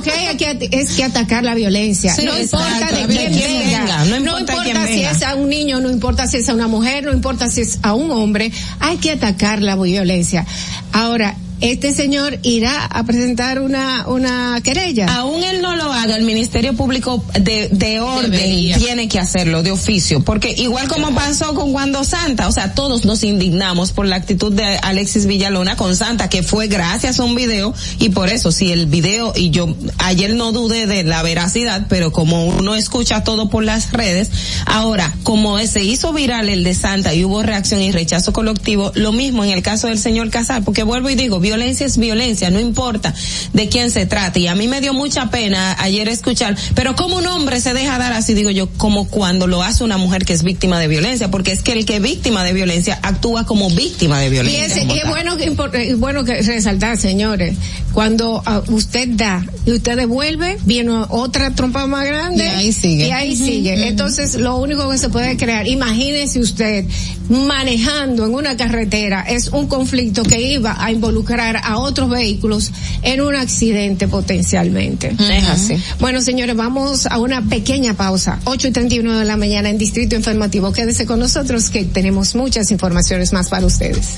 lo 0.01 0.05
que 0.05 0.11
hay 0.11 0.37
que 0.37 0.69
es 0.73 0.93
que 0.93 1.05
atacar 1.05 1.45
la 1.45 1.55
violencia. 1.55 2.15
no 2.25 2.39
importa 2.39 2.93
de 2.93 3.07
quién 3.07 3.33
venga, 3.33 4.05
no 4.05 4.39
importa, 4.39 4.87
si 4.87 5.03
es 5.03 5.23
a 5.23 5.35
un 5.35 5.49
niño, 5.49 5.81
no 5.81 5.91
importa 5.91 6.27
si 6.27 6.39
es 6.39 6.49
a 6.49 6.55
una 6.55 6.69
mujer, 6.69 7.05
no 7.05 7.13
importa 7.13 7.51
si 7.51 7.63
es 7.63 7.79
a 7.83 7.95
un 7.95 8.11
hombre, 8.11 8.53
hay 8.79 8.97
que 8.99 9.11
atacar 9.11 9.63
la 9.63 9.77
violencia. 9.77 10.47
Ahora, 10.93 11.37
este 11.61 11.93
señor 11.93 12.39
irá 12.43 12.85
a 12.87 13.05
presentar 13.05 13.61
una, 13.61 14.07
una 14.09 14.61
querella. 14.63 15.07
Aún 15.15 15.43
él 15.43 15.63
no 15.63 15.77
lo 15.77 15.93
haga, 15.93 16.17
el 16.17 16.25
Ministerio 16.25 16.75
Público 16.75 17.25
de, 17.41 17.69
de 17.71 18.01
orden 18.01 18.79
tiene 18.79 19.09
que 19.09 19.19
hacerlo 19.19 19.63
de 19.63 19.71
oficio, 19.71 20.21
porque 20.21 20.55
igual 20.57 20.89
como 20.89 21.15
pasó 21.15 21.55
con 21.55 21.73
Cuando 21.73 22.05
Santa, 22.05 22.49
o 22.49 22.53
sea, 22.53 22.75
todos 22.75 23.05
nos 23.05 23.23
indignamos 23.23 23.93
por 23.93 24.07
la 24.07 24.17
actitud 24.17 24.53
de 24.53 24.79
Alexis 24.83 25.27
Villalona 25.27 25.77
con 25.77 25.97
Santa, 25.97 26.29
que 26.29 26.43
fue 26.43 26.69
gracias 26.69 27.21
a 27.21 27.25
un 27.25 27.35
video, 27.35 27.75
y 27.99 28.11
por 28.11 28.29
eso, 28.29 28.53
si 28.53 28.73
el 28.73 28.87
video, 28.87 29.33
y 29.37 29.51
yo 29.51 29.75
ayer 29.99 30.35
no 30.35 30.53
dudé 30.53 30.87
de 30.87 31.05
la 31.05 31.23
veracidad, 31.23 31.87
pero 31.89 32.13
como 32.13 32.47
uno 32.47 32.75
escucha 32.75 33.25
todo 33.25 33.51
por 33.51 33.65
las 33.65 33.93
redes, 33.93 34.31
ahora, 34.67 35.15
como 35.23 35.59
se 35.59 35.83
hizo 35.85 36.13
viral 36.13 36.49
el 36.49 36.65
de 36.65 36.75
Santa 36.75 37.15
y 37.15 37.25
hubo 37.25 37.43
reacción 37.43 37.83
y 37.83 37.93
rechazo 37.93 38.33
colectivo, 38.33 38.93
lo 38.95 39.13
mismo 39.13 39.45
en 39.45 39.51
el 39.51 39.63
caso 39.63 39.89
del 39.89 39.99
señor 39.99 40.31
Casar, 40.31 40.65
porque 40.65 40.83
vuelvo 40.83 41.11
y 41.11 41.15
digo, 41.15 41.41
violencia 41.51 41.85
es 41.85 41.99
violencia, 41.99 42.49
no 42.51 42.61
importa 42.61 43.13
de 43.53 43.69
quién 43.69 43.91
se 43.91 44.07
trate. 44.07 44.39
Y 44.41 44.47
a 44.47 44.55
mí 44.55 44.69
me 44.69 44.81
dio 44.81 44.95
mucha 44.95 45.31
pena 45.31 45.77
ayer 45.81 46.09
escuchar, 46.09 46.57
pero 46.77 46.95
como 46.95 47.17
un 47.17 47.27
hombre 47.27 47.61
se 47.61 47.75
deja 47.75 47.99
dar 47.99 48.13
así, 48.13 48.35
digo 48.35 48.51
yo, 48.51 48.69
como 48.77 49.09
cuando 49.09 49.49
lo 49.49 49.63
hace 49.63 49.83
una 49.83 49.97
mujer 49.97 50.25
que 50.25 50.33
es 50.33 50.45
víctima 50.45 50.79
de 50.79 50.87
violencia, 50.87 51.29
porque 51.31 51.51
es 51.51 51.63
que 51.63 51.73
el 51.73 51.85
que 51.85 51.97
es 51.97 52.03
víctima 52.03 52.45
de 52.45 52.53
violencia 52.53 53.01
actúa 53.03 53.47
como 53.47 53.69
víctima 53.71 54.21
de 54.21 54.31
violencia. 54.31 54.85
Y 54.85 54.99
es, 54.99 55.09
bueno, 55.09 55.37
es 55.39 55.99
bueno 55.99 56.25
que 56.25 56.41
resaltar, 56.43 56.97
señores, 56.97 57.57
cuando 57.93 58.43
ah, 58.47 58.63
usted 58.69 59.09
da 59.09 59.45
y 59.67 59.73
usted 59.73 59.97
devuelve, 59.97 60.59
viene 60.65 60.93
otra 61.09 61.53
trompa 61.55 61.87
más 61.87 62.07
grande. 62.07 62.45
Y 62.45 62.49
ahí 62.49 62.73
sigue. 62.73 63.09
Y 63.09 63.11
ahí 63.11 63.37
sigue. 63.37 63.89
Entonces, 63.89 64.37
lo 64.37 64.57
único 64.57 64.89
que 64.91 64.99
se 64.99 65.09
puede 65.09 65.37
crear, 65.37 65.67
imagínese 65.67 66.39
usted 66.39 66.85
manejando 67.29 68.27
en 68.27 68.35
una 68.35 68.57
carretera, 68.57 69.23
es 69.23 69.49
un 69.49 69.67
conflicto 69.67 70.23
que 70.23 70.41
iba 70.41 70.77
a 70.79 70.91
involucrar 70.91 71.40
a 71.41 71.79
otros 71.79 72.11
vehículos 72.11 72.71
en 73.03 73.21
un 73.21 73.35
accidente 73.35 74.09
potencialmente. 74.09 75.15
Es 75.19 75.49
así. 75.49 75.83
Bueno, 75.99 76.21
señores, 76.21 76.57
vamos 76.57 77.07
a 77.07 77.19
una 77.19 77.43
pequeña 77.43 77.95
pausa. 77.95 78.39
8 78.45 78.69
y 78.69 78.71
31 78.73 79.19
de 79.19 79.25
la 79.25 79.37
mañana 79.37 79.71
en 79.71 79.79
Distrito 79.79 80.17
Informativo. 80.17 80.73
Quédese 80.73 81.07
con 81.07 81.19
nosotros 81.19 81.71
que 81.71 81.85
tenemos 81.85 82.35
muchas 82.35 82.71
informaciones 82.71 83.33
más 83.33 83.49
para 83.49 83.67
ustedes. 83.67 84.17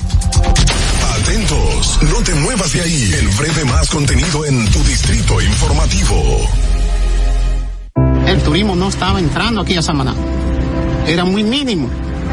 Atentos, 1.21 1.99
no 2.11 2.23
te 2.23 2.33
muevas 2.35 2.73
de 2.73 2.81
ahí. 2.81 3.13
El 3.19 3.27
breve 3.29 3.65
más 3.65 3.89
contenido 3.89 4.45
en 4.45 4.65
tu 4.71 4.83
Distrito 4.83 5.41
Informativo. 5.41 6.49
El 8.27 8.41
turismo 8.41 8.75
no 8.75 8.89
estaba 8.89 9.19
entrando 9.19 9.61
aquí 9.61 9.75
a 9.75 9.81
Samaná. 9.81 10.13
Era 11.07 11.23
muy 11.23 11.43
mínimo. 11.43 11.89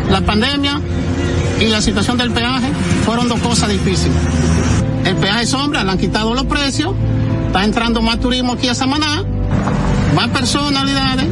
La 0.09 0.21
pandemia 0.21 0.81
y 1.61 1.67
la 1.67 1.81
situación 1.81 2.17
del 2.17 2.33
peaje 2.33 2.69
fueron 3.05 3.29
dos 3.29 3.39
cosas 3.41 3.69
difíciles 3.69 4.17
el 5.05 5.17
peaje 5.17 5.47
sombra, 5.47 5.85
le 5.85 5.91
han 5.91 5.99
quitado 5.99 6.35
los 6.35 6.45
precios, 6.45 6.95
está 7.47 7.65
entrando 7.65 8.03
más 8.03 8.21
turismo 8.21 8.53
aquí 8.53 8.69
a 8.69 8.75
Samaná, 8.75 9.25
más 10.15 10.29
personalidades, 10.29 11.27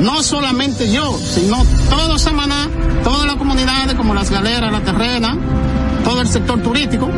no 0.00 0.22
solamente 0.22 0.90
yo, 0.90 1.18
sino 1.18 1.64
todo 1.90 2.18
Samaná, 2.18 2.68
todas 3.04 3.26
las 3.26 3.36
comunidades 3.36 3.94
como 3.94 4.14
las 4.14 4.30
galeras, 4.30 4.72
la 4.72 4.80
terrena, 4.80 5.36
todo 6.04 6.20
el 6.20 6.28
sector 6.28 6.62
turístico, 6.62 7.08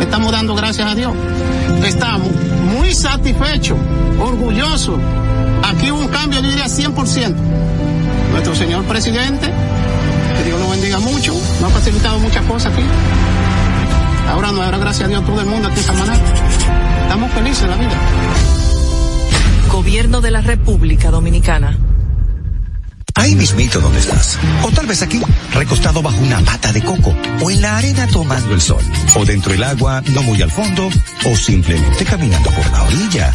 estamos 0.00 0.32
dando 0.32 0.54
gracias 0.54 0.90
a 0.90 0.94
Dios. 0.94 1.12
Estamos 1.84 2.28
muy 2.74 2.94
satisfechos, 2.94 3.78
orgullosos. 4.20 4.98
Aquí 5.62 5.90
hubo 5.90 6.00
un 6.00 6.08
cambio, 6.08 6.40
yo 6.40 6.48
diría 6.48 6.66
100%. 6.66 7.34
Nuestro 8.32 8.54
señor 8.54 8.84
presidente, 8.84 9.50
que 10.36 10.44
Dios 10.44 10.60
lo 10.60 10.70
bendiga 10.70 10.98
mucho, 11.00 11.34
nos 11.60 11.70
ha 11.70 11.74
facilitado 11.74 12.18
muchas 12.18 12.44
cosas 12.44 12.72
aquí. 12.72 12.82
Ahora 14.30 14.52
no, 14.52 14.62
ahora 14.62 14.78
gracias 14.78 15.06
a 15.06 15.08
Dios 15.08 15.26
todo 15.26 15.40
el 15.40 15.46
mundo 15.46 15.68
aquí 15.68 15.78
en 15.80 15.84
Samaná. 15.84 16.14
Estamos 17.02 17.32
felices 17.32 17.62
en 17.64 17.70
la 17.70 17.76
vida. 17.76 17.98
Gobierno 19.70 20.20
de 20.20 20.30
la 20.30 20.40
República 20.40 21.10
Dominicana. 21.10 21.76
Ahí 23.16 23.34
mismito 23.34 23.80
donde 23.80 23.98
estás. 23.98 24.38
O 24.62 24.70
tal 24.70 24.86
vez 24.86 25.02
aquí, 25.02 25.20
recostado 25.52 26.00
bajo 26.00 26.18
una 26.22 26.40
mata 26.40 26.72
de 26.72 26.80
coco. 26.80 27.14
O 27.42 27.50
en 27.50 27.60
la 27.60 27.76
arena 27.76 28.06
tomando 28.06 28.54
el 28.54 28.60
sol. 28.60 28.82
O 29.16 29.24
dentro 29.24 29.52
del 29.52 29.64
agua, 29.64 30.02
no 30.14 30.22
muy 30.22 30.40
al 30.40 30.50
fondo. 30.50 30.88
O 31.26 31.36
simplemente 31.36 32.04
caminando 32.04 32.50
por 32.50 32.70
la 32.70 32.84
orilla 32.84 33.34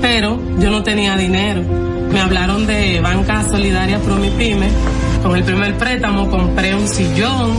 pero 0.00 0.40
yo 0.58 0.70
no 0.70 0.82
tenía 0.82 1.16
dinero. 1.16 1.62
Me 2.10 2.20
hablaron 2.20 2.66
de 2.66 3.00
Banca 3.00 3.44
Solidaria 3.48 4.00
Promipyme. 4.00 4.68
Con 5.22 5.36
el 5.36 5.44
primer 5.44 5.76
préstamo 5.76 6.28
compré 6.30 6.74
un 6.74 6.88
sillón 6.88 7.58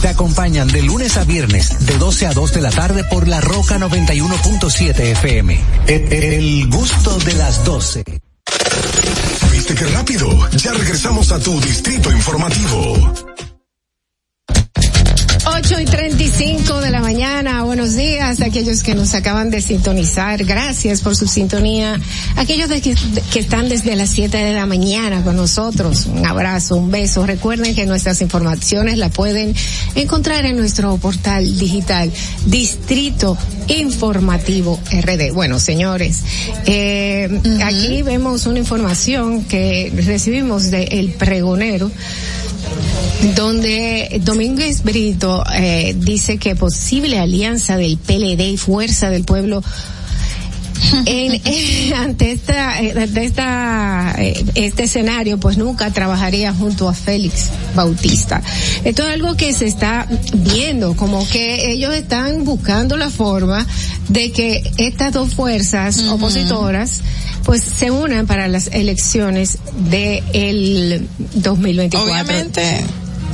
Te 0.00 0.08
acompañan 0.08 0.68
de 0.68 0.82
lunes 0.82 1.16
a 1.16 1.24
viernes, 1.24 1.86
de 1.86 1.98
12 1.98 2.26
a 2.26 2.32
2 2.32 2.52
de 2.52 2.60
la 2.60 2.70
tarde 2.70 3.02
por 3.04 3.26
La 3.26 3.40
Roca 3.40 3.78
91.7 3.78 4.96
FM. 4.96 5.60
El, 5.88 6.12
el 6.12 6.70
gusto 6.70 7.18
de 7.18 7.34
las 7.34 7.64
12. 7.64 8.04
¿Viste 9.50 9.74
qué 9.74 9.86
rápido? 9.86 10.28
Ya 10.50 10.72
regresamos 10.72 11.32
a 11.32 11.40
tu 11.40 11.60
distrito 11.60 12.12
informativo. 12.12 13.12
8 15.58 15.80
y 15.80 15.84
35 15.86 16.80
de 16.80 16.90
la 16.90 17.00
mañana. 17.00 17.64
Buenos 17.64 17.96
días 17.96 18.40
a 18.40 18.44
aquellos 18.44 18.84
que 18.84 18.94
nos 18.94 19.12
acaban 19.14 19.50
de 19.50 19.60
sintonizar. 19.60 20.44
Gracias 20.44 21.00
por 21.00 21.16
su 21.16 21.26
sintonía. 21.26 21.98
Aquellos 22.36 22.68
de 22.68 22.80
que, 22.80 22.94
de 22.94 23.20
que, 23.22 23.40
están 23.40 23.68
desde 23.68 23.96
las 23.96 24.10
7 24.10 24.36
de 24.36 24.52
la 24.52 24.66
mañana 24.66 25.24
con 25.24 25.34
nosotros. 25.34 26.06
Un 26.06 26.24
abrazo, 26.24 26.76
un 26.76 26.92
beso. 26.92 27.26
Recuerden 27.26 27.74
que 27.74 27.86
nuestras 27.86 28.20
informaciones 28.20 28.98
la 28.98 29.08
pueden 29.08 29.52
encontrar 29.96 30.46
en 30.46 30.56
nuestro 30.56 30.96
portal 30.98 31.58
digital 31.58 32.12
Distrito 32.46 33.36
Informativo 33.66 34.78
RD. 34.92 35.32
Bueno, 35.32 35.58
señores, 35.58 36.20
eh, 36.66 37.28
uh 37.30 37.34
-huh. 37.34 37.64
aquí 37.64 38.02
vemos 38.02 38.46
una 38.46 38.60
información 38.60 39.42
que 39.42 39.92
recibimos 40.06 40.70
de 40.70 40.84
El 40.84 41.14
Pregonero 41.14 41.90
donde 43.34 44.20
Domínguez 44.24 44.82
Brito 44.82 45.44
eh, 45.54 45.94
dice 45.96 46.38
que 46.38 46.54
posible 46.54 47.18
alianza 47.18 47.76
del 47.76 47.98
PLD 47.98 48.50
y 48.50 48.56
Fuerza 48.56 49.10
del 49.10 49.24
Pueblo 49.24 49.62
en, 51.06 51.32
eh, 51.44 51.92
ante 51.96 52.32
esta, 52.32 52.82
eh, 52.82 52.94
ante 52.96 53.24
esta 53.24 54.14
eh, 54.18 54.44
este 54.54 54.84
escenario 54.84 55.38
pues 55.38 55.56
nunca 55.56 55.90
trabajaría 55.92 56.52
junto 56.52 56.88
a 56.88 56.94
Félix 56.94 57.46
Bautista 57.74 58.42
esto 58.84 59.06
es 59.06 59.14
algo 59.14 59.36
que 59.36 59.52
se 59.52 59.66
está 59.66 60.06
viendo 60.34 60.96
como 60.96 61.26
que 61.28 61.72
ellos 61.72 61.94
están 61.94 62.44
buscando 62.44 62.96
la 62.96 63.10
forma 63.10 63.66
de 64.08 64.32
que 64.32 64.62
estas 64.78 65.12
dos 65.12 65.34
fuerzas 65.34 65.98
uh 65.98 66.02
-huh. 66.02 66.12
opositoras 66.14 67.02
pues 67.44 67.62
se 67.62 67.90
unan 67.90 68.26
para 68.26 68.48
las 68.48 68.68
elecciones 68.68 69.58
de 69.90 70.22
el 70.32 71.08
2024 71.34 72.12
obviamente 72.12 72.84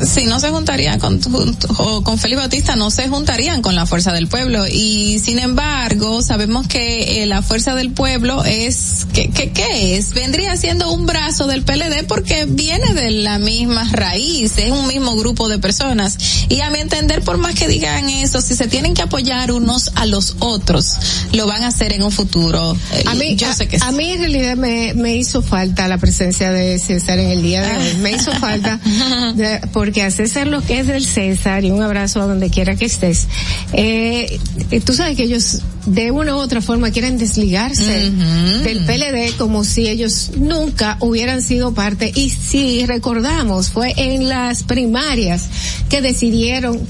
si 0.03 0.27
no 0.27 0.41
se 0.41 0.51
juntarían 0.51 0.99
con, 0.99 1.21
con 1.21 2.19
Félix 2.19 2.41
Bautista, 2.41 2.77
no 2.77 2.91
se 2.91 3.09
juntarían 3.09 3.63
con 3.63 3.75
la 3.75 3.87
Fuerza 3.87 4.13
del 4.13 4.27
Pueblo. 4.27 4.67
Y 4.67 5.19
sin 5.19 5.39
embargo, 5.39 6.23
sabemos 6.23 6.67
que 6.67 7.23
eh, 7.23 7.27
la 7.27 7.43
Fuerza 7.43 7.75
del 7.75 7.91
Pueblo 7.91 8.45
es, 8.45 9.07
¿qué, 9.13 9.29
qué, 9.31 9.51
qué 9.51 9.97
es? 9.97 10.13
Vendría 10.15 10.57
siendo 10.57 10.93
un 10.93 11.07
brazo 11.07 11.47
del 11.47 11.63
PLD 11.63 12.05
porque 12.07 12.45
viene 12.47 12.95
de 12.95 13.11
la 13.11 13.39
misma 13.39 13.89
raíz, 13.93 14.59
es 14.59 14.71
un 14.71 14.87
mismo 14.87 15.15
grupo 15.17 15.49
de 15.49 15.59
personas. 15.59 16.19
Y 16.49 16.61
a 16.61 16.71
mi 16.71 16.81
entender, 16.81 17.23
por 17.23 17.39
más 17.39 17.55
que 17.55 17.69
digan 17.69 18.09
eso, 18.09 18.41
si 18.41 18.55
se 18.55 18.67
tienen 18.67 18.95
que 18.95 19.03
apoyar 19.03 19.53
unos 19.53 19.93
a 19.95 20.07
los 20.07 20.37
otros, 20.41 20.97
lo 21.33 21.47
van 21.47 21.63
a 21.63 21.69
hacer 21.69 21.93
en 21.93 22.03
un 22.03 22.13
futuro. 22.13 22.77
A 23.07 23.15
mí, 23.15 23.37
yo 23.37 23.49
a, 23.49 23.55
sé 23.55 23.69
que 23.69 23.79
a 23.81 23.93
mí 23.93 24.11
en 24.11 24.21
realidad 24.21 24.57
me, 24.57 24.93
me 24.95 25.15
hizo 25.17 25.43
falta 25.43 25.89
la 25.89 25.99
presencia 25.99 26.51
de 26.51 26.79
César 26.79 27.19
en 27.19 27.31
el 27.31 27.43
día 27.43 27.63
de 27.63 27.77
hoy. 27.77 27.97
Me 27.99 28.13
hizo 28.13 28.33
falta 28.33 28.81
de, 29.35 29.61
porque 29.73 29.94
a 30.03 30.11
César 30.11 30.47
lo 30.47 30.61
que 30.63 30.81
es 30.81 30.87
del 30.87 31.05
César 31.05 31.65
y 31.65 31.71
un 31.71 31.83
abrazo 31.83 32.21
a 32.21 32.27
donde 32.27 32.51
quiera 32.51 32.77
que 32.77 32.87
estés, 32.87 33.27
eh, 33.73 34.39
tú 34.85 34.95
sabes 34.95 35.17
que 35.17 35.25
ellos 35.25 35.63
de 35.87 36.11
una 36.11 36.35
u 36.37 36.39
otra 36.39 36.61
forma 36.61 36.91
quieren 36.91 37.19
desligarse 37.19 38.09
uh 38.09 38.13
-huh. 38.13 38.63
del 38.63 38.85
PLD 38.87 39.37
como 39.37 39.65
si 39.65 39.89
ellos 39.89 40.31
nunca 40.37 40.97
hubieran 41.01 41.43
sido 41.43 41.75
parte 41.75 42.11
y 42.15 42.31
si 42.31 42.87
recordamos 42.87 43.69
fue 43.69 43.93
en 43.97 44.29
las 44.29 44.63
primarias 44.63 45.45
que 45.89 46.01
decidieron 46.01 46.81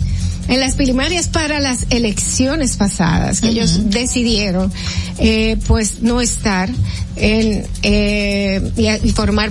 en 0.49 0.61
las 0.61 0.75
primarias 0.75 1.29
para 1.29 1.61
las 1.61 1.87
elecciones 1.91 2.77
pasadas, 2.77 3.41
que 3.41 3.49
ellos 3.49 3.91
decidieron, 3.91 4.73
eh, 5.19 5.57
pues 5.67 6.03
no 6.03 6.21
estar 6.21 6.71
en, 7.17 7.67
eh, 7.83 8.71
y, 8.77 9.09
y 9.09 9.13
formar 9.13 9.51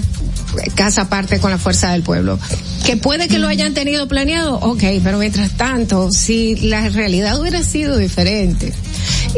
casa 0.75 1.03
aparte 1.03 1.39
con 1.39 1.51
la 1.51 1.57
fuerza 1.57 1.91
del 1.91 2.03
pueblo. 2.03 2.39
Que 2.85 2.97
puede 2.97 3.27
que 3.27 3.39
lo 3.39 3.47
hayan 3.47 3.73
tenido 3.73 4.07
planeado, 4.07 4.55
ok, 4.59 4.83
pero 5.03 5.17
mientras 5.17 5.51
tanto, 5.51 6.11
si 6.11 6.55
la 6.55 6.89
realidad 6.89 7.39
hubiera 7.39 7.63
sido 7.63 7.97
diferente 7.97 8.73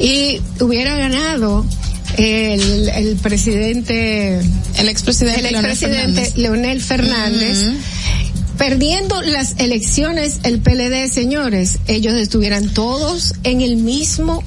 y 0.01 0.41
hubiera 0.59 0.97
ganado 0.97 1.65
el, 2.17 2.89
el 2.89 3.15
presidente, 3.17 4.39
el 4.77 4.89
expresidente, 4.89 5.39
el 5.39 5.55
expresidente 5.55 6.33
Leonel 6.35 6.81
Fernández, 6.81 7.65
perdiendo 8.57 9.21
las 9.21 9.59
elecciones 9.59 10.39
el 10.43 10.59
PLD, 10.59 11.07
señores, 11.09 11.79
ellos 11.87 12.13
estuvieran 12.13 12.73
todos 12.73 13.33
en 13.43 13.61
el 13.61 13.77
mismo 13.77 14.43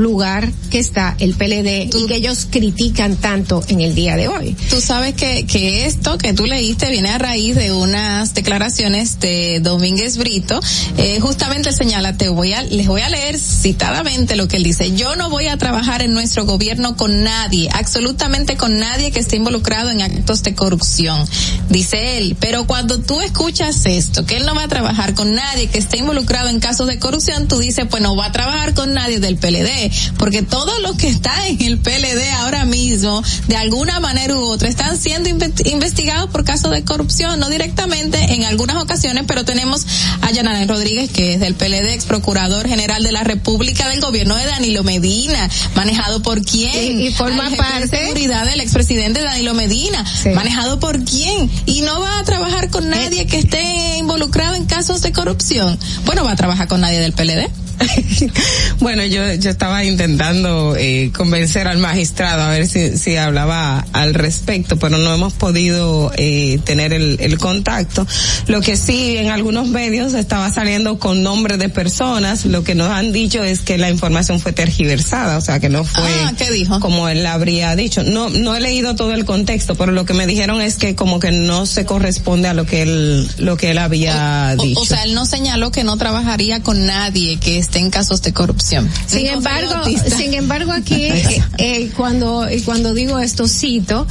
lugar 0.00 0.50
que 0.70 0.78
está 0.78 1.16
el 1.18 1.34
PLD 1.34 1.90
y 1.96 2.06
que 2.06 2.16
ellos 2.16 2.46
critican 2.50 3.16
tanto 3.16 3.62
en 3.68 3.80
el 3.80 3.94
día 3.94 4.16
de 4.16 4.28
hoy. 4.28 4.56
Tú 4.68 4.80
sabes 4.80 5.14
que, 5.14 5.46
que 5.46 5.86
esto 5.86 6.18
que 6.18 6.32
tú 6.32 6.46
leíste 6.46 6.90
viene 6.90 7.10
a 7.10 7.18
raíz 7.18 7.56
de 7.56 7.72
unas 7.72 8.34
declaraciones 8.34 9.20
de 9.20 9.60
Domínguez 9.60 10.16
Brito. 10.16 10.60
Eh, 10.96 11.18
justamente 11.20 11.72
señala, 11.72 12.16
te 12.16 12.28
voy 12.28 12.52
a, 12.52 12.62
les 12.62 12.86
voy 12.86 13.02
a 13.02 13.08
leer 13.08 13.38
citadamente 13.38 14.36
lo 14.36 14.48
que 14.48 14.56
él 14.56 14.62
dice. 14.62 14.94
Yo 14.94 15.16
no 15.16 15.30
voy 15.30 15.48
a 15.48 15.56
trabajar 15.56 16.02
en 16.02 16.12
nuestro 16.12 16.44
gobierno 16.46 16.96
con 16.96 17.22
nadie, 17.22 17.68
absolutamente 17.72 18.56
con 18.56 18.78
nadie 18.78 19.10
que 19.10 19.20
esté 19.20 19.36
involucrado 19.36 19.90
en 19.90 20.02
actos 20.02 20.42
de 20.42 20.54
corrupción. 20.54 21.24
Dice 21.68 22.18
él, 22.18 22.36
pero 22.40 22.66
cuando 22.66 23.00
tú 23.00 23.20
escuchas 23.20 23.84
esto, 23.86 24.24
que 24.24 24.36
él 24.36 24.46
no 24.46 24.54
va 24.54 24.64
a 24.64 24.68
trabajar 24.68 25.14
con 25.14 25.34
nadie 25.34 25.68
que 25.68 25.78
esté 25.78 25.98
involucrado 25.98 26.48
en 26.48 26.60
casos 26.60 26.86
de 26.86 26.98
corrupción, 26.98 27.48
tú 27.48 27.58
dices, 27.58 27.86
pues 27.90 28.02
no 28.02 28.16
va 28.16 28.26
a 28.26 28.32
trabajar 28.32 28.74
con 28.74 28.92
nadie 28.92 29.20
del 29.20 29.36
PLD 29.36 29.89
porque 30.18 30.42
todos 30.42 30.80
los 30.80 30.96
que 30.96 31.08
están 31.08 31.40
en 31.46 31.60
el 31.62 31.78
PLD 31.78 32.30
ahora 32.36 32.64
mismo, 32.64 33.22
de 33.48 33.56
alguna 33.56 34.00
manera 34.00 34.36
u 34.36 34.40
otra, 34.40 34.68
están 34.68 34.98
siendo 34.98 35.28
investigados 35.28 36.30
por 36.30 36.44
casos 36.44 36.70
de 36.70 36.84
corrupción, 36.84 37.38
no 37.40 37.48
directamente 37.48 38.34
en 38.34 38.44
algunas 38.44 38.76
ocasiones, 38.76 39.24
pero 39.26 39.44
tenemos 39.44 39.86
a 40.22 40.30
Yanaren 40.30 40.68
Rodríguez, 40.68 41.10
que 41.10 41.34
es 41.34 41.40
del 41.40 41.54
PLD, 41.54 41.94
ex 41.94 42.04
procurador 42.04 42.68
general 42.68 43.02
de 43.02 43.12
la 43.12 43.24
República 43.24 43.88
del 43.88 44.00
gobierno 44.00 44.36
de 44.36 44.46
Danilo 44.46 44.84
Medina, 44.84 45.48
manejado 45.74 46.22
por 46.22 46.42
quién? 46.42 47.00
Y, 47.00 47.10
forma 47.10 47.50
parte 47.50 47.80
de 47.80 47.88
seguridad 47.88 48.46
del 48.46 48.60
expresidente 48.60 49.20
Danilo 49.20 49.54
Medina, 49.54 50.04
manejado 50.34 50.80
por 50.80 51.02
quién? 51.04 51.50
Y 51.66 51.82
no 51.82 52.00
va 52.00 52.18
a 52.18 52.24
trabajar 52.24 52.70
con 52.70 52.88
nadie 52.88 53.26
que 53.26 53.38
esté 53.38 53.98
involucrado 53.98 54.54
en 54.54 54.66
casos 54.66 55.02
de 55.02 55.12
corrupción. 55.12 55.78
Bueno, 56.04 56.24
va 56.24 56.32
a 56.32 56.36
trabajar 56.36 56.68
con 56.68 56.80
nadie 56.80 57.00
del 57.00 57.12
PLD. 57.12 57.50
bueno, 58.80 59.04
yo, 59.04 59.34
yo 59.34 59.50
estaba 59.50 59.84
intentando 59.84 60.76
eh, 60.76 61.10
convencer 61.16 61.66
al 61.66 61.78
magistrado 61.78 62.42
a 62.42 62.50
ver 62.50 62.66
si, 62.66 62.96
si 62.96 63.16
hablaba 63.16 63.86
al 63.92 64.14
respecto, 64.14 64.78
pero 64.78 64.98
no 64.98 65.14
hemos 65.14 65.32
podido 65.32 66.12
eh, 66.16 66.58
tener 66.64 66.92
el, 66.92 67.18
el 67.20 67.38
contacto. 67.38 68.06
Lo 68.46 68.60
que 68.60 68.76
sí 68.76 69.16
en 69.16 69.30
algunos 69.30 69.68
medios 69.68 70.14
estaba 70.14 70.50
saliendo 70.50 70.98
con 70.98 71.22
nombres 71.22 71.58
de 71.58 71.68
personas, 71.68 72.44
lo 72.44 72.64
que 72.64 72.74
nos 72.74 72.90
han 72.90 73.12
dicho 73.12 73.42
es 73.42 73.60
que 73.60 73.78
la 73.78 73.90
información 73.90 74.40
fue 74.40 74.52
tergiversada, 74.52 75.38
o 75.38 75.40
sea 75.40 75.60
que 75.60 75.68
no 75.68 75.84
fue 75.84 76.04
ah, 76.24 76.32
¿qué 76.36 76.50
dijo? 76.50 76.80
como 76.80 77.08
él 77.08 77.24
habría 77.26 77.74
dicho. 77.76 78.02
No, 78.02 78.28
no 78.28 78.54
he 78.54 78.60
leído 78.60 78.94
todo 78.94 79.12
el 79.12 79.24
contexto, 79.24 79.74
pero 79.74 79.92
lo 79.92 80.04
que 80.04 80.14
me 80.14 80.26
dijeron 80.26 80.60
es 80.60 80.76
que 80.76 80.94
como 80.94 81.20
que 81.20 81.30
no 81.30 81.66
se 81.66 81.84
corresponde 81.84 82.48
a 82.48 82.54
lo 82.54 82.66
que 82.66 82.82
él, 82.82 83.28
lo 83.38 83.56
que 83.56 83.70
él 83.70 83.78
había 83.78 84.54
o, 84.58 84.62
dicho. 84.62 84.80
O, 84.80 84.84
sea, 84.84 85.02
él 85.04 85.14
no 85.14 85.26
señaló 85.26 85.70
que 85.70 85.84
no 85.84 85.96
trabajaría 85.96 86.62
con 86.62 86.86
nadie 86.86 87.38
que 87.38 87.58
esté 87.70 87.78
en 87.78 87.90
casos 87.90 88.20
de 88.22 88.32
corrupción. 88.32 88.90
Sin 89.06 89.26
embargo, 89.26 89.74
sin 90.16 90.34
embargo 90.34 90.72
aquí 90.72 91.04
eh, 91.04 91.42
eh, 91.58 91.90
cuando 91.96 92.46
cuando 92.64 92.94
digo 92.94 93.20
esto 93.20 93.46
cito 93.46 94.08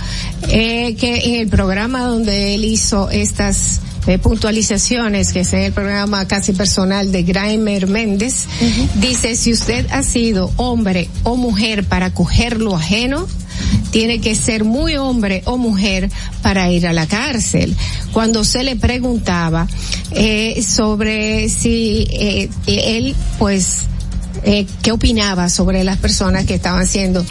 eh, 0.48 0.96
que 0.96 1.18
en 1.26 1.36
el 1.42 1.50
programa 1.50 2.06
donde 2.06 2.56
él 2.56 2.64
hizo 2.64 3.10
estas 3.10 3.82
eh, 4.08 4.18
puntualizaciones, 4.18 5.34
que 5.34 5.42
es 5.42 5.52
el 5.52 5.74
programa 5.74 6.26
casi 6.26 6.54
personal 6.54 7.12
de 7.12 7.24
Graimer 7.24 7.86
Méndez, 7.88 8.48
dice, 8.96 9.36
si 9.36 9.52
usted 9.52 9.86
ha 9.92 10.04
sido 10.04 10.52
hombre 10.56 11.10
o 11.24 11.36
mujer 11.36 11.84
para 11.84 12.14
coger 12.14 12.62
lo 12.62 12.78
ajeno, 12.78 13.28
tiene 13.92 14.22
que 14.22 14.36
ser 14.36 14.64
muy 14.64 14.96
hombre 14.98 15.42
o 15.46 15.58
mujer 15.58 16.10
para 16.42 16.70
ir 16.72 16.88
a 16.88 16.94
la 16.94 17.08
cárcel. 17.08 17.76
Cuando 18.14 18.44
se 18.44 18.64
le 18.64 18.76
preguntaba 18.76 19.68
eh, 20.12 20.62
sobre 20.64 21.50
si 21.50 22.08
eh, 22.12 22.50
él, 22.68 23.16
pues, 23.38 23.82
eh, 24.44 24.66
qué 24.82 24.92
opinaba 24.92 25.50
sobre 25.50 25.84
las 25.84 25.98
personas 25.98 26.46
que 26.46 26.56
estaban 26.56 26.88
siendo 26.88 27.26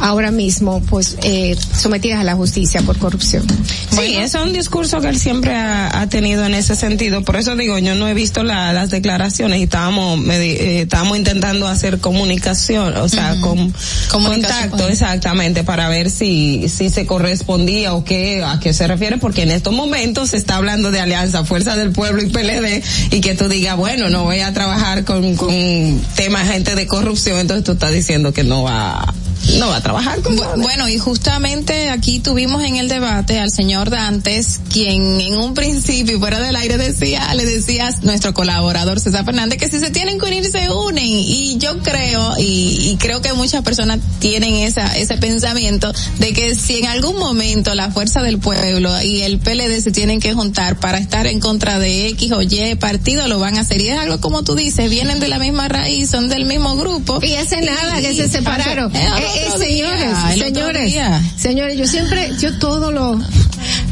ahora 0.00 0.30
mismo 0.30 0.82
pues 0.88 1.16
eh, 1.22 1.56
sometidas 1.76 2.20
a 2.20 2.24
la 2.24 2.34
justicia 2.34 2.82
por 2.82 2.98
corrupción. 2.98 3.44
Sí, 3.90 4.16
ese 4.16 4.38
es 4.38 4.44
un 4.44 4.52
discurso 4.52 5.00
que 5.00 5.08
él 5.08 5.18
siempre 5.18 5.54
ha, 5.54 6.00
ha, 6.00 6.06
tenido 6.08 6.44
en 6.44 6.54
ese 6.54 6.74
sentido. 6.74 7.22
Por 7.22 7.36
eso 7.36 7.54
digo, 7.56 7.78
yo 7.78 7.94
no 7.94 8.08
he 8.08 8.14
visto 8.14 8.42
la, 8.42 8.72
las 8.72 8.90
declaraciones 8.90 9.60
y 9.60 9.64
estábamos 9.64 10.18
eh, 10.28 10.82
estábamos 10.82 11.18
intentando 11.18 11.66
hacer 11.66 11.98
comunicación, 11.98 12.96
o 12.96 13.08
sea, 13.08 13.34
uh 13.34 13.36
-huh. 13.36 13.72
con 14.10 14.24
contacto 14.24 14.88
exactamente 14.88 15.64
para 15.64 15.88
ver 15.88 16.10
si 16.10 16.68
si 16.68 16.90
se 16.90 17.06
correspondía 17.06 17.94
o 17.94 18.04
qué 18.04 18.42
a 18.44 18.58
qué 18.60 18.72
se 18.72 18.86
refiere, 18.86 19.18
porque 19.18 19.42
en 19.42 19.50
estos 19.50 19.74
momentos 19.74 20.30
se 20.30 20.36
está 20.36 20.56
hablando 20.56 20.90
de 20.90 21.00
alianza 21.00 21.44
Fuerza 21.44 21.76
del 21.76 21.90
Pueblo 21.90 22.22
y 22.22 22.26
PLD 22.26 22.82
y 23.10 23.20
que 23.20 23.34
tú 23.34 23.48
digas, 23.48 23.76
bueno, 23.76 24.08
no 24.08 24.24
voy 24.24 24.40
a 24.40 24.52
trabajar 24.52 25.04
con 25.04 25.36
con 25.36 26.00
temas 26.14 26.48
gente 26.48 26.74
de 26.74 26.86
corrupción, 26.86 27.38
entonces 27.38 27.64
tú 27.64 27.72
estás 27.72 27.92
diciendo 27.92 28.32
que 28.32 28.44
no 28.44 28.62
va 28.62 29.14
no 29.58 29.68
va 29.68 29.76
a 29.76 29.80
trabajar 29.80 29.89
con 30.22 30.60
Bueno, 30.60 30.88
y 30.88 30.98
justamente 30.98 31.90
aquí 31.90 32.20
tuvimos 32.20 32.62
en 32.62 32.76
el 32.76 32.88
debate 32.88 33.38
al 33.38 33.50
señor 33.50 33.90
Dantes, 33.90 34.60
quien 34.72 35.20
en 35.20 35.36
un 35.36 35.54
principio 35.54 36.18
fuera 36.18 36.40
del 36.40 36.56
aire 36.56 36.76
decía, 36.76 37.32
le 37.34 37.44
decía 37.44 37.94
nuestro 38.02 38.34
colaborador 38.34 39.00
César 39.00 39.24
Fernández 39.24 39.58
que 39.58 39.68
si 39.68 39.78
se 39.78 39.90
tienen 39.90 40.18
que 40.18 40.26
unir 40.26 40.44
se 40.46 40.70
unen. 40.70 41.06
Y 41.06 41.58
yo 41.58 41.78
creo 41.78 42.34
y, 42.38 42.90
y 42.90 42.96
creo 42.98 43.20
que 43.22 43.32
muchas 43.32 43.62
personas 43.62 44.00
tienen 44.18 44.54
esa 44.54 44.96
ese 44.96 45.16
pensamiento 45.16 45.92
de 46.18 46.32
que 46.32 46.54
si 46.54 46.78
en 46.78 46.86
algún 46.86 47.18
momento 47.18 47.74
la 47.74 47.90
fuerza 47.90 48.22
del 48.22 48.38
pueblo 48.38 48.90
y 49.02 49.22
el 49.22 49.38
PLD 49.38 49.80
se 49.80 49.90
tienen 49.90 50.20
que 50.20 50.34
juntar 50.34 50.78
para 50.78 50.98
estar 50.98 51.26
en 51.26 51.40
contra 51.40 51.78
de 51.78 52.08
X 52.08 52.32
o 52.32 52.42
Y 52.42 52.74
partido 52.76 53.26
lo 53.28 53.38
van 53.38 53.56
a 53.56 53.62
hacer. 53.62 53.80
Y 53.80 53.88
es 53.88 53.98
algo 53.98 54.20
como 54.20 54.42
tú 54.42 54.54
dices, 54.54 54.90
vienen 54.90 55.20
de 55.20 55.28
la 55.28 55.38
misma 55.38 55.68
raíz, 55.68 56.10
son 56.10 56.28
del 56.28 56.44
mismo 56.44 56.76
grupo. 56.76 57.20
Y 57.22 57.34
hace 57.34 57.60
nada 57.62 58.00
y, 58.00 58.02
que 58.02 58.14
se 58.14 58.28
separaron. 58.28 58.94
Eh, 58.94 59.08
eh, 59.08 59.50
señores, 59.80 60.92
día, 60.92 61.22
señores, 61.22 61.30
señores, 61.36 61.78
yo 61.78 61.86
siempre, 61.86 62.30
yo 62.38 62.58
todo 62.58 62.90
lo, 62.90 63.20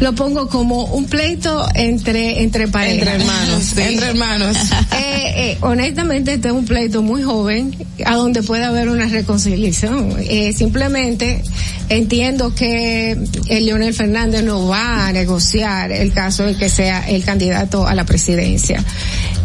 lo 0.00 0.14
pongo 0.14 0.48
como 0.48 0.84
un 0.84 1.06
pleito 1.06 1.66
entre, 1.74 2.42
entre 2.42 2.68
parejas. 2.68 2.98
Entre 2.98 3.14
hermanos, 3.14 3.64
sí. 3.74 3.82
entre 3.82 4.06
hermanos. 4.08 4.56
eh, 4.92 5.32
eh, 5.36 5.58
honestamente, 5.60 6.34
este 6.34 6.48
es 6.48 6.54
un 6.54 6.64
pleito 6.64 7.02
muy 7.02 7.22
joven, 7.22 7.74
a 8.04 8.14
donde 8.14 8.42
puede 8.42 8.64
haber 8.64 8.88
una 8.88 9.06
reconciliación. 9.06 10.14
Eh, 10.20 10.52
simplemente 10.52 11.42
entiendo 11.88 12.54
que 12.54 13.16
el 13.48 13.66
Leonel 13.66 13.94
Fernández 13.94 14.42
no 14.42 14.66
va 14.68 15.08
a 15.08 15.12
negociar 15.12 15.92
el 15.92 16.12
caso 16.12 16.44
de 16.44 16.56
que 16.56 16.68
sea 16.68 17.08
el 17.08 17.24
candidato 17.24 17.86
a 17.86 17.94
la 17.94 18.04
presidencia. 18.04 18.84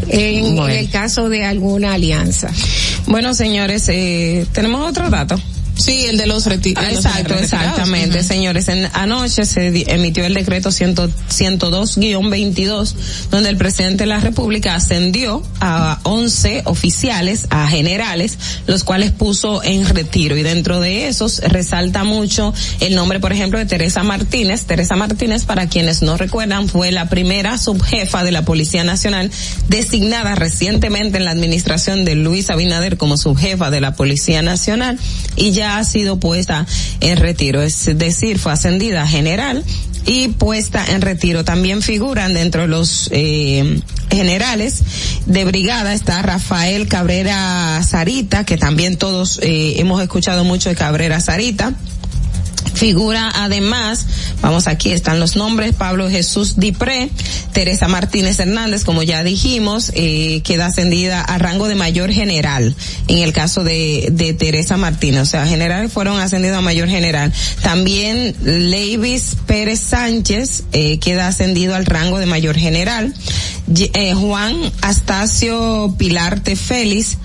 En, 0.10 0.56
bueno. 0.56 0.70
en 0.70 0.80
el 0.80 0.90
caso 0.90 1.30
de 1.30 1.46
alguna 1.46 1.94
alianza. 1.94 2.50
Bueno, 3.08 3.34
señores, 3.34 3.88
eh, 3.90 4.46
tenemos 4.52 4.88
otro 4.90 5.10
dato. 5.10 5.40
Sí, 5.76 6.06
el 6.06 6.18
de 6.18 6.27
los 6.27 6.45
retiros. 6.45 6.84
Ah, 6.84 6.92
exacto, 6.92 7.34
exactamente, 7.34 8.19
uh 8.19 8.22
-huh. 8.22 8.26
señores. 8.26 8.68
En, 8.68 8.88
anoche 8.93 9.43
se 9.45 9.69
emitió 9.92 10.24
el 10.26 10.35
decreto 10.35 10.69
102-22, 10.69 12.93
donde 13.32 13.50
el 13.50 13.58
presidente 13.58 14.03
de 14.03 14.08
la 14.08 14.19
República 14.19 14.76
ascendió 14.76 15.42
a 15.60 16.00
11 16.03 16.61
oficiales, 16.66 17.48
a 17.50 17.68
generales, 17.68 18.38
los 18.68 18.84
cuales 18.84 19.10
puso 19.11 19.64
en 19.64 19.88
retiro. 19.88 20.38
Y 20.38 20.43
dentro 20.43 20.80
de 20.80 21.08
esos 21.08 21.40
resalta 21.40 22.03
mucho 22.03 22.53
el 22.80 22.93
nombre, 22.95 23.19
por 23.19 23.34
ejemplo, 23.34 23.58
de 23.58 23.66
Teresa 23.66 24.03
Martínez. 24.03 24.66
Teresa 24.66 24.95
Martínez, 24.95 25.45
para 25.45 25.68
quienes 25.68 26.03
no 26.03 26.18
recuerdan, 26.18 26.69
fue 26.69 26.92
la 26.92 27.10
primera 27.10 27.58
subjefa 27.58 28.24
de 28.24 28.32
la 28.32 28.45
Policía 28.45 28.84
Nacional 28.84 29.32
designada 29.69 30.35
recientemente 30.35 31.18
en 31.18 31.26
la 31.26 31.32
administración 31.32 32.06
de 32.06 32.14
Luis 32.16 32.52
Abinader 32.52 32.98
como 32.98 33.18
subjefa 33.18 33.72
de 33.72 33.82
la 33.82 33.95
Policía 33.95 34.43
Nacional 34.43 35.00
y 35.35 35.52
ya 35.52 35.62
ha 35.64 35.83
sido 35.83 36.19
puesta 36.19 36.66
en 37.00 37.17
retiro, 37.17 37.61
es 37.61 37.98
decir, 37.98 38.40
fue 38.40 38.51
ascendida 38.51 39.03
a 39.03 39.08
general 39.08 39.64
y 40.06 40.30
puesta 40.30 40.85
en 40.85 41.01
retiro. 41.01 41.43
También 41.43 41.82
figuran 41.82 42.33
dentro 42.33 42.61
de 42.61 42.67
los 42.67 43.09
eh, 43.11 43.80
generales 44.09 44.83
de 45.25 45.45
brigada. 45.45 45.93
Está 45.93 46.22
Rafael 46.22 46.88
Cabrera 46.88 47.82
Sarita, 47.83 48.43
que 48.43 48.58
también 48.58 48.98
todos 48.98 49.40
eh, 49.42 49.80
hemos 49.80 50.01
escuchado 50.01 50.43
mucho 50.43 50.69
de 50.69 50.75
Cabrera 50.75 51.19
Sarita 51.19 51.74
Figura 52.74 53.32
además, 53.34 54.06
vamos 54.42 54.68
aquí 54.68 54.92
están 54.92 55.19
los 55.19 55.35
nombres, 55.35 55.74
Pablo 55.76 56.10
Jesús 56.10 56.56
Dipré, 56.58 57.10
Teresa 57.53 57.88
Martínez 57.88 58.40
Hernández, 58.40 58.84
como 58.84 59.03
ya 59.03 59.24
dijimos, 59.24 59.92
eh, 59.95 60.42
queda 60.43 60.68
ascendida 60.68 61.22
a 61.22 61.38
rango 61.38 61.68
de 61.68 61.76
mayor 61.76 62.11
general 62.11 62.76
en 63.08 63.19
el 63.19 63.34
caso 63.34 63.64
de, 63.64 64.10
de 64.11 64.34
Teresa 64.34 64.77
Martínez, 64.77 65.22
o 65.22 65.26
sea, 65.26 65.45
generales 65.45 65.92
fueron 65.92 66.19
ascendidos 66.19 66.58
a 66.58 66.61
mayor 66.61 66.90
general. 66.90 67.32
También 67.61 68.35
Leivis 68.43 69.38
Pérez 69.45 69.80
Sánchez 69.80 70.64
eh, 70.72 71.00
queda 71.00 71.27
ascendido 71.27 71.76
al 71.76 71.85
rango 71.85 72.19
de 72.19 72.26
mayor 72.26 72.56
general. 72.58 73.14
Eh, 73.76 74.14
Juan 74.14 74.56
Astacio 74.82 75.95
Pilarte 75.98 76.56
Félix 76.56 77.18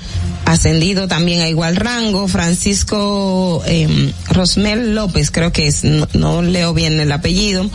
ascendido 0.53 1.09
también 1.09 1.41
a 1.43 1.49
igual 1.49 1.77
rango, 1.77 2.27
Francisco 2.27 3.63
eh, 3.67 4.13
Rosmel 4.31 4.95
López, 4.95 5.31
creo 5.31 5.53
que 5.53 5.67
es, 5.67 5.85
no, 5.85 6.09
no 6.15 6.43
leo 6.43 6.73
bien 6.73 6.99
el 7.01 7.13
apellido, 7.13 7.71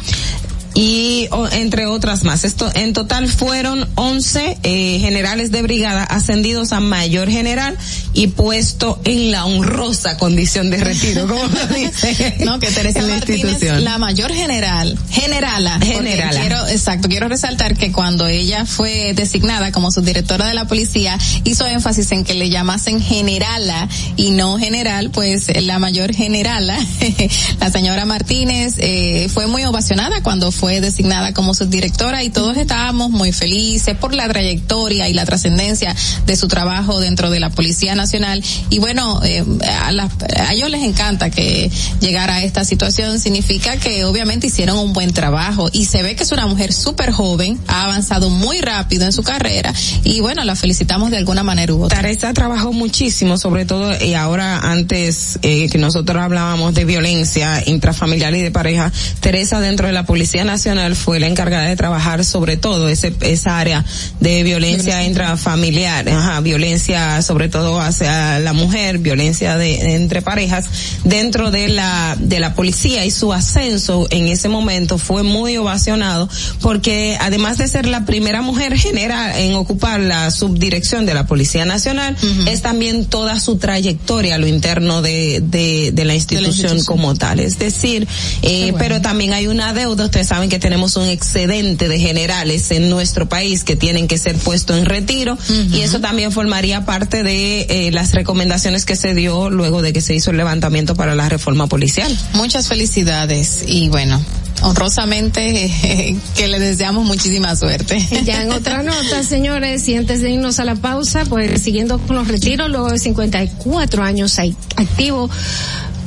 y 0.74 1.28
o, 1.32 1.48
entre 1.48 1.86
otras 1.86 2.24
más. 2.24 2.44
Esto 2.44 2.70
en 2.74 2.94
total 2.94 3.30
fueron 3.30 3.88
11 3.96 4.58
eh, 4.64 5.00
generales 5.00 5.52
de 5.52 5.62
brigada 5.62 6.04
ascendidos 6.04 6.72
a 6.72 6.80
mayor 6.80 7.30
general 7.30 7.78
y 8.14 8.28
puesto 8.28 9.00
en 9.04 9.32
la 9.32 9.46
honrosa 9.46 10.18
condición 10.18 10.70
de 10.70 10.78
retiro, 10.78 11.28
como 11.28 11.44
lo 11.44 11.68
dice. 11.68 12.38
no, 12.44 12.60
que 12.60 12.68
Teresa 12.72 13.02
la 13.02 13.16
Martínez, 13.16 13.62
la 13.82 13.98
mayor 13.98 14.34
general, 14.34 14.98
generala, 15.10 15.80
Generala. 15.80 16.40
Quiero, 16.40 16.68
exacto, 16.68 17.08
quiero 17.08 17.28
resaltar 17.28 17.76
que 17.76 17.92
cuando 17.92 18.28
ella 18.28 18.66
fue 18.66 19.14
designada 19.14 19.72
como 19.72 19.92
subdirectora 19.92 20.48
de 20.48 20.54
la 20.54 20.66
policía, 20.66 21.18
hizo 21.44 21.66
énfasis 21.66 22.12
en 22.12 22.24
que 22.24 22.34
le 22.34 22.50
llamasen 22.50 23.02
generala 23.02 23.88
y 24.16 24.32
no 24.32 24.58
general, 24.58 25.12
pues 25.12 25.52
la 25.64 25.80
mayor 25.80 26.14
generala, 26.14 26.78
la 27.60 27.72
señora 27.72 28.06
Martínez, 28.06 28.76
eh, 28.78 29.28
fue 29.34 29.48
muy 29.48 29.64
ovacionada 29.66 30.22
cuando 30.24 30.52
fue 30.52 30.63
designada 30.72 31.34
como 31.34 31.54
subdirectora 31.54 32.24
y 32.24 32.30
todos 32.30 32.58
estábamos 32.58 33.12
muy 33.12 33.32
felices 33.32 33.96
por 33.98 34.16
la 34.16 34.28
trayectoria 34.30 35.10
y 35.10 35.14
la 35.14 35.26
trascendencia 35.26 35.96
de 36.26 36.36
su 36.38 36.48
trabajo 36.48 37.00
dentro 37.00 37.30
de 37.30 37.40
la 37.40 37.50
Policía 37.50 37.96
Nacional. 37.96 38.44
Y 38.70 38.80
bueno, 38.80 39.22
eh, 39.24 39.44
a, 39.82 39.92
las- 39.92 40.12
a 40.38 40.54
ellos 40.54 40.70
les 40.70 40.84
encanta 40.84 41.30
que 41.30 41.70
llegara 42.00 42.36
a 42.36 42.44
esta 42.44 42.64
situación. 42.66 43.20
Significa 43.20 43.78
que 43.78 44.06
obviamente 44.06 44.48
hicieron 44.48 44.78
un 44.80 44.94
buen 44.94 45.12
trabajo 45.14 45.70
y 45.74 45.86
se 45.86 46.02
ve 46.02 46.16
que 46.16 46.24
es 46.24 46.32
una 46.32 46.48
mujer 46.48 46.72
súper 46.74 47.12
joven, 47.12 47.60
ha 47.68 47.84
avanzado 47.84 48.30
muy 48.30 48.62
rápido 48.62 49.06
en 49.06 49.12
su 49.12 49.24
carrera 49.24 49.74
y 50.04 50.22
bueno, 50.22 50.44
la 50.44 50.56
felicitamos 50.56 51.12
de 51.12 51.18
alguna 51.18 51.44
manera 51.44 51.74
u 51.74 51.84
otra. 51.84 52.00
Trabajó 52.34 52.72
muchísimo, 52.74 53.38
sobre 53.38 53.66
todo, 53.66 53.94
y 54.04 54.14
ahora 54.14 54.60
antes 54.72 55.40
eh, 55.42 55.68
que 55.70 55.78
nosotros 55.78 56.22
hablábamos 56.22 56.74
de 56.74 56.86
violencia 56.86 57.62
intrafamiliar 57.66 58.34
y 58.36 58.42
de 58.42 58.52
pareja, 58.52 58.92
Teresa 59.20 59.60
dentro 59.60 59.88
de 59.88 59.94
la 59.94 60.06
Policía 60.06 60.44
Nacional 60.44 60.53
fue 60.96 61.20
la 61.20 61.28
encargada 61.28 61.66
de 61.66 61.76
trabajar 61.76 62.24
sobre 62.26 62.58
todo 62.58 62.90
ese, 62.90 63.14
esa 63.22 63.60
área 63.60 63.84
de 64.20 64.44
violencia 64.44 65.04
intrafamiliar, 65.04 66.08
ajá, 66.10 66.42
violencia 66.42 67.22
sobre 67.22 67.50
todo 67.50 67.80
hacia 67.80 68.40
la 68.40 68.54
mujer, 68.54 69.00
violencia 69.00 69.58
de, 69.58 69.96
entre 69.96 70.22
parejas 70.22 70.66
dentro 71.04 71.52
de 71.52 71.70
la, 71.70 72.16
de 72.20 72.40
la 72.40 72.54
policía 72.56 73.06
y 73.06 73.12
su 73.12 73.34
ascenso 73.34 74.08
en 74.10 74.28
ese 74.28 74.50
momento 74.50 74.98
fue 74.98 75.24
muy 75.24 75.58
ovacionado 75.58 76.30
porque 76.62 77.18
además 77.20 77.58
de 77.58 77.68
ser 77.68 77.86
la 77.86 78.06
primera 78.06 78.42
mujer 78.42 78.78
general 78.78 79.38
en 79.38 79.56
ocupar 79.56 80.00
la 80.00 80.32
subdirección 80.32 81.06
de 81.06 81.14
la 81.14 81.26
Policía 81.26 81.66
Nacional, 81.66 82.16
es 82.48 82.62
también 82.62 83.06
toda 83.06 83.40
su 83.40 83.58
trayectoria 83.58 84.36
a 84.36 84.38
lo 84.38 84.48
interno 84.48 85.02
de, 85.02 85.42
de, 85.42 85.92
de 85.94 86.06
la 86.06 86.14
institución 86.16 86.44
institución. 86.48 86.86
como 86.86 87.14
tal. 87.16 87.40
Es 87.40 87.60
decir, 87.60 88.08
eh, 88.42 88.74
pero 88.78 89.02
también 89.02 89.34
hay 89.34 89.48
una 89.48 89.74
deuda, 89.74 90.06
ustedes 90.06 90.28
saben 90.28 90.43
que 90.50 90.60
tenemos 90.60 90.96
un 90.96 91.08
excedente 91.08 91.88
de 91.88 92.00
generales 92.00 92.72
en 92.72 92.90
nuestro 92.90 93.28
país 93.28 93.64
que 93.64 93.76
tienen 93.76 94.08
que 94.08 94.18
ser 94.18 94.38
puestos 94.38 94.78
en 94.78 94.86
retiro 94.86 95.38
y 95.72 95.82
eso 95.82 96.00
también 96.00 96.32
formaría 96.32 96.86
parte 96.86 97.24
de 97.24 97.62
eh, 97.70 97.92
las 97.92 98.14
recomendaciones 98.14 98.86
que 98.86 98.96
se 98.96 99.14
dio 99.14 99.50
luego 99.50 99.82
de 99.82 99.94
que 99.94 100.02
se 100.02 100.14
hizo 100.16 100.32
el 100.32 100.38
levantamiento 100.38 100.96
para 100.96 101.16
la 101.16 101.30
reforma 101.30 101.68
policial. 101.68 102.16
Muchas 102.34 102.68
felicidades 102.68 103.64
y 103.68 103.90
bueno, 103.90 104.24
honrosamente 104.62 105.66
eh, 105.66 106.16
que 106.36 106.48
le 106.48 106.60
deseamos 106.60 107.06
muchísima 107.06 107.56
suerte. 107.56 108.06
Ya 108.24 108.44
en 108.44 108.52
otra 108.52 108.84
nota, 108.84 109.24
señores, 109.24 109.88
y 109.88 109.96
antes 109.96 110.22
de 110.22 110.32
irnos 110.32 110.60
a 110.60 110.66
la 110.66 110.76
pausa, 110.76 111.26
pues 111.26 111.62
siguiendo 111.62 112.00
con 112.00 112.16
los 112.16 112.28
retiros, 112.28 112.70
luego 112.70 112.90
de 112.90 113.00
54 113.00 114.04
años 114.04 114.40
ahí 114.40 114.56
activo, 114.76 115.30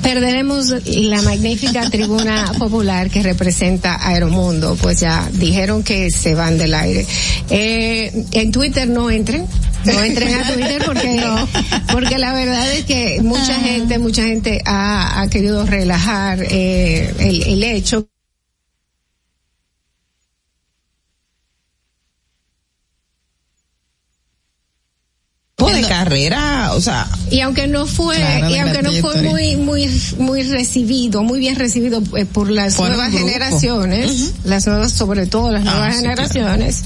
perderemos 0.07 0.73
la 0.85 1.21
magnífica 1.23 1.91
tribuna 1.91 2.53
popular 2.61 3.11
que 3.11 3.25
representa 3.25 4.07
Aeromundo. 4.07 4.77
Pues 4.81 5.01
ya 5.01 5.29
dijeron 5.33 5.83
que 5.83 6.13
se 6.13 6.37
van 6.37 6.59
del 6.59 6.75
aire. 6.75 7.05
Eh, 7.51 8.25
en 8.31 8.53
Twitter 8.53 8.89
no 8.89 9.11
entren. 9.11 9.47
No 9.85 10.01
entren 10.03 10.35
a 10.35 10.53
Twitter 10.53 10.83
porque 10.85 11.23
porque 11.93 12.19
la 12.19 12.33
verdad 12.35 12.73
es 12.73 12.85
que 12.85 13.21
mucha 13.23 13.55
gente 13.55 13.99
mucha 13.99 14.23
gente 14.23 14.61
ha, 14.65 15.21
ha 15.21 15.29
querido 15.29 15.65
relajar 15.67 16.41
eh, 16.43 17.13
el, 17.19 17.43
el 17.43 17.65
hecho 17.65 18.09
de 25.75 25.83
carrera, 25.83 26.73
o 26.75 26.81
sea, 26.81 27.09
y 27.31 27.41
aunque 27.41 27.67
no 27.67 27.87
fue 27.87 28.17
Claro, 28.17 28.51
y 28.51 28.59
aunque 28.59 28.83
no 28.83 28.93
fue 28.95 29.23
muy 29.23 29.57
muy 29.57 29.89
muy 30.19 30.43
recibido 30.45 31.23
muy 31.23 31.39
bien 31.41 31.57
recibido 31.57 32.03
eh, 32.17 32.25
por 32.25 32.51
las 32.51 32.75
Por 32.77 32.89
nuevas 32.89 33.11
generaciones 33.13 34.33
las 34.45 34.67
nuevas 34.67 34.93
sobre 34.93 35.27
todo 35.27 35.51
las 35.51 35.67
Ah, 35.67 35.71
nuevas 35.71 35.95
sí, 35.97 36.01
generaciones 36.03 36.83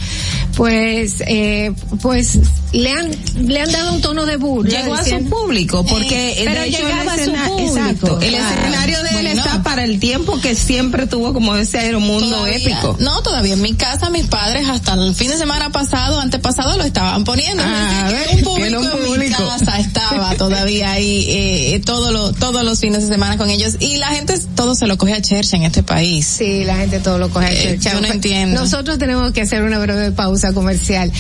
pues 0.57 1.15
eh, 1.27 1.73
pues 2.03 2.39
le 2.73 2.91
han 2.91 3.11
le 3.47 3.61
han 3.61 3.71
dado 3.73 3.95
un 3.95 4.01
tono 4.01 4.27
de 4.27 4.37
burla 4.37 4.81
llegó 4.83 4.95
a 4.95 5.05
su 5.05 5.25
público 5.29 5.85
porque 5.85 6.33
Eh, 6.33 6.43
pero 6.45 6.61
de 6.63 6.69
hecho 6.69 6.79
llegaba 6.83 7.13
a 7.13 7.15
el 7.17 7.25
su 7.25 7.31
escena- 7.31 7.49
público, 7.49 7.77
exacto, 7.79 8.21
el 8.21 8.31
claro. 8.31 8.61
escenario 8.61 9.03
de 9.03 9.09
él 9.11 9.15
Bueno. 9.27 9.43
está 9.45 9.63
para 9.63 9.85
el 9.85 9.99
tiempo 10.01 10.41
que 10.41 10.55
siempre 10.55 11.07
tuvo 11.07 11.33
como 11.33 11.55
ese 11.57 11.79
aeromundo 11.79 12.37
Todavía- 12.37 12.57
épico. 12.57 12.97
No, 13.01 13.23
todavía 13.23 13.55
en 13.55 13.63
mi 13.63 13.75
casa 13.75 14.11
mis 14.11 14.27
padres 14.27 14.69
hasta 14.69 14.95
el 14.95 15.15
fin 15.15 15.31
de 15.31 15.37
semana 15.39 15.71
pasado, 15.71 16.21
antepasado 16.21 16.77
lo 16.77 16.85
estaban 16.85 17.25
poniendo. 17.25 17.63
Ah, 17.67 18.07
a 18.07 18.11
ver, 18.11 18.29
un 18.35 18.43
público 18.43 18.70
en 18.79 19.19
mi 19.21 19.31
casa 19.31 19.79
estaba 19.79 20.35
todavía 20.37 20.93
ahí 20.93 21.27
eh, 21.29 21.81
todos 21.85 22.13
los 22.13 22.35
todos 22.37 22.65
los 22.65 22.79
fines 22.81 23.03
de 23.03 23.09
semana 23.09 23.37
con 23.37 23.51
ellos 23.51 23.77
y 23.81 23.97
la 23.97 24.09
gente 24.09 24.39
todo 24.55 24.75
se 24.75 24.87
lo 24.87 24.97
coge 24.97 25.15
a 25.15 25.21
Chercha 25.23 25.57
en 25.57 25.65
este 25.65 25.83
país. 25.83 26.27
Sí, 26.27 26.65
la 26.65 26.77
gente 26.77 27.01
todo 27.01 27.19
lo 27.19 27.29
coge 27.31 27.47
a 27.47 27.53
Eh, 27.53 27.63
chercha. 27.63 27.95
yo 27.95 28.01
no 28.01 28.09
entiendo. 28.09 28.61
Nosotros 28.61 28.99
tenemos 28.99 29.33
que 29.33 29.43
hacer 29.43 29.63
una 29.63 29.79
breve 29.79 30.13
pausa 30.13 30.53
comercial. 30.53 31.11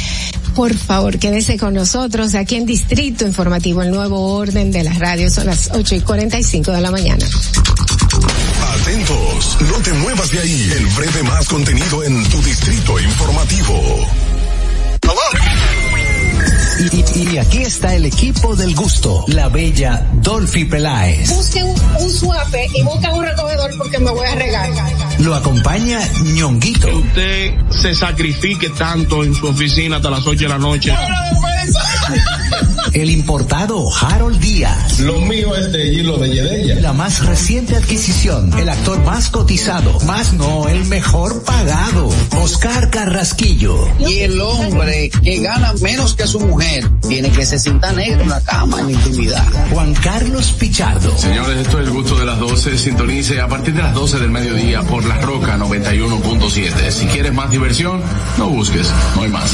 Por 0.54 0.74
favor, 0.76 1.18
quédese 1.18 1.56
con 1.58 1.74
nosotros 1.74 2.34
aquí 2.34 2.56
en 2.56 2.66
Distrito 2.66 3.24
Informativo, 3.26 3.82
el 3.82 3.90
nuevo 3.90 4.34
orden 4.34 4.72
de 4.72 4.82
las 4.82 4.98
radios. 4.98 5.34
Son 5.34 5.46
las 5.46 5.70
8 5.72 5.94
y 5.96 6.00
45 6.00 6.72
de 6.72 6.80
la 6.80 6.90
mañana. 6.90 7.24
Atentos, 8.82 9.56
no 9.60 9.76
te 9.82 9.92
muevas 9.94 10.30
de 10.32 10.38
ahí. 10.40 10.70
El 10.76 10.86
breve 10.88 11.22
más 11.24 11.46
contenido 11.48 12.02
en 12.04 12.22
tu 12.28 12.42
distrito 12.42 12.98
informativo. 13.00 14.06
Y, 16.80 17.18
y- 17.18 17.34
y 17.34 17.38
aquí 17.38 17.58
está 17.62 17.94
el 17.94 18.06
equipo 18.06 18.56
del 18.56 18.74
gusto, 18.74 19.24
la 19.28 19.48
bella 19.50 20.06
Dolphy 20.14 20.64
Peláez. 20.64 21.28
Busquen 21.28 21.66
un, 21.66 21.76
un 22.00 22.10
suape 22.10 22.68
y 22.74 22.82
busquen 22.82 23.10
un 23.12 23.22
recogedor 23.24 23.70
porque 23.76 23.98
me 23.98 24.10
voy 24.10 24.26
a 24.26 24.34
regar. 24.34 24.70
Lo 25.20 25.34
acompaña 25.34 26.00
ñonguito. 26.34 26.86
Que 26.86 26.94
usted 26.94 27.54
se 27.70 27.94
sacrifique 27.94 28.70
tanto 28.70 29.22
en 29.24 29.34
su 29.34 29.46
oficina 29.46 29.96
hasta 29.96 30.10
las 30.10 30.26
8 30.26 30.44
de 30.44 30.48
la 30.48 30.58
noche. 30.58 30.94
El 32.92 33.08
importado 33.10 33.86
Harold 33.94 34.40
Díaz. 34.40 34.98
Lo 34.98 35.20
mío 35.20 35.54
es 35.54 35.70
de 35.70 35.94
hilo 35.94 36.18
de 36.18 36.30
Yedella. 36.30 36.80
La 36.80 36.92
más 36.92 37.24
reciente 37.24 37.76
adquisición, 37.76 38.52
el 38.58 38.68
actor 38.68 39.04
más 39.04 39.30
cotizado, 39.30 40.00
más 40.00 40.32
no, 40.32 40.68
el 40.68 40.84
mejor 40.86 41.44
pagado, 41.44 42.08
Oscar 42.42 42.90
Carrasquillo. 42.90 43.86
Y 44.00 44.20
el 44.20 44.40
hombre 44.40 45.10
que 45.10 45.38
gana 45.38 45.72
menos 45.82 46.16
que 46.16 46.26
su 46.26 46.40
mujer 46.40 46.90
tiene 47.08 47.30
que 47.30 47.46
se 47.46 47.60
sienta 47.60 47.92
negro 47.92 48.22
en 48.22 48.28
la 48.30 48.40
cama, 48.40 48.80
en 48.80 48.86
la 48.86 48.92
intimidad. 48.92 49.46
Juan 49.70 49.94
Carlos 49.94 50.52
Pichardo. 50.58 51.16
Señores, 51.16 51.58
esto 51.58 51.78
es 51.80 51.86
el 51.86 51.92
gusto 51.92 52.18
de 52.18 52.26
las 52.26 52.40
12. 52.40 52.76
Sintonice 52.76 53.40
a 53.40 53.46
partir 53.46 53.74
de 53.74 53.82
las 53.82 53.94
12 53.94 54.18
del 54.18 54.30
mediodía 54.30 54.82
por 54.82 55.04
La 55.10 55.18
Roca 55.18 55.58
91.7. 55.58 56.90
Si 56.92 57.06
quieres 57.06 57.34
más 57.34 57.50
diversión, 57.50 58.00
no 58.38 58.48
busques, 58.48 58.88
no 59.16 59.22
hay 59.22 59.28
más. 59.28 59.50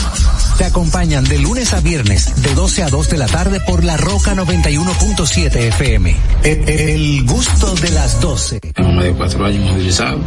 Te 0.59 0.67
acompañan 0.67 1.25
de 1.25 1.39
lunes 1.39 1.73
a 1.73 1.81
viernes, 1.81 2.43
de 2.43 2.55
12 2.55 2.83
a 2.83 2.89
2 2.91 3.09
de 3.09 3.17
la 3.17 3.27
tarde 3.27 3.61
por 3.61 3.83
La 3.83 3.97
Roca 3.97 4.35
91.7 4.35 5.57
FM. 5.57 6.15
El, 6.43 6.69
el 6.69 7.25
gusto 7.25 7.75
de 7.75 7.91
las 7.91 8.21
12. 8.21 8.61
Tengo 8.75 8.93
más 8.93 9.05
de 9.05 9.13
cuatro 9.15 9.47
años 9.47 9.71
movilizado. 9.71 10.19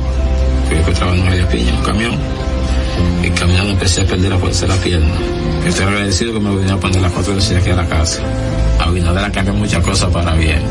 Fui 0.68 0.78
que 0.78 0.92
trabajando 0.94 1.24
en 1.24 1.30
María 1.30 1.48
Piña 1.48 1.70
en 1.70 1.76
un 1.76 1.84
camión. 1.84 2.18
Y 3.24 3.30
caminando 3.30 3.72
empecé 3.74 4.02
a 4.02 4.08
perder 4.08 4.32
la 4.32 4.40
fuerza 4.40 4.66
de 4.66 4.68
la 4.70 4.82
pierna. 4.82 5.14
Yo 5.62 5.70
estoy 5.70 5.86
agradecido 5.86 6.34
que 6.34 6.40
me 6.40 6.50
vinieron 6.50 6.80
a 6.80 6.80
poner 6.80 7.02
las 7.02 7.12
cuatro 7.12 7.36
veces 7.36 7.56
aquí 7.56 7.70
a 7.70 7.76
la 7.76 7.88
casa. 7.88 8.24
Abinader 8.80 9.26
ha 9.26 9.32
cambiado 9.32 9.60
muchas 9.60 9.84
cosas 9.84 10.10
para 10.10 10.34
bien. 10.34 10.64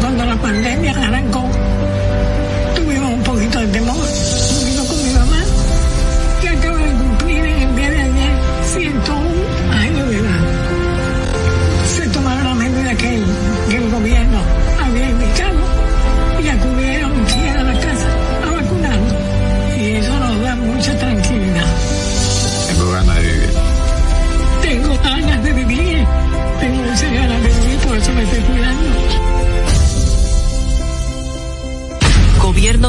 Cuando 0.00 0.24
la 0.24 0.36
pandemia 0.36 0.92
arrancó, 0.92 1.43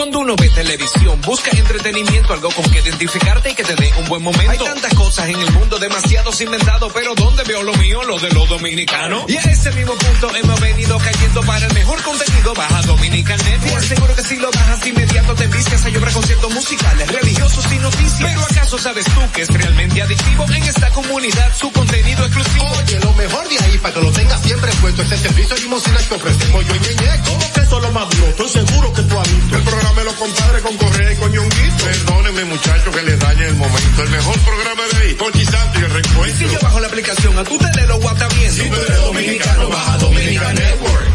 Cuando 0.00 0.20
uno 0.20 0.34
ve 0.34 0.48
televisión, 0.48 1.20
busca 1.20 1.50
entretenimiento, 1.50 2.32
algo 2.32 2.48
con 2.52 2.64
que 2.70 2.78
identificarte 2.80 3.50
y 3.50 3.54
que 3.54 3.64
te 3.64 3.74
dé 3.74 3.92
un 3.98 4.08
buen 4.08 4.22
momento. 4.22 4.50
Hay 4.50 4.56
tantas 4.56 4.94
cosas 4.94 5.28
en 5.28 5.38
el 5.38 5.52
mundo, 5.52 5.78
demasiados 5.78 6.40
inventados, 6.40 6.90
pero 6.94 7.14
¿dónde 7.14 7.44
veo 7.44 7.62
lo 7.62 7.74
mío? 7.74 8.02
Lo 8.04 8.18
de 8.18 8.30
los 8.30 8.48
dominicanos. 8.48 9.24
Y 9.28 9.36
a 9.36 9.42
ese 9.42 9.70
mismo 9.72 9.92
punto 9.92 10.34
hemos 10.34 10.58
venido 10.58 10.96
cayendo 10.96 11.42
para 11.42 11.66
el 11.66 11.74
mejor 11.74 12.02
contenido. 12.02 12.54
Baja 12.54 12.80
Dominican 12.80 13.38
Network. 13.44 13.84
Seguro 13.84 14.16
que 14.16 14.22
si 14.22 14.36
lo 14.36 14.50
bajas 14.50 14.86
inmediato 14.86 15.34
te 15.34 15.46
vistes 15.48 15.84
a 15.84 15.88
llorar 15.90 16.12
conciertos 16.14 16.54
musicales, 16.54 17.12
religiosos 17.12 17.70
y 17.70 17.78
noticias. 17.78 18.22
Pero 18.22 18.40
¿acaso 18.40 18.78
sabes 18.78 19.04
tú 19.04 19.20
que 19.34 19.42
es 19.42 19.48
realmente 19.48 20.00
adictivo 20.00 20.46
en 20.50 20.62
esta 20.62 20.90
comunidad 20.92 21.54
su 21.54 21.70
contenido 21.72 22.24
exclusivo? 22.24 22.64
Oye, 22.78 23.00
lo 23.00 23.12
mejor 23.12 23.46
de 23.50 23.58
ahí 23.58 23.76
para 23.76 23.92
que 23.92 24.00
lo 24.00 24.10
tengas 24.12 24.40
siempre 24.40 24.72
puesto 24.80 25.02
es 25.02 25.12
el 25.12 25.18
servicio 25.18 25.56
limosina 25.56 25.98
que 26.08 26.14
ofrecemos 26.14 26.66
yo 26.66 26.74
y 26.74 26.78
Ñeñe. 26.78 27.22
¿Cómo 27.26 27.52
que 27.52 27.60
eso 27.60 27.76
es 27.76 27.82
lo 27.82 27.92
más 27.92 28.08
duro? 28.08 28.26
Estoy 28.28 28.48
seguro 28.48 28.92
que 28.94 29.02
tú 29.02 29.20
has 29.20 29.30
visto. 29.30 29.56
El 29.56 29.62
programa 29.62 29.89
de 29.96 30.04
los 30.04 30.14
compadres 30.14 30.62
con 30.62 30.76
Correa 30.76 31.12
y 31.12 31.16
con 31.16 31.32
Ñonguito. 31.32 31.84
Perdónenme 31.84 32.44
muchachos 32.44 32.94
que 32.96 33.02
les 33.02 33.18
dañe 33.18 33.46
el 33.46 33.56
momento. 33.56 34.02
El 34.02 34.10
mejor 34.10 34.38
programa 34.40 34.82
de 34.92 34.98
ahí, 35.08 35.14
Conchi 35.14 35.44
Santo 35.44 35.80
y 35.80 35.84
el 35.84 35.90
reencuentro. 35.90 36.38
Si 36.48 36.54
yo 36.54 36.58
bajo 36.62 36.80
la 36.80 36.86
aplicación, 36.86 37.38
a 37.38 37.44
tú 37.44 37.58
te 37.58 37.80
le 37.80 37.86
lo 37.86 37.96
WhatsApp 37.98 38.32
bien. 38.38 38.52
Si 38.52 38.60
tú 38.68 38.76
eres 38.86 39.02
dominicano, 39.02 39.68
baja 39.68 39.98
Dominica 39.98 40.52
Network. 40.52 41.06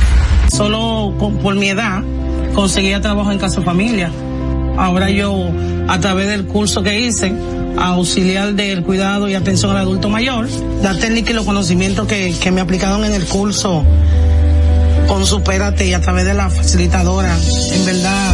Solo 0.56 1.14
con- 1.20 1.38
por 1.40 1.56
mi 1.56 1.70
edad 1.70 2.02
conseguía 2.54 3.02
trabajo 3.02 3.32
en 3.32 3.40
casa 3.40 3.62
familia. 3.62 4.12
Ahora 4.78 5.10
yo, 5.10 5.50
a 5.88 6.00
través 6.00 6.28
del 6.28 6.46
curso 6.46 6.84
que 6.84 7.00
hice, 7.00 7.34
auxiliar 7.78 8.54
del 8.54 8.84
cuidado 8.84 9.28
y 9.30 9.36
atención 9.36 9.72
al 9.72 9.78
adulto 9.78 10.10
mayor, 10.10 10.48
la 10.82 10.98
técnica 10.98 11.32
y 11.32 11.34
los 11.34 11.46
conocimientos 11.46 12.08
que, 12.08 12.34
que 12.40 12.52
me 12.52 12.62
aplicaron 12.62 13.04
en 13.06 13.14
el 13.14 13.26
curso 13.26 13.84
con 15.08 15.26
Supérate 15.26 15.86
y 15.88 15.94
a 15.94 16.02
través 16.02 16.26
de 16.26 16.34
la 16.34 16.50
facilitadora, 16.50 17.36
en 17.72 17.86
verdad 17.86 18.34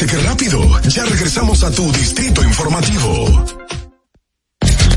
¿Viste 0.00 0.16
qué 0.16 0.22
rápido? 0.22 0.80
Ya 0.88 1.04
regresamos 1.04 1.62
a 1.62 1.70
tu 1.70 1.82
Distrito 1.92 2.42
Informativo. 2.42 3.44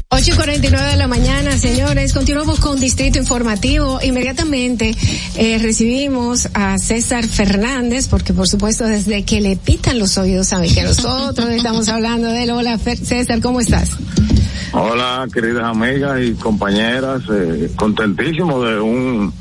8 0.07 0.31
y 0.31 0.33
49 0.33 0.91
de 0.91 0.95
la 0.95 1.07
mañana, 1.09 1.57
señores. 1.57 2.13
Continuamos 2.13 2.61
con 2.61 2.79
Distrito 2.79 3.19
Informativo. 3.19 3.99
Inmediatamente 4.01 4.95
eh, 5.35 5.59
recibimos 5.61 6.47
a 6.53 6.77
César 6.77 7.25
Fernández, 7.25 8.07
porque 8.07 8.31
por 8.31 8.47
supuesto 8.47 8.85
desde 8.85 9.25
que 9.25 9.41
le 9.41 9.57
pitan 9.57 9.99
los 9.99 10.17
oídos 10.17 10.47
saben 10.47 10.73
que 10.73 10.83
nosotros 10.83 11.49
estamos 11.49 11.89
hablando 11.89 12.29
de 12.29 12.43
él. 12.43 12.51
Hola 12.51 12.79
Fer- 12.79 13.03
César, 13.03 13.41
¿cómo 13.41 13.59
estás? 13.59 13.89
Hola, 14.71 15.27
queridas 15.33 15.65
amigas 15.65 16.17
y 16.21 16.31
compañeras, 16.35 17.23
eh, 17.29 17.69
contentísimo 17.75 18.63
de 18.63 18.79
un 18.79 19.33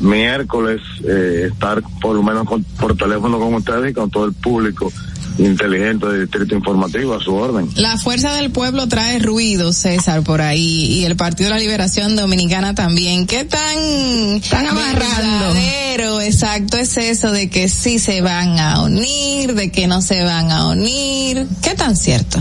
miércoles 0.00 0.80
eh, 1.06 1.48
estar 1.52 1.82
por 2.00 2.14
lo 2.16 2.22
menos 2.22 2.46
con- 2.46 2.62
por 2.64 2.96
teléfono 2.96 3.38
con 3.38 3.54
ustedes 3.54 3.90
y 3.90 3.94
con 3.94 4.10
todo 4.10 4.24
el 4.26 4.32
público 4.32 4.92
inteligente 5.38 6.04
de 6.06 6.20
Distrito 6.22 6.54
Informativo 6.56 7.14
a 7.14 7.20
su 7.20 7.32
orden. 7.32 7.68
La 7.76 7.96
fuerza 7.96 8.32
del 8.32 8.50
pueblo 8.50 8.88
trae 8.88 9.20
ruido, 9.20 9.72
César, 9.72 10.22
por 10.24 10.40
ahí, 10.40 10.86
y 10.98 11.04
el 11.04 11.14
Partido 11.14 11.48
de 11.50 11.54
la 11.54 11.60
Liberación 11.60 12.16
Dominicana 12.16 12.74
también. 12.74 13.26
¿Qué 13.26 13.44
tan, 13.44 13.78
Están 13.78 14.66
amarrando. 14.66 15.54
verdadero, 15.54 16.20
exacto, 16.20 16.76
es 16.76 16.96
eso 16.96 17.30
de 17.30 17.48
que 17.50 17.68
sí 17.68 18.00
se 18.00 18.20
van 18.20 18.58
a 18.58 18.82
unir, 18.82 19.54
de 19.54 19.70
que 19.70 19.86
no 19.86 20.02
se 20.02 20.24
van 20.24 20.50
a 20.50 20.66
unir? 20.70 21.46
¿Qué 21.62 21.74
tan 21.76 21.94
cierto? 21.96 22.40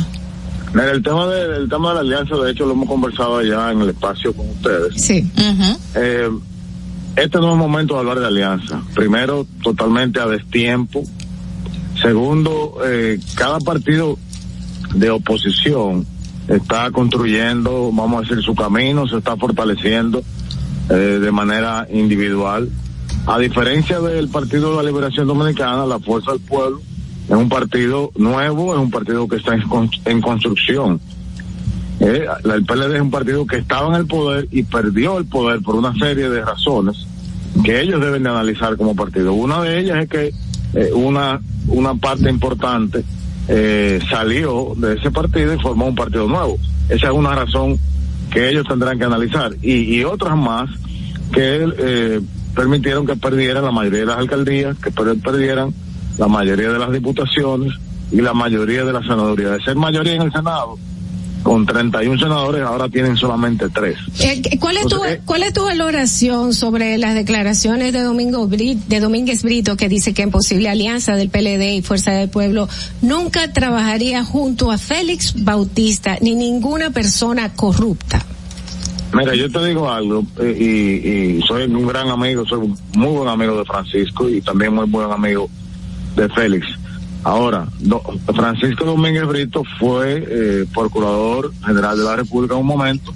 Mira, 0.73 0.89
el 0.91 1.03
tema 1.03 1.27
de, 1.27 1.55
el 1.57 1.69
tema 1.69 1.89
de 1.89 1.95
la 1.95 2.01
alianza, 2.01 2.35
de 2.35 2.51
hecho, 2.51 2.65
lo 2.65 2.71
hemos 2.73 2.89
conversado 2.89 3.37
allá 3.37 3.71
en 3.71 3.81
el 3.81 3.89
espacio 3.89 4.33
con 4.33 4.49
ustedes. 4.49 4.99
Sí. 5.01 5.23
Eh, 5.95 6.29
este 7.17 7.39
no 7.39 7.53
es 7.53 7.57
momento 7.57 7.95
de 7.95 8.01
hablar 8.01 8.19
de 8.19 8.27
alianza. 8.27 8.83
Primero, 8.93 9.47
totalmente 9.63 10.19
a 10.19 10.27
destiempo. 10.27 11.03
Segundo, 11.99 12.77
eh, 12.85 13.19
cada 13.33 13.59
partido 13.59 14.19
de 14.93 15.09
oposición 15.09 16.05
está 16.47 16.91
construyendo, 16.91 17.91
vamos 17.91 18.19
a 18.19 18.21
decir, 18.21 18.43
su 18.43 18.53
camino, 18.53 19.07
se 19.07 19.17
está 19.17 19.35
fortaleciendo 19.35 20.23
eh, 20.89 20.93
de 20.93 21.31
manera 21.31 21.87
individual. 21.91 22.69
A 23.25 23.39
diferencia 23.39 23.99
del 23.99 24.29
Partido 24.29 24.69
de 24.69 24.77
la 24.77 24.83
Liberación 24.83 25.25
Dominicana, 25.25 25.87
la 25.87 25.99
Fuerza 25.99 26.33
del 26.33 26.41
Pueblo 26.41 26.81
es 27.27 27.35
un 27.35 27.49
partido 27.49 28.11
nuevo, 28.15 28.75
es 28.75 28.79
un 28.79 28.91
partido 28.91 29.27
que 29.27 29.37
está 29.37 29.55
en, 29.55 29.63
en 30.05 30.21
construcción. 30.21 31.01
Eh, 31.99 32.27
el 32.43 32.63
PLD 32.63 32.95
es 32.95 33.01
un 33.01 33.09
partido 33.09 33.47
que 33.47 33.57
estaba 33.57 33.89
en 33.89 33.95
el 33.95 34.05
poder 34.05 34.47
y 34.51 34.61
perdió 34.61 35.17
el 35.17 35.25
poder 35.25 35.61
por 35.63 35.75
una 35.75 35.95
serie 35.95 36.29
de 36.29 36.45
razones 36.45 37.06
que 37.63 37.81
ellos 37.81 37.99
deben 38.01 38.23
de 38.23 38.29
analizar 38.29 38.75
como 38.77 38.95
partido. 38.95 39.33
Una 39.33 39.61
de 39.61 39.79
ellas 39.79 40.03
es 40.03 40.09
que 40.09 40.33
eh, 40.73 40.91
una, 40.93 41.39
una 41.67 41.95
parte 41.95 42.29
importante 42.29 43.03
eh, 43.47 43.99
salió 44.09 44.73
de 44.75 44.95
ese 44.95 45.11
partido 45.11 45.53
y 45.53 45.59
formó 45.59 45.87
un 45.87 45.95
partido 45.95 46.27
nuevo. 46.27 46.57
Esa 46.89 47.07
es 47.07 47.13
una 47.13 47.33
razón 47.35 47.77
que 48.31 48.49
ellos 48.49 48.65
tendrán 48.67 48.97
que 48.99 49.05
analizar. 49.05 49.53
Y, 49.61 50.03
otras 50.03 50.37
más 50.37 50.69
que 51.33 51.67
eh, 51.77 52.21
permitieron 52.55 53.05
que 53.05 53.15
perdieran 53.15 53.63
la 53.63 53.71
mayoría 53.71 53.99
de 54.01 54.05
las 54.05 54.17
alcaldías, 54.17 54.77
que 54.77 54.91
per- 54.91 55.17
perdieran 55.19 55.73
la 56.17 56.27
mayoría 56.27 56.71
de 56.71 56.79
las 56.79 56.91
diputaciones 56.91 57.73
y 58.11 58.21
la 58.21 58.33
mayoría 58.33 58.83
de 58.83 58.93
las 58.93 59.03
senadurías. 59.03 59.51
De 59.57 59.63
ser 59.63 59.75
mayoría 59.75 60.15
en 60.15 60.23
el 60.23 60.31
Senado, 60.31 60.77
con 61.47 61.65
31 61.65 62.19
senadores, 62.19 62.61
ahora 62.61 62.89
tienen 62.89 63.15
solamente 63.15 63.69
tres. 63.69 63.97
Eh, 64.19 64.41
¿Cuál 64.59 64.75
es 64.75 64.81
tu, 64.87 64.95
Entonces, 64.95 65.13
eh, 65.13 65.21
cuál 65.23 65.43
es 65.43 65.53
tu 65.53 65.63
valoración 65.63 66.53
sobre 66.53 66.97
las 66.97 67.15
declaraciones 67.15 67.93
de 67.93 68.01
Domingo 68.01 68.49
Bri- 68.49 68.75
de 68.87 68.99
Domínguez 68.99 69.43
Brito 69.43 69.77
que 69.77 69.87
dice 69.87 70.13
que 70.13 70.23
en 70.23 70.31
posible 70.31 70.67
alianza 70.67 71.15
del 71.15 71.29
PLD 71.29 71.75
y 71.75 71.81
Fuerza 71.81 72.11
del 72.11 72.27
Pueblo 72.29 72.67
nunca 73.01 73.53
trabajaría 73.53 74.25
junto 74.25 74.71
a 74.71 74.77
Félix 74.77 75.41
Bautista 75.45 76.17
ni 76.19 76.35
ninguna 76.35 76.89
persona 76.89 77.53
corrupta? 77.53 78.25
Mira, 79.13 79.33
yo 79.33 79.49
te 79.49 79.65
digo 79.67 79.89
algo, 79.89 80.25
eh, 80.41 80.53
y, 80.59 81.07
y 81.37 81.41
soy 81.47 81.63
un 81.63 81.87
gran 81.87 82.09
amigo, 82.09 82.45
soy 82.45 82.59
un 82.59 82.77
muy 82.93 83.07
buen 83.15 83.29
amigo 83.29 83.57
de 83.57 83.63
Francisco 83.63 84.27
y 84.29 84.41
también 84.41 84.73
muy 84.73 84.85
buen 84.85 85.09
amigo 85.09 85.49
de 86.17 86.27
Félix. 86.27 86.67
Ahora, 87.27 87.67
do- 87.81 88.01
Francisco 88.33 88.85
Domínguez 88.85 89.25
Brito 89.27 89.63
fue 89.79 90.25
eh, 90.29 90.65
procurador 90.73 91.51
general 91.65 91.97
de 91.97 92.03
la 92.05 92.15
República 92.15 92.53
en 92.53 92.61
un 92.61 92.67
momento 92.67 93.13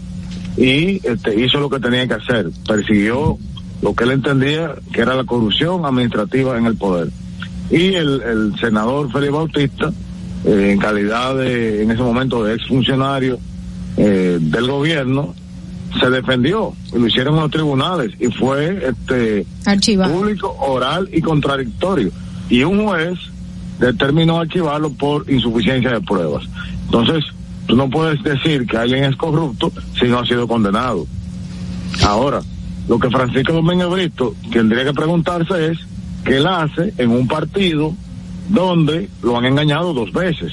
y 0.57 0.99
este, 1.07 1.39
hizo 1.39 1.61
lo 1.61 1.69
que 1.69 1.79
tenía 1.79 2.05
que 2.05 2.15
hacer, 2.15 2.49
persiguió 2.67 3.37
lo 3.81 3.93
que 3.95 4.03
él 4.03 4.11
entendía 4.11 4.75
que 4.91 4.99
era 4.99 5.15
la 5.15 5.23
corrupción 5.23 5.85
administrativa 5.85 6.57
en 6.57 6.65
el 6.65 6.75
poder. 6.75 7.07
Y 7.69 7.93
el, 7.95 8.21
el 8.21 8.53
senador 8.59 9.09
Félix 9.13 9.31
Bautista, 9.31 9.93
eh, 10.43 10.71
en 10.73 10.77
calidad 10.77 11.37
de, 11.37 11.81
en 11.83 11.91
ese 11.91 12.01
momento 12.03 12.43
de 12.43 12.55
exfuncionario 12.55 13.39
eh, 13.95 14.39
del 14.41 14.67
gobierno, 14.69 15.33
se 16.01 16.09
defendió 16.09 16.73
y 16.93 16.99
lo 16.99 17.07
hicieron 17.07 17.35
en 17.35 17.41
los 17.43 17.51
tribunales 17.51 18.11
y 18.19 18.27
fue 18.27 18.83
este 18.89 19.45
público, 20.11 20.53
oral 20.59 21.07
y 21.13 21.21
contradictorio. 21.21 22.11
Y 22.49 22.63
un 22.65 22.85
juez 22.85 23.17
determinó 23.81 24.39
archivarlo 24.39 24.91
por 24.91 25.29
insuficiencia 25.29 25.91
de 25.91 26.01
pruebas. 26.01 26.43
Entonces, 26.85 27.23
tú 27.65 27.75
no 27.75 27.89
puedes 27.89 28.21
decir 28.23 28.65
que 28.67 28.77
alguien 28.77 29.03
es 29.03 29.15
corrupto 29.15 29.71
si 29.99 30.07
no 30.07 30.19
ha 30.19 30.25
sido 30.25 30.47
condenado. 30.47 31.05
Ahora, 32.03 32.41
lo 32.87 32.99
que 32.99 33.09
Francisco 33.09 33.53
Domínguez 33.53 33.89
Brito 33.89 34.35
tendría 34.51 34.85
que 34.85 34.93
preguntarse 34.93 35.71
es 35.71 35.79
qué 36.23 36.37
él 36.37 36.47
hace 36.47 36.93
en 36.97 37.09
un 37.09 37.27
partido 37.27 37.93
donde 38.49 39.09
lo 39.21 39.37
han 39.37 39.45
engañado 39.45 39.93
dos 39.93 40.11
veces 40.11 40.51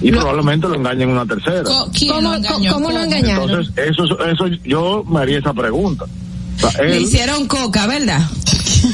y 0.00 0.12
probablemente 0.12 0.68
lo 0.68 0.74
engañen 0.74 1.08
una 1.08 1.26
tercera. 1.26 1.64
¿Cómo, 1.64 2.20
lo, 2.20 2.72
¿cómo 2.72 2.90
lo 2.90 3.02
engañaron? 3.02 3.50
Entonces, 3.50 3.74
eso, 3.76 4.04
eso 4.24 4.46
yo 4.64 5.04
me 5.04 5.20
haría 5.20 5.38
esa 5.38 5.52
pregunta. 5.52 6.04
Le 6.80 7.00
hicieron 7.00 7.46
coca, 7.46 7.86
¿verdad? 7.86 8.22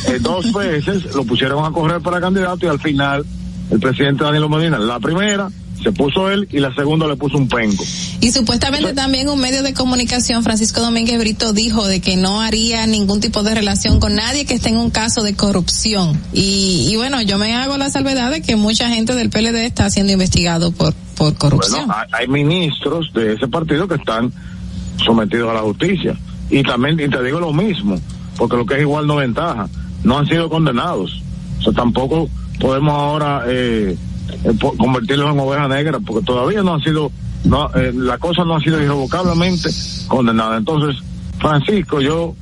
Eh, 0.08 0.18
dos 0.20 0.52
veces 0.52 1.14
lo 1.14 1.24
pusieron 1.24 1.64
a 1.64 1.70
correr 1.70 2.00
para 2.00 2.20
candidato 2.20 2.66
y 2.66 2.68
al 2.68 2.80
final 2.80 3.24
el 3.70 3.80
presidente 3.80 4.24
Danilo 4.24 4.48
Medina, 4.48 4.78
la 4.78 5.00
primera 5.00 5.48
se 5.82 5.92
puso 5.92 6.30
él 6.30 6.48
y 6.50 6.60
la 6.60 6.74
segunda 6.74 7.06
le 7.06 7.16
puso 7.16 7.36
un 7.36 7.46
penco. 7.48 7.84
Y 8.20 8.30
supuestamente 8.32 8.94
también 8.94 9.28
un 9.28 9.38
medio 9.38 9.62
de 9.62 9.74
comunicación, 9.74 10.42
Francisco 10.42 10.80
Domínguez 10.80 11.18
Brito, 11.18 11.52
dijo 11.52 11.86
de 11.86 12.00
que 12.00 12.16
no 12.16 12.40
haría 12.40 12.86
ningún 12.86 13.20
tipo 13.20 13.42
de 13.42 13.54
relación 13.54 14.00
con 14.00 14.14
nadie 14.14 14.46
que 14.46 14.54
esté 14.54 14.70
en 14.70 14.78
un 14.78 14.90
caso 14.90 15.22
de 15.22 15.34
corrupción. 15.34 16.18
Y, 16.32 16.88
y 16.90 16.96
bueno, 16.96 17.20
yo 17.20 17.36
me 17.38 17.54
hago 17.54 17.76
la 17.76 17.90
salvedad 17.90 18.30
de 18.30 18.40
que 18.40 18.56
mucha 18.56 18.88
gente 18.88 19.14
del 19.14 19.28
PLD 19.28 19.66
está 19.66 19.90
siendo 19.90 20.12
investigado 20.12 20.72
por, 20.72 20.94
por 21.16 21.34
corrupción. 21.34 21.86
Bueno, 21.86 21.94
hay, 21.94 22.22
hay 22.22 22.28
ministros 22.28 23.12
de 23.12 23.34
ese 23.34 23.46
partido 23.48 23.86
que 23.86 23.96
están 23.96 24.32
sometidos 25.04 25.50
a 25.50 25.54
la 25.54 25.60
justicia. 25.60 26.16
Y 26.50 26.62
también, 26.62 26.98
y 26.98 27.08
te 27.08 27.22
digo 27.22 27.40
lo 27.40 27.52
mismo, 27.52 28.00
porque 28.36 28.56
lo 28.56 28.64
que 28.64 28.74
es 28.74 28.80
igual 28.80 29.06
no 29.06 29.16
ventaja, 29.16 29.68
no 30.04 30.18
han 30.18 30.26
sido 30.26 30.48
condenados. 30.48 31.22
O 31.58 31.62
sea, 31.62 31.72
tampoco 31.72 32.28
podemos 32.60 32.92
ahora 32.92 33.44
eh, 33.48 33.96
eh, 34.44 34.52
convertirlos 34.78 35.32
en 35.32 35.40
ovejas 35.40 35.68
negras, 35.68 36.00
porque 36.06 36.24
todavía 36.24 36.62
no 36.62 36.74
han 36.74 36.80
sido, 36.80 37.10
no, 37.44 37.70
eh, 37.74 37.92
la 37.94 38.18
cosa 38.18 38.44
no 38.44 38.56
ha 38.56 38.60
sido 38.60 38.80
irrevocablemente 38.80 39.70
condenada. 40.08 40.56
Entonces, 40.56 41.02
Francisco, 41.38 42.00
yo 42.00 42.34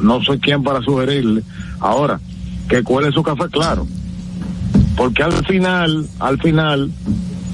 no 0.00 0.22
soy 0.22 0.38
quien 0.38 0.62
para 0.62 0.80
sugerirle 0.82 1.42
ahora 1.80 2.20
que 2.68 2.82
cuele 2.82 3.12
su 3.12 3.22
café 3.22 3.48
claro, 3.50 3.86
porque 4.96 5.22
al 5.22 5.44
final, 5.44 6.06
al 6.18 6.40
final, 6.40 6.90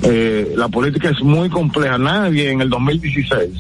eh, 0.03 0.55
la 0.57 0.69
política 0.69 1.11
es 1.11 1.23
muy 1.23 1.49
compleja. 1.49 1.99
Nadie 1.99 2.51
en 2.51 2.61
el 2.61 2.71
2016 2.71 3.51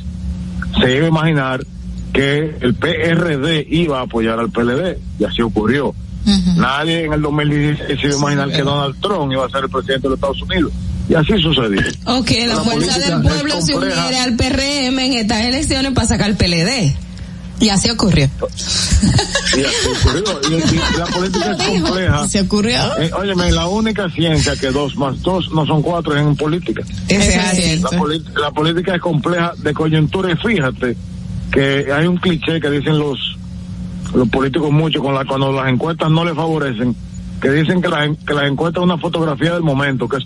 se 0.80 0.96
iba 0.96 1.06
a 1.06 1.08
imaginar 1.08 1.64
que 2.12 2.56
el 2.60 2.74
PRD 2.74 3.66
iba 3.70 4.00
a 4.00 4.02
apoyar 4.02 4.38
al 4.38 4.50
PLD, 4.50 4.98
y 5.18 5.24
así 5.24 5.42
ocurrió. 5.42 5.94
Nadie 6.56 7.04
en 7.04 7.12
el 7.12 7.22
2016 7.22 8.00
se 8.00 8.06
iba 8.06 8.14
a 8.14 8.18
imaginar 8.18 8.52
que 8.52 8.62
Donald 8.62 9.00
Trump 9.00 9.32
iba 9.32 9.46
a 9.46 9.48
ser 9.48 9.64
el 9.64 9.70
presidente 9.70 10.02
de 10.02 10.08
los 10.10 10.16
Estados 10.18 10.42
Unidos. 10.42 10.72
Y 11.08 11.14
así 11.14 11.32
sucedió. 11.42 11.80
Ok, 12.04 12.30
la, 12.46 12.56
fuerza 12.56 12.98
del 12.98 13.22
pueblo 13.22 13.60
se 13.60 13.74
uniere 13.74 14.18
al 14.18 14.36
PRM 14.36 14.98
en 14.98 15.12
estas 15.14 15.40
elecciones 15.40 15.92
para 15.92 16.06
sacar 16.06 16.30
el 16.30 16.36
PLD. 16.36 16.94
Y 17.58 17.68
así 17.68 17.90
ocurrió. 17.90 18.30
Y 19.56 19.64
así 19.64 19.88
ocurrió. 19.98 20.40
Y, 20.50 20.54
y 20.54 20.98
la 20.98 21.06
política 21.06 21.52
es 21.58 21.80
compleja. 21.82 22.28
¿Se 22.28 22.40
ocurrió? 22.40 22.98
Eh, 22.98 23.10
óyeme, 23.12 23.50
la 23.50 23.66
única 23.66 24.08
ciencia 24.08 24.56
que 24.56 24.70
dos 24.70 24.96
más 24.96 25.20
dos 25.20 25.50
no 25.52 25.66
son 25.66 25.82
cuatro 25.82 26.14
es 26.16 26.22
en 26.22 26.36
política. 26.36 26.82
Eso 27.08 27.28
es 27.28 27.36
La, 27.36 27.50
cierto. 27.50 27.90
la 28.40 28.50
política 28.52 28.94
es 28.94 29.00
compleja 29.00 29.52
de 29.58 29.74
coyuntura 29.74 30.32
y 30.32 30.36
fíjate 30.36 30.96
que 31.52 31.92
hay 31.92 32.06
un 32.06 32.16
cliché 32.16 32.60
que 32.60 32.70
dicen 32.70 32.98
los 32.98 33.36
los 34.14 34.28
políticos 34.28 34.72
mucho 34.72 35.00
con 35.00 35.14
la, 35.14 35.24
cuando 35.24 35.52
las 35.52 35.68
encuestas 35.68 36.10
no 36.10 36.24
les 36.24 36.34
favorecen, 36.34 36.96
que 37.40 37.50
dicen 37.50 37.80
que, 37.80 37.88
la, 37.88 38.04
en- 38.06 38.16
que 38.16 38.34
las 38.34 38.44
encuestas 38.50 38.80
es 38.80 38.84
una 38.84 38.98
fotografía 38.98 39.54
del 39.54 39.62
momento, 39.62 40.08
que 40.08 40.16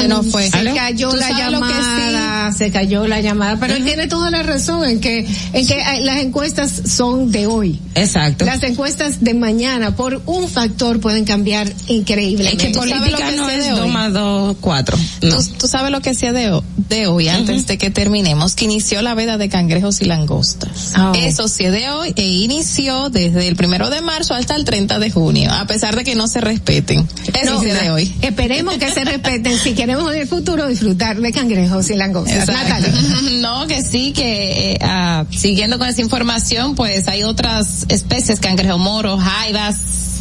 Se 0.00 0.08
nos 0.08 0.26
fue. 0.26 0.50
Se 0.50 0.64
cayó 0.74 1.10
¿Tú 1.10 1.16
la 1.16 1.28
que 1.28 1.34
llamada, 1.34 2.52
se 2.52 2.70
cayó 2.70 3.06
la 3.06 3.20
llamada, 3.20 3.58
pero 3.58 3.74
él 3.74 3.84
tiene 3.84 4.06
toda 4.06 4.30
la 4.30 4.42
razón 4.42 4.84
en 4.84 5.00
que, 5.00 5.26
en 5.52 5.66
que 5.66 5.74
eh, 5.74 6.00
las 6.02 6.18
encuestas 6.18 6.82
son 6.86 7.30
de 7.30 7.46
hoy. 7.46 7.80
Exacto. 7.94 8.44
Las 8.44 8.62
encuestas 8.62 9.22
de 9.22 9.34
mañana, 9.34 9.96
por 9.96 10.22
un 10.26 10.48
factor, 10.48 11.00
pueden 11.00 11.24
cambiar 11.24 11.72
increíblemente. 11.88 12.66
Es 12.66 12.72
que 12.72 12.78
política 12.78 13.30
no 13.32 13.48
es 13.48 13.70
dos 13.70 13.88
más 13.88 14.12
dos, 14.12 14.56
cuatro. 14.60 14.98
¿Tú, 15.20 15.36
tú 15.58 15.68
sabes 15.68 15.90
lo 15.90 16.00
que 16.00 16.10
hacía 16.10 16.32
de, 16.32 16.60
de 16.88 17.06
hoy, 17.06 17.28
antes 17.28 17.66
de 17.66 17.78
que 17.78 17.90
terminemos, 17.90 18.54
que 18.54 18.64
inició 18.64 19.02
la 19.02 19.14
veda 19.14 19.38
de 19.38 19.48
cangrejos 19.48 20.00
y 20.00 20.04
langostas. 20.04 20.92
Oh. 20.98 21.12
Eso 21.14 21.48
sí 21.48 21.64
de 21.64 21.88
hoy 21.90 22.12
e 22.16 22.24
inició 22.24 23.08
desde 23.10 23.48
el 23.48 23.56
primero 23.56 23.90
de 23.90 24.00
marzo 24.00 24.34
hasta 24.34 24.54
el 24.56 24.64
30 24.64 24.98
de 24.98 25.10
junio, 25.10 25.52
a 25.52 25.66
pesar 25.66 25.96
de 25.96 26.04
que 26.04 26.14
no 26.14 26.28
se 26.28 26.40
respeten. 26.40 27.06
Eso 27.32 27.54
No, 27.54 27.60
sí 27.60 27.68
es 27.68 27.80
de 27.80 27.90
hoy. 27.90 28.14
Esperemos 28.22 28.76
que 28.76 28.90
se 28.92 29.04
respeten 29.04 29.58
si 29.58 29.72
queremos 29.86 30.12
en 30.12 30.22
el 30.22 30.26
futuro 30.26 30.66
disfrutar 30.66 31.16
de 31.16 31.30
cangrejos 31.30 31.90
y 31.90 31.94
langostas. 31.94 32.48
Natalia. 32.48 32.92
No, 33.40 33.68
que 33.68 33.82
sí, 33.82 34.12
que 34.12 34.72
eh, 34.72 34.78
ah, 34.82 35.24
siguiendo 35.30 35.78
con 35.78 35.86
esa 35.86 36.00
información, 36.00 36.74
pues 36.74 37.06
hay 37.06 37.22
otras 37.22 37.86
especies, 37.88 38.40
cangrejo 38.40 38.78
moro, 38.78 39.16
jaivas, 39.16 39.76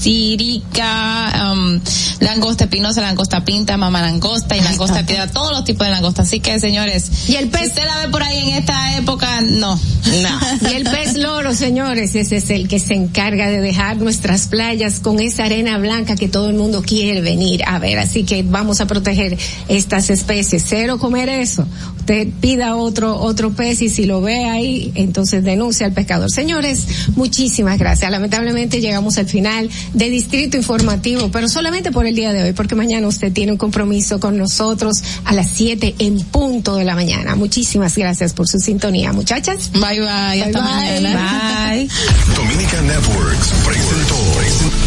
sirica, 0.06 1.51
um, 1.51 1.80
langosta 2.19 2.66
espinosa, 2.66 3.01
langosta 3.01 3.43
pinta, 3.43 3.75
mamá 3.75 4.01
langosta 4.01 4.56
y 4.56 4.61
langosta 4.61 5.03
piedra, 5.03 5.27
todos 5.27 5.51
los 5.51 5.64
tipos 5.64 5.88
de 5.88 5.92
langosta. 5.92 6.22
Así 6.22 6.40
que, 6.40 6.59
señores, 6.59 7.09
Y 7.27 7.35
el 7.35 7.50
pez- 7.51 7.61
si 7.61 7.67
usted 7.69 7.85
la 7.85 7.98
ve 8.06 8.09
por 8.09 8.22
ahí 8.22 8.50
en 8.50 8.56
esta 8.58 8.98
época, 8.98 9.42
no. 9.42 9.80
Y 10.72 10.74
el 10.75 10.84
pez 10.84 11.16
loro, 11.16 11.53
señores, 11.56 12.14
ese 12.16 12.38
es 12.38 12.50
el 12.51 12.67
que 12.67 12.80
se 12.80 12.93
encarga 12.93 13.50
de 13.50 13.59
dejar 13.61 13.98
nuestras 13.98 14.48
playas 14.48 15.00
con 15.00 15.19
esa 15.19 15.45
arena 15.45 15.77
blanca 15.80 16.16
que 16.16 16.27
todo 16.27 16.50
el 16.50 16.56
mundo 16.56 16.84
quiere 16.84 17.22
venir 17.22 17.64
a 17.66 17.80
ver. 17.80 17.98
Así 17.98 18.24
que 18.24 18.43
vamos 18.43 18.82
a 18.82 18.85
proteger 18.88 19.38
estas 19.67 20.09
especies. 20.11 20.64
Cero 20.67 21.00
comer 21.00 21.30
eso. 21.30 21.66
Usted 21.98 22.27
pida 22.40 22.75
otro, 22.75 23.19
otro 23.19 23.51
pez 23.53 23.82
y 23.82 23.90
si 23.90 24.06
lo 24.06 24.22
ve 24.22 24.45
ahí, 24.45 24.92
entonces 24.93 25.43
denuncia 25.43 25.88
al 25.88 25.93
pescador. 25.93 26.30
Señores, 26.32 26.85
muchísimas 27.16 27.80
gracias. 27.80 28.11
Lamentablemente 28.11 28.80
llegamos 28.80 29.17
al 29.17 29.27
final 29.27 29.69
de 29.95 30.09
Distrito 30.09 30.57
Informativo, 30.57 31.32
pero 31.32 31.48
solamente 31.48 31.91
por 31.91 32.06
el 32.06 32.15
día 32.15 32.33
de 32.33 32.43
hoy, 32.43 32.53
porque 32.53 32.75
mañana 32.75 33.07
usted 33.07 33.32
tiene 33.32 33.53
un 33.53 33.57
compromiso 33.57 34.19
con 34.19 34.38
nosotros 34.38 35.01
a 35.24 35.33
las 35.33 35.49
7 35.49 35.95
en 35.99 36.19
punto 36.25 36.75
de 36.75 36.83
la 36.83 36.95
mañana. 36.95 37.35
Muchísimas 37.35 37.98
gracias 37.98 38.33
por 38.33 38.48
su 38.48 38.59
sintonía, 38.59 39.14
muchachas. 39.14 39.72
Bye 39.72 40.01
bye, 40.01 40.43
hasta 40.43 40.61
mañana. 40.61 41.69
Bye. 41.72 41.90
Dominica 42.35 42.82
Networks 42.82 43.53
presentó 43.65 44.15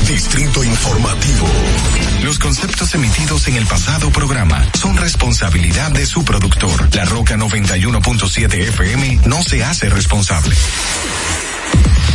Distrito 0.06 0.64
Informativo. 0.64 1.46
Los 2.24 2.38
conceptos 2.38 2.94
emitidos 2.94 3.48
en 3.48 3.56
el 3.56 3.66
pasado 3.66 4.10
programa 4.10 4.64
son 4.78 4.96
responsabilidad 4.96 5.90
de 5.92 6.04
su 6.04 6.24
productor. 6.24 6.94
La 6.94 7.04
Roca 7.06 7.36
91.7 7.36 8.54
FM 8.68 9.20
no 9.26 9.42
se 9.42 9.64
hace 9.64 9.88
responsable. 9.88 10.54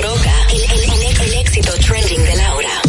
Roca, 0.00 0.46
el, 0.50 0.62
el- 0.62 1.32
éxito 1.34 1.72
trending 1.78 2.24
de 2.24 2.36
Laura. 2.36 2.79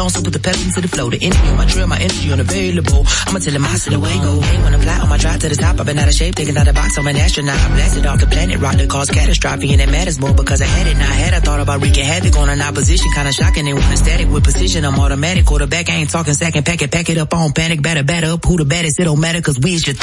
Long, 0.00 0.08
so 0.08 0.22
put 0.22 0.32
the 0.32 0.40
pedal 0.40 0.62
into 0.64 0.80
the 0.80 0.88
flow. 0.88 1.10
The 1.10 1.20
energy 1.20 1.46
on 1.52 1.56
my 1.60 1.66
trail, 1.66 1.86
my 1.86 2.00
energy 2.00 2.32
unavailable. 2.32 3.04
I'ma 3.28 3.38
tell 3.44 3.52
him 3.52 3.64
I 3.64 3.76
see 3.76 3.90
the 3.92 4.00
way 4.00 4.16
go. 4.24 4.40
Hey, 4.40 4.58
when 4.64 4.72
I 4.74 4.80
fly 4.80 4.96
on 5.04 5.08
my 5.08 5.18
drive 5.18 5.40
to 5.44 5.48
the 5.52 5.56
top, 5.56 5.78
I've 5.78 5.86
been 5.86 5.98
out 5.98 6.08
of 6.08 6.14
shape, 6.14 6.34
taking 6.34 6.56
out 6.56 6.66
the 6.66 6.72
box. 6.72 6.96
I'm 6.96 7.06
an 7.06 7.16
astronaut. 7.16 7.60
I 7.60 7.68
blasted 7.76 8.06
off 8.06 8.18
the 8.20 8.26
planet, 8.26 8.56
rock 8.60 8.76
that 8.80 8.88
caused 8.88 9.12
catastrophe, 9.12 9.72
and 9.72 9.80
it 9.80 9.90
matters 9.90 10.18
more 10.18 10.32
because 10.32 10.62
I 10.62 10.68
had 10.76 10.86
it. 10.86 10.96
Now 10.96 11.10
I 11.10 11.18
had, 11.24 11.34
I 11.34 11.40
thought 11.40 11.60
about 11.60 11.82
wreaking 11.82 12.04
havoc 12.04 12.36
on 12.36 12.48
an 12.48 12.62
opposition, 12.62 13.12
kinda 13.12 13.32
shocking. 13.32 13.64
They 13.66 13.74
want 13.74 13.98
static 13.98 14.28
with 14.32 14.44
precision. 14.44 14.84
I'm 14.84 14.98
automatic, 14.98 15.44
quarterback. 15.44 15.90
I 15.90 15.94
ain't 16.00 16.10
talking 16.10 16.34
second, 16.34 16.64
pack 16.64 16.80
it, 16.80 16.90
pack 16.90 17.10
it 17.10 17.18
up 17.18 17.34
on 17.34 17.52
panic, 17.52 17.82
batter, 17.82 18.02
batter 18.02 18.32
up. 18.34 18.44
Who 18.46 18.56
the 18.56 18.64
baddest? 18.64 18.98
It 19.00 19.04
don't 19.04 19.20
matter, 19.20 19.40
cause 19.42 19.58
we 19.60 19.74
is 19.74 19.86
your. 19.86 19.96